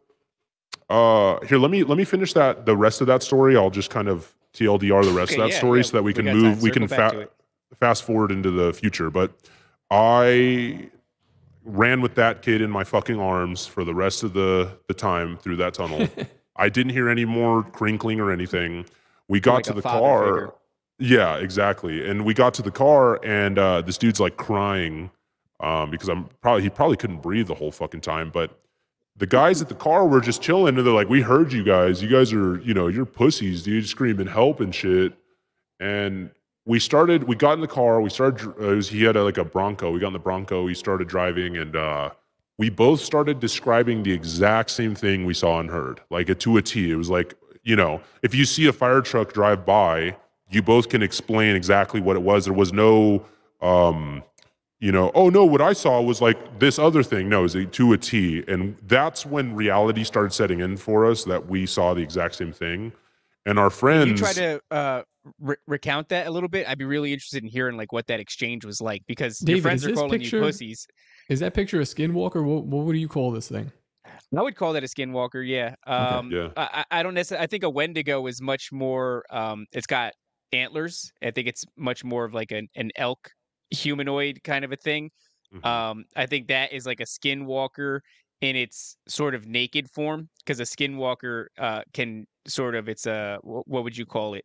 uh, 0.88 1.38
here, 1.46 1.58
let 1.58 1.70
me 1.70 1.82
let 1.84 1.96
me 1.98 2.04
finish 2.04 2.32
that 2.34 2.66
the 2.66 2.76
rest 2.76 3.00
of 3.00 3.06
that 3.06 3.22
story. 3.22 3.56
I'll 3.56 3.70
just 3.70 3.90
kind 3.90 4.08
of 4.08 4.34
TLDR 4.54 5.04
the 5.04 5.12
rest 5.12 5.32
Okay, 5.32 5.40
of 5.40 5.48
that 5.48 5.52
yeah, 5.54 5.58
story 5.58 5.78
yeah, 5.80 5.84
so 5.84 5.92
that 5.96 6.02
we 6.02 6.10
we 6.10 6.14
can 6.14 6.24
move. 6.26 6.62
We 6.62 6.70
can 6.70 6.86
fa- 6.86 7.28
fast 7.80 8.04
forward 8.04 8.30
into 8.30 8.50
the 8.50 8.72
future. 8.72 9.10
But 9.10 9.32
I 9.90 10.90
ran 11.64 12.00
with 12.00 12.14
that 12.16 12.42
kid 12.42 12.60
in 12.60 12.70
my 12.70 12.84
fucking 12.84 13.18
arms 13.18 13.66
for 13.66 13.84
the 13.84 13.94
rest 13.94 14.22
of 14.22 14.32
the 14.34 14.76
the 14.88 14.94
time 14.94 15.36
through 15.38 15.56
that 15.56 15.74
tunnel. 15.74 16.08
I 16.56 16.68
didn't 16.68 16.92
hear 16.92 17.08
any 17.08 17.24
more 17.24 17.62
crinkling 17.62 18.20
or 18.20 18.30
anything. 18.30 18.84
We 19.28 19.40
got 19.40 19.54
Like 19.54 19.64
to 19.64 19.72
the 19.72 19.82
car. 19.82 20.24
figure. 20.26 20.52
Yeah, 20.98 21.36
exactly. 21.36 22.06
And 22.08 22.24
we 22.24 22.34
got 22.34 22.52
to 22.54 22.62
the 22.62 22.70
car, 22.70 23.18
and 23.24 23.58
uh, 23.58 23.80
this 23.80 23.96
dude's 23.96 24.20
like 24.20 24.36
crying 24.36 25.10
um, 25.62 25.90
because 25.90 26.08
I'm 26.08 26.28
probably 26.42 26.62
he 26.62 26.70
probably 26.70 26.98
couldn't 26.98 27.22
breathe 27.22 27.46
the 27.46 27.54
whole 27.54 27.72
fucking 27.72 28.02
time. 28.02 28.30
But 28.30 28.58
the 29.16 29.26
guys 29.26 29.62
at 29.62 29.68
the 29.68 29.74
car 29.74 30.06
were 30.06 30.20
just 30.20 30.42
chilling, 30.42 30.76
and 30.76 30.86
they're 30.86 30.92
like, 30.92 31.08
"We 31.08 31.22
heard 31.22 31.52
you 31.52 31.64
guys. 31.64 32.02
You 32.02 32.08
guys 32.08 32.32
are, 32.32 32.58
you 32.58 32.74
know, 32.74 32.88
you're 32.88 33.06
pussies, 33.06 33.62
dude, 33.62 33.88
screaming 33.88 34.26
help 34.26 34.60
and 34.60 34.74
shit." 34.74 35.14
and 35.82 36.30
we 36.64 36.78
started. 36.78 37.24
We 37.24 37.34
got 37.34 37.54
in 37.54 37.60
the 37.60 37.68
car. 37.68 38.00
We 38.00 38.08
started. 38.08 38.48
Uh, 38.48 38.76
was, 38.76 38.88
he 38.88 39.02
had 39.02 39.16
a, 39.16 39.24
like 39.24 39.36
a 39.36 39.44
Bronco. 39.44 39.90
We 39.90 39.98
got 39.98 40.08
in 40.08 40.12
the 40.12 40.18
Bronco. 40.18 40.62
We 40.62 40.74
started 40.74 41.08
driving, 41.08 41.56
and 41.56 41.74
uh, 41.74 42.10
we 42.56 42.70
both 42.70 43.00
started 43.00 43.40
describing 43.40 44.04
the 44.04 44.12
exact 44.12 44.70
same 44.70 44.94
thing 44.94 45.26
we 45.26 45.34
saw 45.34 45.58
and 45.58 45.68
heard, 45.68 46.00
like 46.08 46.28
a 46.28 46.34
to 46.36 46.56
a 46.56 46.62
T. 46.62 46.90
It 46.90 46.96
was 46.96 47.10
like 47.10 47.34
you 47.64 47.76
know, 47.76 48.00
if 48.22 48.34
you 48.34 48.44
see 48.44 48.66
a 48.66 48.72
fire 48.72 49.00
truck 49.00 49.32
drive 49.32 49.66
by, 49.66 50.16
you 50.50 50.62
both 50.62 50.88
can 50.88 51.02
explain 51.02 51.56
exactly 51.56 52.00
what 52.00 52.16
it 52.16 52.22
was. 52.22 52.44
There 52.44 52.54
was 52.54 52.72
no. 52.72 53.26
Um, 53.60 54.22
you 54.82 54.90
know, 54.90 55.12
oh 55.14 55.28
no, 55.30 55.44
what 55.44 55.60
I 55.60 55.74
saw 55.74 56.02
was 56.02 56.20
like 56.20 56.58
this 56.58 56.76
other 56.76 57.04
thing. 57.04 57.28
No, 57.28 57.44
it 57.44 57.54
was 57.54 57.66
to 57.70 57.92
a 57.92 57.96
T. 57.96 58.42
And 58.48 58.76
that's 58.88 59.24
when 59.24 59.54
reality 59.54 60.02
started 60.02 60.32
setting 60.32 60.58
in 60.58 60.76
for 60.76 61.06
us 61.08 61.22
that 61.24 61.46
we 61.46 61.66
saw 61.66 61.94
the 61.94 62.02
exact 62.02 62.34
same 62.34 62.52
thing. 62.52 62.90
And 63.46 63.60
our 63.60 63.70
Can 63.70 64.08
you 64.08 64.16
try 64.16 64.32
to 64.32 64.60
uh, 64.72 65.02
re- 65.38 65.54
recount 65.68 66.08
that 66.08 66.26
a 66.26 66.30
little 66.32 66.48
bit? 66.48 66.68
I'd 66.68 66.78
be 66.78 66.84
really 66.84 67.12
interested 67.12 67.44
in 67.44 67.48
hearing 67.48 67.76
like 67.76 67.92
what 67.92 68.08
that 68.08 68.18
exchange 68.18 68.64
was 68.64 68.80
like 68.80 69.04
because 69.06 69.40
your 69.46 69.60
friends 69.60 69.86
are 69.86 69.92
calling 69.92 70.18
picture- 70.18 70.38
you 70.38 70.42
pussies. 70.42 70.88
Is 71.28 71.38
that 71.38 71.54
picture 71.54 71.80
a 71.80 71.84
skinwalker? 71.84 72.44
What 72.44 72.64
what 72.64 72.84
would 72.84 72.96
you 72.96 73.06
call 73.08 73.30
this 73.30 73.46
thing? 73.46 73.70
I 74.36 74.42
would 74.42 74.56
call 74.56 74.72
that 74.72 74.82
a 74.82 74.88
skinwalker. 74.88 75.46
Yeah. 75.46 75.76
Um, 75.86 76.32
Yeah. 76.32 76.48
I, 76.56 76.84
I 76.90 76.98
I 76.98 77.02
don't 77.04 77.14
necessarily. 77.14 77.44
I 77.44 77.46
think 77.46 77.62
a 77.62 77.70
Wendigo 77.70 78.26
is 78.26 78.42
much 78.42 78.72
more. 78.72 79.24
Um, 79.30 79.66
it's 79.70 79.86
got 79.86 80.12
antlers. 80.52 81.12
I 81.22 81.30
think 81.30 81.46
it's 81.46 81.64
much 81.76 82.02
more 82.02 82.24
of 82.24 82.34
like 82.34 82.50
an, 82.50 82.68
an 82.74 82.90
elk 82.96 83.30
humanoid 83.72 84.40
kind 84.44 84.64
of 84.64 84.72
a 84.72 84.76
thing. 84.76 85.10
Mhm. 85.50 85.82
Um, 85.90 86.04
I 86.16 86.26
think 86.26 86.48
that 86.48 86.72
is 86.72 86.86
like 86.86 87.00
a 87.00 87.04
skinwalker 87.04 88.00
in 88.40 88.56
its 88.56 88.96
sort 89.08 89.34
of 89.34 89.46
naked 89.46 89.88
form 89.90 90.28
because 90.38 90.60
a 90.60 90.64
skinwalker 90.64 91.46
uh, 91.58 91.82
can 91.94 92.26
sort 92.48 92.74
of 92.74 92.88
it's 92.88 93.06
a 93.06 93.38
what 93.42 93.84
would 93.84 93.96
you 93.96 94.06
call 94.06 94.34
it? 94.34 94.44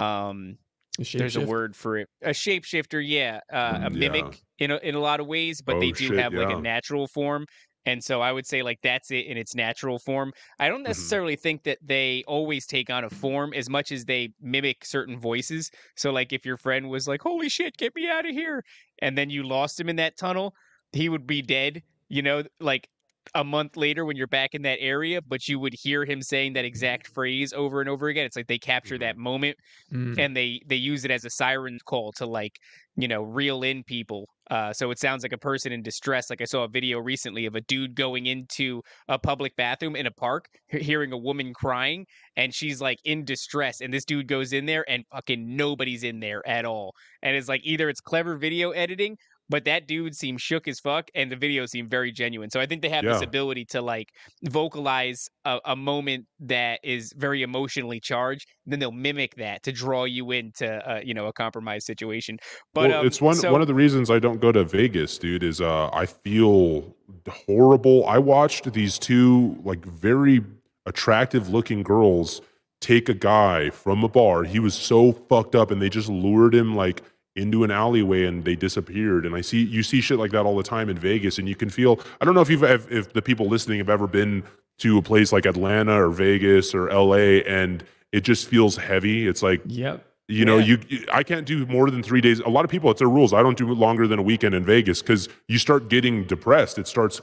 Um, 0.00 0.58
A 0.98 1.02
there's 1.16 1.36
a 1.36 1.42
word 1.42 1.76
for 1.76 1.96
it. 1.96 2.08
A 2.22 2.30
shapeshifter, 2.30 3.02
yeah, 3.06 3.40
uh, 3.52 3.78
a 3.82 3.90
Mm, 3.90 3.96
yeah. 3.96 4.34
mimic 4.34 4.42
in 4.58 4.70
a, 4.72 4.76
in 4.78 4.94
a 4.94 5.00
lot 5.00 5.20
of 5.20 5.26
ways, 5.26 5.60
but 5.62 5.78
they 5.78 5.90
Oh, 5.90 5.92
do 5.92 6.10
shit, 6.10 6.14
have 6.14 6.34
like 6.34 6.50
a 6.50 6.56
natural 6.56 7.08
form. 7.08 7.46
And 7.86 8.04
so 8.04 8.20
I 8.20 8.32
would 8.32 8.46
say 8.46 8.62
like 8.62 8.80
that's 8.82 9.10
it 9.10 9.26
in 9.26 9.36
its 9.38 9.54
natural 9.54 9.98
form. 9.98 10.32
I 10.58 10.68
don't 10.68 10.82
Mhm. 10.86 10.88
necessarily 10.88 11.36
think 11.36 11.62
that 11.64 11.78
they 11.82 12.22
always 12.26 12.66
take 12.66 12.90
on 12.90 13.04
a 13.04 13.10
form 13.10 13.52
as 13.54 13.70
much 13.70 13.90
as 13.92 14.04
they 14.04 14.34
mimic 14.40 14.84
certain 14.84 15.18
voices. 15.18 15.70
So 15.96 16.10
like 16.12 16.32
if 16.32 16.44
your 16.44 16.56
friend 16.58 16.90
was 16.90 17.08
like, 17.08 17.22
"Holy 17.22 17.48
shit, 17.48 17.76
get 17.76 17.94
me 17.94 18.08
out 18.08 18.26
of 18.26 18.32
here," 18.32 18.62
and 19.00 19.16
then 19.16 19.30
you 19.30 19.42
lost 19.42 19.80
him 19.80 19.88
in 19.88 19.96
that 19.96 20.16
tunnel, 20.18 20.54
he 20.92 21.08
would 21.08 21.26
be 21.26 21.42
dead. 21.42 21.82
You 22.08 22.22
know, 22.22 22.44
like 22.60 22.88
a 23.34 23.44
month 23.44 23.76
later 23.76 24.04
when 24.04 24.16
you're 24.16 24.26
back 24.26 24.54
in 24.54 24.62
that 24.62 24.78
area, 24.80 25.20
but 25.22 25.48
you 25.48 25.58
would 25.58 25.74
hear 25.74 26.04
him 26.04 26.22
saying 26.22 26.54
that 26.54 26.64
exact 26.64 27.08
phrase 27.08 27.52
over 27.52 27.80
and 27.80 27.88
over 27.88 28.08
again. 28.08 28.24
It's 28.26 28.36
like 28.36 28.46
they 28.46 28.58
capture 28.58 28.98
that 28.98 29.16
moment 29.16 29.56
Mm. 29.92 30.18
and 30.18 30.36
they 30.36 30.60
they 30.66 30.76
use 30.76 31.04
it 31.06 31.10
as 31.10 31.24
a 31.24 31.30
siren 31.30 31.78
call 31.86 32.12
to 32.12 32.26
like 32.26 32.58
you 32.96 33.08
know 33.08 33.22
reel 33.22 33.62
in 33.62 33.82
people 33.84 34.28
uh, 34.50 34.70
so 34.72 34.90
it 34.90 34.98
sounds 34.98 35.22
like 35.22 35.32
a 35.32 35.38
person 35.38 35.72
in 35.72 35.82
distress 35.82 36.28
like 36.28 36.42
i 36.42 36.44
saw 36.44 36.64
a 36.64 36.68
video 36.68 36.98
recently 36.98 37.46
of 37.46 37.54
a 37.54 37.60
dude 37.62 37.94
going 37.94 38.26
into 38.26 38.82
a 39.08 39.18
public 39.18 39.54
bathroom 39.56 39.96
in 39.96 40.06
a 40.06 40.10
park 40.10 40.44
hearing 40.68 41.12
a 41.12 41.16
woman 41.16 41.54
crying 41.54 42.04
and 42.36 42.54
she's 42.54 42.80
like 42.82 42.98
in 43.04 43.24
distress 43.24 43.80
and 43.80 43.92
this 43.94 44.04
dude 44.04 44.28
goes 44.28 44.52
in 44.52 44.66
there 44.66 44.84
and 44.90 45.04
fucking 45.10 45.56
nobody's 45.56 46.02
in 46.04 46.20
there 46.20 46.46
at 46.46 46.66
all 46.66 46.92
and 47.22 47.34
it's 47.34 47.48
like 47.48 47.62
either 47.64 47.88
it's 47.88 48.00
clever 48.00 48.36
video 48.36 48.70
editing 48.72 49.16
but 49.48 49.64
that 49.64 49.86
dude 49.86 50.14
seemed 50.14 50.40
shook 50.40 50.68
as 50.68 50.80
fuck 50.80 51.08
and 51.14 51.30
the 51.32 51.36
video 51.36 51.66
seemed 51.66 51.90
very 51.90 52.12
genuine 52.12 52.50
so 52.50 52.60
i 52.60 52.66
think 52.66 52.82
they 52.82 52.88
have 52.88 53.04
this 53.04 53.22
ability 53.22 53.64
to 53.64 53.80
like 53.80 54.10
vocalize 54.44 55.28
a, 55.44 55.58
a 55.66 55.76
moment 55.76 56.26
that 56.40 56.80
is 56.82 57.12
very 57.16 57.42
emotionally 57.42 58.00
charged 58.00 58.48
then 58.66 58.78
they'll 58.78 58.92
mimic 58.92 59.34
that 59.36 59.62
to 59.62 59.72
draw 59.72 60.04
you 60.04 60.30
into 60.30 60.66
uh, 60.88 61.00
you 61.02 61.14
know 61.14 61.26
a 61.26 61.32
compromised 61.32 61.86
situation 61.86 62.38
but 62.74 62.90
well, 62.90 63.00
um, 63.00 63.06
it's 63.06 63.20
one 63.20 63.34
so- 63.34 63.52
one 63.52 63.60
of 63.60 63.66
the 63.66 63.74
reasons 63.74 64.10
I 64.10 64.18
don't 64.18 64.40
go 64.40 64.52
to 64.52 64.64
Vegas, 64.64 65.18
dude. 65.18 65.42
Is 65.42 65.60
uh, 65.60 65.90
I 65.92 66.06
feel 66.06 66.94
horrible. 67.28 68.06
I 68.06 68.18
watched 68.18 68.72
these 68.72 68.98
two 68.98 69.58
like 69.64 69.84
very 69.84 70.44
attractive 70.86 71.48
looking 71.48 71.82
girls 71.82 72.40
take 72.80 73.08
a 73.08 73.14
guy 73.14 73.70
from 73.70 74.04
a 74.04 74.08
bar. 74.08 74.44
He 74.44 74.58
was 74.58 74.74
so 74.74 75.12
fucked 75.12 75.54
up, 75.54 75.70
and 75.70 75.82
they 75.82 75.88
just 75.88 76.08
lured 76.08 76.54
him 76.54 76.76
like 76.76 77.02
into 77.38 77.64
an 77.64 77.70
alleyway, 77.70 78.24
and 78.24 78.44
they 78.44 78.56
disappeared. 78.56 79.24
And 79.24 79.34
I 79.34 79.40
see 79.40 79.62
you 79.64 79.82
see 79.82 80.00
shit 80.00 80.18
like 80.18 80.32
that 80.32 80.44
all 80.44 80.56
the 80.56 80.62
time 80.62 80.88
in 80.88 80.98
Vegas, 80.98 81.38
and 81.38 81.48
you 81.48 81.54
can 81.56 81.70
feel. 81.70 82.00
I 82.20 82.24
don't 82.24 82.34
know 82.34 82.40
if 82.42 82.50
you've 82.50 82.64
if, 82.64 82.90
if 82.90 83.12
the 83.12 83.22
people 83.22 83.46
listening 83.46 83.78
have 83.78 83.88
ever 83.90 84.06
been 84.06 84.42
to 84.78 84.98
a 84.98 85.02
place 85.02 85.32
like 85.32 85.46
Atlanta 85.46 85.94
or 86.04 86.10
Vegas 86.10 86.74
or 86.74 86.88
L.A. 86.90 87.42
and 87.44 87.82
it 88.12 88.20
just 88.20 88.46
feels 88.48 88.76
heavy. 88.76 89.26
It's 89.26 89.42
like 89.42 89.60
Yep. 89.66 90.04
you 90.28 90.44
know, 90.44 90.58
Yeah. 90.58 90.76
you 90.88 91.04
I 91.12 91.22
can't 91.22 91.46
do 91.46 91.66
more 91.66 91.90
than 91.90 92.02
three 92.02 92.20
days. 92.20 92.38
A 92.40 92.48
lot 92.48 92.64
of 92.64 92.70
people, 92.70 92.90
it's 92.90 93.00
their 93.00 93.08
rules. 93.08 93.32
I 93.32 93.42
don't 93.42 93.58
do 93.58 93.66
longer 93.72 94.06
than 94.06 94.18
a 94.18 94.22
weekend 94.22 94.54
in 94.54 94.64
Vegas 94.64 95.02
because 95.02 95.28
you 95.48 95.58
start 95.58 95.88
getting 95.88 96.24
depressed. 96.24 96.78
It 96.78 96.86
starts 96.86 97.20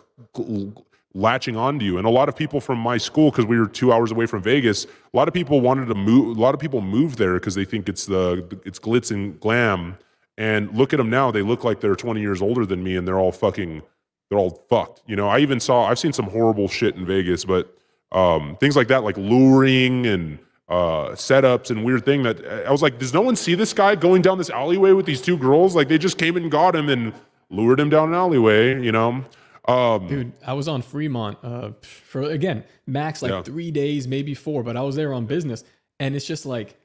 latching 1.14 1.56
onto 1.56 1.86
you. 1.86 1.98
And 1.98 2.06
a 2.06 2.10
lot 2.10 2.28
of 2.28 2.36
people 2.36 2.60
from 2.60 2.78
my 2.78 2.98
school, 2.98 3.32
because 3.32 3.46
we 3.46 3.58
were 3.58 3.68
two 3.68 3.94
hours 3.94 4.12
away 4.12 4.26
from 4.26 4.42
Vegas, 4.42 4.86
a 4.86 5.18
lot 5.18 5.28
of 5.30 5.34
people 5.34 5.62
wanted 5.62 5.86
to 5.88 5.96
move. 5.96 6.38
A 6.38 6.42
lot 6.42 6.54
of 6.54 6.60
people 6.60 6.82
move 6.82 7.16
there 7.16 7.36
because 7.36 7.56
they 7.56 7.66
think 7.66 7.88
it's 7.88 8.06
the 8.06 8.46
it's 8.66 8.80
glitz 8.80 9.12
and 9.12 9.40
glam. 9.40 9.98
And 10.38 10.76
look 10.78 10.94
at 10.94 10.98
them 10.98 11.10
now; 11.10 11.32
they 11.32 11.42
look 11.42 11.64
like 11.64 11.80
they're 11.80 11.96
20 11.96 12.20
years 12.20 12.42
older 12.42 12.66
than 12.66 12.84
me, 12.84 12.96
and 12.98 13.08
they're 13.08 13.20
all 13.20 13.32
fucking, 13.32 13.82
they're 14.30 14.40
all 14.40 14.66
fucked. 14.70 15.02
You 15.08 15.16
know, 15.16 15.30
I 15.30 15.40
even 15.40 15.60
saw, 15.62 15.86
I've 15.86 16.00
seen 16.00 16.12
some 16.14 16.26
horrible 16.26 16.68
shit 16.68 16.96
in 16.96 17.06
Vegas, 17.06 17.46
but 17.46 17.74
um, 18.12 18.58
things 18.60 18.76
like 18.76 18.90
that, 18.90 19.04
like 19.04 19.18
luring 19.18 20.06
and 20.06 20.40
uh, 20.68 21.10
setups 21.12 21.70
and 21.72 21.86
weird 21.86 22.04
thing 22.04 22.24
that 22.24 22.46
I 22.68 22.72
was 22.72 22.82
like, 22.82 22.98
does 23.00 23.14
no 23.14 23.22
one 23.22 23.36
see 23.36 23.56
this 23.56 23.72
guy 23.72 23.96
going 23.96 24.22
down 24.22 24.38
this 24.38 24.50
alleyway 24.50 24.92
with 24.92 25.06
these 25.06 25.22
two 25.22 25.38
girls? 25.38 25.76
Like 25.76 25.88
they 25.88 25.98
just 25.98 26.18
came 26.18 26.36
and 26.36 26.50
got 26.52 26.76
him 26.76 26.90
and 26.90 27.14
lured 27.50 27.80
him 27.80 27.90
down 27.90 28.10
an 28.10 28.16
alleyway, 28.16 28.82
you 28.84 28.92
know? 28.92 29.24
Um, 29.68 30.08
Dude, 30.08 30.34
I 30.46 30.54
was 30.54 30.68
on 30.68 30.82
Fremont 30.82 31.38
uh, 31.44 31.72
for 31.82 32.24
again 32.24 32.64
max 32.86 33.22
like 33.22 33.32
Yeah. 33.32 33.42
three 33.42 33.72
days, 33.72 34.08
maybe 34.08 34.34
four, 34.36 34.64
but 34.64 34.76
I 34.78 34.82
was 34.82 34.96
there 34.96 35.12
on 35.14 35.26
business, 35.26 35.64
and 36.00 36.16
it's 36.16 36.26
just 36.26 36.46
like 36.46 36.76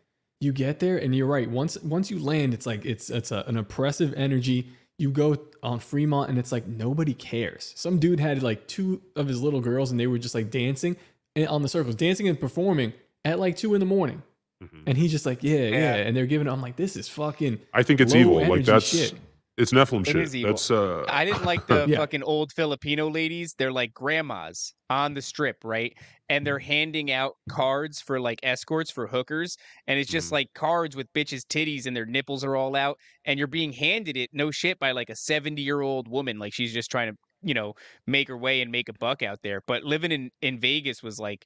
you 0.40 0.52
get 0.52 0.80
there, 0.80 0.96
and 0.98 1.14
you're 1.14 1.26
right. 1.26 1.48
Once 1.48 1.78
once 1.82 2.10
you 2.10 2.18
land, 2.18 2.54
it's 2.54 2.66
like 2.66 2.84
it's 2.84 3.10
it's 3.10 3.30
a, 3.30 3.44
an 3.46 3.56
oppressive 3.56 4.14
energy. 4.16 4.68
You 4.98 5.10
go 5.10 5.36
on 5.62 5.78
Fremont, 5.80 6.30
and 6.30 6.38
it's 6.38 6.52
like 6.52 6.66
nobody 6.66 7.14
cares. 7.14 7.72
Some 7.76 7.98
dude 7.98 8.20
had 8.20 8.42
like 8.42 8.66
two 8.66 9.02
of 9.16 9.28
his 9.28 9.40
little 9.42 9.60
girls, 9.60 9.90
and 9.90 9.98
they 10.00 10.06
were 10.06 10.18
just 10.18 10.34
like 10.34 10.50
dancing 10.50 10.96
and 11.36 11.46
on 11.48 11.62
the 11.62 11.68
circles, 11.68 11.94
dancing 11.94 12.28
and 12.28 12.38
performing 12.40 12.92
at 13.24 13.38
like 13.38 13.56
two 13.56 13.74
in 13.74 13.80
the 13.80 13.86
morning. 13.86 14.22
Mm-hmm. 14.62 14.82
And 14.86 14.98
he's 14.98 15.10
just 15.10 15.24
like, 15.24 15.42
yeah, 15.42 15.58
yeah, 15.58 15.68
Yeah. 15.68 15.94
and 15.96 16.14
they're 16.16 16.26
giving. 16.26 16.46
I'm 16.48 16.60
like, 16.60 16.76
this 16.76 16.96
is 16.96 17.08
fucking. 17.08 17.60
I 17.72 17.82
think 17.82 18.00
it's 18.00 18.14
evil. 18.14 18.46
Like 18.46 18.64
that's, 18.66 18.88
shit. 18.88 19.14
it's 19.56 19.72
Nephilim 19.72 20.02
It 20.02 20.08
shit. 20.08 20.16
is 20.16 20.36
evil. 20.36 20.50
That's, 20.52 20.70
uh, 20.70 21.04
I 21.08 21.24
didn't 21.24 21.44
like 21.46 21.66
the 21.66 21.86
Yeah. 21.88 21.96
fucking 21.96 22.22
old 22.22 22.52
Filipino 22.52 23.08
ladies. 23.08 23.54
They're 23.56 23.72
like 23.72 23.94
grandmas 23.94 24.74
on 24.90 25.14
the 25.14 25.22
strip, 25.22 25.64
right? 25.64 25.96
And 26.30 26.46
they're 26.46 26.58
handing 26.60 27.10
out 27.12 27.34
cards 27.50 28.00
for 28.00 28.20
like 28.20 28.40
escorts 28.42 28.90
for 28.90 29.06
hookers. 29.06 29.58
And 29.86 30.00
it's 30.00 30.10
just 30.10 30.30
Mhm. 30.30 30.32
like 30.32 30.48
cards 30.54 30.96
with 30.96 31.12
bitches' 31.12 31.42
titties 31.46 31.86
and 31.86 31.94
their 31.96 32.06
nipples 32.06 32.44
are 32.44 32.56
all 32.56 32.74
out. 32.76 32.98
And 33.26 33.38
you're 33.38 33.48
being 33.48 33.72
handed 33.74 34.16
it, 34.16 34.30
no 34.32 34.50
shit, 34.50 34.78
by 34.78 34.92
like 34.92 35.10
a 35.10 35.16
70 35.16 35.62
year 35.62 35.82
old 35.82 36.08
woman. 36.08 36.38
Like 36.38 36.54
she's 36.54 36.72
just 36.72 36.90
trying 36.90 37.12
to, 37.12 37.18
you 37.42 37.54
know, 37.54 37.74
make 38.06 38.28
her 38.28 38.38
way 38.38 38.62
and 38.62 38.72
make 38.72 38.88
a 38.88 38.94
buck 38.94 39.22
out 39.22 39.40
there. 39.42 39.60
But 39.66 39.84
living 39.84 40.12
in, 40.12 40.30
in 40.40 40.58
Vegas 40.60 41.02
was 41.02 41.18
like, 41.18 41.44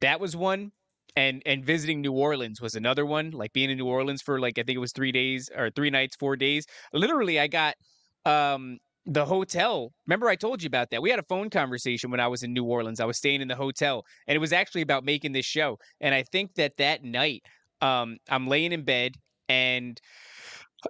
that 0.00 0.20
was 0.20 0.36
one. 0.36 0.72
And 1.16 1.42
and 1.46 1.64
visiting 1.64 2.00
New 2.00 2.12
Orleans 2.12 2.60
was 2.60 2.74
another 2.74 3.06
one. 3.06 3.30
Like 3.30 3.52
being 3.52 3.70
in 3.70 3.78
New 3.78 3.86
Orleans 3.86 4.20
for 4.20 4.40
like 4.40 4.58
I 4.58 4.64
think 4.64 4.74
it 4.76 4.80
was 4.80 4.92
three 4.92 5.12
days 5.12 5.48
or 5.56 5.70
three 5.70 5.90
nights, 5.90 6.16
four 6.16 6.34
days. 6.36 6.66
Literally, 6.92 7.38
I 7.38 7.46
got 7.46 7.76
um 8.24 8.78
the 9.06 9.24
hotel 9.24 9.92
remember 10.06 10.28
i 10.28 10.36
told 10.36 10.62
you 10.62 10.66
about 10.66 10.90
that? 10.90 11.02
We 11.02 11.10
had 11.10 11.18
a 11.18 11.24
phone 11.24 11.50
conversation 11.50 12.10
when 12.10 12.20
i 12.20 12.28
was 12.28 12.42
in 12.42 12.52
new 12.52 12.64
orleans. 12.64 13.00
I 13.00 13.04
was 13.04 13.18
staying 13.18 13.40
in 13.42 13.48
the 13.48 13.56
hotel 13.56 14.04
and 14.26 14.34
it 14.34 14.38
was 14.38 14.52
actually 14.52 14.82
about 14.82 15.04
making 15.04 15.32
this 15.32 15.44
show 15.46 15.78
and 16.00 16.14
i 16.14 16.22
think 16.22 16.54
that 16.54 16.76
that 16.78 17.04
night 17.04 17.42
um 17.82 18.16
i'm 18.30 18.46
laying 18.46 18.72
in 18.72 18.84
bed 18.84 19.16
and 19.48 20.00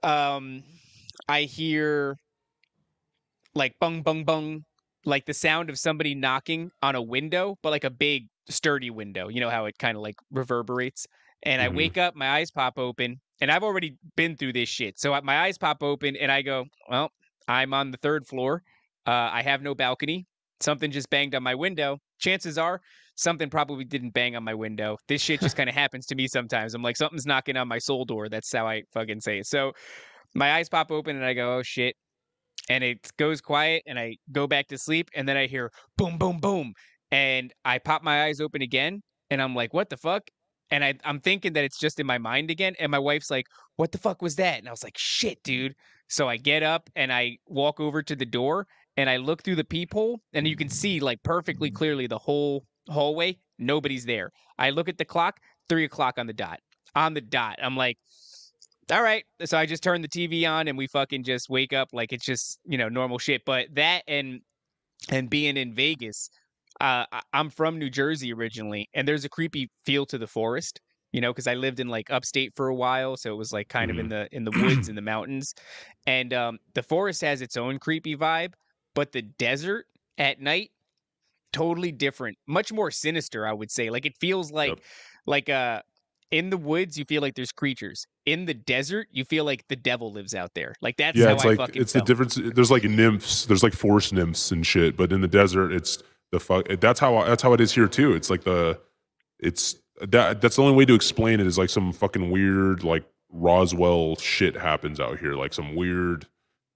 um 0.02 0.62
i 1.28 1.42
hear 1.42 2.16
like 3.54 3.74
bung 3.80 4.02
bung 4.02 4.24
bung 4.24 4.64
like 5.04 5.26
the 5.26 5.34
sound 5.34 5.70
of 5.70 5.78
somebody 5.78 6.14
knocking 6.14 6.70
on 6.82 6.94
a 6.94 7.02
window 7.02 7.56
but 7.62 7.70
like 7.70 7.84
a 7.84 7.90
big 7.90 8.28
sturdy 8.48 8.90
window. 8.90 9.28
You 9.28 9.40
know 9.40 9.50
how 9.50 9.64
it 9.64 9.78
kind 9.78 9.96
of 9.96 10.02
like 10.02 10.16
reverberates? 10.30 11.06
And 11.42 11.60
i 11.60 11.68
Mhm. 11.68 11.74
wake 11.74 11.98
up 11.98 12.14
my 12.14 12.28
eyes 12.28 12.50
pop 12.50 12.78
open 12.78 13.20
and 13.40 13.50
i've 13.50 13.62
already 13.62 13.96
been 14.16 14.36
through 14.36 14.52
this 14.52 14.68
shit. 14.68 14.98
So 14.98 15.18
my 15.22 15.40
eyes 15.40 15.58
pop 15.58 15.82
open 15.82 16.16
and 16.16 16.30
i 16.30 16.42
go 16.42 16.66
well 16.88 17.10
i'm 17.48 17.74
on 17.74 17.90
the 17.90 17.98
third 17.98 18.26
floor 18.26 18.62
uh, 19.06 19.30
i 19.32 19.42
have 19.42 19.62
no 19.62 19.74
balcony 19.74 20.26
something 20.64 20.90
just 20.90 21.10
banged 21.10 21.34
on 21.34 21.42
my 21.42 21.54
window. 21.54 21.98
Chances 22.18 22.58
are 22.58 22.80
something 23.16 23.48
probably 23.50 23.84
didn't 23.84 24.10
bang 24.10 24.34
on 24.34 24.42
my 24.42 24.54
window. 24.54 24.96
This 25.06 25.22
shit 25.22 25.40
just 25.40 25.56
kind 25.56 25.68
of 25.68 25.74
happens 25.74 26.06
to 26.06 26.14
me 26.14 26.26
sometimes. 26.26 26.74
I'm 26.74 26.82
like 26.82 26.96
something's 26.96 27.26
knocking 27.26 27.56
on 27.56 27.68
my 27.68 27.78
soul 27.78 28.04
door. 28.04 28.28
That's 28.28 28.52
how 28.52 28.66
i 28.66 28.82
fucking 28.92 29.20
say 29.20 29.38
it. 29.38 29.46
So 29.46 29.72
my 30.34 30.54
eyes 30.54 30.68
pop 30.68 30.90
open 30.90 31.14
and 31.16 31.24
i 31.24 31.34
go 31.34 31.58
oh 31.58 31.62
shit. 31.62 31.94
And 32.70 32.82
it 32.82 33.10
goes 33.18 33.42
quiet 33.42 33.82
and 33.86 33.98
I 33.98 34.16
go 34.32 34.46
back 34.46 34.68
to 34.68 34.78
sleep 34.78 35.10
and 35.14 35.28
then 35.28 35.36
I 35.36 35.46
hear 35.46 35.70
boom 35.98 36.16
boom 36.16 36.38
boom. 36.38 36.72
And 37.10 37.52
I 37.64 37.78
pop 37.78 38.02
my 38.02 38.24
eyes 38.24 38.40
open 38.40 38.62
again 38.62 39.02
and 39.30 39.42
I'm 39.42 39.54
like 39.54 39.74
what 39.74 39.90
the 39.90 39.98
fuck? 39.98 40.22
And 40.70 40.82
I, 40.82 40.94
I'm 41.04 41.20
thinking 41.20 41.52
that 41.52 41.64
it's 41.64 41.78
just 41.78 42.00
in 42.00 42.06
my 42.06 42.16
mind 42.16 42.50
again. 42.50 42.74
And 42.80 42.90
my 42.90 42.98
wife's 42.98 43.30
like, 43.30 43.46
"What 43.76 43.92
the 43.92 43.98
fuck 43.98 44.22
was 44.22 44.34
that?" 44.36 44.58
And 44.58 44.66
I 44.66 44.70
was 44.70 44.82
like, 44.82 44.96
"Shit, 44.96 45.40
dude." 45.44 45.74
So 46.08 46.28
I 46.28 46.36
get 46.36 46.62
up 46.62 46.90
and 46.96 47.12
I 47.12 47.38
walk 47.46 47.80
over 47.80 48.02
to 48.02 48.16
the 48.16 48.26
door 48.26 48.66
and 48.96 49.10
I 49.10 49.16
look 49.16 49.42
through 49.42 49.56
the 49.56 49.64
peephole, 49.64 50.20
and 50.32 50.46
you 50.46 50.54
can 50.54 50.68
see 50.68 51.00
like 51.00 51.22
perfectly 51.24 51.70
clearly 51.70 52.06
the 52.06 52.18
whole 52.18 52.64
hallway. 52.88 53.36
Nobody's 53.58 54.04
there. 54.04 54.30
I 54.58 54.70
look 54.70 54.88
at 54.88 54.98
the 54.98 55.04
clock, 55.04 55.40
three 55.68 55.84
o'clock 55.84 56.18
on 56.18 56.26
the 56.26 56.32
dot. 56.32 56.60
On 56.94 57.12
the 57.12 57.20
dot. 57.20 57.58
I'm 57.60 57.76
like, 57.76 57.96
all 58.92 59.02
right. 59.02 59.24
So 59.44 59.58
I 59.58 59.66
just 59.66 59.82
turn 59.82 60.02
the 60.02 60.08
TV 60.08 60.48
on 60.48 60.68
and 60.68 60.78
we 60.78 60.86
fucking 60.86 61.24
just 61.24 61.50
wake 61.50 61.72
up 61.72 61.88
like 61.92 62.12
it's 62.12 62.24
just, 62.24 62.60
you 62.64 62.78
know, 62.78 62.88
normal 62.88 63.18
shit. 63.18 63.42
But 63.44 63.66
that 63.74 64.02
and 64.06 64.40
and 65.10 65.28
being 65.28 65.56
in 65.56 65.74
Vegas, 65.74 66.30
uh, 66.80 67.04
I'm 67.32 67.50
from 67.50 67.78
New 67.78 67.90
Jersey 67.90 68.32
originally, 68.32 68.88
and 68.94 69.06
there's 69.06 69.24
a 69.24 69.28
creepy 69.28 69.70
feel 69.84 70.06
to 70.06 70.18
the 70.18 70.26
forest, 70.26 70.80
you 71.14 71.20
know, 71.20 71.32
because 71.32 71.46
I 71.46 71.54
lived 71.54 71.78
in 71.78 71.86
like 71.86 72.10
upstate 72.10 72.56
for 72.56 72.66
a 72.66 72.74
while, 72.74 73.16
so 73.16 73.32
it 73.32 73.36
was 73.36 73.52
like 73.52 73.68
kind 73.68 73.88
of 73.88 74.00
in 74.00 74.08
the 74.08 74.28
in 74.32 74.42
the 74.42 74.50
woods 74.50 74.88
in 74.88 74.96
the 74.96 75.00
mountains, 75.00 75.54
and 76.08 76.34
um, 76.34 76.58
the 76.74 76.82
forest 76.82 77.20
has 77.20 77.40
its 77.40 77.56
own 77.56 77.78
creepy 77.78 78.16
vibe, 78.16 78.54
but 78.96 79.12
the 79.12 79.22
desert 79.22 79.86
at 80.18 80.40
night 80.40 80.72
totally 81.52 81.92
different, 81.92 82.36
much 82.48 82.72
more 82.72 82.90
sinister, 82.90 83.46
I 83.46 83.52
would 83.52 83.70
say. 83.70 83.90
Like 83.90 84.06
it 84.06 84.16
feels 84.18 84.50
like 84.50 84.70
Yep. 84.70 84.78
like 85.26 85.48
uh 85.48 85.82
in 86.32 86.50
the 86.50 86.56
woods 86.56 86.98
you 86.98 87.04
feel 87.04 87.22
like 87.22 87.36
there's 87.36 87.52
creatures. 87.52 88.08
In 88.26 88.44
the 88.44 88.54
desert, 88.54 89.06
you 89.12 89.24
feel 89.24 89.44
like 89.44 89.64
the 89.68 89.76
devil 89.76 90.10
lives 90.12 90.34
out 90.34 90.50
there. 90.54 90.74
Like 90.82 90.96
that's 90.96 91.16
yeah, 91.16 91.26
how 91.26 91.34
it's 91.34 91.44
I 91.44 91.48
like 91.50 91.58
fucking 91.58 91.80
it's 91.80 91.92
felt. 91.92 92.06
the 92.06 92.10
difference. 92.12 92.34
There's 92.42 92.72
like 92.72 92.82
nymphs. 92.82 93.46
There's 93.46 93.62
like 93.62 93.72
forest 93.72 94.12
nymphs 94.12 94.50
and 94.50 94.66
shit. 94.66 94.96
But 94.96 95.12
in 95.12 95.20
the 95.20 95.28
desert, 95.28 95.70
it's 95.72 96.02
the 96.32 96.40
fuck. 96.40 96.66
That's 96.80 96.98
how 96.98 97.22
that's 97.24 97.42
how 97.44 97.52
it 97.52 97.60
is 97.60 97.72
here 97.72 97.86
too. 97.86 98.14
It's 98.14 98.30
like 98.30 98.42
the 98.42 98.80
it's 99.38 99.76
that 100.00 100.40
that's 100.40 100.56
the 100.56 100.62
only 100.62 100.74
way 100.74 100.84
to 100.84 100.94
explain 100.94 101.40
it 101.40 101.46
is 101.46 101.58
like 101.58 101.70
some 101.70 101.92
fucking 101.92 102.30
weird 102.30 102.82
like 102.84 103.04
Roswell 103.34 104.16
shit 104.16 104.56
happens 104.56 105.00
out 105.00 105.18
here. 105.18 105.34
Like 105.34 105.52
some 105.52 105.74
weird, 105.74 106.26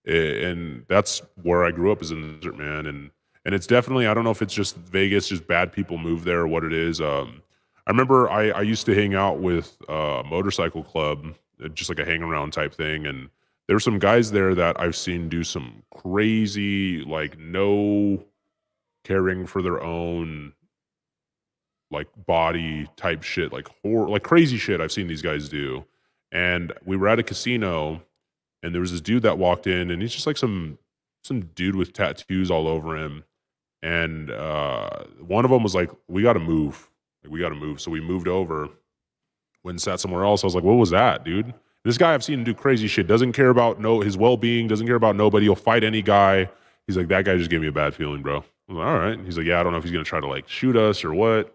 and 0.04 0.84
that's 0.88 1.22
where 1.42 1.64
I 1.64 1.70
grew 1.70 1.92
up 1.92 2.02
in 2.02 2.20
the 2.20 2.34
desert, 2.34 2.58
man. 2.58 2.86
And 2.86 3.10
and 3.44 3.54
it's 3.54 3.66
definitely 3.66 4.06
I 4.06 4.14
don't 4.14 4.24
know 4.24 4.30
if 4.30 4.42
it's 4.42 4.54
just 4.54 4.76
Vegas, 4.76 5.28
just 5.28 5.46
bad 5.46 5.72
people 5.72 5.98
move 5.98 6.24
there 6.24 6.40
or 6.40 6.48
what 6.48 6.64
it 6.64 6.72
is. 6.72 7.00
Um, 7.00 7.42
I 7.86 7.90
remember 7.90 8.28
I, 8.28 8.50
I 8.50 8.62
used 8.62 8.86
to 8.86 8.94
hang 8.94 9.14
out 9.14 9.38
with 9.38 9.76
uh, 9.88 10.22
a 10.22 10.24
motorcycle 10.24 10.82
club, 10.82 11.34
uh, 11.64 11.68
just 11.68 11.88
like 11.88 11.98
a 11.98 12.04
hang 12.04 12.22
around 12.22 12.52
type 12.52 12.74
thing, 12.74 13.06
and 13.06 13.30
there 13.66 13.76
were 13.76 13.80
some 13.80 13.98
guys 13.98 14.32
there 14.32 14.54
that 14.54 14.80
I've 14.80 14.96
seen 14.96 15.28
do 15.28 15.44
some 15.44 15.82
crazy, 15.94 17.02
like 17.04 17.38
no 17.38 18.24
caring 19.04 19.46
for 19.46 19.62
their 19.62 19.82
own 19.82 20.52
like 21.90 22.08
body 22.26 22.88
type 22.96 23.22
shit, 23.22 23.52
like 23.52 23.68
horror, 23.82 24.08
like 24.08 24.22
crazy 24.22 24.58
shit 24.58 24.80
I've 24.80 24.92
seen 24.92 25.06
these 25.06 25.22
guys 25.22 25.48
do. 25.48 25.84
And 26.30 26.72
we 26.84 26.96
were 26.96 27.08
at 27.08 27.18
a 27.18 27.22
casino, 27.22 28.02
and 28.62 28.74
there 28.74 28.80
was 28.80 28.92
this 28.92 29.00
dude 29.00 29.22
that 29.22 29.38
walked 29.38 29.66
in, 29.66 29.90
and 29.90 30.02
he's 30.02 30.12
just 30.12 30.26
like 30.26 30.36
some 30.36 30.78
some 31.22 31.40
dude 31.54 31.76
with 31.76 31.92
tattoos 31.92 32.50
all 32.50 32.68
over 32.68 32.96
him. 32.96 33.24
And 33.82 34.30
uh, 34.30 35.04
one 35.26 35.44
of 35.44 35.50
them 35.50 35.62
was 35.62 35.74
like, 35.74 35.90
"We 36.08 36.22
got 36.22 36.34
to 36.34 36.40
move. 36.40 36.90
Like, 37.22 37.32
we 37.32 37.40
got 37.40 37.50
to 37.50 37.54
move." 37.54 37.80
So 37.80 37.90
we 37.90 38.00
moved 38.00 38.28
over. 38.28 38.68
Went 39.64 39.80
sat 39.80 40.00
somewhere 40.00 40.24
else. 40.24 40.44
I 40.44 40.46
was 40.46 40.54
like, 40.54 40.64
"What 40.64 40.74
was 40.74 40.90
that, 40.90 41.24
dude?" 41.24 41.54
This 41.84 41.96
guy 41.96 42.12
I've 42.12 42.24
seen 42.24 42.40
him 42.40 42.44
do 42.44 42.54
crazy 42.54 42.88
shit. 42.88 43.06
Doesn't 43.06 43.32
care 43.32 43.48
about 43.50 43.80
no 43.80 44.00
his 44.00 44.16
well 44.16 44.36
being. 44.36 44.68
Doesn't 44.68 44.86
care 44.86 44.96
about 44.96 45.16
nobody. 45.16 45.46
He'll 45.46 45.54
fight 45.54 45.84
any 45.84 46.02
guy. 46.02 46.50
He's 46.86 46.96
like, 46.96 47.08
"That 47.08 47.24
guy 47.24 47.36
just 47.38 47.50
gave 47.50 47.60
me 47.60 47.68
a 47.68 47.72
bad 47.72 47.94
feeling, 47.94 48.20
bro." 48.20 48.38
I 48.38 48.42
was 48.72 48.76
like, 48.76 48.86
"All 48.86 48.98
right." 48.98 49.18
He's 49.24 49.38
like, 49.38 49.46
"Yeah, 49.46 49.60
I 49.60 49.62
don't 49.62 49.72
know 49.72 49.78
if 49.78 49.84
he's 49.84 49.92
gonna 49.92 50.04
try 50.04 50.20
to 50.20 50.26
like 50.26 50.48
shoot 50.48 50.76
us 50.76 51.04
or 51.04 51.14
what." 51.14 51.54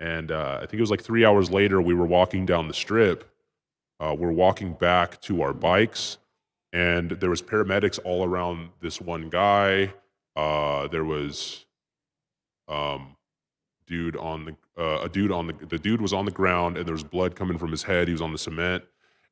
And 0.00 0.30
uh, 0.30 0.56
I 0.56 0.66
think 0.66 0.74
it 0.74 0.80
was 0.80 0.90
like 0.90 1.02
three 1.02 1.24
hours 1.24 1.50
later, 1.50 1.80
we 1.80 1.94
were 1.94 2.06
walking 2.06 2.44
down 2.44 2.68
the 2.68 2.74
strip. 2.74 3.30
Uh, 3.98 4.14
we're 4.18 4.32
walking 4.32 4.74
back 4.74 5.20
to 5.22 5.40
our 5.40 5.54
bikes, 5.54 6.18
and 6.72 7.12
there 7.12 7.30
was 7.30 7.40
paramedics 7.40 7.98
all 8.04 8.24
around 8.24 8.68
this 8.82 9.00
one 9.00 9.30
guy. 9.30 9.94
Uh, 10.34 10.86
there 10.88 11.04
was 11.04 11.64
um, 12.68 13.16
dude 13.86 14.16
on 14.16 14.44
the 14.44 14.56
uh, 14.78 15.00
a 15.04 15.08
dude 15.08 15.32
on 15.32 15.46
the 15.46 15.54
the 15.66 15.78
dude 15.78 16.02
was 16.02 16.12
on 16.12 16.26
the 16.26 16.30
ground, 16.30 16.76
and 16.76 16.86
there 16.86 16.92
was 16.92 17.04
blood 17.04 17.34
coming 17.34 17.56
from 17.56 17.70
his 17.70 17.84
head. 17.84 18.06
He 18.08 18.12
was 18.12 18.20
on 18.20 18.32
the 18.32 18.38
cement, 18.38 18.84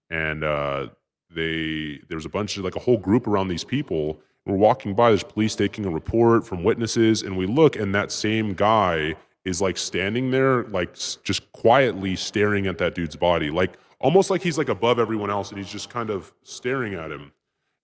and 0.09 0.43
uh, 0.43 0.89
they 1.31 2.01
there 2.09 2.17
was 2.17 2.25
a 2.25 2.31
bunch 2.31 2.57
of 2.57 2.65
like 2.65 2.77
a 2.77 2.81
whole 2.81 2.99
group 2.99 3.27
around 3.27 3.49
these 3.49 3.65
people. 3.65 4.19
We're 4.47 4.57
walking 4.57 4.95
by. 4.95 5.11
There's 5.11 5.25
police 5.25 5.55
taking 5.55 5.85
a 5.85 5.91
report 5.91 6.47
from 6.47 6.65
witnesses, 6.65 7.23
and 7.23 7.37
we 7.37 7.47
look, 7.47 7.77
and 7.77 7.95
that 7.95 8.11
same 8.11 8.55
guy 8.55 9.17
is 9.45 9.61
like 9.61 9.77
standing 9.77 10.31
there, 10.31 10.65
like 10.65 10.95
just 10.95 11.53
quietly 11.53 12.17
staring 12.17 12.67
at 12.67 12.79
that 12.79 12.95
dude's 12.95 13.17
body, 13.17 13.51
like 13.51 13.75
almost 14.01 14.31
like 14.31 14.43
he's 14.43 14.59
like 14.59 14.69
above 14.69 14.99
everyone 14.99 15.31
else, 15.31 15.51
and 15.51 15.59
he's 15.59 15.71
just 15.71 15.91
kind 15.91 16.11
of 16.11 16.33
staring 16.43 16.95
at 16.95 17.11
him. 17.11 17.33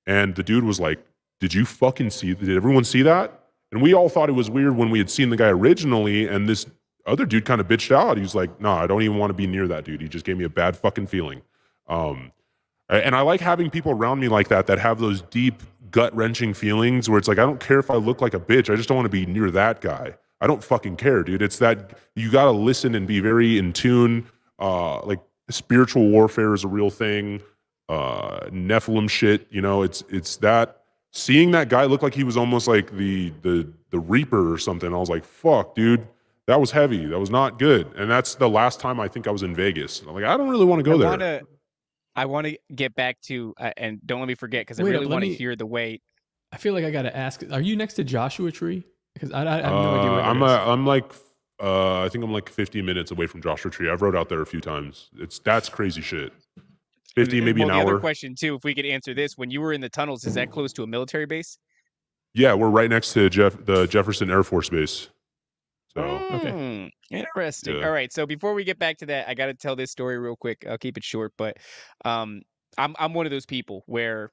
And 0.07 0.35
the 0.35 0.43
dude 0.43 0.65
was 0.65 0.81
like, 0.81 0.99
"Did 1.41 1.55
you 1.55 1.65
fucking 1.65 2.11
see? 2.11 2.35
Did 2.35 2.57
everyone 2.57 2.85
see 2.85 3.03
that?" 3.03 3.45
And 3.73 3.83
we 3.83 3.95
all 3.95 4.09
thought 4.09 4.29
it 4.29 4.33
was 4.33 4.51
weird 4.51 4.77
when 4.77 4.91
we 4.91 4.99
had 4.99 5.11
seen 5.11 5.31
the 5.31 5.37
guy 5.37 5.49
originally, 5.49 6.27
and 6.27 6.49
this 6.49 6.67
other 7.07 7.27
dude 7.27 7.45
kind 7.45 7.61
of 7.61 7.69
bitched 7.69 7.95
out. 7.95 8.17
He 8.17 8.23
was 8.23 8.35
like, 8.35 8.61
"No, 8.61 8.73
I 8.73 8.87
don't 8.87 9.03
even 9.03 9.19
want 9.19 9.31
to 9.31 9.35
be 9.35 9.47
near 9.47 9.69
that 9.69 9.85
dude. 9.85 10.01
He 10.01 10.09
just 10.09 10.25
gave 10.25 10.37
me 10.37 10.45
a 10.45 10.51
bad 10.51 10.77
fucking 10.77 11.07
feeling." 11.07 11.43
Um, 11.87 12.33
and 12.89 13.15
I 13.15 13.21
like 13.21 13.41
having 13.41 13.71
people 13.71 13.93
around 13.93 14.19
me 14.19 14.29
like 14.29 14.49
that 14.49 14.67
that 14.67 14.79
have 14.79 14.99
those 14.99 15.23
deep 15.23 15.63
gut 15.91 16.15
wrenching 16.15 16.55
feelings 16.55 17.09
where 17.09 17.19
it's 17.19 17.29
like, 17.29 17.39
I 17.39 17.43
don't 17.43 17.61
care 17.61 17.79
if 17.79 17.91
I 17.91 17.95
look 17.95 18.21
like 18.21 18.35
a 18.35 18.41
bitch. 18.41 18.73
I 18.73 18.77
just 18.77 18.89
don't 18.89 18.97
want 18.97 19.07
to 19.07 19.11
be 19.11 19.27
near 19.27 19.51
that 19.53 19.81
guy. 19.81 20.17
I 20.41 20.47
don't 20.47 20.62
fucking 20.64 20.97
care, 20.97 21.22
dude. 21.22 21.43
It's 21.43 21.59
that 21.59 21.99
you 22.14 22.30
got 22.30 22.45
to 22.45 22.51
listen 22.51 22.95
and 22.95 23.07
be 23.07 23.20
very 23.20 23.59
in 23.59 23.72
tune. 23.72 24.26
Uh, 24.59 25.05
like 25.05 25.20
spiritual 25.51 26.09
warfare 26.09 26.55
is 26.55 26.64
a 26.64 26.68
real 26.68 26.91
thing. 26.91 27.43
Uh, 27.88 28.41
Nephilim 28.51 29.11
shit, 29.11 29.47
you 29.51 29.61
know, 29.61 29.82
it's 29.82 30.05
it's 30.09 30.36
that 30.36 30.82
seeing 31.12 31.51
that 31.51 31.68
guy 31.68 31.84
look 31.84 32.03
like 32.03 32.14
he 32.14 32.24
was 32.24 32.36
almost 32.36 32.68
like 32.68 32.93
the 32.93 33.32
the 33.43 33.68
the 33.91 33.99
Reaper 33.99 34.53
or 34.53 34.59
something. 34.59 34.95
I 34.95 34.97
was 34.97 35.11
like, 35.11 35.24
fuck, 35.24 35.74
dude, 35.74 36.07
that 36.47 36.61
was 36.61 36.70
heavy. 36.70 37.07
That 37.07 37.18
was 37.18 37.30
not 37.30 37.59
good. 37.59 37.93
And 37.97 38.11
that's 38.11 38.36
the 38.36 38.49
last 38.49 38.80
time 38.80 39.01
I 39.01 39.09
think 39.09 39.26
I 39.26 39.30
was 39.30 39.43
in 39.43 39.55
Vegas. 39.55 40.03
I'm 40.03 40.14
like, 40.14 40.24
I 40.24 40.36
don't 40.36 40.49
really 40.49 40.64
want 40.64 40.80
to 40.80 40.82
go 40.84 40.95
I 40.95 40.99
there. 40.99 41.11
wanna, 41.11 41.41
I 42.16 42.24
want 42.26 42.47
to 42.47 42.59
get 42.74 42.95
back 42.95 43.20
to, 43.22 43.55
uh, 43.59 43.72
and 43.76 44.01
don't 44.07 44.20
let 44.20 44.28
me 44.28 44.34
forget 44.34 44.62
because 44.62 44.80
I 44.80 44.84
really 44.84 45.07
want 45.07 45.24
to 45.24 45.34
hear 45.34 45.57
the 45.57 45.66
weight. 45.66 46.03
I 46.53 46.57
feel 46.57 46.74
like 46.74 46.84
I 46.84 46.91
gotta 46.91 47.16
ask. 47.16 47.43
Are 47.53 47.61
you 47.61 47.76
next 47.76 47.95
to 47.95 48.05
Joshua 48.05 48.51
Tree? 48.51 48.84
Because 49.15 49.33
I, 49.33 49.43
I, 49.43 49.59
I 49.59 49.63
have 49.63 49.65
no 49.73 49.99
idea. 49.99 50.11
Uh, 50.11 50.15
Where 50.15 50.23
I'm 50.23 50.41
that 50.41 50.47
a, 50.61 50.63
is. 50.63 50.69
I'm 50.69 50.87
like 50.87 51.13
uh, 51.63 52.03
I 52.05 52.09
think 52.09 52.25
I'm 52.25 52.33
like 52.33 52.49
50 52.49 52.81
minutes 52.83 53.11
away 53.11 53.27
from 53.27 53.43
Joshua 53.43 53.71
Tree. 53.71 53.91
I've 53.91 54.03
rode 54.03 54.17
out 54.17 54.29
there 54.29 54.41
a 54.41 54.47
few 54.47 54.61
times. 54.61 55.11
It's 55.19 55.39
that's 55.41 55.69
crazy 55.69 56.01
shit. 56.01 56.33
50 57.15 57.37
and- 57.39 57.45
maybe 57.47 57.61
well, 57.61 57.71
an 57.71 57.75
the 57.77 57.81
hour. 57.83 57.91
other 57.95 58.01
question 58.01 58.35
too, 58.35 58.55
if 58.55 58.65
we 58.65 58.75
could 58.75 58.87
answer 58.87 59.15
this, 59.15 59.37
when 59.37 59.51
you 59.51 59.61
were 59.61 59.73
in 59.73 59.81
the 59.81 59.89
tunnels, 59.89 60.25
is 60.25 60.35
that 60.35 60.51
close 60.51 60.73
to 60.75 60.83
a 60.85 60.87
military 60.87 61.27
base? 61.27 61.59
Yeah, 62.33 62.55
we're 62.55 62.71
right 62.71 62.89
next 62.89 63.13
to 63.15 63.29
Jeff 63.29 63.63
the 63.65 63.87
Jefferson 63.87 64.31
Air 64.31 64.45
Force 64.45 64.69
Base. 64.69 65.09
So 65.93 66.03
Hmm, 66.03 66.87
interesting. 67.11 67.79
Yeah. 67.79 67.87
All 67.87 67.91
right. 67.91 68.13
So 68.13 68.25
before 68.25 68.55
we 68.55 68.63
get 68.63 68.79
back 68.79 68.97
to 68.99 69.07
that, 69.07 69.29
I 69.29 69.35
got 69.35 69.47
to 69.47 69.55
tell 69.55 69.75
this 69.75 69.91
story 69.91 70.19
real 70.19 70.37
quick. 70.37 70.65
I'll 70.69 70.79
keep 70.79 70.97
it 70.97 71.03
short, 71.03 71.33
but 71.37 71.57
um, 72.05 72.43
I'm 72.79 72.95
I'm 73.01 73.13
one 73.13 73.27
of 73.27 73.31
those 73.33 73.47
people 73.47 73.83
where 73.87 74.31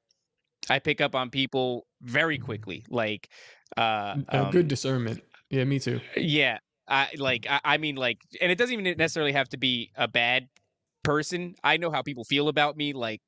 I 0.69 0.77
pick 0.77 1.01
up 1.01 1.15
on 1.15 1.31
people 1.31 1.86
very 2.01 2.37
quickly. 2.37 2.85
Like, 2.89 3.29
uh, 3.75 4.17
Uh, 4.29 4.45
um, 4.45 4.51
good 4.51 4.67
discernment. 4.67 5.21
Yeah, 5.49 5.63
me 5.63 5.79
too. 5.79 6.01
Yeah, 6.15 6.59
I 6.87 7.09
like. 7.17 7.47
I, 7.49 7.59
I 7.63 7.77
mean, 7.77 7.95
like, 7.95 8.19
and 8.41 8.51
it 8.51 8.57
doesn't 8.57 8.73
even 8.73 8.97
necessarily 8.97 9.31
have 9.31 9.49
to 9.49 9.57
be 9.57 9.91
a 9.95 10.07
bad 10.07 10.47
person. 11.03 11.55
I 11.63 11.77
know 11.77 11.91
how 11.91 12.01
people 12.01 12.23
feel 12.23 12.49
about 12.49 12.75
me. 12.75 12.93
Like, 12.93 13.21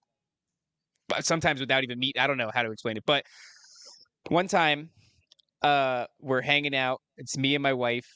but 1.07 1.25
sometimes 1.25 1.59
without 1.59 1.83
even 1.83 1.99
meet, 1.99 2.17
I 2.19 2.27
don't 2.27 2.37
know 2.37 2.51
how 2.53 2.63
to 2.63 2.71
explain 2.71 2.97
it. 2.97 3.03
But 3.05 3.25
one 4.27 4.47
time, 4.47 4.89
uh, 5.61 6.05
we're 6.19 6.41
hanging 6.41 6.75
out. 6.75 7.01
It's 7.17 7.37
me 7.37 7.55
and 7.55 7.63
my 7.63 7.73
wife, 7.73 8.07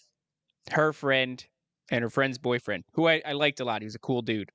her 0.71 0.93
friend, 0.93 1.43
and 1.91 2.03
her 2.03 2.09
friend's 2.09 2.37
boyfriend, 2.37 2.83
who 2.93 3.07
I, 3.07 3.21
I 3.25 3.33
liked 3.33 3.59
a 3.59 3.65
lot. 3.65 3.81
He 3.81 3.85
was 3.85 3.95
a 3.95 3.99
cool 3.99 4.21
dude. 4.21 4.49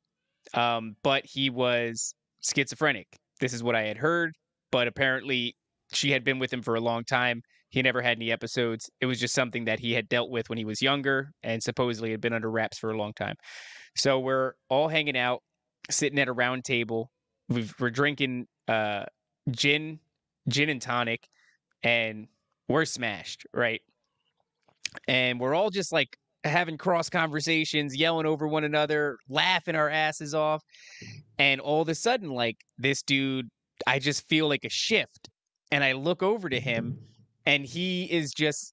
Um, 0.54 0.96
but 1.02 1.26
he 1.26 1.50
was 1.50 2.14
schizophrenic. 2.42 3.06
This 3.40 3.52
is 3.52 3.62
what 3.62 3.74
I 3.74 3.82
had 3.82 3.96
heard. 3.98 4.34
But 4.70 4.88
apparently, 4.88 5.54
she 5.92 6.10
had 6.10 6.24
been 6.24 6.38
with 6.38 6.52
him 6.52 6.62
for 6.62 6.74
a 6.74 6.80
long 6.80 7.04
time. 7.04 7.42
He 7.70 7.82
never 7.82 8.00
had 8.00 8.16
any 8.16 8.32
episodes. 8.32 8.88
It 9.00 9.06
was 9.06 9.20
just 9.20 9.34
something 9.34 9.64
that 9.66 9.78
he 9.78 9.92
had 9.92 10.08
dealt 10.08 10.30
with 10.30 10.48
when 10.48 10.58
he 10.58 10.64
was 10.64 10.80
younger 10.80 11.32
and 11.42 11.62
supposedly 11.62 12.10
had 12.10 12.20
been 12.20 12.32
under 12.32 12.50
wraps 12.50 12.78
for 12.78 12.90
a 12.90 12.96
long 12.96 13.12
time. 13.12 13.36
So 13.94 14.18
we're 14.18 14.54
all 14.68 14.88
hanging 14.88 15.18
out, 15.18 15.42
sitting 15.90 16.18
at 16.18 16.28
a 16.28 16.32
round 16.32 16.64
table. 16.64 17.10
We've, 17.48 17.74
we're 17.78 17.90
drinking 17.90 18.46
uh, 18.68 19.04
gin, 19.50 20.00
gin 20.48 20.70
and 20.70 20.80
tonic, 20.80 21.28
and 21.82 22.28
we're 22.68 22.84
smashed, 22.84 23.46
right? 23.52 23.82
And 25.06 25.38
we're 25.38 25.54
all 25.54 25.70
just 25.70 25.92
like 25.92 26.16
having 26.44 26.78
cross 26.78 27.10
conversations, 27.10 27.96
yelling 27.96 28.26
over 28.26 28.46
one 28.46 28.64
another, 28.64 29.18
laughing 29.28 29.74
our 29.74 29.90
asses 29.90 30.34
off. 30.34 30.62
And 31.38 31.60
all 31.60 31.82
of 31.82 31.88
a 31.88 31.94
sudden, 31.94 32.30
like 32.30 32.56
this 32.78 33.02
dude, 33.02 33.48
I 33.86 33.98
just 33.98 34.26
feel 34.28 34.48
like 34.48 34.64
a 34.64 34.70
shift. 34.70 35.28
And 35.70 35.84
I 35.84 35.92
look 35.92 36.22
over 36.22 36.48
to 36.48 36.60
him, 36.60 36.92
mm-hmm. 36.92 37.04
and 37.46 37.66
he 37.66 38.04
is 38.04 38.32
just 38.32 38.72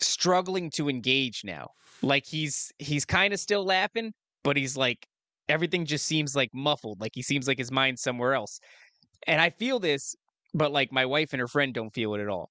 struggling 0.00 0.70
to 0.70 0.88
engage 0.88 1.42
now. 1.44 1.70
Like 2.02 2.26
he's 2.26 2.72
he's 2.78 3.04
kind 3.04 3.32
of 3.32 3.40
still 3.40 3.64
laughing, 3.64 4.12
but 4.42 4.56
he's 4.56 4.76
like 4.76 5.06
everything 5.48 5.84
just 5.84 6.06
seems 6.06 6.34
like 6.34 6.50
muffled. 6.54 7.00
Like 7.00 7.12
he 7.14 7.22
seems 7.22 7.46
like 7.46 7.58
his 7.58 7.70
mind's 7.70 8.02
somewhere 8.02 8.34
else. 8.34 8.60
And 9.26 9.40
I 9.40 9.50
feel 9.50 9.78
this, 9.78 10.14
but 10.54 10.72
like 10.72 10.92
my 10.92 11.06
wife 11.06 11.32
and 11.32 11.40
her 11.40 11.48
friend 11.48 11.72
don't 11.74 11.92
feel 11.92 12.14
it 12.14 12.20
at 12.20 12.28
all. 12.28 12.50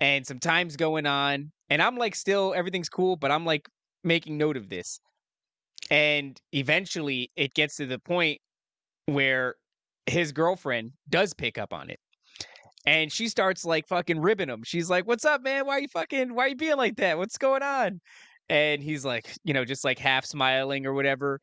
And 0.00 0.26
some 0.26 0.38
time's 0.38 0.76
going 0.76 1.06
on, 1.06 1.50
and 1.70 1.80
I'm 1.80 1.96
like 1.96 2.14
still 2.14 2.54
everything's 2.54 2.88
cool, 2.88 3.16
but 3.16 3.30
I'm 3.30 3.44
like 3.44 3.68
making 4.04 4.38
note 4.38 4.56
of 4.56 4.68
this. 4.68 5.00
And 5.90 6.40
eventually 6.52 7.30
it 7.36 7.54
gets 7.54 7.76
to 7.76 7.86
the 7.86 7.98
point 7.98 8.40
where 9.06 9.54
his 10.06 10.32
girlfriend 10.32 10.92
does 11.08 11.32
pick 11.32 11.58
up 11.58 11.72
on 11.72 11.90
it. 11.90 11.98
And 12.86 13.12
she 13.12 13.28
starts 13.28 13.64
like 13.64 13.88
fucking 13.88 14.20
ribbing 14.20 14.48
him. 14.48 14.62
She's 14.64 14.88
like, 14.88 15.06
What's 15.06 15.24
up, 15.24 15.42
man? 15.42 15.66
Why 15.66 15.78
are 15.78 15.80
you 15.80 15.88
fucking 15.88 16.34
why 16.34 16.44
are 16.44 16.48
you 16.48 16.56
being 16.56 16.76
like 16.76 16.96
that? 16.96 17.18
What's 17.18 17.38
going 17.38 17.62
on? 17.62 18.00
And 18.48 18.82
he's 18.82 19.04
like, 19.04 19.34
you 19.44 19.54
know, 19.54 19.64
just 19.64 19.84
like 19.84 19.98
half 19.98 20.24
smiling 20.24 20.86
or 20.86 20.94
whatever. 20.94 21.40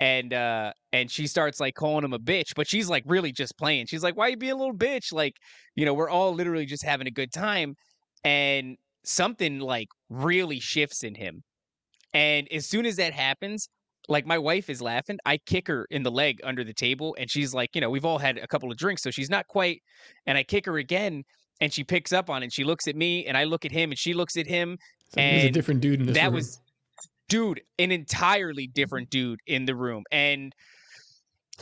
And 0.00 0.32
uh 0.32 0.72
and 0.92 1.10
she 1.10 1.26
starts 1.26 1.60
like 1.60 1.74
calling 1.74 2.04
him 2.04 2.12
a 2.12 2.18
bitch, 2.18 2.54
but 2.56 2.68
she's 2.68 2.88
like 2.88 3.04
really 3.06 3.32
just 3.32 3.56
playing. 3.58 3.86
She's 3.86 4.02
like, 4.02 4.16
Why 4.16 4.26
are 4.26 4.30
you 4.30 4.36
being 4.36 4.52
a 4.52 4.56
little 4.56 4.74
bitch? 4.76 5.12
Like, 5.12 5.36
you 5.74 5.84
know, 5.84 5.94
we're 5.94 6.10
all 6.10 6.32
literally 6.34 6.66
just 6.66 6.84
having 6.84 7.06
a 7.06 7.12
good 7.12 7.32
time. 7.32 7.74
And 8.24 8.76
something 9.04 9.60
like 9.60 9.88
really 10.08 10.60
shifts 10.60 11.02
in 11.04 11.14
him. 11.14 11.42
And 12.12 12.48
as 12.52 12.66
soon 12.66 12.86
as 12.86 12.96
that 12.96 13.12
happens, 13.12 13.68
like 14.08 14.26
my 14.26 14.38
wife 14.38 14.68
is 14.68 14.82
laughing. 14.82 15.18
I 15.24 15.38
kick 15.38 15.68
her 15.68 15.86
in 15.90 16.02
the 16.02 16.10
leg 16.10 16.40
under 16.44 16.64
the 16.64 16.74
table, 16.74 17.16
and 17.18 17.30
she's 17.30 17.54
like, 17.54 17.74
you 17.74 17.80
know, 17.80 17.90
we've 17.90 18.04
all 18.04 18.18
had 18.18 18.38
a 18.38 18.46
couple 18.46 18.70
of 18.70 18.76
drinks, 18.76 19.02
so 19.02 19.10
she's 19.10 19.30
not 19.30 19.46
quite. 19.48 19.82
And 20.26 20.36
I 20.36 20.42
kick 20.42 20.66
her 20.66 20.78
again, 20.78 21.24
and 21.60 21.72
she 21.72 21.84
picks 21.84 22.12
up 22.12 22.30
on 22.30 22.42
it. 22.42 22.52
She 22.52 22.64
looks 22.64 22.86
at 22.86 22.96
me, 22.96 23.26
and 23.26 23.36
I 23.36 23.44
look 23.44 23.64
at 23.64 23.72
him, 23.72 23.90
and 23.90 23.98
she 23.98 24.14
looks 24.14 24.36
at 24.36 24.46
him. 24.46 24.78
So 25.14 25.20
there's 25.20 25.44
a 25.44 25.50
different 25.50 25.80
dude 25.80 26.00
in 26.00 26.06
this 26.06 26.16
that 26.16 26.26
room. 26.26 26.34
was, 26.34 26.60
dude, 27.28 27.62
an 27.78 27.92
entirely 27.92 28.66
different 28.66 29.10
dude 29.10 29.40
in 29.46 29.64
the 29.64 29.74
room, 29.74 30.04
and 30.10 30.54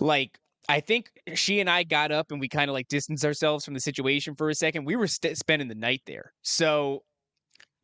like. 0.00 0.38
I 0.68 0.78
think 0.78 1.10
she 1.34 1.58
and 1.58 1.68
I 1.68 1.82
got 1.82 2.12
up 2.12 2.30
and 2.30 2.38
we 2.38 2.48
kind 2.48 2.70
of 2.70 2.72
like 2.72 2.86
distanced 2.86 3.24
ourselves 3.24 3.64
from 3.64 3.74
the 3.74 3.80
situation 3.80 4.36
for 4.36 4.48
a 4.48 4.54
second. 4.54 4.84
We 4.84 4.94
were 4.94 5.08
st- 5.08 5.36
spending 5.36 5.66
the 5.66 5.74
night 5.74 6.02
there. 6.06 6.32
So 6.42 7.02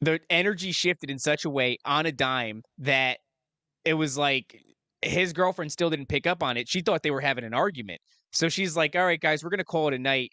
the 0.01 0.21
energy 0.31 0.71
shifted 0.71 1.11
in 1.11 1.19
such 1.19 1.45
a 1.45 1.51
way 1.51 1.79
on 1.85 2.07
a 2.07 2.13
dime 2.13 2.63
that 2.79 3.19
it 3.85 3.95
was 3.95 4.19
like 4.19 4.61
his 5.03 5.33
girlfriend 5.33 5.73
still 5.73 5.91
didn't 5.91 6.09
pick 6.09 6.27
up 6.27 6.43
on 6.43 6.57
it. 6.57 6.69
She 6.69 6.81
thought 6.81 7.03
they 7.03 7.11
were 7.11 7.21
having 7.21 7.45
an 7.45 7.55
argument. 7.55 8.01
So 8.33 8.49
she's 8.49 8.77
like, 8.77 8.97
"All 8.97 9.05
right, 9.05 9.21
guys, 9.21 9.43
we're 9.43 9.51
going 9.51 9.59
to 9.59 9.65
call 9.65 9.89
it 9.89 9.95
a 9.95 9.99
night." 9.99 10.33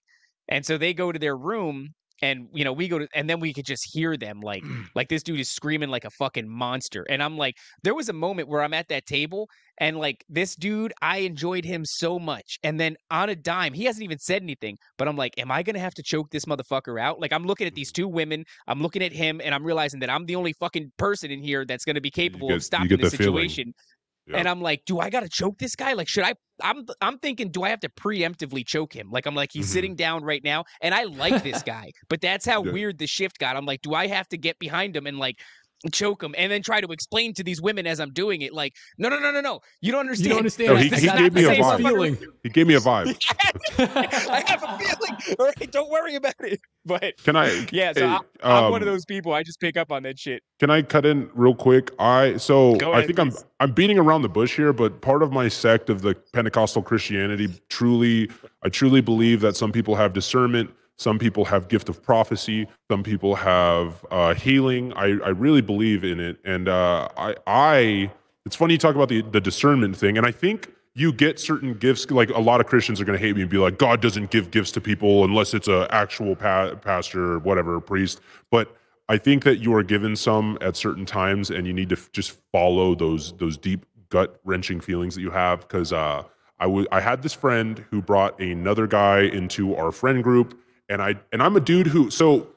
And 0.49 0.65
so 0.65 0.77
they 0.77 0.93
go 0.93 1.11
to 1.11 1.19
their 1.19 1.37
room 1.37 1.93
and 2.21 2.47
you 2.53 2.63
know, 2.63 2.73
we 2.73 2.87
go 2.87 2.99
to 2.99 3.07
and 3.13 3.29
then 3.29 3.39
we 3.39 3.53
could 3.53 3.65
just 3.65 3.87
hear 3.91 4.17
them 4.17 4.41
like 4.41 4.63
like 4.95 5.09
this 5.09 5.23
dude 5.23 5.39
is 5.39 5.49
screaming 5.49 5.89
like 5.89 6.05
a 6.05 6.09
fucking 6.11 6.47
monster. 6.47 7.05
And 7.09 7.21
I'm 7.21 7.37
like, 7.37 7.55
there 7.83 7.95
was 7.95 8.09
a 8.09 8.13
moment 8.13 8.47
where 8.47 8.61
I'm 8.61 8.73
at 8.73 8.87
that 8.89 9.05
table 9.05 9.47
and 9.79 9.97
like 9.97 10.23
this 10.29 10.55
dude, 10.55 10.93
I 11.01 11.19
enjoyed 11.19 11.65
him 11.65 11.83
so 11.85 12.17
much. 12.17 12.57
And 12.63 12.79
then 12.79 12.95
on 13.11 13.29
a 13.29 13.35
dime, 13.35 13.73
he 13.73 13.83
hasn't 13.85 14.03
even 14.03 14.19
said 14.19 14.41
anything, 14.41 14.77
but 14.97 15.07
I'm 15.07 15.17
like, 15.17 15.37
am 15.37 15.51
I 15.51 15.63
going 15.63 15.73
to 15.73 15.81
have 15.81 15.93
to 15.95 16.03
choke 16.03 16.29
this 16.31 16.45
motherfucker 16.45 16.99
out? 16.99 17.19
Like 17.19 17.33
I'm 17.33 17.43
looking 17.43 17.67
at 17.67 17.75
these 17.75 17.91
two 17.91 18.07
women, 18.07 18.45
I'm 18.67 18.81
looking 18.81 19.03
at 19.03 19.11
him 19.11 19.41
and 19.43 19.53
I'm 19.53 19.63
realizing 19.63 19.99
that 19.99 20.09
I'm 20.09 20.25
the 20.25 20.35
only 20.35 20.53
fucking 20.53 20.91
person 20.97 21.31
in 21.31 21.41
here 21.41 21.65
that's 21.65 21.83
going 21.83 21.95
to 21.95 22.01
be 22.01 22.11
capable 22.11 22.47
get- 22.49 22.57
of 22.57 22.63
stopping 22.63 22.97
this 22.97 23.11
the 23.11 23.17
situation. 23.17 23.73
Yeah. 24.27 24.37
And 24.37 24.47
I'm 24.47 24.61
like, 24.61 24.81
do 24.85 24.99
I 24.99 25.09
gotta 25.09 25.29
choke 25.29 25.59
this 25.59 25.75
guy? 25.75 25.93
Like, 25.93 26.07
should 26.07 26.23
I? 26.23 26.33
I'm 26.61 26.85
I'm 27.01 27.19
thinking, 27.19 27.49
do 27.51 27.63
I 27.63 27.69
have 27.69 27.81
to 27.81 27.89
preemptively 27.89 28.65
choke 28.65 28.93
him? 28.93 29.09
Like, 29.11 29.25
I'm 29.25 29.35
like, 29.35 29.51
he's 29.51 29.67
Mhm. 29.67 29.67
sitting 29.67 29.95
down 29.95 30.23
right 30.23 30.43
now, 30.43 30.65
and 30.81 30.93
I 30.95 31.03
like 31.03 31.41
this 31.41 31.61
guy, 31.61 31.91
but 32.09 32.21
that's 32.21 32.45
how 32.45 32.61
Yeah. 32.65 32.75
weird 32.75 32.97
the 32.97 33.07
shift 33.07 33.39
got. 33.39 33.55
I'm 33.57 33.65
like, 33.65 33.81
do 33.81 33.93
I 33.93 34.07
have 34.07 34.27
to 34.29 34.37
get 34.37 34.57
behind 34.59 34.95
him 34.95 35.07
and 35.07 35.19
like 35.19 35.39
choke 35.91 36.23
him, 36.23 36.35
and 36.37 36.51
then 36.51 36.61
try 36.61 36.81
to 36.81 36.91
explain 36.91 37.33
to 37.35 37.43
these 37.43 37.61
women 37.61 37.87
as 37.87 37.99
I'm 37.99 38.11
doing 38.11 38.41
it, 38.41 38.53
like, 38.53 38.73
no, 38.97 39.09
no, 39.09 39.19
no, 39.19 39.31
no, 39.31 39.41
no, 39.41 39.59
you 39.81 39.91
don't 39.91 40.01
understand. 40.01 40.25
You 40.25 40.29
don't 40.29 40.37
understand. 40.39 40.69
No, 40.73 40.75
I 40.75 40.83
he- 40.83 40.89
he 40.89 41.17
gave 41.17 41.33
me 41.33 41.43
a 41.45 41.49
vibe. 41.49 41.77
feeling. 41.77 42.17
He 42.43 42.49
gave 42.49 42.67
me 42.67 42.75
a 42.75 42.79
vibe. 42.79 43.17
I 43.79 44.43
have 44.47 44.63
a 44.63 44.77
feeling. 44.77 45.35
All 45.39 45.45
right, 45.45 45.71
don't 45.71 45.89
worry 45.89 46.15
about 46.15 46.35
it. 46.39 46.59
But 46.85 47.17
Can 47.23 47.35
I? 47.35 47.67
yeah, 47.71 47.93
so 47.93 48.07
hey, 48.07 48.17
I, 48.43 48.57
I'm 48.65 48.71
one 48.71 48.81
of 48.81 48.87
um, 48.87 48.93
those 48.93 49.05
people. 49.05 49.33
I 49.33 49.43
just 49.43 49.59
pick 49.59 49.77
up 49.77 49.91
on 49.91 50.03
that 50.03 50.19
shit. 50.19 50.43
Can 50.59 50.69
I 50.69 50.81
cut 50.81 51.05
in 51.05 51.29
real 51.33 51.55
quick? 51.55 51.91
I 51.99 52.37
so 52.37 52.75
Go 52.75 52.91
I 52.91 52.97
ahead, 52.99 53.07
think 53.07 53.19
I'm. 53.19 53.31
I'm 53.59 53.71
beating 53.71 53.97
around 53.97 54.21
the 54.21 54.29
bush 54.29 54.55
here, 54.55 54.73
but 54.73 55.01
part 55.01 55.23
of 55.23 55.31
my 55.31 55.47
sect 55.47 55.89
of 55.89 56.01
the 56.01 56.13
Pentecostal 56.33 56.81
Christianity 56.81 57.49
truly 57.69 58.29
I 58.61 58.69
truly 58.69 59.01
believe 59.01 59.41
that 59.41 59.55
some 59.55 59.71
people 59.71 59.95
have 59.95 60.13
discernment, 60.13 60.71
some 60.97 61.19
people 61.19 61.45
have 61.45 61.67
gift 61.67 61.89
of 61.89 62.01
prophecy, 62.01 62.67
some 62.89 63.03
people 63.03 63.35
have 63.35 64.05
uh, 64.11 64.33
healing. 64.33 64.93
I 64.93 65.19
I 65.23 65.29
really 65.29 65.61
believe 65.61 66.03
in 66.03 66.19
it, 66.19 66.37
and 66.45 66.67
uh, 66.69 67.09
I 67.17 67.35
I 67.45 68.11
it's 68.45 68.55
funny 68.55 68.73
you 68.75 68.77
talk 68.77 68.95
about 68.95 69.09
the 69.09 69.21
the 69.21 69.41
discernment 69.41 69.97
thing, 69.97 70.17
and 70.17 70.25
I 70.25 70.31
think 70.31 70.71
you 70.93 71.11
get 71.11 71.39
certain 71.39 71.73
gifts. 71.73 72.09
Like 72.09 72.29
a 72.29 72.39
lot 72.39 72.61
of 72.61 72.67
christians 72.67 73.01
are 73.01 73.05
going 73.05 73.19
to 73.19 73.25
hate 73.25 73.35
me 73.35 73.41
and 73.41 73.51
be 73.51 73.57
like 73.57 73.77
god 73.77 74.01
doesn't 74.01 74.31
give 74.31 74.51
gifts 74.51 74.71
to 74.71 74.81
people 74.81 75.25
unless 75.25 75.53
it's 75.53 75.67
an 75.67 75.87
actual 75.89 76.35
pa- 76.35 76.75
pastor 76.75 77.33
or 77.33 77.39
whatever 77.39 77.79
priest. 77.81 78.21
But 78.49 78.75
i 79.09 79.17
think 79.17 79.43
that 79.43 79.57
you 79.57 79.75
are 79.75 79.83
given 79.83 80.15
some 80.15 80.57
at 80.61 80.75
certain 80.75 81.05
times 81.05 81.51
and 81.51 81.67
you 81.67 81.73
need 81.73 81.89
to 81.89 81.95
f- 81.95 82.11
just 82.13 82.37
follow 82.51 82.95
those 82.95 83.33
those 83.33 83.57
deep 83.57 83.85
gut 84.09 84.39
wrenching 84.45 84.79
feelings 84.79 85.15
that 85.15 85.21
you 85.21 85.31
have. 85.31 85.59
Because 85.61 85.91
uh 85.91 86.23
I 86.59 86.85
I 86.91 87.01
had 87.01 87.21
this 87.21 87.33
friend 87.33 87.83
who 87.91 88.01
brought 88.01 88.39
another 88.39 88.87
guy 88.87 89.21
into 89.23 89.75
our 89.75 89.91
friend 89.91 90.23
group 90.23 90.57
and 90.89 91.01
i 91.01 91.15
and 91.31 91.41
i'm 91.41 91.55
a 91.55 91.59
dude 91.59 91.87
who 91.87 92.09
so 92.09 92.47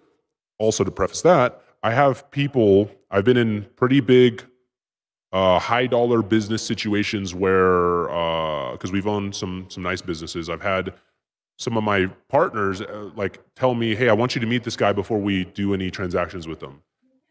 also 0.59 0.85
to 0.85 0.91
preface 0.91 1.23
that 1.23 1.63
i 1.83 1.91
have 1.91 2.31
people 2.31 2.91
i've 3.11 3.25
been 3.25 3.37
in 3.37 3.65
pretty 3.77 4.01
big 4.01 4.45
uh, 5.33 5.59
high 5.59 5.87
dollar 5.87 6.23
business 6.23 6.63
situations 6.63 7.35
where 7.35 8.05
because 8.73 8.93
we've 8.93 9.07
owned 9.07 9.35
some 9.35 9.67
some 9.69 9.83
nice 9.83 10.01
businesses. 10.01 10.49
I've 10.49 10.63
had 10.63 10.95
some 11.59 11.77
of 11.77 11.85
my 11.85 12.07
partners 12.29 12.81
uh, 12.81 13.11
like 13.17 13.41
tell 13.57 13.75
me 13.75 13.95
hey 13.95 14.09
i 14.09 14.13
want 14.13 14.37
you 14.37 14.41
to 14.41 14.47
meet 14.47 14.63
this 14.63 14.77
guy 14.77 14.93
before 14.93 15.19
we 15.19 15.45
do 15.45 15.75
any 15.75 15.91
transactions 15.91 16.47
with 16.47 16.61
them. 16.61 16.83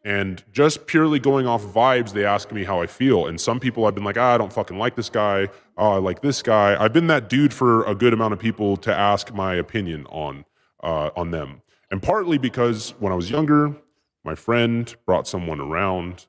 And 0.06 0.44
just 0.54 0.86
purely 0.86 1.20
going 1.20 1.48
off 1.48 1.64
vibes 1.64 2.14
they 2.14 2.26
ask 2.26 2.52
me 2.52 2.64
how 2.64 2.82
i 2.82 2.88
feel. 2.88 3.28
And 3.28 3.40
some 3.40 3.60
people 3.60 3.86
i've 3.86 3.96
been 3.96 4.04
like 4.04 4.18
ah, 4.18 4.36
i 4.36 4.38
don't 4.38 4.54
fucking 4.54 4.78
like 4.78 4.96
this 4.96 5.10
guy. 5.10 5.48
Oh 5.78 5.94
i 5.94 5.98
like 5.98 6.22
this 6.22 6.44
guy. 6.44 6.82
I've 6.82 6.94
been 6.94 7.08
that 7.08 7.30
dude 7.30 7.54
for 7.54 7.84
a 7.86 7.96
good 7.96 8.14
amount 8.14 8.34
of 8.34 8.40
people 8.40 8.78
to 8.78 8.94
ask 8.94 9.34
my 9.34 9.56
opinion 9.56 10.06
on 10.08 10.46
uh, 10.84 11.10
on 11.16 11.32
them 11.32 11.62
and 11.92 12.02
partly 12.02 12.38
because 12.38 12.92
when 13.00 13.12
i 13.12 13.16
was 13.16 13.30
younger 13.30 13.76
my 14.24 14.36
friend 14.36 14.96
brought 15.06 15.28
someone 15.28 15.60
around 15.60 16.28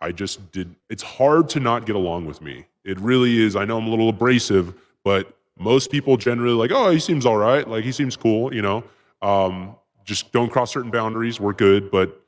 I 0.00 0.12
just 0.12 0.50
did. 0.52 0.74
It's 0.90 1.02
hard 1.02 1.48
to 1.50 1.60
not 1.60 1.86
get 1.86 1.96
along 1.96 2.26
with 2.26 2.40
me. 2.40 2.66
It 2.84 3.00
really 3.00 3.42
is. 3.42 3.56
I 3.56 3.64
know 3.64 3.78
I'm 3.78 3.86
a 3.86 3.90
little 3.90 4.08
abrasive, 4.08 4.74
but 5.04 5.36
most 5.58 5.90
people 5.90 6.16
generally 6.16 6.54
like, 6.54 6.70
oh, 6.70 6.90
he 6.90 7.00
seems 7.00 7.24
all 7.24 7.38
right. 7.38 7.66
Like 7.66 7.84
he 7.84 7.92
seems 7.92 8.16
cool, 8.16 8.54
you 8.54 8.62
know. 8.62 8.84
Um, 9.22 9.76
just 10.04 10.32
don't 10.32 10.50
cross 10.50 10.72
certain 10.72 10.90
boundaries. 10.90 11.40
We're 11.40 11.54
good, 11.54 11.90
but 11.90 12.22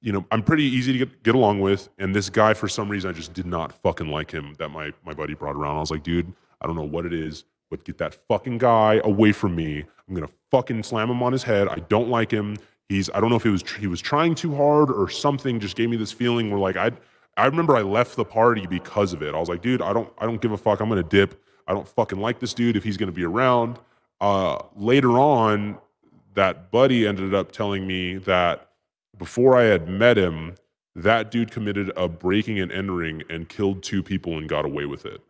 you 0.00 0.12
know, 0.12 0.24
I'm 0.30 0.42
pretty 0.42 0.64
easy 0.64 0.92
to 0.92 0.98
get, 0.98 1.22
get 1.22 1.34
along 1.34 1.60
with. 1.60 1.88
And 1.98 2.14
this 2.14 2.30
guy, 2.30 2.54
for 2.54 2.68
some 2.68 2.88
reason, 2.88 3.10
I 3.10 3.12
just 3.12 3.32
did 3.32 3.46
not 3.46 3.72
fucking 3.82 4.08
like 4.08 4.30
him. 4.30 4.54
That 4.58 4.70
my 4.70 4.92
my 5.04 5.12
buddy 5.12 5.34
brought 5.34 5.56
around. 5.56 5.76
I 5.76 5.80
was 5.80 5.90
like, 5.90 6.02
dude, 6.02 6.32
I 6.60 6.66
don't 6.66 6.76
know 6.76 6.82
what 6.82 7.04
it 7.06 7.12
is, 7.12 7.44
but 7.70 7.84
get 7.84 7.98
that 7.98 8.14
fucking 8.28 8.58
guy 8.58 9.00
away 9.04 9.32
from 9.32 9.54
me. 9.54 9.84
I'm 10.08 10.14
gonna 10.14 10.28
fucking 10.50 10.82
slam 10.82 11.10
him 11.10 11.22
on 11.22 11.32
his 11.32 11.42
head. 11.42 11.68
I 11.68 11.76
don't 11.88 12.08
like 12.08 12.30
him. 12.30 12.56
He's 12.88 13.10
I 13.10 13.20
don't 13.20 13.30
know 13.30 13.36
if 13.36 13.42
he 13.42 13.48
was 13.48 13.62
he 13.78 13.86
was 13.86 14.00
trying 14.00 14.34
too 14.34 14.54
hard 14.54 14.90
or 14.90 15.08
something. 15.08 15.58
Just 15.60 15.76
gave 15.76 15.90
me 15.90 15.96
this 15.96 16.12
feeling 16.12 16.50
where 16.50 16.60
like 16.60 16.76
I 16.76 16.92
I 17.36 17.46
remember 17.46 17.76
I 17.76 17.82
left 17.82 18.16
the 18.16 18.24
party 18.24 18.66
because 18.66 19.12
of 19.12 19.22
it. 19.22 19.34
I 19.34 19.38
was 19.38 19.48
like, 19.48 19.62
dude, 19.62 19.82
I 19.82 19.92
don't 19.92 20.12
I 20.18 20.26
don't 20.26 20.40
give 20.40 20.52
a 20.52 20.56
fuck. 20.56 20.80
I'm 20.80 20.88
gonna 20.88 21.02
dip. 21.02 21.42
I 21.66 21.72
don't 21.72 21.88
fucking 21.88 22.20
like 22.20 22.38
this 22.38 22.54
dude 22.54 22.76
if 22.76 22.84
he's 22.84 22.96
gonna 22.96 23.12
be 23.12 23.24
around. 23.24 23.78
Uh, 24.20 24.58
later 24.76 25.18
on, 25.18 25.78
that 26.34 26.70
buddy 26.70 27.06
ended 27.06 27.34
up 27.34 27.52
telling 27.52 27.86
me 27.86 28.16
that 28.18 28.70
before 29.18 29.56
I 29.56 29.64
had 29.64 29.88
met 29.88 30.16
him, 30.16 30.54
that 30.94 31.30
dude 31.30 31.50
committed 31.50 31.90
a 31.96 32.08
breaking 32.08 32.60
and 32.60 32.70
entering 32.72 33.22
and 33.28 33.48
killed 33.48 33.82
two 33.82 34.02
people 34.02 34.38
and 34.38 34.48
got 34.48 34.64
away 34.64 34.86
with 34.86 35.04
it. 35.04 35.20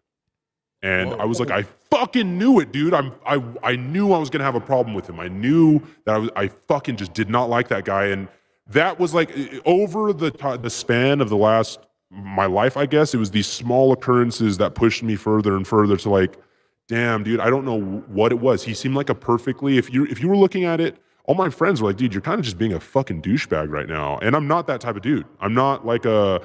And 0.86 1.20
I 1.20 1.24
was 1.24 1.40
like, 1.40 1.50
I 1.50 1.64
fucking 1.90 2.38
knew 2.38 2.60
it, 2.60 2.70
dude. 2.70 2.94
I'm 2.94 3.12
I 3.26 3.42
I 3.64 3.74
knew 3.74 4.12
I 4.12 4.18
was 4.18 4.30
gonna 4.30 4.44
have 4.44 4.54
a 4.54 4.60
problem 4.60 4.94
with 4.94 5.08
him. 5.08 5.18
I 5.18 5.26
knew 5.26 5.80
that 6.04 6.14
I 6.14 6.18
was 6.18 6.30
I 6.36 6.48
fucking 6.68 6.96
just 6.96 7.12
did 7.12 7.28
not 7.28 7.48
like 7.50 7.66
that 7.68 7.84
guy. 7.84 8.06
And 8.06 8.28
that 8.68 9.00
was 9.00 9.12
like 9.12 9.36
over 9.64 10.12
the 10.12 10.30
ti- 10.30 10.58
the 10.58 10.70
span 10.70 11.20
of 11.20 11.28
the 11.28 11.36
last 11.36 11.80
my 12.08 12.46
life, 12.46 12.76
I 12.76 12.86
guess. 12.86 13.14
It 13.14 13.18
was 13.18 13.32
these 13.32 13.48
small 13.48 13.92
occurrences 13.92 14.58
that 14.58 14.76
pushed 14.76 15.02
me 15.02 15.16
further 15.16 15.56
and 15.56 15.66
further 15.66 15.96
to 15.96 16.08
like, 16.08 16.36
damn, 16.86 17.24
dude, 17.24 17.40
I 17.40 17.50
don't 17.50 17.64
know 17.64 17.80
what 17.80 18.30
it 18.30 18.38
was. 18.38 18.62
He 18.62 18.72
seemed 18.72 18.94
like 18.94 19.08
a 19.08 19.14
perfectly 19.14 19.78
if 19.78 19.92
you 19.92 20.06
if 20.06 20.20
you 20.20 20.28
were 20.28 20.36
looking 20.36 20.64
at 20.64 20.80
it, 20.80 20.98
all 21.24 21.34
my 21.34 21.50
friends 21.50 21.82
were 21.82 21.88
like, 21.88 21.96
dude, 21.96 22.14
you're 22.14 22.20
kind 22.20 22.38
of 22.38 22.44
just 22.44 22.58
being 22.58 22.74
a 22.74 22.80
fucking 22.80 23.22
douchebag 23.22 23.70
right 23.70 23.88
now. 23.88 24.18
And 24.18 24.36
I'm 24.36 24.46
not 24.46 24.68
that 24.68 24.80
type 24.80 24.94
of 24.94 25.02
dude. 25.02 25.26
I'm 25.40 25.52
not 25.52 25.84
like 25.84 26.04
a 26.04 26.40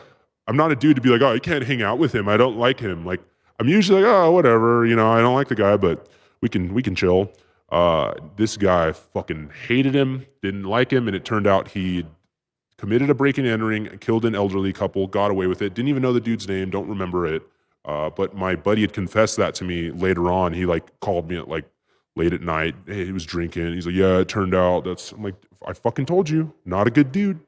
I'm 0.48 0.58
not 0.58 0.72
a 0.72 0.76
dude 0.76 0.96
to 0.96 1.02
be 1.02 1.10
like, 1.10 1.22
oh, 1.22 1.32
I 1.32 1.38
can't 1.38 1.64
hang 1.64 1.84
out 1.84 2.00
with 2.00 2.16
him. 2.16 2.28
I 2.28 2.38
don't 2.38 2.58
like 2.58 2.80
him. 2.80 3.06
Like 3.06 3.22
I'm 3.62 3.70
usually 3.70 4.02
like, 4.02 4.12
oh, 4.12 4.32
whatever, 4.32 4.88
you 4.88 4.96
know, 4.96 5.12
I 5.12 5.22
don't 5.22 5.36
like 5.36 5.48
the 5.48 5.54
guy, 5.54 5.78
but 5.78 6.08
we 6.42 6.50
can 6.50 6.74
we 6.74 6.82
can 6.82 6.96
chill. 6.96 7.32
Uh, 7.70 8.12
this 8.36 8.58
guy 8.58 8.92
fucking 8.92 9.52
hated 9.68 9.94
him, 9.94 10.26
didn't 10.42 10.64
like 10.64 10.92
him, 10.92 11.08
and 11.08 11.16
it 11.16 11.26
turned 11.26 11.46
out 11.46 11.68
he 11.68 12.04
committed 12.78 13.12
a 13.12 13.14
break 13.14 13.38
and 13.38 13.46
entering, 13.46 14.00
killed 14.00 14.26
an 14.26 14.34
elderly 14.34 14.74
couple, 14.74 15.06
got 15.06 15.30
away 15.30 15.46
with 15.46 15.62
it. 15.62 15.76
Didn't 15.76 15.90
even 15.90 16.02
know 16.02 16.12
the 16.12 16.20
dude's 16.20 16.48
name, 16.48 16.72
don't 16.72 16.90
remember 16.90 17.28
it. 17.28 17.44
Uh, 17.86 18.10
but 18.10 18.34
my 18.34 18.56
buddy 18.56 18.82
had 18.82 18.94
confessed 18.94 19.38
that 19.38 19.54
to 19.54 19.64
me 19.64 19.92
later 19.92 20.32
on. 20.32 20.54
He 20.54 20.66
like 20.66 21.00
called 21.00 21.30
me 21.30 21.38
at 21.38 21.48
like 21.48 21.66
late 22.16 22.34
at 22.34 22.42
night. 22.42 22.74
Hey, 22.88 23.06
he 23.06 23.12
was 23.12 23.28
drinking. 23.28 23.76
He's 23.76 23.86
like, 23.86 23.94
yeah, 23.94 24.18
it 24.18 24.28
turned 24.28 24.56
out 24.56 24.86
that's. 24.86 25.12
I'm 25.12 25.22
like, 25.22 25.36
I 25.68 25.74
fucking 25.74 26.08
told 26.08 26.32
you, 26.32 26.52
not 26.66 26.88
a 26.88 26.90
good 26.90 27.12
dude, 27.12 27.40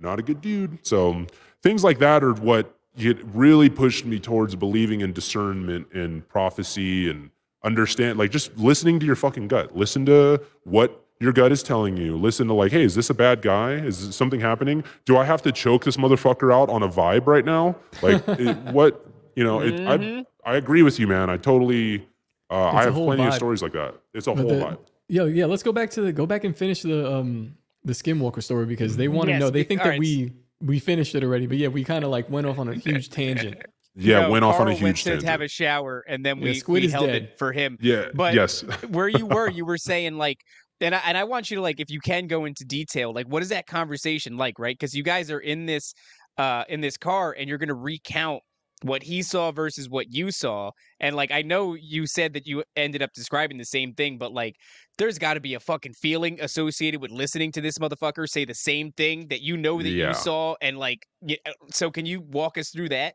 not 0.00 0.18
a 0.18 0.22
good 0.22 0.40
dude. 0.40 0.78
So 0.86 1.26
things 1.62 1.84
like 1.84 1.98
that 1.98 2.24
are 2.24 2.32
what 2.32 2.74
it 2.98 3.18
really 3.34 3.68
pushed 3.70 4.04
me 4.04 4.18
towards 4.18 4.54
believing 4.56 5.00
in 5.00 5.12
discernment 5.12 5.86
and 5.92 6.26
prophecy 6.28 7.08
and 7.10 7.30
understand 7.64 8.18
like 8.18 8.30
just 8.30 8.56
listening 8.58 9.00
to 9.00 9.06
your 9.06 9.16
fucking 9.16 9.48
gut. 9.48 9.76
Listen 9.76 10.06
to 10.06 10.40
what 10.64 11.04
your 11.20 11.32
gut 11.32 11.50
is 11.52 11.62
telling 11.62 11.96
you. 11.96 12.16
Listen 12.16 12.46
to 12.48 12.54
like 12.54 12.70
hey 12.72 12.82
is 12.82 12.94
this 12.94 13.10
a 13.10 13.14
bad 13.14 13.42
guy? 13.42 13.72
Is 13.72 14.14
something 14.14 14.40
happening? 14.40 14.84
Do 15.04 15.16
i 15.16 15.24
have 15.24 15.42
to 15.42 15.52
choke 15.52 15.84
this 15.84 15.96
motherfucker 15.96 16.52
out 16.54 16.70
on 16.70 16.82
a 16.82 16.88
vibe 16.88 17.26
right 17.26 17.44
now? 17.44 17.76
Like 18.02 18.22
it, 18.28 18.56
what 18.72 19.04
you 19.34 19.44
know 19.44 19.60
it, 19.60 19.74
Mhm. 19.74 20.24
I, 20.44 20.52
I 20.52 20.56
agree 20.56 20.82
with 20.82 20.98
you 21.00 21.06
man. 21.08 21.30
I 21.30 21.36
totally 21.36 22.06
uh, 22.50 22.70
It's 22.72 22.76
i 22.76 22.80
a 22.82 22.84
have 22.84 22.94
whole 22.94 23.06
plenty 23.06 23.26
of 23.26 23.34
stories 23.34 23.60
like 23.62 23.72
that. 23.72 23.94
It's 24.14 24.26
a 24.26 24.32
But 24.34 24.40
whole 24.42 24.48
the- 24.50 24.64
vibe. 24.64 24.78
Yo, 25.10 25.24
yeah, 25.24 25.46
let's 25.46 25.62
go 25.62 25.72
back 25.72 25.90
to 25.92 26.02
the 26.02 26.12
go 26.12 26.26
back 26.26 26.44
and 26.44 26.54
finish 26.56 26.82
the 26.82 27.10
um 27.12 27.54
the 27.84 27.92
Skinwalker 27.94 28.42
story 28.42 28.66
because 28.66 28.96
they 28.96 29.08
want 29.08 29.26
to 29.28 29.32
Yes, 29.32 29.40
know. 29.40 29.50
They 29.50 29.64
think 29.64 29.80
all 29.80 29.88
that 29.88 29.98
we 29.98 30.32
we 30.60 30.78
finished 30.78 31.14
it 31.14 31.22
already, 31.24 31.46
but 31.46 31.56
yeah, 31.56 31.68
we 31.68 31.84
kind 31.84 32.04
of 32.04 32.10
like 32.10 32.28
went 32.30 32.46
off 32.46 32.58
on 32.58 32.68
a 32.68 32.74
huge 32.86 33.10
tangent. 33.10 33.56
yeah 33.94 34.20
No, 34.22 34.30
went 34.30 34.44
off 34.44 34.56
on 34.60 34.68
a 34.68 34.70
Carl 34.72 34.82
went 34.82 34.96
huge 34.96 35.04
to 35.04 35.10
tangent 35.10 35.28
have 35.28 35.40
a 35.40 35.48
shower, 35.48 36.04
and 36.08 36.24
then 36.24 36.38
Yeah, 36.38 36.44
we, 36.44 36.54
Squid 36.54 36.82
we 36.82 36.86
is 36.86 36.92
held 36.92 37.06
dead. 37.06 37.22
it 37.22 37.38
for 37.38 37.52
him. 37.52 37.76
yeah 37.80 38.06
But- 38.14 38.34
yes 38.34 38.62
Where 38.88 39.08
you 39.08 39.26
were, 39.26 39.48
you 39.48 39.64
were 39.64 39.78
saying 39.92 40.16
like, 40.16 40.40
and 40.80 40.94
I, 40.94 41.00
and 41.06 41.18
I 41.18 41.24
want 41.24 41.50
you 41.50 41.56
to 41.56 41.60
like, 41.62 41.80
if 41.80 41.90
you 41.90 41.98
can 42.00 42.26
go 42.28 42.44
into 42.44 42.64
detail, 42.64 43.12
like, 43.12 43.26
what 43.26 43.42
is 43.42 43.48
that 43.48 43.66
conversation 43.66 44.36
like, 44.36 44.58
right? 44.58 44.76
Because 44.78 44.94
you 44.94 45.02
guys 45.02 45.30
are 45.30 45.40
in 45.40 45.66
this, 45.66 45.92
uh, 46.36 46.62
in 46.68 46.80
this 46.80 46.96
car, 46.96 47.34
and 47.36 47.48
you're 47.48 47.58
gonna 47.58 47.74
recount 47.74 48.42
what 48.82 49.02
he 49.02 49.22
saw 49.22 49.50
versus 49.50 49.88
what 49.88 50.12
you 50.12 50.30
saw, 50.30 50.70
and 51.00 51.16
like, 51.16 51.30
I 51.30 51.42
know 51.42 51.74
you 51.74 52.06
said 52.06 52.32
that 52.34 52.46
you 52.46 52.62
ended 52.76 53.02
up 53.02 53.12
describing 53.12 53.58
the 53.58 53.64
same 53.64 53.92
thing, 53.94 54.18
but 54.18 54.32
like, 54.32 54.56
there's 54.98 55.18
got 55.18 55.34
to 55.34 55.40
be 55.40 55.54
a 55.54 55.60
fucking 55.60 55.94
feeling 55.94 56.40
associated 56.40 57.00
with 57.00 57.10
listening 57.10 57.52
to 57.52 57.60
this 57.60 57.78
motherfucker 57.78 58.28
say 58.28 58.44
the 58.44 58.54
same 58.54 58.92
thing 58.92 59.28
that 59.28 59.42
you 59.42 59.56
know 59.56 59.82
that 59.82 59.88
Yeah. 59.90 60.08
you 60.08 60.14
saw, 60.14 60.54
and 60.60 60.78
like, 60.78 61.06
uh, 61.28 61.52
so 61.72 61.90
can 61.90 62.06
you 62.06 62.20
walk 62.20 62.58
us 62.58 62.70
through 62.70 62.90
that? 62.90 63.14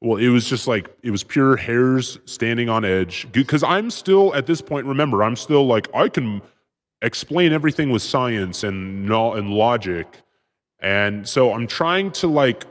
Well, 0.00 0.18
it 0.18 0.28
was 0.28 0.48
just 0.48 0.68
like 0.68 0.94
it 1.02 1.10
was 1.10 1.24
pure 1.24 1.56
hairs 1.56 2.18
standing 2.26 2.68
on 2.68 2.84
edge. 2.84 3.26
Because 3.32 3.62
I'm 3.62 3.90
still 3.90 4.34
at 4.34 4.46
this 4.46 4.60
point. 4.60 4.86
Remember, 4.86 5.22
I'm 5.24 5.36
still 5.36 5.66
like 5.66 5.88
I 5.94 6.08
can 6.10 6.42
explain 7.00 7.52
everything 7.52 7.90
with 7.90 8.02
science 8.02 8.64
and 8.64 9.10
and 9.10 9.50
logic, 9.50 10.06
and 10.80 11.26
so 11.26 11.54
I'm 11.54 11.66
trying 11.66 12.10
to 12.12 12.26
like 12.26 12.66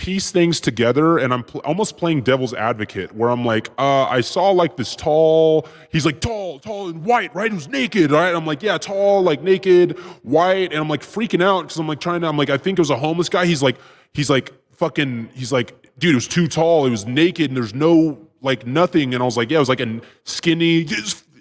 piece 0.00 0.30
things 0.30 0.60
together. 0.60 1.18
And 1.18 1.32
I'm 1.32 1.44
pl- 1.44 1.60
almost 1.60 1.98
playing 1.98 2.22
devil's 2.22 2.54
advocate, 2.54 3.14
where 3.14 3.28
I'm 3.28 3.44
like, 3.44 3.68
uh, 3.78 4.04
I 4.04 4.22
saw 4.22 4.50
like 4.50 4.76
this 4.76 4.96
tall. 4.96 5.68
He's 5.92 6.06
like 6.06 6.20
tall, 6.20 6.58
tall 6.58 6.88
and 6.88 7.04
white, 7.04 7.34
right? 7.34 7.52
Was 7.52 7.68
naked, 7.68 8.10
right? 8.10 8.34
I'm 8.34 8.46
like, 8.46 8.62
yeah, 8.62 8.78
tall, 8.78 9.22
like 9.22 9.42
naked, 9.42 9.98
white, 10.22 10.72
and 10.72 10.80
I'm 10.80 10.88
like 10.88 11.02
freaking 11.02 11.42
out 11.42 11.64
because 11.64 11.76
I'm 11.76 11.86
like 11.86 12.00
trying 12.00 12.22
to. 12.22 12.28
I'm 12.28 12.38
like, 12.38 12.48
I 12.48 12.56
think 12.56 12.78
it 12.78 12.80
was 12.80 12.88
a 12.88 12.96
homeless 12.96 13.28
guy. 13.28 13.44
He's 13.44 13.62
like, 13.62 13.76
he's 14.14 14.30
like 14.30 14.54
fucking. 14.72 15.28
He's 15.34 15.52
like, 15.52 15.74
dude, 15.98 16.12
it 16.12 16.14
was 16.14 16.28
too 16.28 16.48
tall. 16.48 16.86
It 16.86 16.90
was 16.90 17.06
naked, 17.06 17.50
and 17.50 17.56
there's 17.56 17.74
no 17.74 18.26
like 18.40 18.66
nothing. 18.66 19.12
And 19.12 19.22
I 19.22 19.26
was 19.26 19.36
like, 19.36 19.50
yeah, 19.50 19.58
it 19.58 19.60
was 19.60 19.68
like 19.68 19.80
a 19.80 20.00
skinny, 20.24 20.86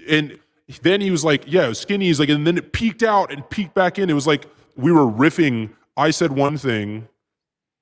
and 0.09 0.37
then 0.81 1.01
he 1.01 1.11
was 1.11 1.23
like, 1.23 1.43
yeah, 1.47 1.65
it 1.65 1.69
was 1.69 1.79
skinny. 1.79 2.07
He's 2.07 2.19
like, 2.19 2.29
and 2.29 2.45
then 2.45 2.57
it 2.57 2.73
peeked 2.73 3.03
out 3.03 3.31
and 3.31 3.49
peeked 3.49 3.73
back 3.73 3.97
in. 3.97 4.09
It 4.09 4.13
was 4.13 4.27
like 4.27 4.45
we 4.75 4.91
were 4.91 5.05
riffing. 5.05 5.69
I 5.95 6.11
said 6.11 6.31
one 6.31 6.57
thing, 6.57 7.08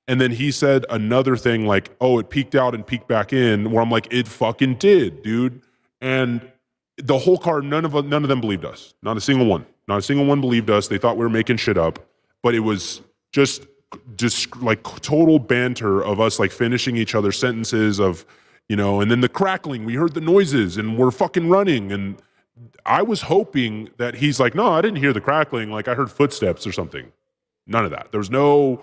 and 0.07 0.21
then 0.21 0.31
he 0.31 0.51
said 0.51 0.85
another 0.89 1.35
thing 1.35 1.65
like, 1.65 1.89
oh, 1.99 2.19
it 2.19 2.29
peeked 2.29 2.55
out 2.55 2.73
and 2.73 2.85
peeked 2.85 3.07
back 3.07 3.33
in, 3.33 3.71
where 3.71 3.81
I'm 3.81 3.91
like, 3.91 4.07
it 4.11 4.27
fucking 4.27 4.75
did, 4.75 5.21
dude. 5.21 5.61
And 5.99 6.49
the 6.97 7.17
whole 7.17 7.37
car, 7.37 7.61
none 7.61 7.85
of 7.85 7.93
none 8.05 8.23
of 8.23 8.29
them 8.29 8.41
believed 8.41 8.65
us. 8.65 8.93
Not 9.03 9.17
a 9.17 9.21
single 9.21 9.45
one. 9.45 9.65
Not 9.87 9.99
a 9.99 10.01
single 10.01 10.25
one 10.25 10.41
believed 10.41 10.69
us. 10.69 10.87
They 10.87 10.97
thought 10.97 11.17
we 11.17 11.23
were 11.23 11.29
making 11.29 11.57
shit 11.57 11.77
up. 11.77 11.99
But 12.41 12.55
it 12.55 12.61
was 12.61 13.01
just 13.31 13.65
just 14.15 14.55
like 14.57 14.83
total 15.01 15.39
banter 15.39 16.03
of 16.03 16.19
us 16.19 16.39
like 16.39 16.51
finishing 16.51 16.97
each 16.97 17.15
other's 17.15 17.37
sentences 17.37 17.99
of, 17.99 18.25
you 18.67 18.75
know, 18.75 18.99
and 18.99 19.09
then 19.09 19.21
the 19.21 19.29
crackling, 19.29 19.85
we 19.85 19.95
heard 19.95 20.13
the 20.13 20.21
noises 20.21 20.77
and 20.77 20.97
we're 20.97 21.11
fucking 21.11 21.47
running. 21.47 21.91
And 21.91 22.21
I 22.85 23.01
was 23.01 23.21
hoping 23.21 23.89
that 23.97 24.15
he's 24.15 24.39
like, 24.39 24.55
no, 24.55 24.67
I 24.73 24.81
didn't 24.81 24.97
hear 24.97 25.13
the 25.13 25.21
crackling. 25.21 25.71
Like 25.71 25.87
I 25.87 25.95
heard 25.95 26.11
footsteps 26.11 26.67
or 26.67 26.71
something. 26.71 27.11
None 27.65 27.85
of 27.85 27.91
that. 27.91 28.11
There 28.11 28.19
was 28.19 28.29
no 28.29 28.81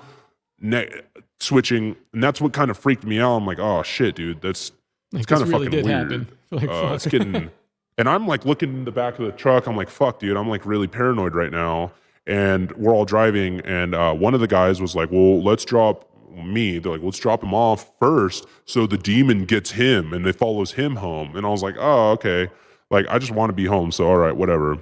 ne- 0.60 1.02
switching, 1.44 1.96
and 2.12 2.22
that's 2.22 2.40
what 2.40 2.52
kind 2.52 2.70
of 2.70 2.78
freaked 2.78 3.04
me 3.04 3.18
out. 3.20 3.36
I'm 3.36 3.46
like, 3.46 3.58
oh 3.58 3.82
shit, 3.82 4.14
dude, 4.16 4.40
that's 4.40 4.72
Like, 5.12 5.20
it's 5.22 5.26
kind 5.30 5.42
of 5.42 5.48
really 5.48 5.66
fucking 5.66 5.84
weird. 5.84 6.26
Like, 6.50 6.68
Uh, 6.68 6.92
it's 6.94 7.06
getting, 7.06 7.50
and 7.98 8.08
I'm 8.08 8.26
like 8.28 8.44
looking 8.44 8.70
in 8.72 8.84
the 8.84 8.92
back 8.92 9.18
of 9.18 9.24
the 9.26 9.32
truck. 9.32 9.66
I'm 9.66 9.76
like, 9.76 9.88
fuck, 9.90 10.20
dude, 10.20 10.36
I'm 10.36 10.48
like 10.48 10.64
really 10.64 10.86
paranoid 10.86 11.34
right 11.34 11.50
now. 11.50 11.92
And 12.26 12.70
we're 12.76 12.94
all 12.94 13.04
driving, 13.04 13.60
and 13.60 13.94
uh, 13.94 14.14
one 14.14 14.34
of 14.34 14.40
the 14.40 14.46
guys 14.46 14.80
was 14.80 14.94
like, 14.94 15.10
well, 15.10 15.42
let's 15.42 15.64
drop 15.64 16.08
me. 16.34 16.78
They're 16.78 16.92
like, 16.92 17.02
let's 17.02 17.18
drop 17.18 17.42
him 17.42 17.52
off 17.54 17.90
first, 18.00 18.46
so 18.64 18.86
the 18.86 18.96
demon 18.98 19.44
gets 19.44 19.72
him 19.72 20.12
and 20.12 20.26
it 20.26 20.36
follows 20.36 20.72
him 20.72 20.96
home. 20.96 21.36
And 21.36 21.44
I 21.44 21.48
was 21.50 21.62
like, 21.62 21.74
oh, 21.78 22.10
okay. 22.12 22.48
Like, 22.90 23.06
I 23.08 23.18
just 23.18 23.32
want 23.32 23.50
to 23.50 23.54
be 23.54 23.66
home, 23.66 23.90
so 23.92 24.06
all 24.06 24.16
right, 24.16 24.36
whatever. 24.36 24.78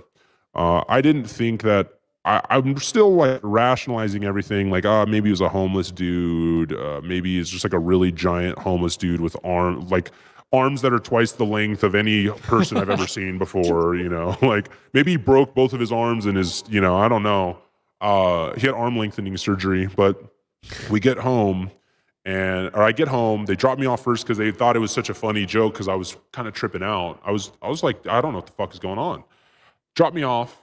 Uh, 0.55 0.83
I 0.89 1.01
didn't 1.01 1.25
think 1.25 1.63
that. 1.63 1.89
I, 2.25 2.41
I'm 2.51 2.77
still 2.79 3.15
like 3.15 3.41
rationalizing 3.43 4.25
everything. 4.25 4.71
Like, 4.71 4.87
ah, 4.87 5.05
maybe 5.07 5.29
he 5.29 5.33
was 5.33 5.41
a 5.41 5.49
homeless 5.49 5.91
dude. 5.91 6.73
Uh, 6.73 7.01
maybe 7.03 7.37
he's 7.37 7.49
just 7.49 7.65
like 7.65 7.73
a 7.73 7.79
really 7.79 8.13
giant 8.13 8.59
homeless 8.59 8.97
dude 8.97 9.21
with 9.21 9.37
arm, 9.45 9.89
like 9.89 10.11
arms 10.53 10.83
that 10.83 10.93
are 10.93 10.99
twice 10.99 11.33
the 11.33 11.47
length 11.47 11.83
of 11.83 11.95
any 11.95 12.29
person 12.29 12.77
I've 12.77 12.91
ever 12.91 13.07
seen 13.09 13.39
before. 13.39 13.97
You 13.97 14.09
know, 14.09 14.37
like 14.43 14.69
maybe 14.93 15.13
he 15.13 15.17
broke 15.17 15.55
both 15.55 15.73
of 15.73 15.81
his 15.81 15.91
arms 15.91 16.27
and 16.27 16.37
his, 16.37 16.63
you 16.69 16.81
know, 16.81 16.97
I 16.97 17.09
don't 17.09 17.23
know. 17.23 17.59
Uh, 18.01 18.55
he 18.55 18.67
had 18.67 18.75
arm 18.75 18.97
lengthening 18.97 19.37
surgery, 19.37 19.87
but 19.87 20.23
we 20.91 21.01
get 21.01 21.19
home 21.19 21.71
and 22.25 22.71
or 22.75 22.83
I 22.83 22.93
get 22.93 23.09
home. 23.09 23.47
They 23.47 23.57
drop 23.57 23.79
me 23.79 23.87
off 23.87 24.03
first 24.03 24.25
because 24.25 24.39
they 24.39 24.53
thought 24.53 24.77
it 24.77 24.81
was 24.81 24.93
such 24.93 25.09
a 25.09 25.15
funny 25.15 25.45
joke 25.45 25.73
because 25.73 25.89
I 25.89 25.95
was 25.95 26.17
kind 26.33 26.47
of 26.47 26.55
tripping 26.55 26.83
out. 26.83 27.21
I 27.25 27.33
was 27.33 27.51
I 27.61 27.69
was 27.69 27.83
like, 27.83 28.07
I 28.07 28.21
don't 28.21 28.33
know 28.33 28.39
what 28.39 28.47
the 28.47 28.53
fuck 28.53 28.73
is 28.73 28.79
going 28.79 28.99
on. 28.99 29.25
Drop 29.95 30.15
me 30.15 30.23
off. 30.23 30.63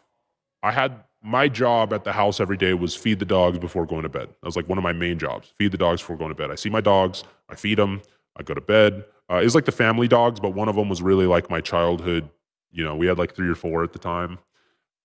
I 0.64 0.72
had 0.72 1.04
my 1.22 1.48
job 1.48 1.94
at 1.94 2.04
the 2.04 2.14
house 2.14 2.40
every 2.40 2.58
day 2.58 2.74
was 2.74 2.96
feed 2.96 3.20
the 3.20 3.26
dogs 3.26 3.60
before 3.60 3.86
going 3.86 4.04
to 4.04 4.10
bed. 4.10 4.30
That 4.30 4.46
was 4.46 4.56
like 4.56 4.70
one 4.70 4.78
of 4.78 4.84
my 4.84 4.94
main 4.94 5.20
jobs. 5.20 5.54
Feed 5.58 5.72
the 5.72 5.78
dogs 5.78 6.02
before 6.02 6.18
going 6.18 6.30
to 6.30 6.36
bed. 6.36 6.52
I 6.52 6.56
see 6.56 6.70
my 6.70 6.82
dogs, 6.82 7.24
I 7.50 7.56
feed 7.56 7.78
them, 7.78 8.02
I 8.38 8.44
go 8.44 8.54
to 8.54 8.62
bed. 8.62 9.06
Uh, 9.30 9.36
it 9.36 9.44
was 9.44 9.56
like 9.56 9.66
the 9.66 9.72
family 9.72 10.08
dogs, 10.08 10.40
but 10.40 10.52
one 10.52 10.70
of 10.70 10.76
them 10.76 10.90
was 10.90 11.02
really 11.02 11.28
like 11.28 11.50
my 11.50 11.62
childhood. 11.62 12.30
You 12.72 12.84
know, 12.84 12.96
we 12.96 13.06
had 13.06 13.18
like 13.18 13.36
three 13.36 13.50
or 13.50 13.56
four 13.56 13.84
at 13.84 13.94
the 13.94 14.00
time. 14.00 14.40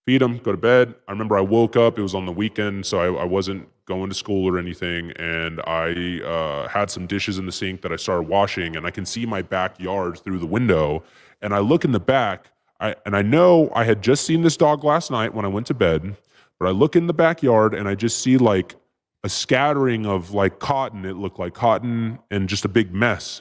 Feed 0.07 0.21
them, 0.21 0.39
go 0.39 0.53
to 0.53 0.59
bed. 0.59 0.95
I 1.09 1.13
remember 1.13 1.37
I 1.37 1.41
woke 1.41 1.77
up. 1.77 1.99
It 1.99 2.03
was 2.03 2.15
on 2.15 2.27
the 2.27 2.33
weekend, 2.33 2.87
so 2.87 2.99
I, 2.99 3.23
I 3.23 3.25
wasn't 3.25 3.69
going 3.87 4.09
to 4.11 4.15
school 4.15 4.47
or 4.49 4.59
anything. 4.59 5.11
And 5.13 5.61
I 5.67 6.21
uh, 6.21 6.69
had 6.69 6.91
some 6.91 7.07
dishes 7.07 7.39
in 7.39 7.47
the 7.47 7.53
sink 7.53 7.83
that 7.83 7.93
I 7.93 7.97
started 7.97 8.29
washing, 8.29 8.77
and 8.77 8.87
I 8.87 8.91
can 8.91 9.07
see 9.07 9.27
my 9.27 9.43
backyard 9.43 10.19
through 10.19 10.39
the 10.39 10.47
window. 10.47 11.03
And 11.41 11.55
I 11.55 11.59
look 11.59 11.85
in 11.85 11.93
the 11.93 12.01
back, 12.01 12.51
I, 12.85 12.95
and 13.07 13.17
I 13.17 13.23
know 13.23 13.71
I 13.75 13.85
had 13.85 14.03
just 14.03 14.27
seen 14.27 14.43
this 14.43 14.59
dog 14.59 14.85
last 14.85 15.11
night 15.11 15.33
when 15.33 15.47
I 15.47 15.49
went 15.49 15.67
to 15.69 15.75
bed, 15.75 16.17
but 16.61 16.69
I 16.69 16.71
look 16.71 16.97
in 16.97 17.07
the 17.07 17.15
backyard 17.15 17.73
and 17.75 17.89
I 17.89 17.95
just 17.95 18.19
see 18.19 18.37
like 18.37 18.77
a 19.23 19.29
scattering 19.31 20.05
of 20.05 20.33
like 20.33 20.59
cotton. 20.59 21.07
It 21.07 21.17
looked 21.17 21.39
like 21.39 21.55
cotton 21.55 22.19
and 22.31 22.47
just 22.47 22.67
a 22.67 22.69
big 22.69 22.93
mess. 22.93 23.41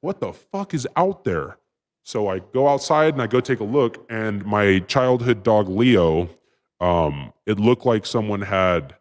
What 0.00 0.18
the 0.18 0.32
fuck 0.32 0.74
is 0.74 0.88
out 0.96 1.22
there? 1.22 1.58
So 2.02 2.26
I 2.26 2.40
go 2.40 2.66
outside 2.66 3.14
and 3.14 3.22
I 3.22 3.28
go 3.28 3.38
take 3.40 3.60
a 3.60 3.64
look, 3.64 4.04
and 4.10 4.44
my 4.44 4.80
childhood 4.80 5.44
dog 5.44 5.68
Leo, 5.68 6.28
um, 6.80 7.32
it 7.46 7.60
looked 7.60 7.86
like 7.86 8.06
someone 8.06 8.42
had 8.42 8.96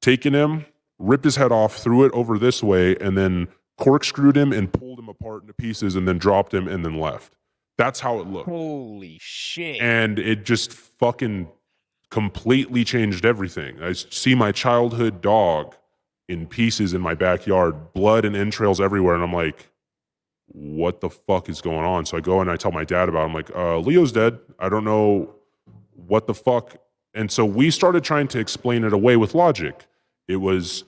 taken 0.00 0.32
him, 0.32 0.66
ripped 1.00 1.24
his 1.24 1.34
head 1.34 1.50
off, 1.50 1.78
threw 1.78 2.04
it 2.04 2.12
over 2.12 2.38
this 2.38 2.62
way, 2.62 2.94
and 3.00 3.18
then 3.18 3.48
corkscrewed 3.78 4.36
him 4.36 4.52
and 4.52 4.72
pulled 4.72 5.00
him 5.00 5.08
apart 5.08 5.42
into 5.42 5.54
pieces, 5.54 5.96
and 5.96 6.06
then 6.06 6.18
dropped 6.18 6.54
him 6.54 6.68
and 6.68 6.84
then 6.84 7.00
left. 7.00 7.34
That's 7.76 8.00
how 8.00 8.20
it 8.20 8.26
looked 8.26 8.48
Holy 8.48 9.18
shit! 9.20 9.80
and 9.80 10.18
it 10.18 10.44
just 10.44 10.72
fucking 10.72 11.48
completely 12.10 12.84
changed 12.84 13.24
everything. 13.24 13.82
I 13.82 13.92
see 13.92 14.34
my 14.34 14.52
childhood 14.52 15.20
dog 15.20 15.74
in 16.28 16.46
pieces 16.46 16.94
in 16.94 17.00
my 17.00 17.14
backyard, 17.14 17.92
blood 17.92 18.24
and 18.24 18.36
entrails 18.36 18.80
everywhere, 18.80 19.14
and 19.14 19.22
I'm 19.22 19.32
like, 19.32 19.70
what 20.46 21.00
the 21.00 21.10
fuck 21.10 21.48
is 21.48 21.60
going 21.60 21.84
on? 21.84 22.06
So 22.06 22.16
I 22.16 22.20
go 22.20 22.40
and 22.40 22.50
I 22.50 22.56
tell 22.56 22.72
my 22.72 22.84
dad 22.84 23.08
about 23.08 23.22
it. 23.22 23.24
I'm 23.26 23.34
like, 23.34 23.50
uh, 23.54 23.78
Leo's 23.78 24.12
dead. 24.12 24.38
I 24.58 24.68
don't 24.68 24.84
know 24.84 25.34
what 26.06 26.26
the 26.26 26.34
fuck. 26.34 26.76
And 27.14 27.30
so 27.30 27.44
we 27.44 27.70
started 27.70 28.04
trying 28.04 28.28
to 28.28 28.38
explain 28.38 28.84
it 28.84 28.92
away 28.92 29.16
with 29.16 29.34
logic. 29.34 29.86
It 30.28 30.36
was, 30.36 30.84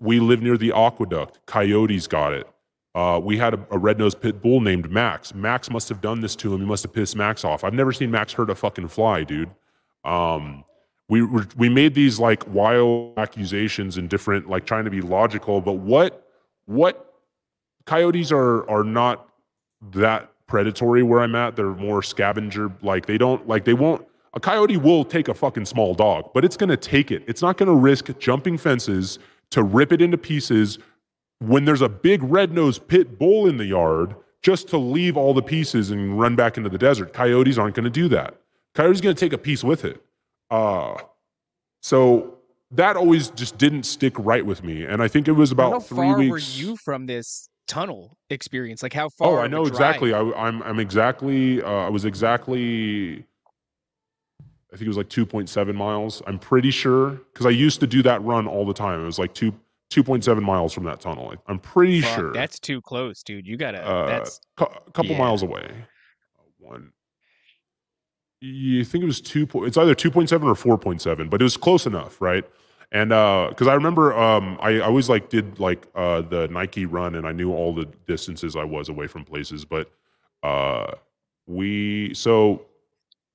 we 0.00 0.20
live 0.20 0.42
near 0.42 0.56
the 0.56 0.72
aqueduct. 0.72 1.40
Coyotes 1.46 2.06
got 2.06 2.32
it. 2.32 2.48
Uh, 2.96 3.18
we 3.18 3.36
had 3.36 3.52
a, 3.52 3.66
a 3.70 3.76
red-nosed 3.78 4.20
pit 4.22 4.40
bull 4.40 4.60
named 4.60 4.90
Max. 4.90 5.34
Max 5.34 5.70
must 5.70 5.86
have 5.90 6.00
done 6.00 6.20
this 6.22 6.34
to 6.36 6.54
him. 6.54 6.60
He 6.60 6.66
must 6.66 6.82
have 6.82 6.94
pissed 6.94 7.14
Max 7.14 7.44
off. 7.44 7.62
I've 7.62 7.74
never 7.74 7.92
seen 7.92 8.10
Max 8.10 8.32
hurt 8.32 8.48
a 8.48 8.54
fucking 8.54 8.88
fly, 8.88 9.22
dude. 9.22 9.50
Um, 10.02 10.64
we 11.08 11.22
were 11.22 11.46
we 11.56 11.68
made 11.68 11.94
these 11.94 12.18
like 12.18 12.46
wild 12.48 13.18
accusations 13.18 13.96
and 13.96 14.08
different 14.08 14.48
like 14.48 14.64
trying 14.66 14.84
to 14.84 14.90
be 14.90 15.00
logical 15.00 15.60
but 15.60 15.74
what 15.74 16.26
what 16.66 17.14
coyotes 17.84 18.32
are 18.32 18.68
are 18.68 18.82
not 18.82 19.28
that 19.92 20.32
predatory 20.46 21.02
where 21.02 21.20
i'm 21.20 21.34
at 21.34 21.54
they're 21.56 21.74
more 21.74 22.02
scavenger 22.02 22.72
like 22.82 23.06
they 23.06 23.18
don't 23.18 23.46
like 23.46 23.64
they 23.64 23.74
won't 23.74 24.06
a 24.34 24.40
coyote 24.40 24.76
will 24.76 25.04
take 25.04 25.28
a 25.28 25.34
fucking 25.34 25.64
small 25.64 25.94
dog 25.94 26.30
but 26.34 26.44
it's 26.44 26.56
to 26.68 26.76
take 26.76 27.10
it 27.10 27.22
it's 27.26 27.42
not 27.42 27.56
to 27.68 27.74
risk 27.74 28.16
jumping 28.18 28.58
fences 28.58 29.18
to 29.50 29.62
rip 29.62 29.92
it 29.92 30.02
into 30.02 30.18
pieces 30.18 30.78
when 31.38 31.64
there's 31.64 31.82
a 31.82 31.88
big 31.88 32.22
red-nosed 32.22 32.88
pit 32.88 33.18
bull 33.18 33.46
in 33.46 33.56
the 33.56 33.66
yard 33.66 34.14
just 34.42 34.68
to 34.68 34.78
leave 34.78 35.16
all 35.16 35.34
the 35.34 35.42
pieces 35.42 35.90
and 35.90 36.18
run 36.18 36.36
back 36.36 36.56
into 36.56 36.68
the 36.70 36.78
desert 36.78 37.12
coyotes 37.12 37.58
aren't 37.58 37.74
going 37.74 37.84
to 37.84 37.90
do 37.90 38.08
that 38.08 38.34
coyote's 38.74 39.00
going 39.00 39.14
to 39.14 39.20
take 39.20 39.32
a 39.32 39.38
piece 39.38 39.64
with 39.64 39.84
it 39.84 40.02
uh, 40.50 40.96
so 41.82 42.36
that 42.72 42.96
always 42.96 43.30
just 43.30 43.58
didn't 43.58 43.84
stick 43.84 44.14
right 44.18 44.44
with 44.44 44.64
me. 44.64 44.84
And 44.84 45.02
I 45.02 45.08
think 45.08 45.28
it 45.28 45.32
was 45.32 45.52
about 45.52 45.72
how 45.72 45.80
three 45.80 46.08
far 46.08 46.18
weeks. 46.18 46.30
were 46.30 46.38
you 46.38 46.76
from 46.76 47.06
this 47.06 47.48
tunnel 47.66 48.16
experience? 48.30 48.82
Like 48.82 48.92
how 48.92 49.08
far? 49.08 49.38
Oh, 49.38 49.42
I 49.42 49.46
know 49.46 49.66
exactly. 49.66 50.12
I, 50.12 50.20
I'm 50.20 50.62
I'm 50.62 50.80
exactly. 50.80 51.62
Uh, 51.62 51.68
I 51.68 51.88
was 51.88 52.04
exactly. 52.04 53.24
I 54.72 54.76
think 54.76 54.86
it 54.86 54.88
was 54.88 54.96
like 54.96 55.08
2.7 55.08 55.74
miles. 55.74 56.22
I'm 56.26 56.38
pretty 56.38 56.70
sure 56.70 57.12
because 57.32 57.46
I 57.46 57.50
used 57.50 57.80
to 57.80 57.86
do 57.86 58.02
that 58.02 58.22
run 58.22 58.46
all 58.46 58.66
the 58.66 58.74
time. 58.74 59.00
It 59.00 59.06
was 59.06 59.18
like 59.18 59.32
two 59.32 59.54
2.7 59.90 60.42
miles 60.42 60.72
from 60.72 60.84
that 60.84 61.00
tunnel. 61.00 61.32
I'm 61.46 61.58
pretty 61.58 62.00
Fuck, 62.00 62.14
sure. 62.16 62.32
that's 62.32 62.58
too 62.58 62.80
close, 62.80 63.22
dude. 63.22 63.46
You 63.46 63.56
gotta. 63.56 63.86
uh, 63.86 64.06
that's 64.06 64.40
cou- 64.56 64.66
a 64.86 64.90
couple 64.92 65.12
yeah. 65.12 65.18
miles 65.18 65.42
away. 65.42 65.70
One. 66.58 66.92
You 68.40 68.84
think 68.84 69.02
it 69.02 69.06
was 69.06 69.20
two? 69.20 69.46
po- 69.46 69.64
It's 69.64 69.76
either 69.76 69.94
two 69.94 70.10
point 70.10 70.28
seven 70.28 70.48
or 70.48 70.54
four 70.54 70.76
point 70.76 71.00
seven, 71.00 71.28
but 71.28 71.40
it 71.40 71.44
was 71.44 71.56
close 71.56 71.86
enough, 71.86 72.20
right? 72.20 72.44
And 72.92 73.08
because 73.10 73.66
I 73.66 73.74
remember, 73.74 74.14
um, 74.16 74.58
I, 74.60 74.76
I 74.76 74.80
always 74.80 75.08
like 75.08 75.28
did 75.28 75.58
like 75.58 75.86
uh, 75.94 76.20
the 76.22 76.46
Nike 76.48 76.84
run, 76.86 77.14
and 77.14 77.26
I 77.26 77.32
knew 77.32 77.52
all 77.52 77.74
the 77.74 77.86
distances 78.06 78.54
I 78.56 78.64
was 78.64 78.88
away 78.88 79.06
from 79.06 79.24
places. 79.24 79.64
But 79.64 79.90
uh, 80.42 80.92
we 81.46 82.12
so 82.14 82.66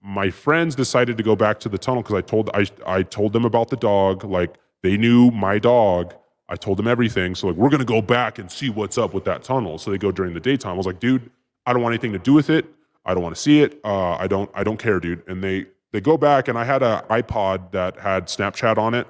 my 0.03 0.29
friends 0.29 0.75
decided 0.75 1.17
to 1.17 1.23
go 1.23 1.35
back 1.35 1.59
to 1.61 1.69
the 1.69 1.77
tunnel 1.77 2.01
because 2.03 2.15
I 2.15 2.21
told 2.21 2.49
I 2.53 2.65
I 2.85 3.03
told 3.03 3.33
them 3.33 3.43
about 3.45 3.69
the 3.69 3.77
dog. 3.77 4.23
Like 4.23 4.55
they 4.83 4.97
knew 4.97 5.31
my 5.31 5.57
dog. 5.59 6.13
I 6.51 6.55
told 6.55 6.77
them 6.77 6.87
everything. 6.87 7.33
So 7.33 7.47
like 7.47 7.55
we're 7.55 7.69
gonna 7.69 7.85
go 7.85 8.01
back 8.01 8.37
and 8.37 8.51
see 8.51 8.69
what's 8.69 8.97
up 8.97 9.13
with 9.13 9.23
that 9.23 9.41
tunnel. 9.41 9.77
So 9.77 9.89
they 9.89 9.97
go 9.97 10.11
during 10.11 10.33
the 10.33 10.39
daytime. 10.39 10.73
I 10.73 10.77
was 10.77 10.85
like, 10.85 10.99
dude, 10.99 11.31
I 11.65 11.71
don't 11.73 11.81
want 11.81 11.93
anything 11.93 12.11
to 12.11 12.19
do 12.19 12.33
with 12.33 12.49
it. 12.49 12.65
I 13.05 13.13
don't 13.13 13.23
want 13.23 13.33
to 13.35 13.41
see 13.41 13.61
it. 13.61 13.79
Uh, 13.83 14.15
I 14.15 14.27
don't 14.27 14.51
I 14.53 14.63
don't 14.63 14.77
care, 14.77 14.99
dude. 14.99 15.23
And 15.27 15.41
they 15.41 15.67
they 15.93 16.01
go 16.01 16.17
back 16.17 16.49
and 16.49 16.57
I 16.57 16.65
had 16.65 16.83
a 16.83 17.05
iPod 17.09 17.71
that 17.71 17.97
had 17.99 18.27
Snapchat 18.27 18.77
on 18.77 18.93
it. 18.93 19.07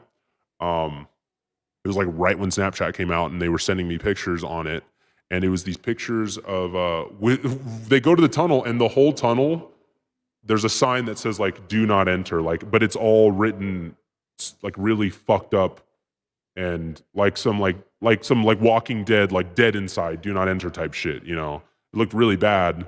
Um, 0.60 1.08
it 1.84 1.88
was 1.88 1.98
like 1.98 2.08
right 2.12 2.38
when 2.38 2.52
Snapchat 2.52 2.94
came 2.94 3.10
out, 3.10 3.32
and 3.32 3.42
they 3.42 3.50
were 3.50 3.60
sending 3.60 3.88
me 3.88 3.98
pictures 3.98 4.44
on 4.44 4.68
it. 4.68 4.84
And 5.32 5.44
it 5.44 5.50
was 5.50 5.64
these 5.64 5.78
pictures 5.78 6.38
of 6.38 6.76
uh, 6.76 7.06
with, 7.20 7.90
they 7.90 8.00
go 8.00 8.14
to 8.14 8.22
the 8.22 8.30
tunnel, 8.30 8.64
and 8.64 8.80
the 8.80 8.88
whole 8.88 9.14
tunnel 9.14 9.72
there's 10.44 10.64
a 10.64 10.70
sign 10.70 11.06
that 11.06 11.18
says 11.18 11.40
like 11.40 11.68
"Do 11.68 11.86
not 11.86 12.08
enter," 12.08 12.42
like, 12.42 12.70
but 12.70 12.84
it's 12.84 12.96
all 12.96 13.32
written 13.32 13.96
like 14.62 14.76
really 14.78 15.10
fucked 15.10 15.54
up 15.54 15.82
and 16.56 17.02
like 17.14 17.38
some 17.38 17.60
like 17.60 17.78
like 18.02 18.24
some 18.24 18.44
like 18.44 18.60
Walking 18.60 19.04
Dead, 19.04 19.32
like 19.32 19.56
dead 19.56 19.76
inside, 19.76 20.22
"Do 20.22 20.34
not 20.34 20.48
enter" 20.48 20.70
type 20.70 20.94
shit. 20.94 21.24
You 21.24 21.36
know, 21.36 21.62
it 21.94 21.98
looked 21.98 22.14
really 22.14 22.36
bad. 22.36 22.88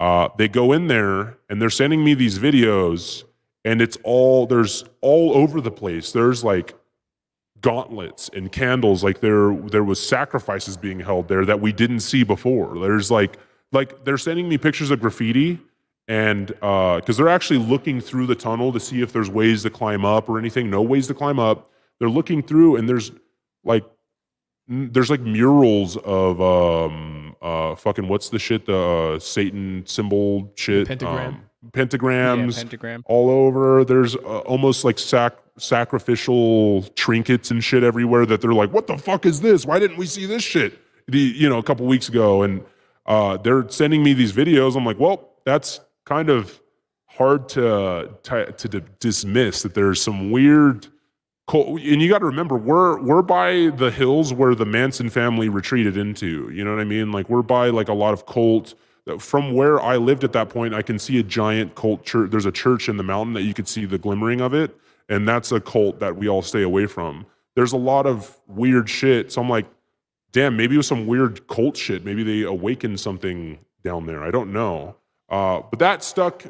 Uh, 0.00 0.28
they 0.36 0.48
go 0.48 0.72
in 0.72 0.88
there 0.88 1.38
and 1.48 1.60
they're 1.60 1.70
sending 1.70 2.04
me 2.04 2.14
these 2.14 2.38
videos, 2.38 3.24
and 3.64 3.80
it's 3.80 3.96
all 4.02 4.46
there's 4.46 4.84
all 5.00 5.36
over 5.36 5.60
the 5.60 5.70
place. 5.70 6.12
There's 6.12 6.42
like 6.42 6.74
gauntlets 7.64 8.28
and 8.34 8.52
candles 8.52 9.02
like 9.02 9.20
there 9.20 9.56
there 9.70 9.84
was 9.84 9.98
sacrifices 9.98 10.76
being 10.76 11.00
held 11.00 11.28
there 11.28 11.46
that 11.46 11.58
we 11.58 11.72
didn't 11.72 12.00
see 12.00 12.22
before 12.22 12.78
there's 12.78 13.10
like 13.10 13.38
like 13.72 14.04
they're 14.04 14.18
sending 14.18 14.46
me 14.46 14.58
pictures 14.58 14.90
of 14.90 15.00
graffiti 15.00 15.58
and 16.06 16.52
uh 16.60 16.96
because 16.96 17.16
they're 17.16 17.26
actually 17.26 17.58
looking 17.58 18.02
through 18.02 18.26
the 18.26 18.34
tunnel 18.34 18.70
to 18.70 18.78
see 18.78 19.00
if 19.00 19.14
there's 19.14 19.30
ways 19.30 19.62
to 19.62 19.70
climb 19.70 20.04
up 20.04 20.28
or 20.28 20.38
anything 20.38 20.68
no 20.68 20.82
ways 20.82 21.06
to 21.06 21.14
climb 21.14 21.38
up 21.38 21.70
they're 21.98 22.10
looking 22.10 22.42
through 22.42 22.76
and 22.76 22.88
there's 22.88 23.12
like 23.64 23.84
there's 24.68 25.10
like 25.10 25.20
murals 25.20 25.96
of 25.98 26.40
um 26.40 27.36
uh 27.42 27.74
fucking 27.74 28.08
what's 28.08 28.30
the 28.30 28.38
shit 28.38 28.66
the 28.66 28.76
uh, 28.76 29.18
satan 29.18 29.82
symbol 29.86 30.52
shit 30.56 30.88
pentagram. 30.88 31.34
um, 31.34 31.42
pentagrams 31.72 32.52
yeah, 32.52 32.58
pentagram. 32.58 33.02
all 33.06 33.30
over. 33.30 33.84
There's 33.84 34.16
uh, 34.16 34.40
almost 34.40 34.84
like 34.84 34.98
sac- 34.98 35.38
sacrificial 35.58 36.82
trinkets 36.94 37.50
and 37.50 37.62
shit 37.62 37.82
everywhere 37.82 38.26
that 38.26 38.40
they're 38.40 38.52
like, 38.52 38.72
"What 38.72 38.86
the 38.86 38.98
fuck 38.98 39.26
is 39.26 39.40
this? 39.40 39.64
Why 39.64 39.78
didn't 39.78 39.96
we 39.96 40.06
see 40.06 40.26
this 40.26 40.42
shit?" 40.42 40.78
The 41.08 41.18
you 41.18 41.48
know 41.48 41.58
a 41.58 41.62
couple 41.62 41.86
weeks 41.86 42.08
ago, 42.08 42.42
and 42.42 42.64
uh, 43.06 43.36
they're 43.38 43.68
sending 43.68 44.02
me 44.02 44.14
these 44.14 44.32
videos. 44.32 44.76
I'm 44.76 44.84
like, 44.84 44.98
well, 44.98 45.30
that's 45.44 45.80
kind 46.04 46.30
of 46.30 46.60
hard 47.06 47.48
to 47.50 48.10
to, 48.24 48.52
to 48.52 48.68
d- 48.68 48.82
dismiss 49.00 49.62
that 49.62 49.74
there's 49.74 50.02
some 50.02 50.30
weird. 50.30 50.88
And 51.52 51.80
you 51.80 52.08
got 52.08 52.20
to 52.20 52.26
remember, 52.26 52.56
we're 52.56 53.00
we're 53.02 53.22
by 53.22 53.70
the 53.76 53.90
hills 53.90 54.32
where 54.32 54.54
the 54.54 54.64
Manson 54.64 55.10
family 55.10 55.48
retreated 55.48 55.96
into. 55.96 56.50
You 56.50 56.64
know 56.64 56.70
what 56.70 56.80
I 56.80 56.84
mean? 56.84 57.12
Like 57.12 57.28
we're 57.28 57.42
by 57.42 57.68
like 57.68 57.88
a 57.88 57.94
lot 57.94 58.14
of 58.14 58.24
cult 58.26 58.74
from 59.18 59.52
where 59.52 59.80
I 59.80 59.96
lived 59.96 60.24
at 60.24 60.32
that 60.32 60.48
point, 60.48 60.74
I 60.74 60.82
can 60.82 60.98
see 60.98 61.18
a 61.18 61.22
giant 61.22 61.74
cult 61.74 62.04
church. 62.04 62.30
There's 62.30 62.46
a 62.46 62.52
church 62.52 62.88
in 62.88 62.96
the 62.96 63.02
mountain 63.02 63.34
that 63.34 63.42
you 63.42 63.52
could 63.52 63.68
see 63.68 63.84
the 63.84 63.98
glimmering 63.98 64.40
of 64.40 64.54
it, 64.54 64.74
and 65.08 65.28
that's 65.28 65.52
a 65.52 65.60
cult 65.60 66.00
that 66.00 66.16
we 66.16 66.28
all 66.28 66.42
stay 66.42 66.62
away 66.62 66.86
from. 66.86 67.26
There's 67.54 67.72
a 67.72 67.78
lot 67.78 68.06
of 68.06 68.40
weird 68.48 68.88
shit. 68.88 69.30
So 69.30 69.42
I'm 69.42 69.48
like, 69.48 69.66
damn, 70.32 70.56
maybe 70.56 70.74
it 70.74 70.78
was 70.78 70.86
some 70.86 71.06
weird 71.06 71.46
cult 71.48 71.76
shit. 71.76 72.04
Maybe 72.04 72.22
they 72.22 72.42
awakened 72.42 72.98
something 72.98 73.58
down 73.84 74.06
there. 74.06 74.24
I 74.24 74.30
don't 74.30 74.52
know. 74.52 74.96
Uh, 75.28 75.60
but 75.70 75.78
that 75.78 76.02
stuck 76.02 76.44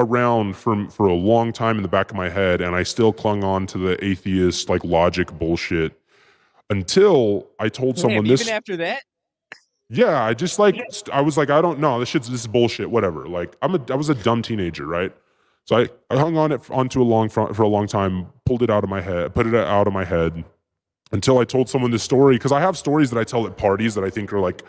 around 0.00 0.56
for 0.56 0.88
for 0.90 1.06
a 1.06 1.14
long 1.14 1.52
time 1.52 1.76
in 1.76 1.82
the 1.82 1.88
back 1.88 2.10
of 2.10 2.16
my 2.16 2.28
head, 2.28 2.60
and 2.60 2.74
I 2.74 2.82
still 2.82 3.12
clung 3.12 3.44
on 3.44 3.66
to 3.68 3.78
the 3.78 4.02
atheist 4.04 4.68
like 4.68 4.82
logic 4.84 5.32
bullshit 5.38 6.00
until 6.70 7.48
I 7.58 7.68
told 7.68 7.98
someone 7.98 8.26
this. 8.26 8.42
even 8.42 8.54
after 8.54 8.76
that. 8.78 9.02
Yeah, 9.88 10.22
I 10.22 10.34
just 10.34 10.58
like 10.58 10.80
I 11.12 11.20
was 11.20 11.36
like, 11.36 11.50
I 11.50 11.60
don't 11.60 11.80
know. 11.80 11.98
This 11.98 12.08
shit's 12.08 12.28
this 12.28 12.40
is 12.40 12.46
bullshit. 12.46 12.90
Whatever. 12.90 13.26
Like 13.28 13.56
I'm 13.60 13.74
a 13.74 13.84
I 13.90 13.94
was 13.94 14.08
a 14.08 14.14
dumb 14.14 14.42
teenager, 14.42 14.86
right? 14.86 15.12
So 15.64 15.76
I, 15.76 15.88
I 16.10 16.18
hung 16.18 16.36
on 16.36 16.52
it 16.52 16.68
onto 16.70 17.02
a 17.02 17.04
long 17.04 17.28
for, 17.28 17.52
for 17.52 17.62
a 17.62 17.68
long 17.68 17.86
time, 17.86 18.26
pulled 18.44 18.62
it 18.62 18.70
out 18.70 18.82
of 18.82 18.90
my 18.90 19.00
head, 19.00 19.34
put 19.34 19.46
it 19.46 19.54
out 19.54 19.86
of 19.86 19.92
my 19.92 20.04
head 20.04 20.44
until 21.12 21.38
I 21.38 21.44
told 21.44 21.68
someone 21.68 21.90
this 21.90 22.02
story 22.02 22.36
because 22.36 22.52
I 22.52 22.60
have 22.60 22.78
stories 22.78 23.10
that 23.10 23.18
I 23.18 23.24
tell 23.24 23.46
at 23.46 23.56
parties 23.56 23.94
that 23.94 24.04
I 24.04 24.10
think 24.10 24.32
are 24.32 24.40
like, 24.40 24.62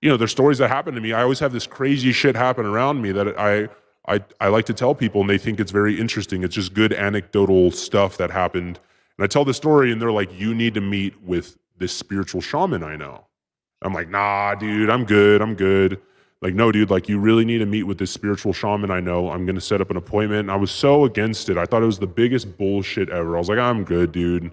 you 0.00 0.08
know, 0.08 0.16
they're 0.16 0.28
stories 0.28 0.58
that 0.58 0.68
happen 0.68 0.94
to 0.94 1.00
me. 1.00 1.12
I 1.12 1.22
always 1.22 1.40
have 1.40 1.52
this 1.52 1.66
crazy 1.66 2.12
shit 2.12 2.36
happen 2.36 2.66
around 2.66 3.02
me 3.02 3.12
that 3.12 3.38
I 3.38 3.68
I 4.08 4.20
I 4.40 4.48
like 4.48 4.64
to 4.66 4.74
tell 4.74 4.94
people 4.94 5.20
and 5.20 5.30
they 5.30 5.38
think 5.38 5.60
it's 5.60 5.72
very 5.72 5.98
interesting. 5.98 6.42
It's 6.42 6.54
just 6.54 6.74
good 6.74 6.92
anecdotal 6.92 7.70
stuff 7.70 8.16
that 8.16 8.30
happened. 8.30 8.80
And 9.18 9.24
I 9.24 9.26
tell 9.26 9.44
the 9.44 9.54
story 9.54 9.92
and 9.92 10.00
they're 10.00 10.12
like, 10.12 10.32
you 10.38 10.54
need 10.54 10.74
to 10.74 10.80
meet 10.80 11.20
with 11.22 11.56
this 11.76 11.92
spiritual 11.92 12.40
shaman 12.40 12.82
I 12.82 12.96
know. 12.96 13.24
I'm 13.82 13.92
like, 13.92 14.08
nah, 14.08 14.54
dude, 14.54 14.90
I'm 14.90 15.04
good. 15.04 15.40
I'm 15.40 15.54
good. 15.54 16.00
Like, 16.40 16.54
no, 16.54 16.70
dude, 16.70 16.90
like, 16.90 17.08
you 17.08 17.18
really 17.18 17.44
need 17.44 17.58
to 17.58 17.66
meet 17.66 17.82
with 17.82 17.98
this 17.98 18.12
spiritual 18.12 18.52
shaman 18.52 18.90
I 18.90 19.00
know. 19.00 19.30
I'm 19.30 19.44
going 19.44 19.56
to 19.56 19.60
set 19.60 19.80
up 19.80 19.90
an 19.90 19.96
appointment. 19.96 20.40
And 20.40 20.50
I 20.50 20.56
was 20.56 20.70
so 20.70 21.04
against 21.04 21.48
it. 21.48 21.56
I 21.56 21.64
thought 21.64 21.82
it 21.82 21.86
was 21.86 21.98
the 21.98 22.06
biggest 22.06 22.56
bullshit 22.56 23.08
ever. 23.08 23.34
I 23.36 23.38
was 23.38 23.48
like, 23.48 23.58
I'm 23.58 23.82
good, 23.84 24.12
dude. 24.12 24.52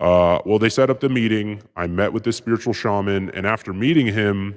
Uh, 0.00 0.40
well, 0.44 0.58
they 0.58 0.68
set 0.68 0.90
up 0.90 0.98
the 0.98 1.08
meeting. 1.08 1.62
I 1.76 1.86
met 1.86 2.12
with 2.12 2.24
this 2.24 2.36
spiritual 2.36 2.72
shaman. 2.72 3.30
And 3.30 3.46
after 3.46 3.72
meeting 3.72 4.06
him, 4.06 4.56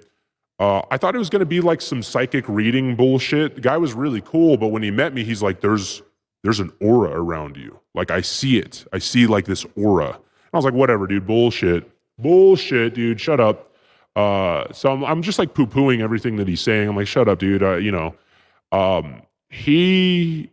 uh, 0.64 0.82
I 0.90 0.98
thought 0.98 1.14
it 1.14 1.18
was 1.18 1.30
going 1.30 1.42
to 1.42 1.46
be 1.46 1.60
like 1.60 1.82
some 1.82 2.02
psychic 2.02 2.48
reading 2.48 2.96
bullshit. 2.96 3.56
The 3.56 3.62
guy 3.62 3.76
was 3.76 3.94
really 3.94 4.22
cool. 4.22 4.56
But 4.56 4.70
when 4.70 4.82
he 4.82 4.92
met 4.92 5.14
me, 5.14 5.26
he's 5.26 5.44
like, 5.44 5.60
there's, 5.60 6.02
there's 6.42 6.62
an 6.62 6.72
aura 6.80 7.10
around 7.12 7.58
you. 7.58 7.82
Like, 7.94 8.12
I 8.12 8.22
see 8.22 8.60
it. 8.60 8.86
I 8.94 9.00
see 9.00 9.28
like 9.28 9.44
this 9.44 9.66
aura. 9.76 10.08
And 10.08 10.54
I 10.54 10.58
was 10.58 10.64
like, 10.64 10.74
whatever, 10.74 11.06
dude, 11.06 11.28
bullshit. 11.28 11.92
Bullshit, 12.18 12.94
dude, 12.94 13.20
shut 13.20 13.42
up. 13.42 13.74
Uh, 14.16 14.72
so 14.72 14.90
I'm, 14.90 15.04
I'm 15.04 15.22
just 15.22 15.38
like 15.38 15.54
poo 15.54 15.68
pooing 15.68 16.00
everything 16.00 16.38
that 16.38 16.48
he's 16.48 16.62
saying. 16.62 16.88
I'm 16.88 16.96
like, 16.96 17.08
shut 17.08 17.28
up, 17.28 17.40
dude. 17.40 17.62
Uh, 17.62 17.76
you 17.76 17.92
know, 17.92 18.16
um, 18.72 19.22
he, 19.50 20.50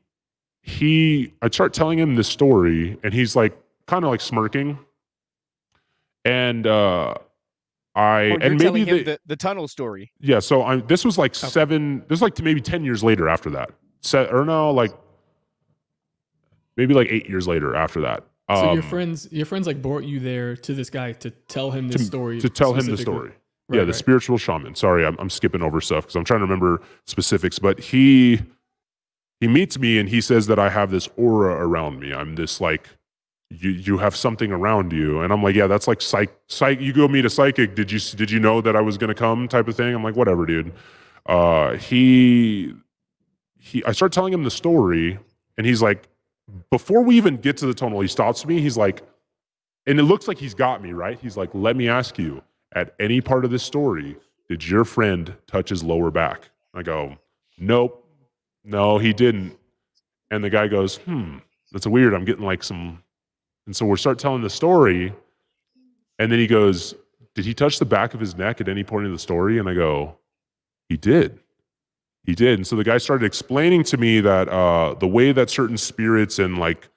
he, 0.61 1.33
I 1.41 1.51
start 1.51 1.73
telling 1.73 2.01
him 2.01 2.17
this 2.17 2.27
story 2.27 2.99
and 3.05 3.15
he's 3.15 3.37
like, 3.37 3.57
kind 3.87 4.05
of 4.05 4.11
like 4.11 4.21
smirking. 4.21 4.77
And, 6.25 6.67
uh, 6.67 7.15
I, 7.95 8.01
Oh, 8.01 8.23
you're 8.27 8.33
and 8.35 8.41
maybe 8.55 8.59
telling 8.65 8.87
him 8.87 8.97
they, 8.99 9.03
the, 9.03 9.21
the 9.27 9.37
tunnel 9.37 9.67
story. 9.69 10.13
yeah, 10.21 10.39
so 10.39 10.65
I'm. 10.65 10.87
this 10.87 11.05
was 11.05 11.19
like 11.19 11.35
seven. 11.35 12.01
This 12.01 12.11
was 12.11 12.23
like 12.23 12.41
maybe 12.41 12.61
ten 12.61 12.85
years 12.85 13.03
later 13.03 13.29
after 13.29 13.51
that. 13.51 13.71
Se- 14.03 14.29
or 14.31 14.45
no, 14.45 14.71
like 14.71 14.93
maybe 16.77 16.95
like 16.95 17.09
eight 17.11 17.29
years 17.29 17.47
later 17.49 17.75
after 17.75 18.01
that. 18.03 18.25
So 18.49 18.73
your 18.73 18.83
Um, 18.83 18.89
friends, 18.89 19.29
your 19.31 19.47
friends 19.47 19.67
like 19.67 19.81
brought 19.81 20.05
you 20.05 20.19
there 20.19 20.57
to 20.57 20.75
this 20.75 20.91
guy 20.91 21.13
to 21.13 21.31
tell 21.31 21.71
him 21.71 21.89
this 21.89 22.01
to, 22.03 22.07
story. 22.07 22.41
to 22.41 22.49
tell 22.49 22.75
him 22.75 22.87
the 22.87 22.97
story. 22.97 23.31
Right, 23.69 23.77
yeah, 23.79 23.81
the 23.83 23.87
right. 23.87 23.95
spiritual 23.95 24.39
shaman. 24.39 24.75
Sorry, 24.75 25.07
I'm, 25.07 25.17
I'm 25.21 25.31
skipping 25.31 25.63
over 25.63 25.81
stuff 25.81 26.05
because 26.05 26.17
I'm 26.17 26.25
trying 26.25 26.41
to 26.41 26.45
remember 26.47 26.81
specifics. 27.07 27.59
But 27.61 27.79
he 27.79 28.41
he 29.41 29.47
meets 29.49 29.79
me 29.79 29.99
and 29.99 30.09
he 30.09 30.21
says 30.21 30.47
that 30.49 30.59
I 30.59 30.69
have 30.71 30.91
this 30.91 31.09
aura 31.17 31.55
around 31.67 32.01
me. 32.01 32.13
I'm 32.13 32.35
this 32.35 32.61
like 32.61 32.89
you 33.51 33.71
you 33.71 33.99
have 33.99 34.15
something 34.15 34.53
around 34.53 34.93
you. 34.93 35.21
And 35.21 35.33
i'm 35.33 35.43
like 35.43 35.55
yeah 35.55 35.67
that's 35.67 35.89
like 35.89 36.01
psych 36.01 36.31
psych 36.47 36.81
you 36.81 36.93
go 36.93 37.09
meet 37.09 37.25
a 37.25 37.31
psychic. 37.31 37.75
Did 37.75 37.91
you 37.91 37.99
did 38.17 38.31
you 38.31 38.41
know 38.41 38.61
that 38.61 38.77
i 38.77 38.81
was 38.81 38.97
going 38.97 39.09
to 39.09 39.15
come 39.15 39.49
type 39.49 39.69
of 39.69 39.77
thing? 39.77 39.95
I'm 39.95 40.05
like 40.05 40.17
whatever 40.17 40.47
dude. 40.47 40.73
Uh 41.27 41.77
he 41.77 42.73
he 43.59 43.85
i 43.85 43.93
start 43.93 44.13
telling 44.13 44.33
him 44.33 44.45
the 44.45 44.51
story 44.51 45.19
and 45.59 45.67
he's 45.67 45.83
like 45.83 46.09
before 46.71 47.03
we 47.03 47.17
even 47.17 47.37
get 47.37 47.57
to 47.59 47.67
the 47.67 47.75
tunnel 47.75 48.01
he 48.01 48.09
stops 48.09 48.47
me. 48.47 48.61
He's 48.61 48.77
like 48.77 49.03
and 49.87 49.99
it 49.99 50.05
looks 50.05 50.29
like 50.29 50.39
he's 50.39 50.55
got 50.55 50.81
me 50.83 50.93
right? 50.93 51.19
He's 51.21 51.37
like 51.37 51.51
let 51.53 51.77
me 51.77 51.89
ask 51.89 52.19
you 52.19 52.43
at 52.73 52.95
any 53.01 53.21
part 53.21 53.45
of 53.45 53.51
this 53.51 53.65
story 53.65 54.17
did 54.49 54.67
your 54.67 54.85
friend 54.85 55.35
touch 55.47 55.71
his 55.71 55.83
lower 55.83 56.11
back? 56.13 56.51
I 56.73 56.83
go 56.83 57.17
nope. 57.59 58.07
No 58.65 58.99
he 58.99 59.13
didn't. 59.13 59.57
And 60.31 60.45
the 60.45 60.51
guy 60.51 60.69
goes 60.69 60.99
hmm 60.99 61.39
that's 61.73 61.87
weird. 61.87 62.15
I'm 62.15 62.25
getting 62.25 62.45
like 62.45 62.63
some 62.63 63.03
and 63.67 63.77
so 63.77 63.87
we 63.87 63.97
start 63.97 64.19
telling 64.19 64.43
the 64.43 64.51
story. 64.51 65.15
And 66.19 66.31
then 66.31 66.39
he 66.39 66.47
goes, 66.47 66.95
Did 67.35 67.45
he 67.45 67.55
touch 67.55 67.79
the 67.79 67.85
back 67.85 68.15
of 68.15 68.21
his 68.21 68.37
neck 68.37 68.61
at 68.61 68.69
any 68.69 68.85
point 68.85 69.07
in 69.07 69.13
the 69.13 69.19
story? 69.19 69.59
And 69.59 69.69
I 69.69 69.75
go, 69.75 70.17
He 70.89 70.97
did. 70.97 71.39
He 72.25 72.35
did. 72.35 72.59
And 72.59 72.67
so 72.67 72.77
the 72.77 72.85
guy 72.85 72.99
started 72.99 73.25
explaining 73.25 73.85
to 73.85 73.97
me 73.97 74.21
that 74.21 74.49
uh, 74.49 74.95
the 74.95 75.09
way 75.09 75.33
that 75.33 75.49
certain 75.49 75.79
spirits 75.79 76.39
and 76.39 76.59
like 76.59 76.89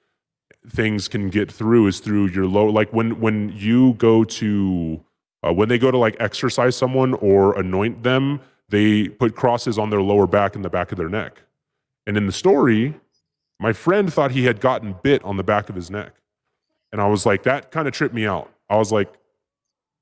things 0.68 1.08
can 1.08 1.30
get 1.30 1.50
through 1.50 1.86
is 1.86 2.00
through 2.00 2.28
your 2.28 2.46
low, 2.46 2.66
like 2.66 2.92
when 2.92 3.20
when 3.20 3.52
you 3.54 3.94
go 3.94 4.24
to 4.24 5.02
uh, 5.42 5.52
when 5.52 5.68
they 5.68 5.78
go 5.78 5.90
to 5.90 5.98
like 5.98 6.16
exercise 6.20 6.76
someone 6.76 7.14
or 7.14 7.58
anoint 7.58 8.02
them, 8.02 8.40
they 8.68 9.08
put 9.08 9.34
crosses 9.34 9.78
on 9.78 9.90
their 9.90 10.02
lower 10.02 10.26
back 10.26 10.54
and 10.56 10.64
the 10.64 10.70
back 10.70 10.92
of 10.92 10.98
their 10.98 11.08
neck. 11.08 11.42
And 12.06 12.16
in 12.16 12.26
the 12.26 12.32
story, 12.32 12.94
my 13.58 13.72
friend 13.72 14.12
thought 14.12 14.30
he 14.30 14.44
had 14.44 14.60
gotten 14.60 14.94
bit 15.02 15.22
on 15.24 15.36
the 15.36 15.42
back 15.42 15.68
of 15.68 15.74
his 15.74 15.90
neck. 15.90 16.14
And 16.94 17.02
I 17.02 17.08
was 17.08 17.26
like, 17.26 17.42
that 17.42 17.72
kind 17.72 17.88
of 17.88 17.92
tripped 17.92 18.14
me 18.14 18.24
out. 18.24 18.48
I 18.70 18.76
was 18.76 18.92
like, 18.92 19.12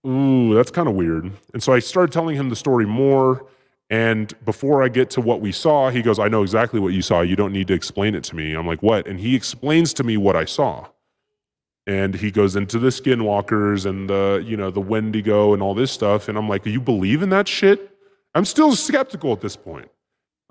ooh, 0.06 0.52
that's 0.54 0.70
kind 0.70 0.86
of 0.88 0.94
weird. 0.94 1.32
And 1.54 1.62
so 1.62 1.72
I 1.72 1.78
started 1.78 2.12
telling 2.12 2.36
him 2.36 2.50
the 2.50 2.54
story 2.56 2.84
more. 2.84 3.46
And 3.88 4.30
before 4.44 4.82
I 4.82 4.88
get 4.90 5.08
to 5.12 5.22
what 5.22 5.40
we 5.40 5.52
saw, 5.52 5.88
he 5.88 6.02
goes, 6.02 6.18
I 6.18 6.28
know 6.28 6.42
exactly 6.42 6.80
what 6.80 6.92
you 6.92 7.00
saw. 7.00 7.22
You 7.22 7.34
don't 7.34 7.50
need 7.50 7.66
to 7.68 7.72
explain 7.74 8.14
it 8.14 8.22
to 8.24 8.36
me. 8.36 8.52
I'm 8.52 8.66
like, 8.66 8.82
what? 8.82 9.06
And 9.06 9.18
he 9.18 9.34
explains 9.34 9.94
to 9.94 10.04
me 10.04 10.18
what 10.18 10.36
I 10.36 10.44
saw. 10.44 10.88
And 11.86 12.14
he 12.14 12.30
goes 12.30 12.56
into 12.56 12.78
the 12.78 12.88
skinwalkers 12.88 13.86
and 13.86 14.10
the, 14.10 14.44
you 14.46 14.58
know, 14.58 14.70
the 14.70 14.80
Wendigo 14.82 15.54
and 15.54 15.62
all 15.62 15.72
this 15.74 15.90
stuff. 15.90 16.28
And 16.28 16.36
I'm 16.36 16.46
like, 16.46 16.66
you 16.66 16.78
believe 16.82 17.22
in 17.22 17.30
that 17.30 17.48
shit? 17.48 17.96
I'm 18.34 18.44
still 18.44 18.76
skeptical 18.76 19.32
at 19.32 19.40
this 19.40 19.56
point. 19.56 19.90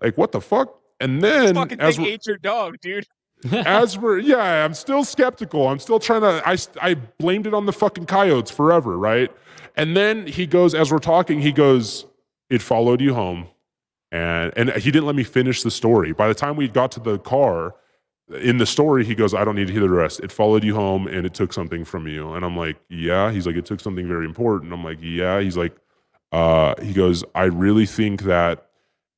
Like, 0.02 0.18
what 0.18 0.32
the 0.32 0.42
fuck? 0.42 0.76
And 1.00 1.22
then 1.22 1.54
Fucking 1.54 1.80
as 1.80 1.98
thing 1.98 2.04
we're- 2.06 2.14
ate 2.16 2.26
your 2.26 2.38
dog, 2.38 2.78
dude. 2.82 3.06
as 3.52 3.98
we're 3.98 4.20
yeah 4.20 4.64
i'm 4.64 4.74
still 4.74 5.04
skeptical. 5.04 5.68
I'm 5.68 5.80
still 5.80 6.00
trying 6.00 6.22
to 6.22 6.42
i 6.48 6.58
i 6.82 6.96
blamed 6.96 7.48
it 7.48 7.54
on 7.54 7.66
the 7.66 7.74
fucking 7.74 8.06
coyotes 8.06 8.52
forever 8.52 8.98
right? 8.98 9.32
And 9.76 9.96
then 9.96 10.28
he 10.28 10.46
goes 10.46 10.76
as 10.76 10.92
we're 10.92 11.00
talking 11.00 11.42
he 11.42 11.52
goes 11.52 12.06
it 12.50 12.62
followed 12.62 13.02
you 13.02 13.14
home. 13.14 13.48
And 14.12 14.54
and 14.56 14.70
he 14.72 14.92
didn't 14.92 15.06
let 15.06 15.16
me 15.16 15.24
finish 15.24 15.64
the 15.64 15.72
story. 15.72 16.12
By 16.12 16.28
the 16.28 16.34
time 16.34 16.56
we 16.56 16.68
got 16.68 16.92
to 16.94 17.00
the 17.00 17.18
car 17.20 17.76
in 18.42 18.58
the 18.58 18.66
story 18.66 19.04
he 19.04 19.14
goes 19.14 19.34
i 19.34 19.44
don't 19.44 19.56
need 19.56 19.68
to 19.68 19.74
hear 19.74 19.82
the 19.82 19.90
rest. 19.90 20.20
It 20.20 20.32
followed 20.32 20.64
you 20.64 20.76
home 20.76 21.08
and 21.08 21.26
it 21.26 21.34
took 21.34 21.54
something 21.54 21.84
from 21.86 22.08
you. 22.08 22.34
And 22.34 22.46
i'm 22.46 22.58
like 22.58 22.78
yeah. 22.90 23.32
He's 23.32 23.48
like 23.48 23.56
it 23.56 23.66
took 23.66 23.80
something 23.80 24.08
very 24.08 24.26
important. 24.26 24.72
I'm 24.74 24.84
like 24.84 25.00
yeah. 25.02 25.40
He's 25.40 25.58
like 25.58 25.76
uh 26.32 26.76
he 26.82 26.94
goes 26.94 27.24
i 27.36 27.44
really 27.44 27.86
think 27.86 28.22
that 28.24 28.71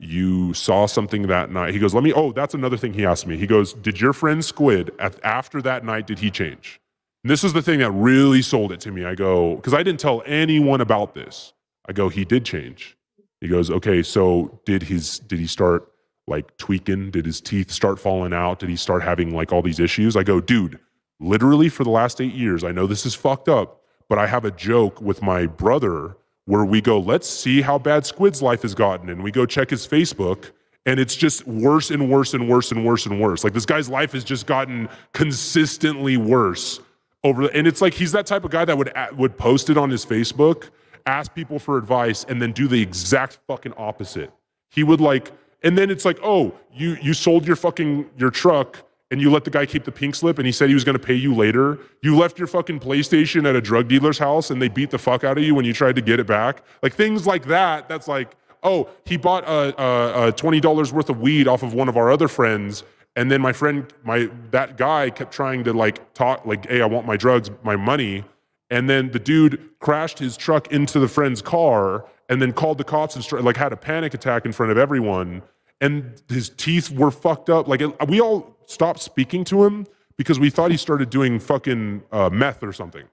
you 0.04 0.54
saw 0.54 0.86
something 0.86 1.28
that 1.28 1.52
night. 1.52 1.74
He 1.74 1.80
goes, 1.80 1.94
Let 1.94 2.04
me, 2.04 2.14
oh, 2.14 2.32
that's 2.32 2.54
another 2.54 2.78
thing 2.78 2.94
he 2.94 3.06
asked 3.06 3.28
me. 3.28 3.38
He 3.38 3.48
goes, 3.48 3.74
Did 3.74 4.00
your 4.00 4.14
friend 4.14 4.44
Squid, 4.44 4.92
after 5.24 5.62
that 5.62 5.84
night, 5.84 6.08
did 6.08 6.20
he 6.20 6.30
change? 6.30 6.80
And 7.24 7.32
this 7.32 7.44
is 7.44 7.54
the 7.54 7.62
thing 7.62 7.80
that 7.80 7.92
really 7.92 8.42
sold 8.42 8.72
it 8.72 8.80
to 8.82 8.92
me. 8.92 9.06
I 9.06 9.16
go, 9.16 9.56
because 9.56 9.74
I 9.74 9.84
didn't 9.84 10.00
tell 10.00 10.22
anyone 10.26 10.82
about 10.82 11.16
this. 11.16 11.54
I 11.88 11.94
go, 11.94 12.10
He 12.10 12.26
did 12.26 12.46
change. 12.46 12.98
He 13.42 13.48
goes, 13.48 13.70
Okay, 13.70 14.04
so 14.04 14.60
did 14.66 14.84
his, 14.84 15.20
did 15.20 15.40
he 15.40 15.48
start 15.48 15.90
like 16.28 16.56
tweaking? 16.58 17.12
Did 17.12 17.26
his 17.26 17.42
teeth 17.42 17.72
start 17.72 18.00
falling 18.00 18.34
out? 18.34 18.60
Did 18.60 18.70
he 18.70 18.76
start 18.76 19.04
having 19.04 19.36
like 19.36 19.52
all 19.52 19.62
these 19.62 19.80
issues? 19.80 20.16
I 20.16 20.24
go, 20.24 20.40
Dude, 20.40 20.80
literally 21.20 21.70
for 21.70 21.84
the 21.84 21.90
last 21.90 22.22
eight 22.22 22.34
years, 22.34 22.64
I 22.64 22.72
know 22.72 22.88
this 22.88 23.06
is 23.06 23.16
fucked 23.16 23.50
up, 23.50 23.82
but 24.10 24.18
I 24.18 24.28
have 24.28 24.46
a 24.46 24.52
joke 24.52 25.02
with 25.02 25.22
my 25.22 25.46
brother 25.46 26.18
where 26.46 26.66
we 26.66 26.82
go, 26.82 27.00
let's 27.00 27.30
see 27.30 27.62
how 27.62 27.78
bad 27.78 28.06
Squid's 28.06 28.42
life 28.42 28.62
has 28.64 28.76
gotten. 28.76 29.10
And 29.10 29.24
we 29.24 29.32
go 29.32 29.46
check 29.46 29.70
his 29.70 29.88
Facebook, 29.88 30.52
and 30.86 31.00
it's 31.00 31.16
just 31.16 31.48
worse 31.48 31.92
and 31.92 32.10
worse 32.10 32.34
and 32.34 32.50
worse 32.50 32.72
and 32.72 32.86
worse 32.86 33.06
and 33.06 33.22
worse. 33.22 33.44
Like 33.44 33.54
this 33.54 33.66
guy's 33.66 33.90
life 33.90 34.12
has 34.12 34.24
just 34.24 34.46
gotten 34.46 34.90
consistently 35.14 36.18
worse 36.18 36.80
over 37.24 37.44
The, 37.44 37.56
and 37.56 37.68
it's 37.68 37.82
like 37.82 37.94
he's 37.94 38.12
that 38.12 38.26
type 38.26 38.44
of 38.44 38.52
guy 38.52 38.66
that 38.66 38.78
would 38.78 38.92
would 39.14 39.38
post 39.38 39.70
it 39.70 39.78
on 39.78 39.90
his 39.90 40.06
Facebook, 40.06 40.70
ask 41.06 41.34
people 41.34 41.60
for 41.60 41.78
advice, 41.78 42.26
and 42.28 42.42
then 42.42 42.52
do 42.52 42.68
the 42.68 42.82
exact 42.82 43.40
fucking 43.48 43.74
opposite. 43.78 44.32
He 44.70 44.84
would 44.84 45.00
like, 45.00 45.32
and 45.62 45.78
then 45.78 45.90
it's 45.90 46.04
like, 46.04 46.20
oh, 46.22 46.54
you 46.74 46.98
you 47.02 47.14
sold 47.14 47.48
your 47.48 47.56
fucking 47.56 48.10
your 48.18 48.30
truck 48.30 48.84
and 49.14 49.22
you 49.22 49.30
let 49.30 49.44
the 49.44 49.52
guy 49.52 49.64
keep 49.64 49.84
the 49.84 49.92
pink 49.92 50.16
slip 50.16 50.40
and 50.40 50.48
he 50.48 50.52
said 50.52 50.70
he 50.70 50.74
was 50.74 50.84
going 50.84 50.98
to 50.98 51.06
pay 51.06 51.14
you 51.14 51.36
later. 51.36 51.78
You 52.02 52.18
left 52.18 52.40
your 52.40 52.48
fucking 52.48 52.80
PlayStation 52.80 53.48
at 53.48 53.56
a 53.56 53.62
drug 53.62 53.88
dealer's 53.88 54.18
house 54.18 54.50
and 54.50 54.60
they 54.60 54.70
beat 54.70 54.90
the 54.90 54.98
fuck 54.98 55.24
out 55.24 55.38
of 55.38 55.44
you 55.44 55.54
when 55.54 55.66
you 55.66 55.72
tried 55.72 55.96
to 55.98 56.02
get 56.02 56.20
it 56.20 56.26
back. 56.26 56.64
Like 56.82 56.96
things 56.96 57.28
like 57.28 57.46
that. 57.46 57.88
That's 57.88 58.08
like, 58.08 58.36
oh, 58.64 58.90
he 59.06 59.18
bought 59.18 59.44
a, 59.44 59.80
a, 59.80 60.30
a 60.30 60.32
twenty 60.32 60.60
dollars 60.60 60.92
worth 60.92 61.12
of 61.12 61.22
weed 61.22 61.48
off 61.48 61.62
of 61.62 61.76
one 61.76 61.90
of 61.90 61.96
our 61.96 62.12
other 62.12 62.28
friends, 62.28 62.84
and 63.16 63.30
then 63.30 63.40
my 63.40 63.54
friend, 63.54 63.94
my 64.04 64.32
that 64.50 64.78
guy 64.78 65.12
kept 65.12 65.32
trying 65.32 65.64
to 65.66 65.74
like 65.74 66.14
talk, 66.16 66.44
like, 66.48 66.68
hey, 66.68 66.82
I 66.82 66.88
want 66.88 67.06
my 67.06 67.16
drugs, 67.16 67.52
my 67.62 67.76
money, 67.76 68.24
and 68.72 68.90
then 68.90 69.12
the 69.12 69.20
dude 69.20 69.70
crashed 69.80 70.18
his 70.18 70.36
truck 70.36 70.72
into 70.72 71.00
the 71.00 71.08
friend's 71.08 71.44
car 71.44 72.06
and 72.30 72.42
then 72.42 72.52
called 72.52 72.80
the 72.80 72.84
cops 72.84 73.16
and 73.16 73.46
like 73.46 73.58
had 73.58 73.74
a 73.74 73.78
panic 73.78 74.16
attack 74.16 74.44
in 74.44 74.54
front 74.54 74.72
of 74.72 74.78
everyone 74.80 75.44
and 75.84 76.22
his 76.30 76.50
teeth 76.50 76.90
were 76.92 77.12
fucked 77.12 77.50
up. 77.50 77.68
Like 77.68 77.82
we 78.08 78.22
all 78.22 78.53
stopped 78.70 79.02
speaking 79.02 79.44
to 79.46 79.64
him 79.64 79.86
because 80.18 80.40
we 80.40 80.50
thought 80.50 80.72
he 80.72 80.78
started 80.78 81.10
doing 81.10 81.40
fucking 81.40 82.04
uh, 82.12 82.30
meth 82.30 82.64
or 82.64 82.74
something. 82.74 83.06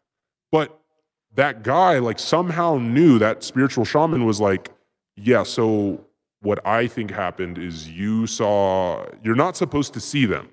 But 0.53 0.79
that 1.35 1.63
guy, 1.63 1.99
like 1.99 2.19
somehow 2.19 2.79
knew 2.79 3.19
that 3.19 3.43
spiritual 3.43 3.85
shaman 3.85 4.25
was 4.25 4.41
like, 4.41 4.71
yeah. 5.17 5.43
So 5.43 6.05
what 6.41 6.65
I 6.67 6.87
think 6.87 7.11
happened 7.11 7.59
is 7.59 7.89
you 7.89 8.27
saw. 8.27 9.07
You're 9.23 9.35
not 9.35 9.57
supposed 9.57 9.95
to 9.95 10.01
see 10.01 10.27
them. 10.27 10.51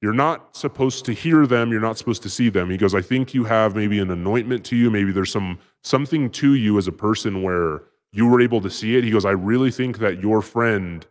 You're 0.00 0.12
not 0.12 0.56
supposed 0.56 1.04
to 1.04 1.12
hear 1.12 1.46
them. 1.46 1.70
You're 1.70 1.80
not 1.80 1.96
supposed 1.96 2.22
to 2.24 2.28
see 2.28 2.48
them. 2.48 2.70
He 2.70 2.76
goes, 2.76 2.92
I 2.92 3.02
think 3.02 3.34
you 3.34 3.44
have 3.44 3.76
maybe 3.76 4.00
an 4.00 4.10
anointment 4.10 4.64
to 4.66 4.76
you. 4.76 4.90
Maybe 4.90 5.12
there's 5.12 5.30
some 5.30 5.58
something 5.82 6.28
to 6.30 6.54
you 6.54 6.76
as 6.76 6.88
a 6.88 6.92
person 6.92 7.42
where 7.42 7.82
you 8.12 8.26
were 8.26 8.40
able 8.40 8.60
to 8.60 8.70
see 8.70 8.96
it. 8.96 9.04
He 9.04 9.10
goes, 9.10 9.24
I 9.24 9.30
really 9.30 9.70
think 9.70 9.98
that 9.98 10.20
your 10.20 10.42
friend 10.42 11.06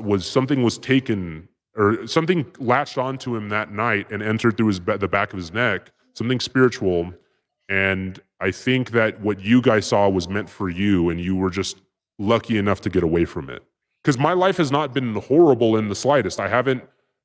was 0.00 0.26
something 0.26 0.62
was 0.62 0.78
taken 0.78 1.48
or 1.76 2.06
something 2.06 2.46
latched 2.58 2.98
onto 2.98 3.34
him 3.34 3.48
that 3.48 3.72
night 3.72 4.10
and 4.10 4.22
entered 4.22 4.56
through 4.56 4.68
his 4.68 4.80
the 4.80 5.08
back 5.08 5.32
of 5.32 5.38
his 5.38 5.52
neck, 5.52 5.90
something 6.14 6.40
spiritual. 6.40 7.12
And 7.68 8.20
I 8.40 8.50
think 8.50 8.90
that 8.90 9.20
what 9.20 9.40
you 9.40 9.62
guys 9.62 9.86
saw 9.86 10.08
was 10.08 10.28
meant 10.28 10.50
for 10.50 10.68
you, 10.68 11.08
and 11.08 11.20
you 11.20 11.34
were 11.36 11.50
just 11.50 11.80
lucky 12.18 12.58
enough 12.58 12.80
to 12.82 12.90
get 12.90 13.02
away 13.02 13.24
from 13.24 13.48
it. 13.48 13.62
Because 14.02 14.18
my 14.18 14.32
life 14.32 14.56
has 14.56 14.70
not 14.72 14.92
been 14.92 15.14
horrible 15.14 15.76
in 15.76 15.88
the 15.88 15.94
slightest. 15.94 16.40
I 16.40 16.48
haven't 16.48 16.82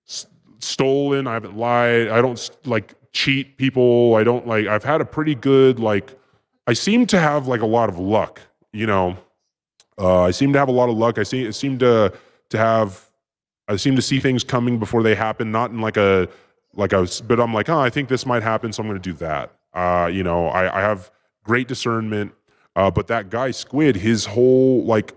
s- 0.07 0.27
stolen. 0.59 1.27
I 1.27 1.33
haven't 1.33 1.57
lied. 1.57 2.07
I 2.09 2.21
don't 2.21 2.49
like 2.65 2.93
cheat 3.13 3.57
people. 3.57 4.15
I 4.15 4.23
don't 4.23 4.47
like. 4.47 4.67
I've 4.67 4.83
had 4.83 5.01
a 5.01 5.05
pretty 5.05 5.35
good 5.35 5.79
like. 5.79 6.17
I 6.67 6.73
seem 6.73 7.05
to 7.07 7.19
have 7.19 7.47
like 7.47 7.61
a 7.61 7.65
lot 7.65 7.89
of 7.89 7.97
luck. 7.97 8.39
You 8.71 8.85
know, 8.85 9.17
uh, 9.97 10.21
I 10.23 10.31
seem 10.31 10.53
to 10.53 10.59
have 10.59 10.67
a 10.69 10.73
lot 10.73 10.87
of 10.89 10.97
luck. 10.97 11.17
I 11.17 11.23
see. 11.23 11.47
I 11.47 11.51
seem 11.51 11.77
to 11.79 12.13
to 12.49 12.57
have. 12.57 13.06
I 13.67 13.75
seem 13.75 13.95
to 13.95 14.01
see 14.01 14.19
things 14.19 14.43
coming 14.43 14.79
before 14.79 15.03
they 15.03 15.15
happen. 15.15 15.51
Not 15.51 15.71
in 15.71 15.81
like 15.81 15.97
a 15.97 16.29
like 16.73 16.93
a 16.93 17.07
but 17.27 17.39
I'm 17.39 17.53
like, 17.53 17.69
oh, 17.69 17.79
I 17.79 17.89
think 17.89 18.09
this 18.09 18.25
might 18.25 18.43
happen, 18.43 18.71
so 18.71 18.81
I'm 18.81 18.89
going 18.89 19.01
to 19.01 19.11
do 19.11 19.17
that. 19.17 19.53
Uh, 19.73 20.09
you 20.11 20.23
know, 20.23 20.47
I, 20.47 20.79
I 20.79 20.81
have 20.81 21.11
great 21.43 21.67
discernment. 21.67 22.33
Uh, 22.75 22.91
but 22.91 23.07
that 23.07 23.29
guy 23.29 23.51
Squid, 23.51 23.95
his 23.95 24.25
whole 24.25 24.83
like, 24.85 25.13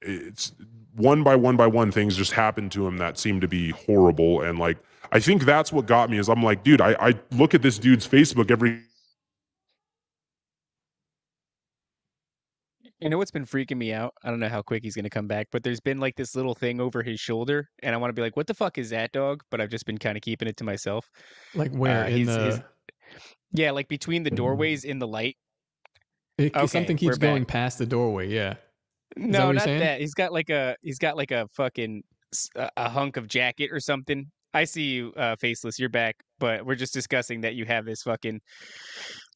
it's 0.00 0.52
one 0.96 1.22
by 1.24 1.34
one 1.34 1.56
by 1.56 1.66
one 1.66 1.90
things 1.90 2.16
just 2.16 2.32
happened 2.32 2.70
to 2.72 2.86
him 2.86 2.98
that 2.98 3.18
seemed 3.18 3.40
to 3.40 3.48
be 3.48 3.70
horrible. 3.70 4.42
And 4.42 4.58
like, 4.58 4.78
I 5.10 5.18
think 5.20 5.44
that's 5.44 5.72
what 5.72 5.86
got 5.86 6.08
me 6.08 6.18
is 6.18 6.28
I'm 6.28 6.42
like, 6.42 6.62
dude, 6.62 6.80
I, 6.80 6.96
I 7.00 7.14
look 7.32 7.54
at 7.54 7.62
this 7.62 7.78
dude's 7.78 8.06
Facebook 8.06 8.50
every 8.50 8.80
You 13.00 13.10
know 13.10 13.18
what's 13.18 13.30
been 13.30 13.44
freaking 13.44 13.76
me 13.76 13.92
out? 13.92 14.14
I 14.22 14.30
don't 14.30 14.40
know 14.40 14.48
how 14.48 14.62
quick 14.62 14.82
he's 14.84 14.94
gonna 14.94 15.10
come 15.10 15.26
back, 15.26 15.48
but 15.50 15.62
there's 15.62 15.80
been 15.80 15.98
like 15.98 16.14
this 16.16 16.34
little 16.36 16.54
thing 16.54 16.80
over 16.80 17.02
his 17.02 17.18
shoulder, 17.20 17.68
and 17.82 17.94
I 17.94 17.98
want 17.98 18.10
to 18.10 18.14
be 18.14 18.22
like, 18.22 18.36
"What 18.36 18.46
the 18.46 18.54
fuck 18.54 18.78
is 18.78 18.90
that, 18.90 19.12
dog?" 19.12 19.42
But 19.50 19.60
I've 19.60 19.68
just 19.68 19.84
been 19.84 19.98
kind 19.98 20.16
of 20.16 20.22
keeping 20.22 20.48
it 20.48 20.56
to 20.58 20.64
myself. 20.64 21.10
Like 21.54 21.72
where 21.72 22.04
Uh, 22.04 22.08
in 22.08 22.26
the 22.26 22.44
his- 22.44 22.60
Yeah, 23.52 23.72
like 23.72 23.88
between 23.88 24.22
the 24.22 24.30
doorways 24.30 24.84
in 24.84 24.98
the 25.00 25.08
light. 25.08 25.36
it, 26.38 26.54
okay, 26.56 26.66
something 26.66 26.96
keeps 26.96 27.18
going 27.18 27.44
past 27.44 27.78
the 27.78 27.86
doorway. 27.86 28.28
Yeah. 28.28 28.54
No, 29.16 29.38
what 29.40 29.44
you're 29.46 29.52
not 29.54 29.64
saying? 29.64 29.80
that. 29.80 30.00
He's 30.00 30.14
got 30.14 30.32
like 30.32 30.50
a 30.50 30.76
he's 30.82 30.98
got 30.98 31.16
like 31.16 31.30
a 31.30 31.46
fucking 31.56 32.02
a 32.56 32.88
hunk 32.88 33.16
of 33.16 33.28
jacket 33.28 33.70
or 33.72 33.80
something. 33.80 34.26
I 34.54 34.64
see 34.64 34.84
you, 34.92 35.12
uh, 35.16 35.34
faceless. 35.40 35.78
You're 35.80 35.88
back, 35.88 36.16
but 36.38 36.64
we're 36.64 36.74
just 36.76 36.94
discussing 36.94 37.40
that 37.42 37.54
you 37.54 37.64
have 37.64 37.84
this 37.84 38.02
fucking 38.02 38.40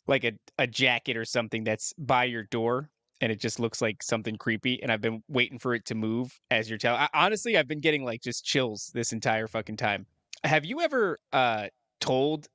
like 0.06 0.24
a 0.24 0.32
a 0.58 0.66
jacket 0.66 1.16
or 1.16 1.24
something 1.24 1.64
that's 1.64 1.92
by 1.98 2.24
your 2.24 2.44
door, 2.44 2.88
and 3.20 3.32
it 3.32 3.40
just 3.40 3.58
looks 3.58 3.82
like 3.82 4.02
something 4.02 4.36
creepy. 4.36 4.82
And 4.82 4.92
I've 4.92 5.00
been 5.00 5.22
waiting 5.28 5.58
for 5.58 5.74
it 5.74 5.84
to 5.86 5.94
move 5.94 6.38
as 6.50 6.68
you're 6.68 6.78
telling. 6.78 7.06
Honestly, 7.14 7.56
I've 7.56 7.68
been 7.68 7.80
getting 7.80 8.04
like 8.04 8.22
just 8.22 8.44
chills 8.44 8.90
this 8.94 9.12
entire 9.12 9.46
fucking 9.46 9.76
time. 9.76 10.06
Have 10.44 10.64
you 10.64 10.80
ever 10.80 11.18
uh 11.32 11.66
told 12.00 12.48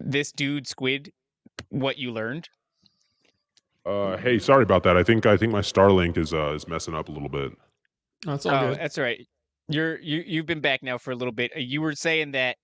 this 0.00 0.32
dude 0.32 0.66
Squid 0.66 1.12
what 1.70 1.98
you 1.98 2.12
learned? 2.12 2.48
Uh, 3.84 4.16
hey, 4.16 4.38
sorry 4.38 4.64
about 4.64 4.82
that. 4.82 4.96
I 4.96 5.04
think 5.04 5.26
I 5.26 5.36
think 5.36 5.52
my 5.52 5.60
Starlink 5.60 6.18
is 6.18 6.34
uh, 6.34 6.52
is 6.52 6.66
messing 6.66 6.94
up 6.94 7.08
a 7.08 7.12
little 7.12 7.28
bit. 7.28 7.52
That's 8.24 8.44
all 8.44 8.54
oh, 8.54 8.68
good. 8.70 8.78
that's 8.80 8.98
all 8.98 9.04
right. 9.04 9.24
You're 9.68 9.98
you 10.00 10.24
you've 10.26 10.46
been 10.46 10.60
back 10.60 10.82
now 10.82 10.98
for 10.98 11.12
a 11.12 11.14
little 11.14 11.32
bit. 11.32 11.52
Uh, 11.54 11.60
You 11.60 11.82
were 11.82 11.94
saying 11.94 12.32
that 12.32 12.56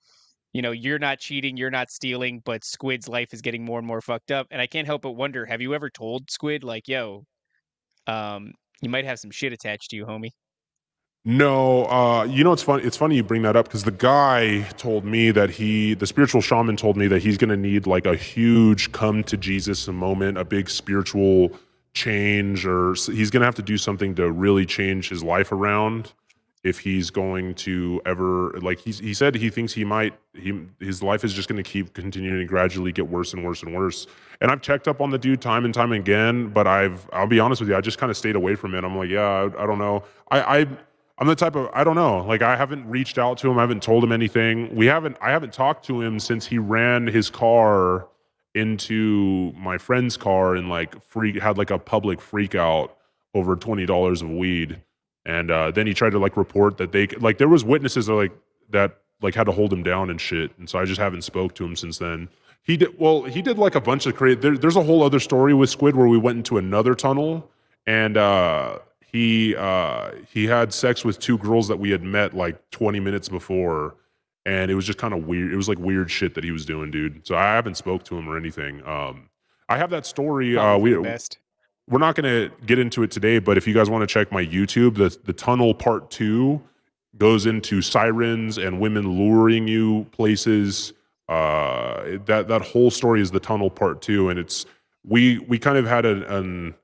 you 0.52 0.62
know 0.62 0.70
you're 0.70 0.98
not 0.98 1.18
cheating, 1.18 1.56
you're 1.56 1.70
not 1.70 1.90
stealing, 1.90 2.42
but 2.44 2.64
Squid's 2.64 3.08
life 3.08 3.32
is 3.32 3.40
getting 3.40 3.64
more 3.64 3.78
and 3.78 3.86
more 3.86 4.00
fucked 4.00 4.30
up. 4.30 4.46
And 4.50 4.60
I 4.60 4.66
can't 4.66 4.86
help 4.86 5.02
but 5.02 5.12
wonder: 5.12 5.46
Have 5.46 5.60
you 5.60 5.74
ever 5.74 5.90
told 5.90 6.30
Squid 6.30 6.64
like, 6.64 6.88
"Yo, 6.88 7.24
um, 8.06 8.52
you 8.80 8.88
might 8.88 9.04
have 9.04 9.18
some 9.18 9.30
shit 9.30 9.52
attached 9.52 9.90
to 9.90 9.96
you, 9.96 10.06
homie"? 10.06 10.30
No, 11.24 11.84
uh, 11.84 12.24
you 12.24 12.42
know 12.42 12.52
it's 12.52 12.64
funny. 12.64 12.82
It's 12.82 12.96
funny 12.96 13.16
you 13.16 13.22
bring 13.22 13.42
that 13.42 13.54
up 13.56 13.66
because 13.66 13.84
the 13.84 13.92
guy 13.92 14.62
told 14.76 15.04
me 15.04 15.30
that 15.30 15.50
he, 15.50 15.94
the 15.94 16.06
spiritual 16.06 16.40
shaman, 16.40 16.76
told 16.76 16.96
me 16.96 17.06
that 17.06 17.22
he's 17.22 17.38
going 17.38 17.50
to 17.50 17.56
need 17.56 17.86
like 17.86 18.06
a 18.06 18.16
huge 18.16 18.90
come 18.90 19.22
to 19.24 19.36
Jesus 19.36 19.86
moment, 19.86 20.36
a 20.36 20.44
big 20.44 20.68
spiritual 20.68 21.52
change, 21.94 22.66
or 22.66 22.94
he's 22.94 23.30
going 23.30 23.40
to 23.40 23.46
have 23.46 23.54
to 23.54 23.62
do 23.62 23.78
something 23.78 24.16
to 24.16 24.32
really 24.32 24.66
change 24.66 25.08
his 25.08 25.22
life 25.22 25.52
around 25.52 26.12
if 26.64 26.78
he's 26.78 27.10
going 27.10 27.54
to 27.54 28.00
ever 28.06 28.52
like 28.60 28.78
he's, 28.78 29.00
he 29.00 29.12
said 29.14 29.34
he 29.34 29.50
thinks 29.50 29.72
he 29.72 29.84
might 29.84 30.14
he 30.34 30.64
his 30.78 31.02
life 31.02 31.24
is 31.24 31.32
just 31.32 31.48
going 31.48 31.62
to 31.62 31.68
keep 31.68 31.92
continuing 31.92 32.38
to 32.38 32.44
gradually 32.44 32.92
get 32.92 33.08
worse 33.08 33.32
and 33.32 33.44
worse 33.44 33.62
and 33.62 33.74
worse. 33.74 34.06
And 34.40 34.50
i've 34.50 34.62
checked 34.62 34.86
up 34.86 35.00
on 35.00 35.10
the 35.10 35.18
dude 35.18 35.40
time 35.40 35.64
and 35.64 35.74
time 35.74 35.92
again 35.92 36.48
but 36.48 36.66
i've 36.66 37.08
i'll 37.12 37.26
be 37.26 37.40
honest 37.40 37.60
with 37.60 37.70
you 37.70 37.76
i 37.76 37.80
just 37.80 37.98
kind 37.98 38.10
of 38.10 38.16
stayed 38.16 38.36
away 38.36 38.54
from 38.54 38.74
it. 38.74 38.84
I'm 38.84 38.96
like 38.96 39.10
yeah 39.10 39.20
i, 39.56 39.62
I 39.62 39.66
don't 39.66 39.78
know. 39.78 40.04
I 40.30 40.60
i 40.60 40.66
i'm 41.18 41.26
the 41.26 41.34
type 41.34 41.56
of 41.56 41.68
i 41.74 41.82
don't 41.82 41.96
know. 41.96 42.24
Like 42.24 42.42
i 42.42 42.54
haven't 42.56 42.88
reached 42.88 43.18
out 43.18 43.38
to 43.38 43.50
him. 43.50 43.58
I 43.58 43.62
haven't 43.62 43.82
told 43.82 44.04
him 44.04 44.12
anything. 44.12 44.74
We 44.74 44.86
haven't 44.86 45.16
i 45.20 45.30
haven't 45.30 45.52
talked 45.52 45.84
to 45.86 46.00
him 46.00 46.20
since 46.20 46.46
he 46.46 46.58
ran 46.58 47.08
his 47.08 47.28
car 47.28 48.06
into 48.54 49.52
my 49.56 49.78
friend's 49.78 50.16
car 50.16 50.54
and 50.54 50.68
like 50.68 51.02
freak 51.02 51.40
had 51.40 51.58
like 51.58 51.70
a 51.70 51.78
public 51.78 52.20
freak 52.20 52.54
out 52.54 52.96
over 53.34 53.56
$20 53.56 54.22
of 54.22 54.30
weed 54.30 54.82
and 55.24 55.50
uh, 55.50 55.70
then 55.70 55.86
he 55.86 55.94
tried 55.94 56.10
to 56.10 56.18
like 56.18 56.36
report 56.36 56.78
that 56.78 56.92
they 56.92 57.06
like 57.18 57.38
there 57.38 57.48
was 57.48 57.64
witnesses 57.64 58.06
that 58.06 58.14
like 58.14 58.32
that 58.70 58.98
like 59.20 59.34
had 59.34 59.44
to 59.44 59.52
hold 59.52 59.72
him 59.72 59.82
down 59.82 60.10
and 60.10 60.20
shit. 60.20 60.50
And 60.58 60.68
so 60.68 60.78
i 60.78 60.84
just 60.84 61.00
haven't 61.00 61.22
spoke 61.22 61.54
to 61.54 61.64
him 61.64 61.76
since 61.76 61.98
then. 61.98 62.28
He 62.62 62.76
did 62.76 62.98
well 62.98 63.22
he 63.22 63.42
did 63.42 63.58
like 63.58 63.74
a 63.74 63.80
bunch 63.80 64.06
of 64.06 64.14
create 64.16 64.40
there, 64.40 64.56
there's 64.56 64.76
a 64.76 64.82
whole 64.82 65.02
other 65.02 65.20
story 65.20 65.54
with 65.54 65.70
squid 65.70 65.96
where 65.96 66.06
we 66.08 66.18
went 66.18 66.38
into 66.38 66.58
another 66.58 66.94
tunnel 66.94 67.48
and 67.86 68.16
uh 68.16 68.78
he 69.00 69.54
uh 69.56 70.10
he 70.28 70.46
had 70.46 70.72
sex 70.72 71.04
with 71.04 71.18
two 71.18 71.38
girls 71.38 71.68
that 71.68 71.78
we 71.78 71.90
had 71.90 72.02
met 72.02 72.34
like 72.34 72.70
20 72.70 73.00
minutes 73.00 73.28
before. 73.28 73.94
And 74.44 74.72
it 74.72 74.74
was 74.74 74.84
just 74.84 74.98
kind 74.98 75.14
of 75.14 75.26
weird 75.26 75.52
it 75.52 75.56
was 75.56 75.68
like 75.68 75.78
weird 75.78 76.10
shit 76.10 76.34
that 76.34 76.42
he 76.44 76.50
was 76.50 76.64
doing 76.66 76.90
dude. 76.90 77.26
So 77.26 77.36
i 77.36 77.42
haven't 77.54 77.76
spoke 77.76 78.04
to 78.04 78.16
him 78.18 78.28
or 78.28 78.36
anything. 78.36 78.84
Um 78.86 79.28
i 79.68 79.76
have 79.76 79.90
that 79.90 80.06
story 80.06 80.56
uh 80.56 80.76
we 80.78 80.96
best. 81.00 81.38
We're 81.88 81.98
not 81.98 82.14
going 82.14 82.50
to 82.50 82.54
get 82.64 82.78
into 82.78 83.02
it 83.02 83.10
today, 83.10 83.38
but 83.38 83.56
if 83.56 83.66
you 83.66 83.74
guys 83.74 83.90
want 83.90 84.02
to 84.02 84.12
check 84.12 84.32
my 84.32 84.44
YouTube, 84.44 84.96
the 84.96 85.16
the 85.24 85.32
tunnel 85.32 85.74
part 85.74 86.10
two 86.10 86.62
goes 87.18 87.46
into 87.46 87.82
sirens 87.82 88.58
and 88.58 88.80
women 88.80 89.18
luring 89.18 89.68
you 89.68 90.04
places. 90.12 90.92
Uh, 91.28 92.18
that 92.26 92.48
that 92.48 92.62
whole 92.62 92.90
story 92.90 93.20
is 93.20 93.30
the 93.30 93.40
tunnel 93.40 93.70
part 93.70 94.02
two, 94.02 94.28
and 94.28 94.38
it's 94.38 94.66
we 95.06 95.38
we 95.40 95.58
kind 95.58 95.76
of 95.76 95.86
had 95.86 96.04
an, 96.04 96.22
an 96.24 96.74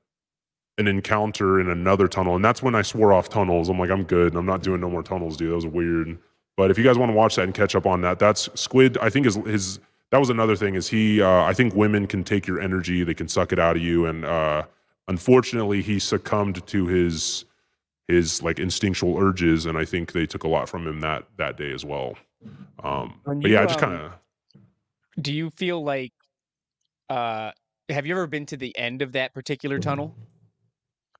an 0.77 0.87
encounter 0.87 1.59
in 1.59 1.69
another 1.69 2.07
tunnel, 2.07 2.35
and 2.35 2.43
that's 2.43 2.63
when 2.63 2.73
I 2.73 2.81
swore 2.81 3.13
off 3.13 3.29
tunnels. 3.29 3.69
I'm 3.69 3.77
like, 3.77 3.89
I'm 3.89 4.03
good. 4.03 4.35
I'm 4.35 4.45
not 4.45 4.63
doing 4.63 4.81
no 4.81 4.89
more 4.89 5.03
tunnels, 5.03 5.37
dude. 5.37 5.51
That 5.51 5.55
was 5.55 5.67
weird. 5.67 6.17
But 6.55 6.71
if 6.71 6.77
you 6.77 6.83
guys 6.83 6.97
want 6.97 7.09
to 7.09 7.15
watch 7.15 7.35
that 7.35 7.43
and 7.43 7.53
catch 7.53 7.75
up 7.75 7.85
on 7.85 8.01
that, 8.01 8.19
that's 8.19 8.49
Squid. 8.59 8.97
I 8.99 9.09
think 9.09 9.25
is 9.25 9.35
his. 9.35 9.79
That 10.11 10.19
was 10.19 10.29
another 10.29 10.55
thing. 10.55 10.75
Is 10.75 10.87
he? 10.89 11.21
Uh, 11.21 11.43
I 11.43 11.53
think 11.53 11.75
women 11.75 12.07
can 12.07 12.23
take 12.23 12.47
your 12.47 12.59
energy. 12.59 13.03
They 13.03 13.13
can 13.13 13.27
suck 13.27 13.51
it 13.53 13.59
out 13.59 13.75
of 13.75 13.81
you, 13.81 14.05
and 14.05 14.25
uh, 14.25 14.63
unfortunately, 15.09 15.81
he 15.81 15.99
succumbed 15.99 16.65
to 16.67 16.87
his 16.87 17.43
his 18.07 18.41
like 18.41 18.59
instinctual 18.59 19.17
urges, 19.17 19.65
and 19.65 19.77
I 19.77 19.83
think 19.85 20.13
they 20.13 20.25
took 20.25 20.43
a 20.45 20.47
lot 20.47 20.69
from 20.69 20.87
him 20.87 21.01
that 21.01 21.25
that 21.37 21.57
day 21.57 21.73
as 21.73 21.83
well. 21.83 22.15
Um, 22.81 23.19
When 23.25 23.41
but 23.41 23.51
yeah, 23.51 23.61
I 23.61 23.65
just 23.65 23.83
um, 23.83 23.89
kind 23.89 24.01
of 24.01 24.11
Do 25.21 25.33
you 25.33 25.49
feel 25.49 25.83
like 25.83 26.13
uh 27.09 27.51
have 27.89 28.05
you 28.05 28.13
ever 28.13 28.27
been 28.27 28.45
to 28.45 28.57
the 28.57 28.75
end 28.77 29.01
of 29.01 29.11
that 29.13 29.33
particular 29.33 29.79
tunnel? 29.79 30.15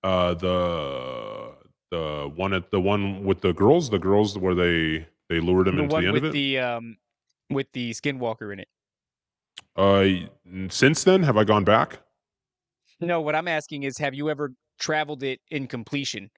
uh, 0.04 0.34
the 0.36 1.56
the 1.92 2.32
one 2.36 2.54
at 2.54 2.72
the 2.72 2.80
one 2.80 3.24
with 3.24 3.42
the 3.42 3.52
girls, 3.54 3.90
the 3.90 4.00
girls 4.00 4.38
where 4.38 4.56
they 4.56 5.08
they 5.30 5.40
lured 5.40 5.68
him 5.68 5.76
the 5.78 5.84
into 5.84 5.96
the 5.98 6.06
end 6.06 6.14
with 6.14 6.24
of 6.26 6.30
it. 6.30 6.34
the 6.34 6.60
um 6.60 6.98
with 7.50 7.68
the 7.74 7.92
skinwalker 7.92 8.54
in 8.54 8.60
it. 8.60 8.68
Uh, 9.76 10.28
since 10.70 11.04
then, 11.04 11.24
have 11.24 11.38
I 11.38 11.44
gone 11.44 11.64
back? 11.64 12.00
No, 13.02 13.22
what 13.22 13.36
I'm 13.36 13.48
asking 13.48 13.84
is 13.84 13.98
have 13.98 14.14
you 14.14 14.30
ever 14.30 14.54
traveled 14.80 15.24
it 15.24 15.40
in 15.50 15.68
completion? 15.68 16.30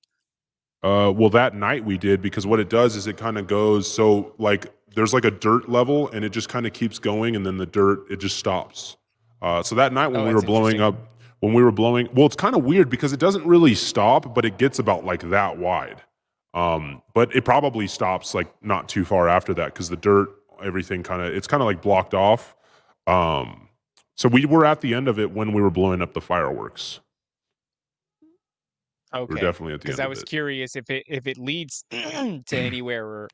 Uh, 0.84 1.12
well, 1.16 1.30
that 1.30 1.54
night 1.54 1.86
we 1.86 1.98
did 1.98 2.22
because 2.22 2.48
what 2.48 2.60
it 2.60 2.70
does 2.70 2.96
is 2.96 3.06
it 3.06 3.16
kind 3.18 3.38
of 3.38 3.46
goes 3.46 3.92
so 3.92 4.34
like 4.40 4.74
there's 4.96 5.14
like 5.14 5.26
a 5.26 5.32
dirt 5.32 5.70
level 5.70 6.10
and 6.12 6.26
it 6.26 6.30
just 6.32 6.50
kind 6.50 6.66
of 6.66 6.74
keeps 6.74 6.98
going 6.98 7.36
and 7.36 7.46
then 7.46 7.58
the 7.58 7.66
dirt 7.68 8.00
it 8.10 8.20
just 8.20 8.38
stops. 8.38 8.98
Uh, 9.42 9.62
so 9.62 9.76
that 9.76 9.94
night 9.94 10.08
when 10.08 10.22
Oh, 10.22 10.28
we 10.28 10.34
were 10.34 10.42
blowing 10.42 10.82
up, 10.82 10.96
when 11.40 11.54
we 11.54 11.64
were 11.64 11.72
blowing, 11.72 12.10
well, 12.14 12.26
it's 12.26 12.36
kind 12.36 12.56
of 12.56 12.64
weird 12.64 12.90
because 12.90 13.14
it 13.14 13.20
doesn't 13.20 13.46
really 13.46 13.76
stop, 13.76 14.34
but 14.34 14.44
it 14.46 14.58
gets 14.58 14.80
about 14.80 15.06
like 15.06 15.30
that 15.30 15.58
wide. 15.58 16.02
Um, 16.54 17.02
but 17.14 17.34
it 17.36 17.46
probably 17.46 17.88
stops 17.88 18.34
like 18.34 18.52
not 18.64 18.90
too 18.90 19.06
far 19.06 19.30
after 19.30 19.54
that 19.56 19.74
because 19.74 19.90
the 19.90 19.96
dirt, 19.96 20.30
everything 20.64 21.04
kind 21.04 21.22
of 21.22 21.34
it's 21.34 21.48
kind 21.48 21.62
of 21.62 21.66
like 21.68 21.82
blocked 21.82 22.14
off. 22.14 22.56
Um, 23.08 23.70
so 24.16 24.30
we 24.30 24.46
were 24.46 24.66
at 24.66 24.82
the 24.82 24.94
end 24.94 25.08
of 25.08 25.20
it 25.20 25.32
when 25.32 25.54
we 25.54 25.62
were 25.62 25.70
blowing 25.70 26.02
up 26.02 26.14
the 26.14 26.22
fireworks. 26.22 27.00
Okay. 29.14 29.34
We're 29.34 29.42
definitely 29.42 29.74
at 29.74 29.82
the 29.82 29.88
because 29.88 30.00
I 30.00 30.06
of 30.06 30.10
was 30.10 30.24
curious 30.24 30.76
if 30.76 30.90
it 30.90 31.04
if 31.08 31.28
it 31.28 31.38
leads 31.38 31.84
to 31.92 32.44
anywhere 32.54 33.06
or 33.06 33.28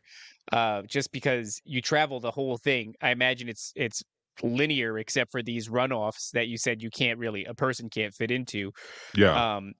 uh, 0.52 0.82
just 0.84 1.12
because 1.12 1.62
you 1.66 1.82
travel 1.82 2.20
the 2.20 2.32
whole 2.32 2.58
thing. 2.58 2.96
I 3.02 3.12
imagine 3.12 3.50
it's 3.50 3.74
it's 3.76 4.04
linear 4.44 5.00
except 5.00 5.32
for 5.32 5.42
these 5.42 5.68
runoffs 5.68 6.32
that 6.32 6.48
you 6.48 6.58
said 6.58 6.82
you 6.82 6.90
can't 6.90 7.20
really 7.20 7.46
a 7.46 7.54
person 7.54 7.90
can't 7.90 8.14
fit 8.14 8.32
into. 8.32 8.72
Yeah. 9.16 9.56
Um, 9.58 9.74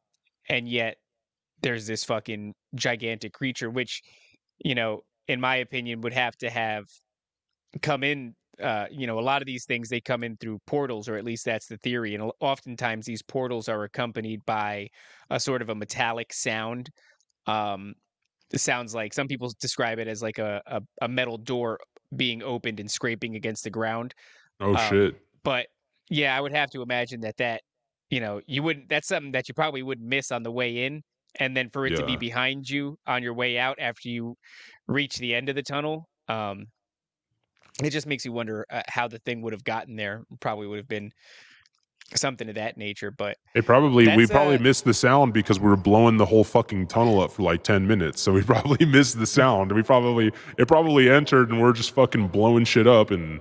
and 0.50 0.68
yet 0.68 0.98
there's 1.62 1.88
this 1.88 2.04
fucking 2.04 2.54
gigantic 2.76 3.34
creature, 3.34 3.70
which 3.70 4.02
you 4.64 4.76
know, 4.76 5.02
in 5.28 5.40
my 5.40 5.58
opinion, 5.58 6.02
would 6.02 6.14
have 6.14 6.36
to 6.38 6.50
have 6.50 6.86
come 7.82 8.04
in. 8.04 8.36
Uh, 8.62 8.86
you 8.92 9.08
know, 9.08 9.20
a 9.20 9.22
lot 9.22 9.42
of 9.42 9.46
these 9.46 9.66
things 9.66 9.90
they 9.90 10.02
come 10.02 10.24
in 10.24 10.36
through 10.38 10.60
portals, 10.66 11.08
or 11.08 11.16
at 11.16 11.24
least 11.24 11.46
that's 11.46 11.68
the 11.68 11.78
theory. 11.78 12.16
And 12.16 12.32
oftentimes 12.40 13.06
these 13.06 13.22
portals 13.22 13.70
are 13.70 13.84
accompanied 13.84 14.46
by 14.46 14.90
a 15.30 15.40
sort 15.40 15.62
of 15.62 15.70
a 15.70 15.76
metallic 15.76 16.34
sound. 16.34 16.90
Um, 17.46 17.94
it 18.52 18.60
sounds 18.60 18.96
like 18.96 19.14
some 19.14 19.28
people 19.28 19.52
describe 19.60 20.00
it 20.00 20.08
as 20.08 20.22
like 20.22 20.40
a, 20.40 20.62
a, 20.66 20.82
a 21.02 21.08
metal 21.08 21.38
door 21.38 21.80
being 22.16 22.42
opened 22.42 22.80
and 22.80 22.90
scraping 22.90 23.36
against 23.36 23.64
the 23.64 23.70
ground. 23.70 24.14
oh 24.60 24.76
um, 24.76 24.90
shit. 24.90 25.16
But 25.44 25.68
yeah, 26.10 26.36
I 26.36 26.42
would 26.42 26.54
have 26.54 26.70
to 26.72 26.82
imagine 26.82 27.22
that 27.22 27.38
that 27.38 27.62
you 28.10 28.20
know 28.20 28.42
you 28.48 28.64
wouldn't. 28.64 28.90
That's 28.90 29.08
something 29.08 29.34
that 29.34 29.48
you 29.48 29.54
probably 29.54 29.84
wouldn't 29.84 30.08
miss 30.08 30.32
on 30.32 30.44
the 30.44 30.52
way 30.52 30.86
in, 30.86 31.04
and 31.40 31.56
then 31.56 31.70
for 31.70 31.86
it 31.86 31.96
to 31.98 32.06
be 32.06 32.16
behind 32.16 32.70
you 32.70 32.98
on 33.06 33.24
your 33.24 33.34
way 33.34 33.58
out 33.58 33.78
after 33.80 34.10
you 34.10 34.36
reach 34.88 35.18
the 35.18 35.36
end 35.36 35.50
of 35.50 35.56
the 35.56 35.64
tunnel. 35.64 36.08
Um, 36.30 36.68
it 37.84 37.92
just 37.92 38.08
makes 38.08 38.26
you 38.26 38.32
wonder 38.32 38.66
uh, 38.70 38.82
how 38.88 39.08
the 39.08 39.20
thing 39.20 39.42
would 39.42 39.54
have 39.54 39.64
gotten 39.64 39.96
there. 39.96 40.24
Probably 40.40 40.68
would 40.68 40.78
have 40.78 40.88
been 40.88 41.12
something 42.16 42.48
of 42.50 42.56
that 42.56 42.78
nature. 42.78 43.12
But 43.12 43.38
It 43.54 43.66
probably 43.66 44.16
we 44.16 44.28
probably 44.28 44.56
uh, 44.56 44.62
missed 44.62 44.86
the 44.86 44.94
sound 44.94 45.34
because 45.34 45.60
we 45.60 45.68
were 45.68 45.76
blowing 45.78 46.18
the 46.18 46.26
whole 46.26 46.44
fucking 46.44 46.88
tunnel 46.88 47.20
up 47.22 47.32
for 47.32 47.44
like 47.44 47.64
ten 47.64 47.88
minutes. 47.88 48.22
So 48.22 48.32
we 48.34 48.42
probably 48.44 48.86
missed 48.86 49.20
the 49.20 49.28
sound. 49.28 49.72
We 49.72 49.84
probably 49.84 50.32
it 50.58 50.68
probably 50.68 51.10
entered 51.10 51.50
and 51.50 51.62
we're 51.62 51.74
just 51.74 51.92
fucking 51.92 52.30
blowing 52.30 52.66
shit 52.66 52.88
up 52.88 53.12
and 53.12 53.40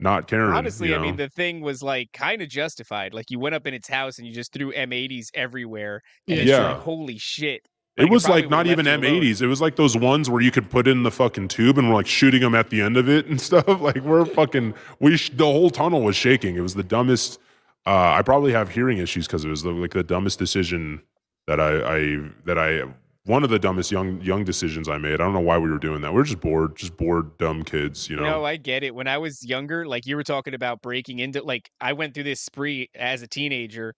not 0.00 0.26
caring. 0.26 0.52
honestly, 0.52 0.88
you 0.88 0.96
I 0.96 0.98
mean, 0.98 1.16
the 1.16 1.28
thing 1.28 1.60
was 1.60 1.82
like 1.82 2.12
kind 2.12 2.42
of 2.42 2.48
justified. 2.48 3.14
Like 3.14 3.30
you 3.30 3.38
went 3.38 3.54
up 3.54 3.66
in 3.66 3.74
its 3.74 3.88
house 3.88 4.18
and 4.18 4.26
you 4.26 4.34
just 4.34 4.52
threw 4.52 4.72
M80s 4.72 5.28
everywhere. 5.34 6.00
And 6.28 6.38
it's 6.40 6.50
Yeah. 6.50 6.72
like, 6.74 6.82
holy 6.82 7.16
shit. 7.18 7.66
It 7.96 8.02
like, 8.02 8.10
it 8.10 8.12
was 8.12 8.28
like 8.28 8.50
not 8.50 8.66
even 8.66 8.86
left 8.86 9.02
you 9.02 9.08
alone. 9.08 9.22
M80s. 9.22 9.42
It 9.42 9.46
was 9.46 9.60
like 9.60 9.76
those 9.76 9.96
ones 9.96 10.28
where 10.28 10.40
you 10.40 10.50
could 10.50 10.68
put 10.68 10.88
in 10.88 11.04
the 11.04 11.10
fucking 11.10 11.48
tube 11.48 11.78
and 11.78 11.88
we're 11.88 11.94
like 11.94 12.06
shooting 12.06 12.40
them 12.40 12.54
at 12.54 12.70
the 12.70 12.80
end 12.80 12.96
of 12.96 13.08
it 13.08 13.26
and 13.26 13.40
stuff. 13.40 13.80
Like 13.80 14.02
we're 14.02 14.24
fucking 14.24 14.74
we 15.00 15.16
sh- 15.16 15.30
the 15.30 15.44
whole 15.44 15.70
tunnel 15.70 16.02
was 16.02 16.16
shaking. 16.16 16.56
It 16.56 16.62
was 16.62 16.74
the 16.74 16.82
dumbest. 16.82 17.38
Uh, 17.86 18.14
I 18.16 18.22
probably 18.22 18.52
have 18.52 18.70
hearing 18.70 18.98
issues 18.98 19.26
because 19.26 19.44
it 19.44 19.48
was 19.48 19.62
the, 19.62 19.70
like 19.70 19.92
the 19.92 20.02
dumbest 20.02 20.38
decision 20.38 21.02
that 21.46 21.60
I, 21.60 21.96
I 21.96 22.30
that 22.46 22.58
I 22.58 22.84
one 23.26 23.42
of 23.42 23.50
the 23.50 23.58
dumbest 23.58 23.90
young 23.90 24.20
young 24.20 24.44
decisions 24.44 24.88
I 24.88 24.98
made. 24.98 25.14
I 25.14 25.18
don't 25.18 25.32
know 25.32 25.40
why 25.40 25.58
we 25.58 25.70
were 25.70 25.78
doing 25.78 26.00
that. 26.02 26.12
We 26.12 26.20
are 26.20 26.24
just 26.24 26.40
bored, 26.40 26.76
just 26.76 26.96
bored, 26.96 27.36
dumb 27.38 27.64
kids. 27.64 28.08
You 28.08 28.16
know. 28.16 28.24
No, 28.24 28.44
I 28.44 28.56
get 28.56 28.82
it. 28.82 28.94
When 28.94 29.06
I 29.06 29.18
was 29.18 29.44
younger, 29.44 29.86
like 29.86 30.06
you 30.06 30.16
were 30.16 30.24
talking 30.24 30.54
about 30.54 30.82
breaking 30.82 31.20
into, 31.20 31.42
like 31.42 31.70
I 31.80 31.92
went 31.94 32.14
through 32.14 32.24
this 32.24 32.40
spree 32.40 32.90
as 32.94 33.22
a 33.22 33.26
teenager. 33.26 33.94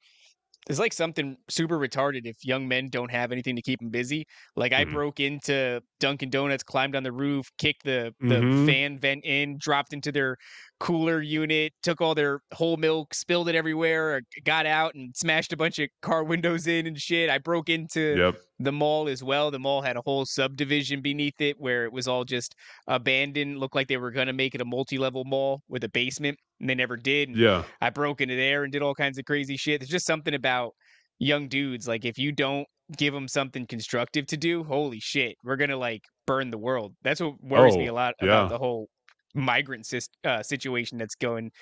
It's 0.68 0.80
like 0.80 0.92
something 0.92 1.36
super 1.48 1.78
retarded 1.78 2.22
if 2.24 2.44
young 2.44 2.66
men 2.66 2.88
don't 2.90 3.10
have 3.12 3.30
anything 3.30 3.54
to 3.56 3.62
keep 3.62 3.78
them 3.80 3.90
busy. 3.90 4.26
Like 4.56 4.72
I 4.72 4.84
Mhm. 4.84 4.86
broke 4.86 5.20
into 5.20 5.80
Dunkin' 6.00 6.30
Donuts, 6.30 6.64
climbed 6.64 6.96
on 6.96 7.04
the 7.04 7.12
roof, 7.12 7.46
kicked 7.58 7.84
the 7.84 8.12
the 8.28 8.44
Mhm. 8.44 8.66
fan 8.66 8.98
vent 8.98 9.24
in, 9.24 9.58
dropped 9.58 9.92
into 9.92 10.10
their 10.10 10.36
cooler 10.78 11.22
unit, 11.22 11.72
took 11.82 12.00
all 12.00 12.14
their 12.14 12.40
whole 12.52 12.76
milk, 12.76 13.14
spilled 13.14 13.48
it 13.48 13.54
everywhere, 13.54 14.20
got 14.44 14.66
out 14.66 14.94
and 14.94 15.14
smashed 15.16 15.52
a 15.52 15.56
bunch 15.56 15.78
of 15.78 15.88
car 16.02 16.22
windows 16.24 16.66
in 16.66 16.86
and 16.86 16.98
shit. 16.98 17.30
I 17.30 17.38
broke 17.38 17.68
into 17.68 18.14
Yep. 18.18 18.36
the 18.58 18.72
mall 18.72 19.08
as 19.08 19.22
well. 19.24 19.50
The 19.50 19.58
mall 19.58 19.80
had 19.80 19.96
a 19.96 20.02
whole 20.02 20.26
subdivision 20.26 21.00
beneath 21.00 21.40
it 21.40 21.56
where 21.58 21.84
it 21.84 21.92
was 21.92 22.06
all 22.06 22.24
just 22.24 22.54
abandoned. 22.86 23.58
Looked 23.58 23.74
like 23.74 23.88
they 23.88 23.96
were 23.96 24.10
gonna 24.10 24.32
make 24.32 24.54
it 24.54 24.60
a 24.60 24.64
multi-level 24.64 25.24
mall 25.24 25.62
with 25.68 25.84
a 25.84 25.88
basement, 25.88 26.38
and 26.60 26.68
they 26.68 26.74
never 26.74 26.96
did. 26.96 27.28
And 27.30 27.38
Yeah. 27.38 27.64
I 27.80 27.90
broke 27.90 28.20
into 28.20 28.36
there 28.36 28.64
and 28.64 28.72
did 28.72 28.82
all 28.82 28.94
kinds 28.94 29.18
of 29.18 29.24
crazy 29.24 29.56
shit. 29.56 29.80
There's 29.80 29.90
just 29.90 30.06
something 30.06 30.34
about 30.34 30.72
young 31.18 31.48
dudes. 31.48 31.88
Like 31.88 32.04
if 32.04 32.18
you 32.18 32.32
don't 32.32 32.66
give 32.96 33.12
them 33.14 33.26
something 33.28 33.66
constructive 33.66 34.26
to 34.26 34.36
do, 34.36 34.62
holy 34.64 35.00
shit, 35.00 35.36
we're 35.42 35.56
gonna 35.56 35.76
like 35.76 36.02
burn 36.26 36.50
the 36.50 36.58
world. 36.58 36.94
That's 37.02 37.20
what 37.20 37.34
worries 37.42 37.76
me 37.76 37.88
Oh, 37.88 37.92
a 37.92 37.94
lot 37.94 38.14
yeah. 38.20 38.26
about 38.28 38.48
the 38.50 38.58
whole 38.58 38.88
migrant 39.36 39.88
uh, 40.24 40.42
situation 40.42 40.98
that's 40.98 41.14
going 41.14 41.52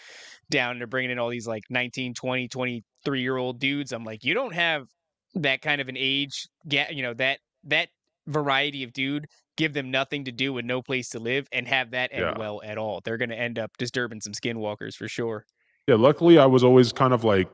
down. 0.50 0.78
They're 0.78 0.86
bringing 0.86 1.10
in 1.10 1.18
all 1.18 1.28
these 1.28 1.46
like 1.46 1.64
19, 1.70 2.14
20, 2.14 2.48
23 2.48 3.20
year 3.20 3.36
old 3.36 3.58
dudes. 3.58 3.92
I'm 3.92 4.04
like, 4.04 4.24
you 4.24 4.34
don't 4.34 4.54
have 4.54 4.86
that 5.34 5.60
kind 5.62 5.80
of 5.80 5.88
an 5.88 5.96
age, 5.98 6.46
get 6.68 6.94
you 6.94 7.02
know 7.02 7.14
that 7.14 7.40
that 7.64 7.88
variety 8.26 8.84
of 8.84 8.92
dude. 8.92 9.26
Give 9.56 9.72
them 9.72 9.90
nothing 9.92 10.24
to 10.24 10.32
do 10.32 10.58
and 10.58 10.66
no 10.66 10.82
place 10.82 11.10
to 11.10 11.20
live, 11.20 11.46
and 11.52 11.68
have 11.68 11.92
that 11.92 12.10
end 12.12 12.22
Yeah. 12.22 12.38
well 12.38 12.60
at 12.64 12.76
all. 12.78 13.00
They're 13.04 13.16
gonna 13.18 13.34
end 13.36 13.58
up 13.58 13.70
disturbing 13.78 14.20
some 14.20 14.32
skinwalkers 14.32 14.94
for 14.94 15.06
sure. 15.08 15.44
Yeah, 15.86 15.96
luckily 15.96 16.38
I 16.38 16.46
was 16.46 16.64
always 16.64 16.92
kind 16.92 17.12
of 17.12 17.22
like 17.24 17.48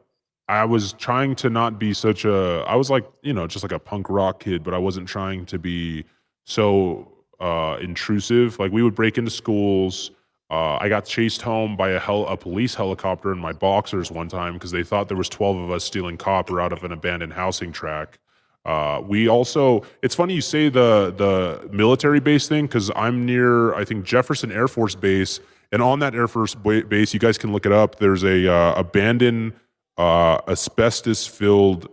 I 0.49 0.65
was 0.65 0.93
trying 0.95 1.35
to 1.37 1.51
not 1.51 1.79
be 1.79 1.93
such 1.95 2.25
a 2.25 2.65
I 2.67 2.77
was 2.77 2.91
like, 2.91 3.07
you 3.23 3.33
know, 3.33 3.47
just 3.47 3.63
like 3.65 3.73
a 3.73 3.79
punk 3.79 4.09
rock 4.09 4.41
kid, 4.41 4.63
but 4.63 4.73
I 4.75 4.79
wasn't 4.79 5.09
trying 5.09 5.47
to 5.47 5.59
be 5.59 6.05
so 6.45 7.11
uh 7.41 7.79
intrusive. 7.81 8.59
Like 8.59 8.73
we 8.73 8.83
would 8.83 8.95
break 8.95 9.19
into 9.19 9.31
schools. 9.31 10.11
Uh, 10.51 10.79
I 10.81 10.89
got 10.89 11.05
chased 11.05 11.43
home 11.43 11.77
by 11.77 11.91
a 11.91 11.99
hel- 12.01 12.27
a 12.27 12.37
police 12.37 12.75
helicopter 12.75 13.31
in 13.31 13.39
my 13.39 13.53
boxers 13.53 14.11
one 14.11 14.29
time 14.29 14.55
because 14.55 14.73
they 14.73 14.83
thought 14.83 15.07
there 15.07 15.17
was 15.17 15.29
12 15.29 15.57
of 15.59 15.71
us 15.71 15.85
stealing 15.85 16.17
copper 16.17 16.61
out 16.61 16.73
of 16.73 16.83
an 16.83 16.91
abandoned 16.91 17.33
housing 17.33 17.71
track. 17.71 18.19
Uh, 18.65 19.01
we 19.07 19.29
also 19.29 19.83
it's 20.03 20.15
funny 20.15 20.35
you 20.35 20.41
say 20.41 20.69
the 20.69 21.15
the 21.17 21.69
military 21.73 22.21
base 22.21 22.49
thing 22.49 22.67
because 22.67 22.91
I'm 22.97 23.25
near 23.25 23.75
I 23.75 23.85
think 23.85 24.05
Jefferson 24.05 24.51
Air 24.53 24.69
Force 24.69 24.95
Base 24.95 25.41
and 25.73 25.81
on 25.81 26.01
that 26.01 26.15
Air 26.15 26.29
Force 26.29 26.55
ba- 26.55 26.85
base 26.85 27.15
you 27.15 27.21
guys 27.21 27.39
can 27.39 27.53
look 27.53 27.65
it 27.65 27.73
up. 27.73 27.99
There's 28.01 28.25
a 28.25 28.53
uh, 28.53 28.75
abandoned 28.75 29.55
uh, 29.97 30.41
asbestos 30.49 31.27
filled 31.27 31.89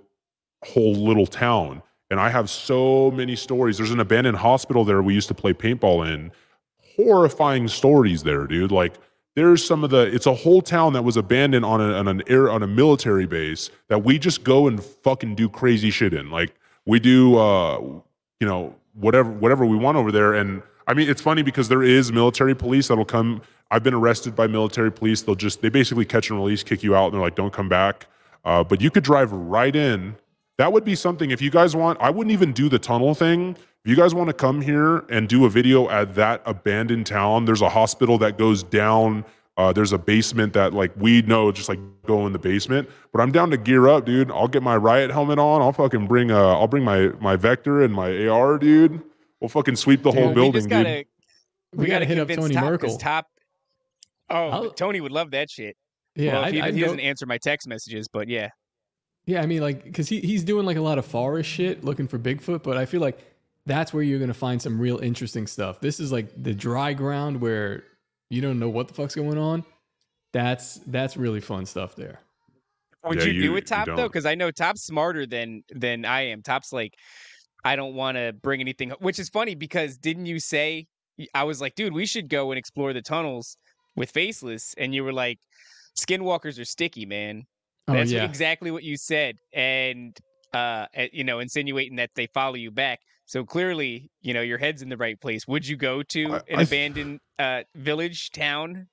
whole 0.65 0.95
little 0.95 1.27
town 1.27 1.83
and 2.09 2.19
I 2.19 2.29
have 2.29 2.49
so 2.49 3.11
many 3.11 3.35
stories. 3.35 3.77
There's 3.77 3.91
an 3.91 3.99
abandoned 3.99 4.37
hospital 4.37 4.85
there 4.85 5.01
we 5.01 5.13
used 5.13 5.27
to 5.27 5.33
play 5.33 5.53
paintball 5.53 6.11
in. 6.11 6.31
Horrifying 6.95 7.67
stories 7.67 8.23
there, 8.23 8.47
dude. 8.47 8.71
Like 8.71 8.95
there's 9.37 9.63
some 9.63 9.83
of 9.83 9.91
the 9.91 9.99
it's 10.13 10.25
a 10.25 10.33
whole 10.33 10.63
town 10.63 10.93
that 10.93 11.03
was 11.03 11.15
abandoned 11.15 11.63
on, 11.63 11.79
a, 11.79 11.93
on 11.93 12.07
an 12.07 12.23
air 12.27 12.49
on 12.49 12.63
a 12.63 12.67
military 12.67 13.27
base 13.27 13.69
that 13.87 14.03
we 14.03 14.17
just 14.17 14.43
go 14.43 14.67
and 14.67 14.83
fucking 14.83 15.35
do 15.35 15.47
crazy 15.47 15.91
shit 15.91 16.11
in 16.11 16.31
like 16.31 16.55
we 16.87 16.99
do 16.99 17.37
uh 17.37 17.79
you 17.79 18.47
know 18.47 18.75
whatever 18.95 19.29
whatever 19.29 19.63
we 19.63 19.77
want 19.77 19.95
over 19.95 20.11
there 20.11 20.33
and 20.33 20.63
i 20.87 20.93
mean 20.95 21.07
it's 21.07 21.21
funny 21.21 21.43
because 21.43 21.69
there 21.69 21.83
is 21.83 22.11
military 22.11 22.55
police 22.55 22.87
that'll 22.87 23.05
come 23.05 23.39
i've 23.69 23.83
been 23.83 23.93
arrested 23.93 24.35
by 24.35 24.47
military 24.47 24.91
police 24.91 25.21
they'll 25.21 25.35
just 25.35 25.61
they 25.61 25.69
basically 25.69 26.03
catch 26.03 26.31
and 26.31 26.39
release 26.39 26.63
kick 26.63 26.81
you 26.81 26.95
out 26.95 27.05
and 27.05 27.13
they're 27.13 27.21
like 27.21 27.35
don't 27.35 27.53
come 27.53 27.69
back 27.69 28.07
uh, 28.43 28.63
but 28.63 28.81
you 28.81 28.89
could 28.89 29.03
drive 29.03 29.31
right 29.31 29.75
in 29.75 30.15
that 30.57 30.71
would 30.73 30.83
be 30.83 30.95
something 30.95 31.31
if 31.31 31.41
you 31.41 31.49
guys 31.49 31.75
want 31.75 31.99
i 32.01 32.09
wouldn't 32.09 32.31
even 32.31 32.51
do 32.53 32.67
the 32.69 32.79
tunnel 32.79 33.13
thing 33.13 33.51
if 33.51 33.89
you 33.91 33.95
guys 33.95 34.13
want 34.13 34.27
to 34.27 34.33
come 34.33 34.61
here 34.61 34.99
and 35.09 35.27
do 35.29 35.45
a 35.45 35.49
video 35.49 35.89
at 35.89 36.15
that 36.15 36.41
abandoned 36.45 37.05
town 37.05 37.45
there's 37.45 37.61
a 37.61 37.69
hospital 37.69 38.17
that 38.17 38.37
goes 38.37 38.63
down 38.63 39.23
uh, 39.57 39.73
there's 39.73 39.91
a 39.91 39.97
basement 39.97 40.53
that 40.53 40.71
like 40.73 40.91
we 40.97 41.21
know 41.23 41.51
just 41.51 41.67
like 41.67 41.79
go 42.05 42.27
in 42.27 42.33
the 42.33 42.39
basement 42.39 42.87
but 43.11 43.19
i'm 43.21 43.31
down 43.31 43.49
to 43.49 43.57
gear 43.57 43.87
up 43.87 44.05
dude 44.05 44.29
i'll 44.31 44.47
get 44.47 44.61
my 44.63 44.75
riot 44.77 45.09
helmet 45.11 45.39
on 45.39 45.61
i'll 45.61 45.73
fucking 45.73 46.05
bring 46.07 46.29
uh 46.31 46.53
i'll 46.59 46.67
bring 46.67 46.83
my 46.83 47.07
my 47.19 47.35
vector 47.35 47.81
and 47.83 47.93
my 47.93 48.27
ar 48.27 48.57
dude 48.59 49.01
we'll 49.41 49.49
fucking 49.49 49.75
sweep 49.75 50.03
the 50.03 50.11
whole 50.11 50.27
Dude, 50.27 50.29
we 50.29 50.33
building 50.35 50.53
just 50.53 50.69
gotta 50.69 50.97
dude 50.97 51.07
We 51.73 51.79
we, 51.83 51.85
gotta 51.87 52.05
gotta, 52.05 52.05
hit 52.05 52.19
up 52.19 52.27
convince 52.27 52.45
Tony 52.47 52.53
Top 52.55 52.63
'cause 52.63 52.71
Merkel. 52.71 52.97
Top. 52.97 53.25
Oh, 54.29 54.49
I'll- 54.49 54.71
Tony 54.71 55.01
would 55.01 55.11
love 55.11 55.31
that 55.31 55.49
shit. 55.49 55.75
Yeah, 56.15 56.33
well, 56.33 56.43
I'd- 56.45 56.55
he, 56.57 56.61
I'd 56.61 56.73
he 56.73 56.79
go- 56.79 56.85
doesn't 56.87 56.99
answer 57.01 57.25
my 57.25 57.37
text 57.37 57.67
messages, 57.67 58.07
but 58.07 58.27
yeah. 58.29 58.49
Yeah, 59.27 59.41
I 59.41 59.45
mean, 59.45 59.61
like, 59.61 59.83
because 59.83 60.07
he, 60.07 60.21
he's 60.21 60.43
doing 60.43 60.65
like 60.65 60.77
a 60.77 60.81
lot 60.81 60.97
of 60.97 61.05
forest 61.05 61.49
shit 61.49 61.83
looking 61.83 62.07
for 62.07 62.17
Bigfoot, 62.17 62.63
but 62.63 62.77
I 62.77 62.85
feel 62.85 63.01
like 63.01 63.19
that's 63.65 63.93
where 63.93 64.01
you're 64.01 64.19
going 64.19 64.29
to 64.29 64.33
find 64.33 64.61
some 64.61 64.79
real 64.79 64.99
interesting 64.99 65.45
stuff. 65.47 65.81
This 65.81 65.99
is 65.99 66.13
like 66.13 66.29
the 66.41 66.53
dry 66.53 66.93
ground 66.93 67.41
where 67.41 67.83
you 68.29 68.41
don't 68.41 68.57
know 68.57 68.69
what 68.69 68.87
the 68.87 68.93
fuck's 68.93 69.15
going 69.15 69.37
on. 69.37 69.65
That's 70.31 70.75
that's 70.87 71.17
really 71.17 71.41
fun 71.41 71.65
stuff 71.65 71.95
there. 71.95 72.21
Would 73.03 73.19
Yeah, 73.19 73.25
you, 73.25 73.33
you- 73.33 73.41
do 73.43 73.55
it, 73.57 73.67
Top 73.67 73.87
though? 73.87 74.07
Because 74.07 74.25
I 74.25 74.35
know 74.35 74.49
Top's 74.49 74.83
smarter 74.83 75.25
than 75.25 75.63
than 75.75 76.05
I 76.05 76.21
am. 76.27 76.41
Top's 76.41 76.71
like, 76.71 76.93
I 77.65 77.75
don't 77.75 77.95
want 77.95 78.15
to 78.15 78.33
bring 78.41 78.61
anything. 78.61 78.91
Which 78.99 79.19
is 79.19 79.27
funny 79.27 79.55
because 79.55 79.97
didn't 79.97 80.25
you 80.25 80.39
say? 80.39 80.87
I 81.33 81.43
was 81.43 81.59
like, 81.59 81.75
dude, 81.75 81.93
we 81.93 82.05
should 82.05 82.29
go 82.29 82.51
and 82.51 82.57
explore 82.57 82.93
the 82.93 83.01
tunnels 83.01 83.57
with 83.97 84.11
Faceless, 84.11 84.73
and 84.77 84.93
you 84.95 85.03
were 85.03 85.11
like, 85.13 85.39
skinwalkers 85.99 86.59
are 86.61 86.65
sticky, 86.65 87.05
man. 87.05 87.45
Oh, 87.89 87.93
That's 87.93 88.11
yeah. 88.11 88.25
exactly 88.25 88.69
what 88.71 88.83
you 88.83 88.97
said, 88.97 89.37
and 89.53 90.17
uh, 90.53 90.87
you 91.13 91.23
know, 91.23 91.39
insinuating 91.39 91.95
that 91.97 92.09
they 92.15 92.27
follow 92.27 92.55
you 92.55 92.69
back. 92.71 92.99
So 93.25 93.43
clearly, 93.45 94.09
you 94.21 94.33
know, 94.33 94.41
your 94.41 94.57
head's 94.57 94.81
in 94.81 94.89
the 94.89 94.97
right 94.97 95.19
place. 95.19 95.47
Would 95.47 95.65
you 95.67 95.77
go 95.77 96.03
to 96.03 96.33
I- 96.33 96.37
an 96.49 96.59
I 96.59 96.61
abandoned 96.63 97.19
uh, 97.39 97.63
village 97.75 98.31
town? 98.31 98.87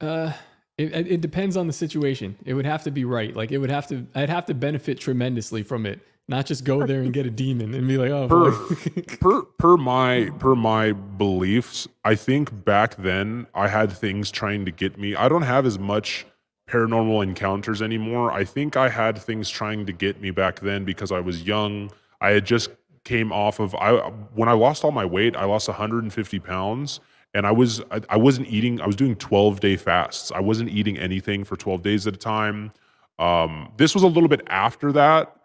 Uh, 0.00 0.32
it, 0.78 0.94
it 0.94 1.06
it 1.12 1.20
depends 1.20 1.56
on 1.56 1.66
the 1.66 1.72
situation. 1.72 2.36
It 2.44 2.54
would 2.54 2.66
have 2.66 2.84
to 2.84 2.90
be 2.90 3.04
right. 3.04 3.34
Like, 3.34 3.52
it 3.52 3.58
would 3.58 3.70
have 3.70 3.86
to, 3.88 4.06
I'd 4.14 4.30
have 4.30 4.46
to 4.46 4.54
benefit 4.54 4.98
tremendously 4.98 5.62
from 5.62 5.84
it, 5.86 6.00
not 6.28 6.46
just 6.46 6.64
go 6.64 6.86
there 6.86 7.00
and 7.02 7.12
get 7.12 7.26
a 7.26 7.30
demon 7.30 7.74
and 7.74 7.86
be 7.86 7.98
like, 7.98 8.10
oh, 8.10 8.28
Per- 8.28 9.02
per 9.18 9.42
per 9.42 9.76
my 9.76 10.30
per 10.38 10.54
my 10.54 10.92
beliefs, 10.92 11.86
I 12.04 12.14
think 12.14 12.64
back 12.64 12.96
then 12.96 13.46
I 13.54 13.68
had 13.68 13.92
things 13.92 14.30
trying 14.30 14.64
to 14.64 14.70
get 14.70 14.98
me. 14.98 15.14
I 15.14 15.28
don't 15.28 15.42
have 15.42 15.66
as 15.66 15.78
much 15.78 16.26
paranormal 16.70 17.22
encounters 17.22 17.82
anymore. 17.82 18.32
I 18.32 18.44
think 18.44 18.76
I 18.76 18.88
had 18.88 19.18
things 19.18 19.50
trying 19.50 19.86
to 19.86 19.92
get 19.92 20.20
me 20.20 20.30
back 20.30 20.60
then 20.60 20.84
because 20.84 21.10
I 21.10 21.20
was 21.20 21.42
young. 21.42 21.90
I 22.20 22.30
had 22.30 22.46
just 22.46 22.70
came 23.04 23.32
off 23.32 23.58
of 23.60 23.74
I 23.74 23.92
when 24.34 24.48
I 24.48 24.52
lost 24.52 24.84
all 24.84 24.92
my 24.92 25.04
weight, 25.04 25.36
I 25.36 25.44
lost 25.44 25.68
150 25.68 26.38
pounds 26.38 27.00
and 27.34 27.46
I 27.46 27.50
was 27.50 27.80
I, 27.90 28.00
I 28.08 28.16
wasn't 28.16 28.48
eating. 28.48 28.80
I 28.80 28.86
was 28.86 28.96
doing 28.96 29.16
12 29.16 29.60
day 29.60 29.76
fasts. 29.76 30.30
I 30.32 30.40
wasn't 30.40 30.70
eating 30.70 30.96
anything 30.98 31.44
for 31.44 31.56
12 31.56 31.82
days 31.82 32.06
at 32.06 32.14
a 32.14 32.18
time. 32.18 32.72
Um, 33.18 33.72
this 33.76 33.94
was 33.94 34.02
a 34.02 34.08
little 34.08 34.28
bit 34.28 34.42
after 34.46 34.92
that. 34.92 35.36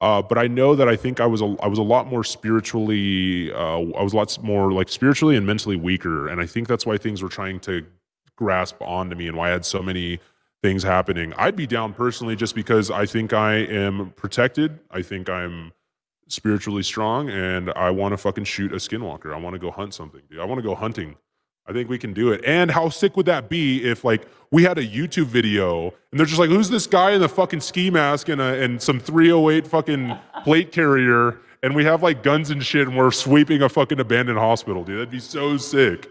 Uh, 0.00 0.20
but 0.20 0.36
I 0.36 0.48
know 0.48 0.74
that 0.74 0.88
I 0.88 0.96
think 0.96 1.20
I 1.20 1.26
was 1.26 1.40
a 1.40 1.56
I 1.62 1.66
was 1.66 1.78
a 1.78 1.82
lot 1.82 2.06
more 2.06 2.24
spiritually 2.24 3.52
uh, 3.52 3.78
I 3.78 4.02
was 4.02 4.12
lots 4.12 4.42
more 4.42 4.70
like 4.72 4.88
spiritually 4.88 5.36
and 5.36 5.46
mentally 5.46 5.76
weaker, 5.76 6.28
and 6.28 6.40
I 6.40 6.46
think 6.46 6.68
that's 6.68 6.84
why 6.84 6.98
things 6.98 7.22
were 7.22 7.28
trying 7.28 7.60
to 7.60 7.86
grasp 8.36 8.76
onto 8.82 9.16
me 9.16 9.28
and 9.28 9.36
why 9.36 9.48
I 9.48 9.52
had 9.52 9.64
so 9.64 9.80
many 9.80 10.18
things 10.64 10.82
happening. 10.82 11.34
I'd 11.36 11.56
be 11.56 11.66
down 11.66 11.92
personally 11.92 12.36
just 12.36 12.54
because 12.54 12.90
I 12.90 13.04
think 13.04 13.34
I 13.34 13.56
am 13.56 14.14
protected. 14.16 14.80
I 14.90 15.02
think 15.02 15.28
I'm 15.28 15.72
spiritually 16.28 16.82
strong, 16.82 17.28
and 17.28 17.70
I 17.76 17.90
want 17.90 18.14
to 18.14 18.16
fucking 18.16 18.44
shoot 18.44 18.72
a 18.72 18.76
skinwalker. 18.76 19.34
I 19.34 19.38
want 19.38 19.52
to 19.52 19.58
go 19.58 19.70
hunt 19.70 19.92
something, 19.92 20.22
dude. 20.30 20.40
I 20.40 20.46
want 20.46 20.58
to 20.58 20.66
go 20.66 20.74
hunting. 20.74 21.16
I 21.66 21.74
think 21.74 21.90
we 21.90 21.98
can 21.98 22.14
do 22.14 22.32
it. 22.32 22.42
And 22.46 22.70
how 22.70 22.88
sick 22.88 23.14
would 23.14 23.26
that 23.26 23.50
be 23.50 23.84
if 23.84 24.04
like 24.04 24.26
we 24.50 24.62
had 24.62 24.78
a 24.78 24.86
YouTube 24.86 25.26
video 25.26 25.88
and 26.10 26.18
they're 26.18 26.26
just 26.26 26.38
like, 26.38 26.48
who's 26.48 26.70
this 26.70 26.86
guy 26.86 27.10
in 27.10 27.20
the 27.20 27.28
fucking 27.28 27.60
ski 27.60 27.90
mask 27.90 28.30
and 28.30 28.40
a, 28.40 28.62
and 28.62 28.80
some 28.80 28.98
308 28.98 29.66
fucking 29.66 30.18
plate 30.44 30.72
carrier 30.72 31.40
and 31.62 31.74
we 31.74 31.84
have 31.84 32.02
like 32.02 32.22
guns 32.22 32.50
and 32.50 32.64
shit 32.64 32.86
and 32.86 32.96
we're 32.96 33.10
sweeping 33.10 33.62
a 33.62 33.68
fucking 33.68 33.98
abandoned 33.98 34.38
hospital, 34.38 34.84
dude. 34.84 34.96
That'd 34.96 35.10
be 35.10 35.20
so 35.20 35.56
sick. 35.56 36.10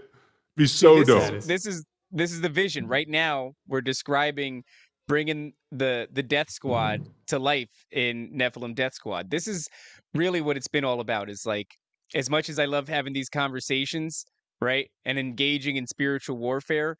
Be 0.57 0.65
so 0.65 0.99
this 0.99 1.07
dope. 1.07 1.33
Is, 1.33 1.45
this 1.47 1.65
is 1.67 1.85
this 2.13 2.31
is 2.31 2.41
the 2.41 2.49
vision. 2.49 2.83
Mm-hmm. 2.83 2.91
Right 2.91 3.09
now, 3.09 3.53
we're 3.67 3.81
describing 3.81 4.63
bringing 5.07 5.53
the 5.71 6.07
the 6.11 6.23
Death 6.23 6.49
Squad 6.49 7.01
mm-hmm. 7.01 7.11
to 7.27 7.39
life 7.39 7.85
in 7.91 8.31
Nephilim 8.33 8.75
Death 8.75 8.93
Squad. 8.93 9.29
This 9.29 9.47
is 9.47 9.67
really 10.13 10.41
what 10.41 10.55
it's 10.55 10.67
been 10.67 10.85
all 10.85 10.99
about. 10.99 11.29
Is 11.29 11.45
like 11.45 11.67
as 12.15 12.29
much 12.29 12.49
as 12.49 12.59
I 12.59 12.65
love 12.65 12.87
having 12.87 13.13
these 13.13 13.29
conversations, 13.29 14.25
right, 14.61 14.89
and 15.05 15.17
engaging 15.19 15.75
in 15.75 15.87
spiritual 15.87 16.37
warfare, 16.37 16.95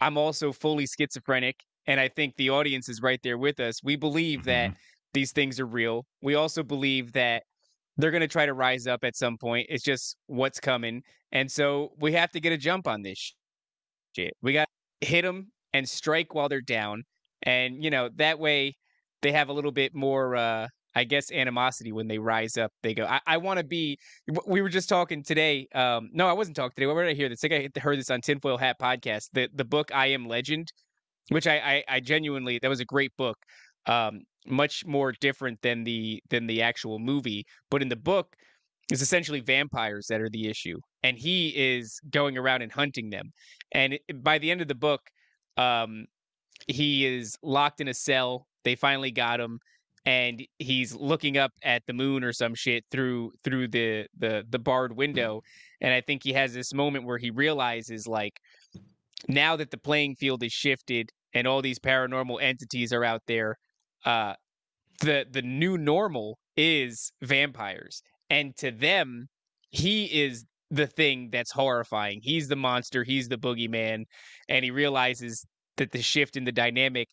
I'm 0.00 0.18
also 0.18 0.52
fully 0.52 0.86
schizophrenic, 0.86 1.56
and 1.86 2.00
I 2.00 2.08
think 2.08 2.34
the 2.36 2.50
audience 2.50 2.88
is 2.88 3.00
right 3.00 3.20
there 3.22 3.38
with 3.38 3.60
us. 3.60 3.82
We 3.82 3.96
believe 3.96 4.44
that 4.44 4.70
mm-hmm. 4.70 4.78
these 5.14 5.32
things 5.32 5.60
are 5.60 5.66
real. 5.66 6.04
We 6.20 6.34
also 6.34 6.62
believe 6.62 7.12
that 7.12 7.44
they're 7.96 8.10
going 8.10 8.20
to 8.20 8.28
try 8.28 8.44
to 8.44 8.52
rise 8.52 8.86
up 8.86 9.04
at 9.04 9.16
some 9.16 9.38
point. 9.38 9.66
It's 9.70 9.82
just 9.82 10.16
what's 10.26 10.60
coming. 10.60 11.02
And 11.32 11.50
so 11.50 11.92
we 11.98 12.12
have 12.12 12.30
to 12.32 12.40
get 12.40 12.52
a 12.52 12.58
jump 12.58 12.86
on 12.86 13.02
this 13.02 13.34
shit. 14.16 14.34
We 14.42 14.52
got 14.52 14.68
to 15.00 15.06
hit 15.06 15.22
them 15.22 15.52
and 15.72 15.88
strike 15.88 16.34
while 16.34 16.48
they're 16.48 16.60
down. 16.60 17.04
And, 17.42 17.82
you 17.82 17.90
know, 17.90 18.08
that 18.16 18.38
way 18.38 18.76
they 19.22 19.32
have 19.32 19.48
a 19.48 19.52
little 19.52 19.72
bit 19.72 19.94
more, 19.94 20.36
uh, 20.36 20.68
I 20.94 21.04
guess, 21.04 21.30
animosity 21.30 21.92
when 21.92 22.08
they 22.08 22.18
rise 22.18 22.56
up. 22.56 22.72
They 22.82 22.94
go, 22.94 23.04
I, 23.04 23.20
I 23.26 23.36
want 23.36 23.58
to 23.58 23.64
be. 23.64 23.98
We 24.46 24.62
were 24.62 24.70
just 24.70 24.88
talking 24.88 25.22
today. 25.22 25.68
Um, 25.74 26.08
no, 26.12 26.26
I 26.26 26.32
wasn't 26.32 26.56
talking 26.56 26.72
today. 26.74 26.86
Where 26.86 27.04
did 27.04 27.10
I 27.10 27.14
hear 27.14 27.28
this? 27.28 27.44
I 27.44 27.48
think 27.48 27.76
I 27.76 27.80
heard 27.80 27.98
this 27.98 28.10
on 28.10 28.22
Tinfoil 28.22 28.56
Hat 28.56 28.76
podcast. 28.80 29.28
The 29.34 29.48
the 29.54 29.64
book 29.64 29.94
I 29.94 30.06
Am 30.06 30.26
Legend, 30.26 30.72
which 31.28 31.46
I, 31.46 31.58
I, 31.58 31.96
I 31.96 32.00
genuinely 32.00 32.58
that 32.62 32.68
was 32.68 32.80
a 32.80 32.86
great 32.86 33.12
book. 33.18 33.36
Um, 33.84 34.22
much 34.46 34.86
more 34.86 35.12
different 35.20 35.60
than 35.60 35.84
the 35.84 36.22
than 36.30 36.46
the 36.46 36.62
actual 36.62 36.98
movie. 36.98 37.44
But 37.70 37.82
in 37.82 37.88
the 37.90 37.96
book, 37.96 38.34
it's 38.90 39.02
essentially 39.02 39.40
vampires 39.40 40.06
that 40.08 40.20
are 40.20 40.30
the 40.30 40.48
issue, 40.48 40.78
and 41.02 41.18
he 41.18 41.48
is 41.56 42.00
going 42.10 42.38
around 42.38 42.62
and 42.62 42.72
hunting 42.72 43.10
them. 43.10 43.32
And 43.72 43.98
by 44.22 44.38
the 44.38 44.50
end 44.50 44.60
of 44.60 44.68
the 44.68 44.74
book, 44.74 45.00
um, 45.56 46.06
he 46.68 47.04
is 47.04 47.36
locked 47.42 47.80
in 47.80 47.88
a 47.88 47.94
cell. 47.94 48.46
They 48.64 48.76
finally 48.76 49.10
got 49.10 49.40
him, 49.40 49.58
and 50.04 50.42
he's 50.58 50.94
looking 50.94 51.36
up 51.36 51.52
at 51.64 51.82
the 51.86 51.92
moon 51.92 52.22
or 52.22 52.32
some 52.32 52.54
shit 52.54 52.84
through 52.90 53.32
through 53.42 53.68
the 53.68 54.06
the 54.18 54.44
the 54.48 54.58
barred 54.58 54.96
window. 54.96 55.42
And 55.80 55.92
I 55.92 56.00
think 56.00 56.22
he 56.22 56.32
has 56.32 56.54
this 56.54 56.72
moment 56.72 57.04
where 57.04 57.18
he 57.18 57.30
realizes 57.30 58.06
like 58.06 58.38
now 59.28 59.56
that 59.56 59.70
the 59.70 59.78
playing 59.78 60.14
field 60.14 60.42
is 60.42 60.52
shifted 60.52 61.10
and 61.34 61.46
all 61.46 61.60
these 61.60 61.78
paranormal 61.78 62.40
entities 62.40 62.92
are 62.92 63.04
out 63.04 63.22
there, 63.26 63.56
uh, 64.04 64.34
the 65.00 65.26
the 65.30 65.42
new 65.42 65.76
normal 65.76 66.38
is 66.56 67.12
vampires, 67.22 68.02
and 68.30 68.56
to 68.58 68.70
them, 68.70 69.28
he 69.70 70.06
is 70.22 70.44
the 70.70 70.86
thing 70.86 71.30
that's 71.30 71.52
horrifying. 71.52 72.20
He's 72.22 72.48
the 72.48 72.56
monster. 72.56 73.04
He's 73.04 73.28
the 73.28 73.36
boogeyman, 73.38 74.04
and 74.48 74.64
he 74.64 74.70
realizes 74.70 75.46
that 75.76 75.92
the 75.92 76.02
shift 76.02 76.36
in 76.36 76.44
the 76.44 76.52
dynamic 76.52 77.08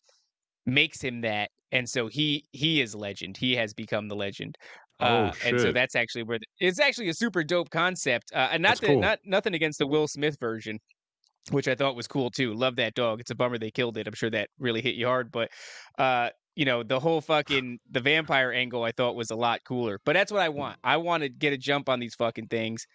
makes 0.66 1.00
him 1.02 1.20
that, 1.22 1.50
and 1.72 1.88
so 1.88 2.06
he 2.08 2.44
he 2.52 2.80
is 2.80 2.94
legend. 2.94 3.36
He 3.36 3.54
has 3.56 3.74
become 3.74 4.08
the 4.08 4.16
legend. 4.16 4.56
Oh, 5.00 5.06
Uh, 5.06 5.32
and 5.44 5.60
so 5.60 5.72
that's 5.72 5.96
actually 5.96 6.22
where 6.22 6.38
the, 6.38 6.46
it's 6.60 6.80
actually 6.80 7.08
a 7.08 7.14
super 7.14 7.44
dope 7.44 7.70
concept. 7.70 8.32
Uh, 8.32 8.48
and 8.52 8.62
not 8.62 8.80
that 8.80 8.86
cool. 8.86 9.00
not 9.00 9.18
nothing 9.24 9.54
against 9.54 9.78
the 9.78 9.86
Will 9.86 10.08
Smith 10.08 10.38
version, 10.40 10.78
which 11.50 11.68
I 11.68 11.74
thought 11.74 11.96
was 11.96 12.06
cool 12.06 12.30
too. 12.30 12.54
Love 12.54 12.76
that 12.76 12.94
dog. 12.94 13.20
It's 13.20 13.30
a 13.30 13.34
bummer 13.34 13.58
they 13.58 13.70
killed 13.70 13.98
it. 13.98 14.06
I'm 14.06 14.14
sure 14.14 14.30
that 14.30 14.48
really 14.58 14.80
hit 14.82 14.94
you 14.94 15.06
hard, 15.06 15.30
but 15.30 15.50
uh, 15.98 16.30
you 16.56 16.64
know, 16.64 16.82
the 16.82 17.00
whole 17.00 17.20
fucking 17.20 17.78
the 17.90 18.00
vampire 18.00 18.52
angle 18.52 18.84
I 18.84 18.92
thought 18.92 19.16
was 19.16 19.30
a 19.30 19.36
lot 19.36 19.64
cooler. 19.64 19.98
But 20.04 20.14
that's 20.14 20.32
what 20.32 20.42
I 20.42 20.48
want. 20.48 20.78
I 20.84 20.96
want 20.96 21.22
to 21.22 21.28
get 21.28 21.52
a 21.52 21.58
jump 21.58 21.88
on 21.88 22.00
these 22.00 22.14
fucking 22.14 22.48
things 22.48 22.86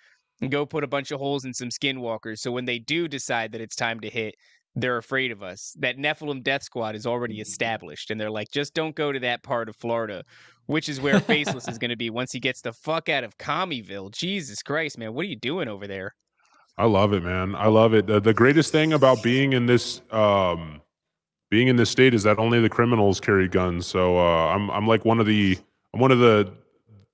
and 0.42 0.50
go 0.50 0.66
put 0.66 0.84
a 0.84 0.88
bunch 0.88 1.12
of 1.12 1.20
holes 1.20 1.46
in 1.46 1.54
some 1.54 1.70
skinwalkers. 1.70 2.40
So 2.40 2.52
when 2.52 2.66
they 2.66 2.80
do 2.80 3.08
decide 3.08 3.52
that 3.52 3.62
it's 3.62 3.76
time 3.76 4.00
to 4.02 4.10
hit, 4.10 4.36
they're 4.76 4.98
afraid 4.98 5.32
of 5.32 5.44
us. 5.44 5.76
That 5.80 5.98
Nephilim 5.98 6.44
Death 6.44 6.64
Squad 6.64 6.96
is 6.96 7.06
already 7.06 7.42
established, 7.42 8.12
and 8.12 8.22
they're 8.22 8.32
like, 8.32 8.50
just 8.52 8.74
don't 8.74 8.96
go 8.96 9.12
to 9.12 9.20
that 9.20 9.44
part 9.44 9.68
of 9.68 9.76
Florida, 9.76 10.24
which 10.68 10.88
is 10.88 11.02
where 11.02 11.20
Faceless 11.20 11.68
is 11.68 11.78
going 11.78 11.90
to 11.90 11.98
be 11.98 12.10
once 12.10 12.32
he 12.32 12.40
gets 12.40 12.62
the 12.62 12.72
fuck 12.72 13.10
out 13.10 13.24
of 13.24 13.38
Commyville. 13.38 14.12
Jesus 14.12 14.62
Christ, 14.62 14.98
man, 14.98 15.14
what 15.14 15.26
are 15.26 15.30
you 15.30 15.36
doing 15.36 15.68
over 15.68 15.88
there? 15.88 16.14
I 16.78 16.86
love 16.86 17.12
it, 17.12 17.24
man. 17.24 17.56
I 17.56 17.68
love 17.68 17.94
it. 17.94 18.08
The, 18.08 18.22
the 18.22 18.34
greatest 18.34 18.72
thing 18.72 18.94
about 18.94 19.22
being 19.22 19.52
in 19.52 19.66
this 19.66 20.02
um, 20.12 20.82
being 21.50 21.68
in 21.68 21.76
this 21.76 21.90
state 21.90 22.14
is 22.14 22.24
that 22.24 22.38
only 22.40 22.62
the 22.62 22.70
criminals 22.70 23.20
carry 23.20 23.48
guns. 23.48 23.86
So 23.86 24.18
uh, 24.20 24.48
I'm 24.48 24.70
I'm 24.72 24.88
like 24.88 25.06
one 25.06 25.20
of 25.20 25.26
the 25.26 25.58
I'm 25.94 26.00
one 26.00 26.12
of 26.12 26.20
the 26.20 26.52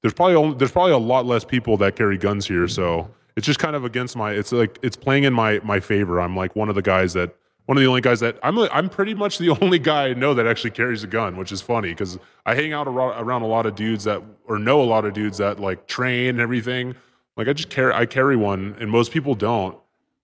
there's 0.02 0.14
probably 0.14 0.36
only, 0.36 0.57
there's 0.57 0.72
probably 0.72 0.91
a 0.91 0.98
lot 0.98 1.26
less 1.26 1.44
people 1.44 1.78
that 1.78 1.95
carry 1.95 2.18
guns 2.18 2.48
here. 2.48 2.68
So 2.68 3.10
it's 3.36 3.45
just 3.45 3.60
kind 3.60 3.76
of 3.76 3.86
against 3.86 4.16
my 4.16 4.32
it's 4.32 4.52
like 4.52 4.78
it's 4.82 4.95
playing 4.95 5.24
in 5.24 5.34
my 5.34 5.60
my 5.64 5.80
favor. 5.80 6.20
I'm 6.20 6.36
like 6.36 6.56
one 6.56 6.70
of 6.70 6.76
the 6.76 6.82
guys 6.82 7.14
that 7.14 7.36
one 7.66 7.78
of 7.78 7.82
the 7.82 7.88
only 7.88 8.02
guys 8.02 8.20
that 8.20 8.38
I'm 8.44 8.57
a, 8.57 8.70
I'm 8.72 8.90
pretty 8.90 9.14
much 9.14 9.38
the 9.38 9.49
only 9.62 9.80
guy 9.80 10.10
I 10.10 10.14
know 10.14 10.34
that 10.34 10.45
actually 10.45 10.72
carries 10.72 11.03
a 11.03 11.07
gun, 11.07 11.38
which 11.38 11.52
is 11.52 11.62
funny 11.62 11.90
because 11.90 12.18
I 12.45 12.56
hang 12.56 12.74
out 12.74 12.88
around, 12.88 13.20
around 13.20 13.41
a 13.41 13.48
lot 13.48 13.66
of 13.66 13.76
dudes 13.76 14.03
that 14.03 14.22
or 14.45 14.60
know 14.60 14.82
a 14.82 14.86
lot 14.86 15.06
of 15.06 15.14
dudes 15.14 15.38
that 15.40 15.60
like 15.60 15.88
train 15.88 16.30
and 16.30 16.40
everything. 16.40 16.95
Like 17.38 17.48
I 17.48 17.53
just 17.53 17.70
carry 17.70 17.94
I 17.94 18.06
carry 18.06 18.36
one, 18.36 18.76
and 18.80 18.90
most 18.90 19.12
people 19.12 19.36
don't. 19.36 19.78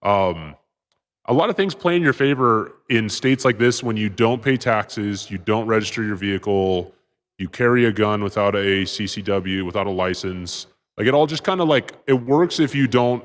Um, 0.03 0.55
a 1.31 1.33
lot 1.33 1.49
of 1.49 1.55
things 1.55 1.73
play 1.73 1.95
in 1.95 2.01
your 2.01 2.11
favor 2.11 2.73
in 2.89 3.07
states 3.07 3.45
like 3.45 3.57
this 3.57 3.81
when 3.81 3.95
you 3.95 4.09
don't 4.09 4.41
pay 4.41 4.57
taxes, 4.57 5.31
you 5.31 5.37
don't 5.37 5.65
register 5.65 6.03
your 6.03 6.17
vehicle, 6.17 6.93
you 7.37 7.47
carry 7.47 7.85
a 7.85 7.91
gun 7.91 8.21
without 8.21 8.53
a 8.53 8.83
CCW, 8.83 9.65
without 9.65 9.87
a 9.87 9.91
license. 9.91 10.67
Like 10.97 11.07
it 11.07 11.13
all 11.13 11.27
just 11.27 11.45
kind 11.45 11.61
of 11.61 11.69
like 11.69 11.93
it 12.05 12.13
works 12.13 12.59
if 12.59 12.75
you 12.75 12.85
don't 12.85 13.23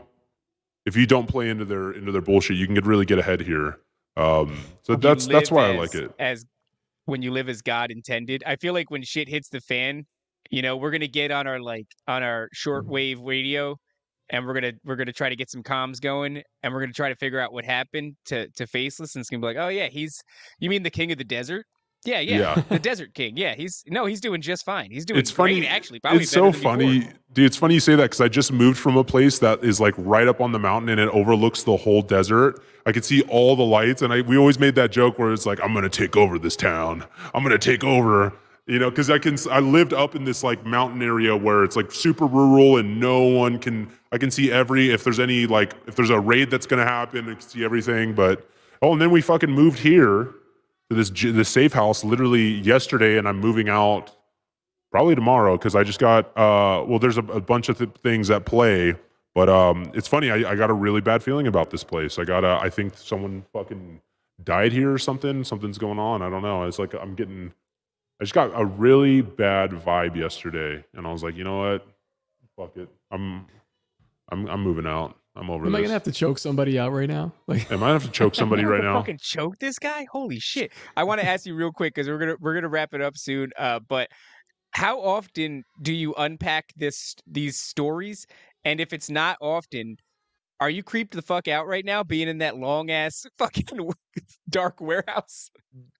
if 0.87 0.95
you 0.95 1.05
don't 1.05 1.27
play 1.27 1.51
into 1.51 1.65
their 1.65 1.91
into 1.91 2.13
their 2.13 2.23
bullshit. 2.23 2.57
You 2.57 2.67
can 2.67 2.77
get 2.77 2.87
really 2.87 3.07
get 3.07 3.19
ahead 3.19 3.41
here. 3.41 3.81
Um, 4.17 4.57
so 4.83 4.93
you 4.93 4.99
that's 4.99 5.27
that's 5.27 5.51
why 5.51 5.71
I 5.71 5.77
like 5.77 5.97
it. 5.97 6.13
As 6.21 6.47
when 7.07 7.23
you 7.23 7.33
live 7.33 7.49
as 7.49 7.61
God 7.61 7.91
intended, 7.91 8.45
I 8.47 8.55
feel 8.55 8.73
like 8.73 8.89
when 8.89 9.03
shit 9.03 9.29
hits 9.29 9.49
the 9.49 9.61
fan, 9.61 10.07
you 10.49 10.63
know, 10.63 10.77
we're 10.77 10.93
gonna 10.93 11.09
get 11.09 11.33
on 11.33 11.49
our 11.49 11.59
like 11.59 11.89
on 12.07 12.23
our 12.23 12.51
shortwave 12.55 13.19
radio, 13.27 13.77
and 14.31 14.47
we're 14.47 14.55
gonna 14.55 14.73
we're 14.85 14.97
gonna 14.97 15.13
try 15.13 15.29
to 15.29 15.37
get 15.37 15.51
some 15.51 15.63
comms 15.63 16.01
going, 16.01 16.43
and 16.63 16.73
we're 16.73 16.81
gonna 16.81 16.93
try 16.93 17.09
to 17.09 17.17
figure 17.17 17.41
out 17.41 17.53
what 17.53 17.65
happened 17.65 18.17
to 18.27 18.49
to 18.57 18.67
Faceless, 18.67 19.15
and 19.15 19.21
it's 19.21 19.31
gonna 19.31 19.41
be 19.41 19.47
like, 19.47 19.57
oh 19.59 19.69
yeah, 19.69 19.89
he's 19.89 20.23
you 20.59 20.69
mean 20.71 20.83
the 20.83 20.91
king 20.91 21.13
of 21.13 21.19
the 21.19 21.25
desert? 21.25 21.67
Yeah, 22.05 22.21
yeah, 22.21 22.39
Yeah. 22.39 22.63
the 22.69 22.79
Desert 22.79 23.15
King. 23.15 23.37
Yeah, 23.37 23.55
he's 23.57 23.83
no, 23.89 24.07
he's 24.07 24.21
doing 24.21 24.41
just 24.41 24.65
fine. 24.65 24.93
He's 24.93 25.05
doing 25.05 25.19
It's 25.19 25.33
great, 25.33 25.55
funny. 25.57 25.67
actually. 25.67 25.99
Probably 25.99 26.23
it's 26.23 26.31
so 26.31 26.53
funny, 26.53 27.01
before. 27.01 27.13
dude. 27.33 27.47
It's 27.47 27.57
funny 27.57 27.75
you 27.75 27.81
say 27.81 27.97
that 27.97 28.03
because 28.05 28.21
I 28.21 28.29
just 28.29 28.53
moved 28.53 28.79
from 28.79 28.97
a 28.97 29.03
place 29.03 29.41
that 29.41 29.65
is 29.65 29.81
like 29.81 29.95
right 29.99 30.29
up 30.29 30.41
on 30.41 30.53
the 30.53 30.59
mountain 30.61 30.91
and 30.91 31.01
it 31.01 31.09
overlooks 31.09 31.65
the 31.65 31.77
whole 31.77 32.03
desert. 32.03 32.61
I 32.85 32.93
could 32.93 33.05
see 33.05 33.23
all 33.23 33.57
the 33.57 33.65
lights, 33.65 34.03
and 34.03 34.13
I 34.13 34.21
we 34.21 34.37
always 34.37 34.61
made 34.61 34.77
that 34.77 34.93
joke 34.93 35.19
where 35.19 35.33
it's 35.33 35.47
like, 35.47 35.59
"I'm 35.65 35.75
gonna 35.75 35.89
take 35.89 36.17
over 36.17 36.39
this 36.39 36.55
town. 36.55 37.05
I'm 37.35 37.43
gonna 37.43 37.59
take 37.59 37.83
over." 37.83 38.33
You 38.69 38.79
know, 38.79 38.91
because 38.91 39.11
I 39.11 39.19
can. 39.19 39.37
I 39.51 39.59
lived 39.59 39.93
up 39.93 40.15
in 40.15 40.25
this 40.25 40.45
like 40.45 40.65
mountain 40.65 41.03
area 41.03 41.37
where 41.37 41.65
it's 41.65 41.75
like 41.77 41.91
super 41.91 42.27
rural 42.27 42.77
and 42.77 43.01
no 43.01 43.23
one 43.23 43.59
can. 43.59 43.89
I 44.17 44.19
can 44.19 44.31
see 44.31 44.51
every 44.51 44.91
if 44.91 45.05
there's 45.05 45.21
any 45.21 45.47
like 45.47 45.75
if 45.87 45.95
there's 45.95 46.11
a 46.11 46.19
raid 46.19 46.51
that's 46.51 46.67
gonna 46.67 46.85
happen, 46.85 47.29
I 47.29 47.35
can 47.35 47.41
see 47.41 47.63
everything. 47.65 48.15
But 48.15 48.49
oh, 48.81 48.95
and 48.95 49.01
then 49.01 49.11
we 49.11 49.21
fucking 49.21 49.51
moved 49.51 49.79
here 49.79 50.31
to 50.89 50.97
this 50.97 51.11
this 51.11 51.51
safe 51.51 51.75
house 51.75 52.03
literally 52.03 52.53
yesterday, 52.61 53.19
and 53.19 53.29
I'm 53.29 53.39
moving 53.39 53.69
out 53.69 54.17
probably 54.91 55.15
tomorrow 55.15 55.59
because 55.59 55.75
I 55.75 55.85
just 55.85 55.99
got 55.99 56.27
uh 56.39 56.83
well 56.89 56.99
there's 56.99 57.19
a, 57.19 57.25
a 57.25 57.41
bunch 57.41 57.69
of 57.69 57.77
th- 57.77 57.91
things 58.03 58.31
at 58.31 58.47
play 58.47 58.95
but 59.35 59.47
um 59.51 59.91
it's 59.93 60.09
funny 60.09 60.31
I, 60.31 60.53
I 60.53 60.55
got 60.55 60.71
a 60.71 60.73
really 60.75 61.03
bad 61.03 61.23
feeling 61.23 61.47
about 61.47 61.69
this 61.69 61.85
place 61.85 62.19
I 62.19 62.25
got 62.25 62.45
a 62.45 62.59
I 62.63 62.71
think 62.71 62.97
someone 62.97 63.45
fucking 63.53 64.01
died 64.43 64.73
here 64.73 64.91
or 64.91 64.97
something 64.97 65.45
something's 65.45 65.77
going 65.77 65.99
on 65.99 66.23
I 66.23 66.31
don't 66.31 66.41
know 66.41 66.63
it's 66.65 66.79
like 66.79 66.95
I'm 66.95 67.15
getting 67.15 67.53
I 68.21 68.25
just 68.25 68.33
got 68.33 68.53
a 68.55 68.65
really 68.65 69.21
bad 69.21 69.73
vibe 69.73 70.17
yesterday 70.17 70.83
and 70.95 71.07
I 71.07 71.13
was 71.13 71.23
like 71.23 71.37
you 71.37 71.45
know 71.45 71.59
what 71.59 71.87
fuck 72.57 72.77
it 72.77 72.89
I'm 73.11 73.45
I'm 74.31 74.47
I'm 74.49 74.63
moving 74.63 74.87
out 74.87 75.17
I'm 75.37 75.51
over 75.51 75.65
this. 75.65 75.69
Am 75.69 75.77
I 75.77 75.81
gonna 75.83 75.93
have 75.93 76.03
to 76.05 76.13
choke 76.13 76.39
somebody 76.39 76.79
out 76.79 76.93
right 76.93 77.09
now? 77.09 77.33
Like, 77.47 77.71
am 77.71 77.83
I 77.83 77.89
gonna 77.89 77.93
have 77.93 78.05
to 78.05 78.11
choke 78.11 78.35
somebody 78.35 78.63
You 78.63 78.69
right 78.69 78.81
wanna 78.81 78.93
now 78.93 79.01
Fucking 79.01 79.19
choke 79.21 79.59
this 79.59 79.79
guy? 79.79 80.07
Holy 80.11 80.41
shit! 80.41 80.73
I 80.97 81.05
want 81.05 81.21
to 81.21 81.27
ask 81.27 81.47
you 81.47 81.55
real 81.55 81.71
quick 81.71 81.95
because 81.95 82.09
we're 82.09 82.19
gonna 82.19 82.37
we're 82.41 82.55
gonna 82.55 82.69
wrap 82.69 82.95
it 82.95 83.01
up 83.01 83.17
soon. 83.17 83.51
Uh, 83.59 83.81
but 83.81 84.09
how 84.73 85.01
often 85.01 85.65
do 85.83 85.93
you 85.93 86.15
unpack 86.17 86.73
this 86.77 87.15
these 87.27 87.59
stories? 87.59 88.27
And 88.65 88.81
if 88.81 88.93
it's 88.93 89.09
not 89.09 89.37
often, 89.41 89.97
are 90.59 90.71
you 90.71 90.83
creeped 90.83 91.15
the 91.15 91.23
fuck 91.23 91.47
out 91.49 91.67
right 91.67 91.85
now, 91.85 92.03
being 92.03 92.29
in 92.29 92.39
that 92.39 92.57
long 92.57 92.91
ass 92.91 93.27
fucking 93.39 93.65
dark 94.49 94.81
warehouse? 94.81 95.51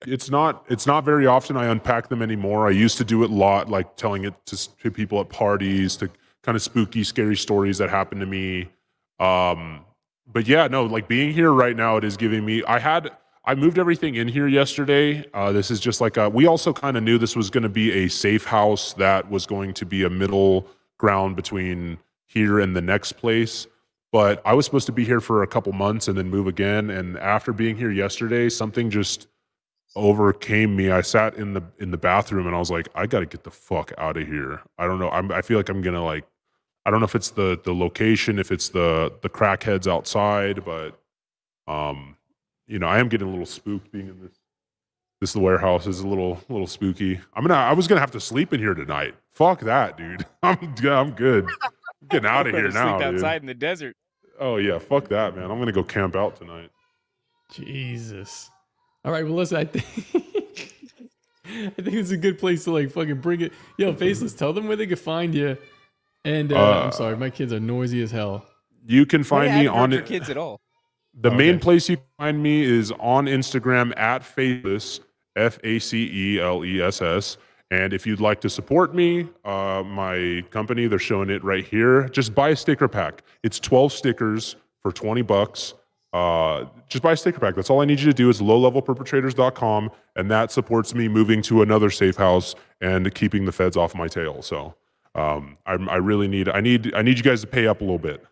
it's 0.07 0.31
not 0.31 0.65
it's 0.69 0.87
not 0.87 1.05
very 1.05 1.27
often 1.27 1.57
I 1.57 1.67
unpack 1.67 2.09
them 2.09 2.23
anymore. 2.23 2.67
I 2.67 2.71
used 2.71 2.97
to 2.99 3.05
do 3.05 3.23
it 3.23 3.31
a 3.31 3.35
lot, 3.35 3.69
like 3.69 3.97
telling 3.97 4.25
it 4.25 4.35
to, 4.47 4.77
to 4.79 4.91
people 4.91 5.21
at 5.21 5.29
parties, 5.29 5.97
to 5.97 6.11
kind 6.47 6.57
of 6.57 6.63
spooky, 6.63 7.05
scary 7.05 7.37
stories 7.37 7.77
that 7.79 7.91
happened 7.91 8.21
to 8.21 8.27
me. 8.27 8.69
Um, 9.21 9.85
but 10.27 10.49
yeah, 10.49 10.69
no, 10.69 10.85
like 10.85 11.09
being 11.09 11.33
here 11.33 11.53
right 11.53 11.77
now, 11.77 11.97
it 11.97 12.05
is 12.05 12.17
giving 12.17 12.45
me. 12.45 12.63
I 12.65 12.79
had 12.79 13.11
I 13.45 13.55
moved 13.55 13.79
everything 13.79 14.17
in 14.17 14.27
here 14.27 14.49
yesterday. 14.49 15.25
Uh, 15.35 15.53
this 15.53 15.71
is 15.71 15.79
just 15.79 16.01
like 16.01 16.17
a, 16.17 16.29
we 16.29 16.47
also 16.47 16.73
kind 16.73 16.97
of 16.97 17.05
knew 17.05 17.17
this 17.17 17.37
was 17.37 17.49
going 17.51 17.63
to 17.63 17.69
be 17.69 17.93
a 17.93 18.09
safe 18.09 18.45
house 18.45 18.93
that 18.95 19.31
was 19.31 19.47
going 19.47 19.73
to 19.75 19.87
be 19.87 20.05
a 20.05 20.11
middle 20.11 20.67
ground 20.99 21.37
between 21.37 21.99
here 22.27 22.59
and 22.59 22.75
the 22.75 22.81
next 22.81 23.13
place. 23.13 23.67
But 24.11 24.43
I 24.45 24.55
was 24.55 24.65
supposed 24.65 24.87
to 24.87 24.93
be 24.93 25.05
here 25.05 25.21
for 25.21 25.43
a 25.43 25.47
couple 25.47 25.73
months 25.73 26.09
and 26.09 26.19
then 26.19 26.29
move 26.29 26.47
again. 26.47 26.91
And 26.91 27.19
after 27.19 27.53
being 27.53 27.77
here 27.77 27.91
yesterday, 27.91 28.49
something 28.49 28.91
just 28.91 29.29
overcame 29.95 30.75
me. 30.75 30.91
I 30.91 31.01
sat 31.01 31.35
in 31.37 31.55
the 31.55 31.63
in 31.79 31.91
the 31.91 31.97
bathroom 31.97 32.47
and 32.47 32.55
I 32.55 32.59
was 32.59 32.71
like, 32.71 32.89
I 32.95 33.07
got 33.07 33.21
to 33.21 33.27
get 33.27 33.45
the 33.45 33.51
fuck 33.51 33.93
out 33.99 34.17
of 34.17 34.27
here. 34.27 34.61
I 34.79 34.87
don't 34.87 34.99
know. 34.99 35.11
I'm, 35.11 35.31
I 35.31 35.43
feel 35.43 35.57
like 35.57 35.69
I'm 35.69 35.83
gonna 35.83 36.05
like, 36.05 36.25
I 36.87 36.91
don't 36.91 37.01
know 37.01 37.05
if 37.05 37.17
it's 37.17 37.31
the 37.31 37.61
the 37.65 37.75
location, 37.75 38.39
if 38.39 38.53
it's 38.53 38.69
the 38.69 39.13
the 39.21 39.29
crackheads 39.29 39.91
outside, 39.91 40.65
but 40.65 40.97
um, 41.67 42.17
you 42.69 42.79
know, 42.79 42.87
I 42.87 43.01
am 43.01 43.09
getting 43.09 43.27
a 43.27 43.31
little 43.31 43.45
spooked 43.45 43.91
being 43.91 44.07
in 44.07 44.21
this 44.23 44.39
this 45.21 45.35
warehouse 45.35 45.89
is 45.89 45.99
a 45.99 46.07
little 46.07 46.41
little 46.49 46.69
spooky. 46.69 47.19
I'm 47.35 47.43
gonna 47.43 47.55
I 47.55 47.73
was 47.73 47.89
gonna 47.89 48.01
have 48.01 48.13
to 48.13 48.21
sleep 48.21 48.53
in 48.53 48.61
here 48.61 48.73
tonight. 48.73 49.17
Fuck 49.35 49.61
that, 49.63 49.99
dude. 49.99 50.25
I'm 50.45 50.75
I'm 50.87 51.11
good. 51.11 51.47
I'm 51.61 52.09
getting 52.09 52.27
out 52.31 52.47
of 52.47 52.55
here 52.55 52.69
now, 52.71 52.99
Sleep 52.99 53.07
dude. 53.11 53.15
outside 53.17 53.41
in 53.41 53.47
the 53.49 53.55
desert. 53.55 53.97
Oh 54.39 54.57
yeah, 54.57 54.79
fuck 54.79 55.09
that, 55.09 55.35
man. 55.35 55.51
I'm 55.51 55.59
gonna 55.59 55.73
go 55.73 55.83
camp 55.83 56.15
out 56.15 56.37
tonight. 56.37 56.71
Jesus. 57.53 58.49
All 59.05 59.11
right, 59.11 59.25
well, 59.25 59.35
listen, 59.35 59.57
I 59.57 59.65
think 59.65 59.85
I 61.45 61.83
think 61.83 61.97
it's 61.97 62.11
a 62.13 62.17
good 62.17 62.39
place 62.39 62.63
to 62.65 62.71
like 62.71 62.93
fucking 62.93 63.21
bring 63.21 63.41
it. 63.41 63.53
Yo, 63.77 63.93
faceless, 63.93 64.35
tell 64.35 64.53
them 64.53 64.69
where 64.69 64.77
they 64.77 64.87
can 64.87 64.97
find 64.97 65.35
you. 65.35 65.57
And 66.27 66.53
uh, 66.53 66.57
Uh, 66.57 66.85
I'm 66.87 66.93
sorry, 66.93 67.17
my 67.17 67.31
kids 67.31 67.53
are 67.53 67.61
noisy 67.61 68.03
as 68.03 68.11
hell. 68.11 68.45
You 68.85 69.07
can 69.07 69.23
find 69.25 69.47
yeah, 69.53 69.61
me 69.63 69.67
on 69.69 69.91
your 69.93 70.01
it. 70.01 70.07
kids 70.07 70.29
at 70.29 70.37
all. 70.37 70.61
The 71.19 71.29
Okay. 71.29 71.37
main 71.39 71.59
place 71.61 71.89
you 71.89 71.97
can 71.97 72.05
find 72.19 72.43
me 72.43 72.63
is 72.63 72.93
on 73.01 73.25
Instagram 73.25 73.99
at 73.99 74.23
Faceless, 74.23 75.01
F 75.35 75.59
A 75.65 75.79
C 75.79 76.11
E 76.13 76.41
L 76.41 76.63
E 76.63 76.83
S 76.83 77.01
S. 77.01 77.39
And 77.71 77.95
if 77.95 78.07
you'd 78.07 78.21
like 78.21 78.39
to 78.43 78.51
support 78.51 78.95
me, 78.95 79.27
uh, 79.47 79.83
my 79.87 80.45
company, 80.51 80.87
they're 80.89 80.99
showing 80.99 81.31
it 81.31 81.43
right 81.43 81.65
here. 81.65 82.09
Just 82.11 82.35
buy 82.35 82.51
a 82.51 82.57
sticker 82.57 82.87
pack. 82.87 83.23
It's 83.43 83.59
12 83.59 83.93
stickers 83.95 84.57
for 84.83 84.93
20 84.93 85.23
bucks. 85.23 85.73
Uh, 86.13 86.67
just 86.89 87.03
buy 87.03 87.13
a 87.13 87.17
sticker 87.17 87.41
pack. 87.41 87.55
That's 87.55 87.71
all 87.71 87.81
I 87.81 87.87
need 87.87 87.99
you 88.01 88.07
to 88.07 88.15
do 88.15 88.29
is 88.29 88.43
lowlevelperpetrators.com. 88.43 89.91
And 90.17 90.31
that 90.31 90.53
supports 90.53 90.95
me 90.95 91.09
moving 91.09 91.41
to 91.43 91.63
another 91.63 91.89
safe 91.91 92.17
house 92.17 92.55
and 92.83 93.13
keeping 93.15 93.47
the 93.47 93.53
feds 93.53 93.77
off 93.77 93.95
my 93.95 94.07
tail. 94.07 94.43
So 94.43 94.75
um, 95.17 95.57
I, 95.67 95.73
I 95.73 95.97
really 95.97 96.29
need, 96.29 96.49
I 96.49 96.61
need, 96.61 96.95
I 96.95 97.03
need 97.03 97.17
you 97.19 97.25
guys 97.25 97.41
to 97.41 97.47
pay 97.47 97.67
up 97.67 97.81
a 97.81 97.85
little 97.85 97.99
bit. 97.99 98.25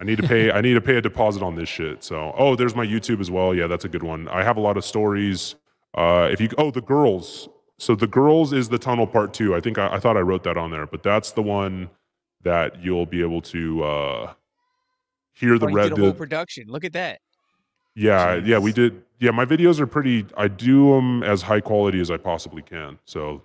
I 0.00 0.04
need 0.04 0.16
to 0.16 0.26
pay. 0.26 0.50
I 0.50 0.60
need 0.60 0.74
to 0.74 0.80
pay 0.80 0.96
a 0.96 1.00
deposit 1.00 1.42
on 1.42 1.54
this 1.54 1.68
shit. 1.68 2.02
So, 2.02 2.34
oh, 2.36 2.56
there's 2.56 2.74
my 2.74 2.84
YouTube 2.84 3.20
as 3.20 3.30
well. 3.30 3.54
Yeah, 3.54 3.68
that's 3.68 3.84
a 3.84 3.88
good 3.88 4.02
one. 4.02 4.26
I 4.28 4.42
have 4.42 4.56
a 4.56 4.60
lot 4.60 4.76
of 4.76 4.84
stories. 4.84 5.54
Uh, 5.94 6.28
if 6.32 6.40
you, 6.40 6.48
oh, 6.58 6.72
the 6.72 6.80
girls. 6.80 7.48
So 7.78 7.94
the 7.94 8.08
girls 8.08 8.52
is 8.52 8.68
the 8.68 8.78
tunnel 8.78 9.06
part 9.06 9.32
two. 9.32 9.54
I 9.54 9.60
think 9.60 9.78
I, 9.78 9.94
I 9.94 10.00
thought 10.00 10.16
I 10.16 10.20
wrote 10.20 10.42
that 10.44 10.56
on 10.56 10.70
there, 10.72 10.86
but 10.86 11.04
that's 11.04 11.32
the 11.32 11.42
one 11.42 11.88
that 12.42 12.82
you'll 12.82 13.06
be 13.06 13.22
able 13.22 13.42
to 13.42 13.84
uh, 13.84 14.32
hear 15.32 15.58
the 15.58 15.68
red. 15.68 15.96
whole 15.96 16.12
production. 16.12 16.66
Look 16.68 16.84
at 16.84 16.94
that. 16.94 17.20
yeah, 17.94 18.34
yeah, 18.34 18.58
we 18.58 18.72
did. 18.72 19.02
Yeah, 19.20 19.30
my 19.30 19.44
videos 19.44 19.78
are 19.78 19.86
pretty. 19.86 20.26
I 20.36 20.48
do 20.48 20.94
them 20.94 21.22
as 21.22 21.42
high 21.42 21.60
quality 21.60 22.00
as 22.00 22.10
I 22.10 22.16
possibly 22.16 22.62
can. 22.62 22.98
So 23.04 23.42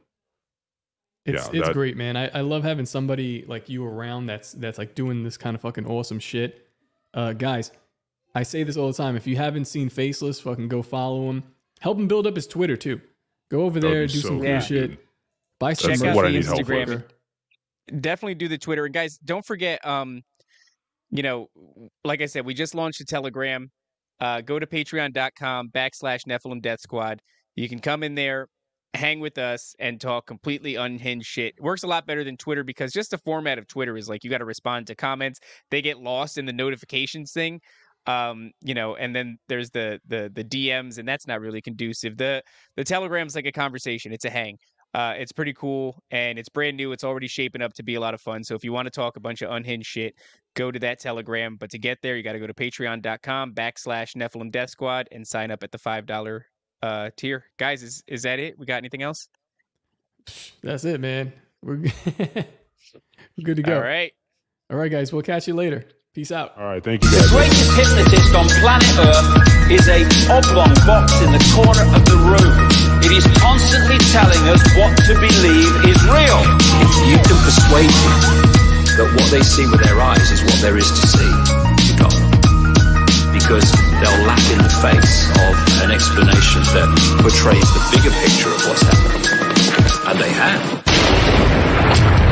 It's 1.27 1.43
Yeah, 1.53 1.59
it's 1.59 1.67
that- 1.67 1.73
great, 1.73 1.95
man. 1.97 2.15
I, 2.17 2.29
I 2.29 2.41
love 2.41 2.63
having 2.63 2.85
somebody 2.85 3.43
like 3.47 3.69
you 3.69 3.85
around 3.85 4.25
that's 4.27 4.53
that's 4.53 4.77
like 4.77 4.95
doing 4.95 5.23
this 5.23 5.37
kind 5.37 5.55
of 5.55 5.61
fucking 5.61 5.85
awesome 5.85 6.19
shit. 6.19 6.67
Uh, 7.13 7.33
guys, 7.33 7.71
I 8.33 8.43
say 8.43 8.63
this 8.63 8.77
all 8.77 8.87
the 8.87 8.93
time. 8.93 9.15
If 9.15 9.27
you 9.27 9.35
haven't 9.35 9.65
seen 9.65 9.89
Faceless, 9.89 10.39
fucking 10.39 10.67
go 10.69 10.81
follow 10.81 11.29
him. 11.29 11.43
Help 11.79 11.97
him 11.99 12.07
build 12.07 12.25
up 12.27 12.35
his 12.35 12.47
Twitter 12.47 12.77
too. 12.77 12.99
Go 13.49 13.61
over 13.63 13.79
there, 13.79 14.07
be 14.07 14.13
do 14.13 14.19
so 14.19 14.27
some 14.29 14.37
cool 14.39 14.45
Yeah. 14.47 14.59
shit. 14.59 14.99
Buy 15.59 15.73
some 15.73 15.89
That's 15.89 16.01
Check 16.01 16.09
out 16.11 16.15
what 16.15 16.25
I 16.25 16.29
the 16.31 16.37
need 16.37 16.45
help 16.45 16.59
Instagram. 16.61 17.03
definitely 17.99 18.35
do 18.35 18.47
the 18.47 18.57
Twitter. 18.57 18.85
And 18.85 18.93
guys, 18.93 19.17
don't 19.17 19.45
forget, 19.45 19.85
um, 19.85 20.21
you 21.09 21.23
know, 21.23 21.49
like 22.03 22.21
I 22.21 22.25
said, 22.25 22.45
we 22.45 22.53
just 22.53 22.75
launched 22.75 23.01
a 23.01 23.05
Telegram. 23.05 23.71
Uh, 24.19 24.41
go 24.41 24.59
to 24.59 24.65
patreon.com 24.65 25.69
backslash 25.69 26.25
Nephilim 26.27 26.61
Death 26.61 26.81
Squad. 26.81 27.21
You 27.55 27.69
can 27.69 27.79
come 27.79 28.03
in 28.03 28.15
there, 28.15 28.47
hang 28.93 29.19
with 29.19 29.37
us, 29.37 29.75
and 29.79 29.99
talk 29.99 30.25
completely 30.25 30.75
unhinged 30.75 31.27
shit. 31.27 31.53
Works 31.59 31.83
a 31.83 31.87
lot 31.87 32.07
better 32.07 32.23
than 32.23 32.37
Twitter 32.37 32.63
because 32.63 32.91
just 32.91 33.11
the 33.11 33.17
format 33.19 33.57
of 33.57 33.67
Twitter 33.67 33.97
is 33.97 34.09
like 34.09 34.23
you 34.23 34.29
got 34.29 34.39
to 34.39 34.45
respond 34.45 34.87
to 34.87 34.95
comments. 34.95 35.39
They 35.71 35.81
get 35.81 35.99
lost 35.99 36.37
in 36.37 36.45
the 36.45 36.53
notifications 36.53 37.31
thing. 37.31 37.61
Um, 38.05 38.51
you 38.61 38.73
know, 38.73 38.95
and 38.95 39.15
then 39.15 39.37
there's 39.49 39.69
the 39.71 39.99
the 40.07 40.31
the 40.33 40.43
DMs, 40.43 40.97
and 40.97 41.07
that's 41.07 41.27
not 41.27 41.41
really 41.41 41.61
conducive. 41.61 42.17
The 42.17 42.41
the 42.75 42.83
Telegram's 42.83 43.35
like 43.35 43.45
a 43.45 43.51
conversation. 43.51 44.13
It's 44.13 44.25
a 44.25 44.29
hang. 44.29 44.57
Uh, 44.93 45.13
it's 45.17 45.31
pretty 45.31 45.53
cool 45.53 46.01
and 46.11 46.39
it's 46.39 46.49
brand 46.49 46.77
new. 46.77 46.91
It's 46.91 47.03
already 47.03 47.27
shaping 47.27 47.61
up 47.61 47.73
to 47.73 47.83
be 47.83 47.95
a 47.95 47.99
lot 47.99 48.13
of 48.13 48.21
fun. 48.21 48.43
So 48.43 48.55
if 48.55 48.63
you 48.63 48.71
want 48.71 48.87
to 48.87 48.89
talk 48.89 49.17
a 49.17 49.19
bunch 49.19 49.41
of 49.41 49.51
unhinged 49.51 49.85
shit, 49.85 50.15
go 50.55 50.71
to 50.71 50.79
that 50.79 50.99
Telegram. 50.99 51.57
But 51.57 51.69
to 51.71 51.77
get 51.77 51.99
there, 52.01 52.15
you 52.15 52.23
got 52.23 52.33
to 52.33 52.39
go 52.39 52.47
to 52.47 52.53
patreon.com 52.53 53.53
backslash 53.53 54.15
Nephilim 54.15 54.51
Death 54.51 54.69
Squad 54.69 55.07
and 55.11 55.27
sign 55.27 55.51
up 55.51 55.61
at 55.61 55.71
the 55.71 55.77
$5 55.77 56.41
uh, 56.81 57.09
tier. 57.15 57.45
Guys, 57.57 57.83
is, 57.83 58.03
is 58.07 58.23
that 58.23 58.39
it? 58.39 58.57
We 58.57 58.65
got 58.65 58.77
anything 58.77 59.01
else? 59.01 59.27
That's 60.63 60.83
it, 60.85 60.99
man. 60.99 61.33
We're 61.61 61.77
good. 61.77 61.93
We're 63.37 63.43
good 63.43 63.57
to 63.57 63.63
go. 63.63 63.75
All 63.75 63.81
right. 63.81 64.11
All 64.69 64.77
right, 64.77 64.91
guys. 64.91 65.13
We'll 65.13 65.21
catch 65.23 65.47
you 65.47 65.53
later. 65.53 65.85
Peace 66.13 66.31
out. 66.31 66.57
All 66.57 66.65
right, 66.65 66.83
thank 66.83 67.03
you 67.03 67.09
The 67.11 67.17
guys. 67.21 67.29
greatest 67.29 67.69
hypnotist 67.77 68.33
on 68.33 68.49
planet 68.57 68.89
Earth 68.97 69.69
is 69.69 69.85
a 69.87 70.01
oblong 70.33 70.73
box 70.89 71.13
in 71.21 71.29
the 71.31 71.43
corner 71.53 71.85
of 71.93 72.01
the 72.09 72.17
room. 72.25 72.53
It 73.05 73.13
is 73.13 73.23
constantly 73.37 74.01
telling 74.09 74.41
us 74.49 74.59
what 74.73 74.97
to 75.05 75.13
believe 75.13 75.71
is 75.85 75.99
real. 76.09 76.41
If 76.81 76.91
you 77.05 77.17
can 77.21 77.37
persuade 77.45 77.91
people 77.93 78.33
that 78.97 79.09
what 79.13 79.29
they 79.29 79.45
see 79.45 79.69
with 79.69 79.77
their 79.85 80.01
eyes 80.01 80.31
is 80.33 80.41
what 80.41 80.57
there 80.57 80.75
is 80.75 80.89
to 80.89 81.05
see, 81.05 81.21
you 81.21 81.29
got 81.29 81.45
them 81.45 81.56
because 83.47 83.71
they'll 83.71 84.27
laugh 84.27 84.51
in 84.51 84.57
the 84.57 84.67
face 84.81 85.29
of 85.29 85.55
an 85.81 85.91
explanation 85.91 86.61
that 86.75 86.89
portrays 87.21 87.63
the 87.71 87.79
bigger 87.95 88.11
picture 88.19 88.49
of 88.49 88.59
what's 88.67 88.81
happening. 88.81 89.23
And 90.05 90.19
they 90.19 90.33
have. 90.33 92.26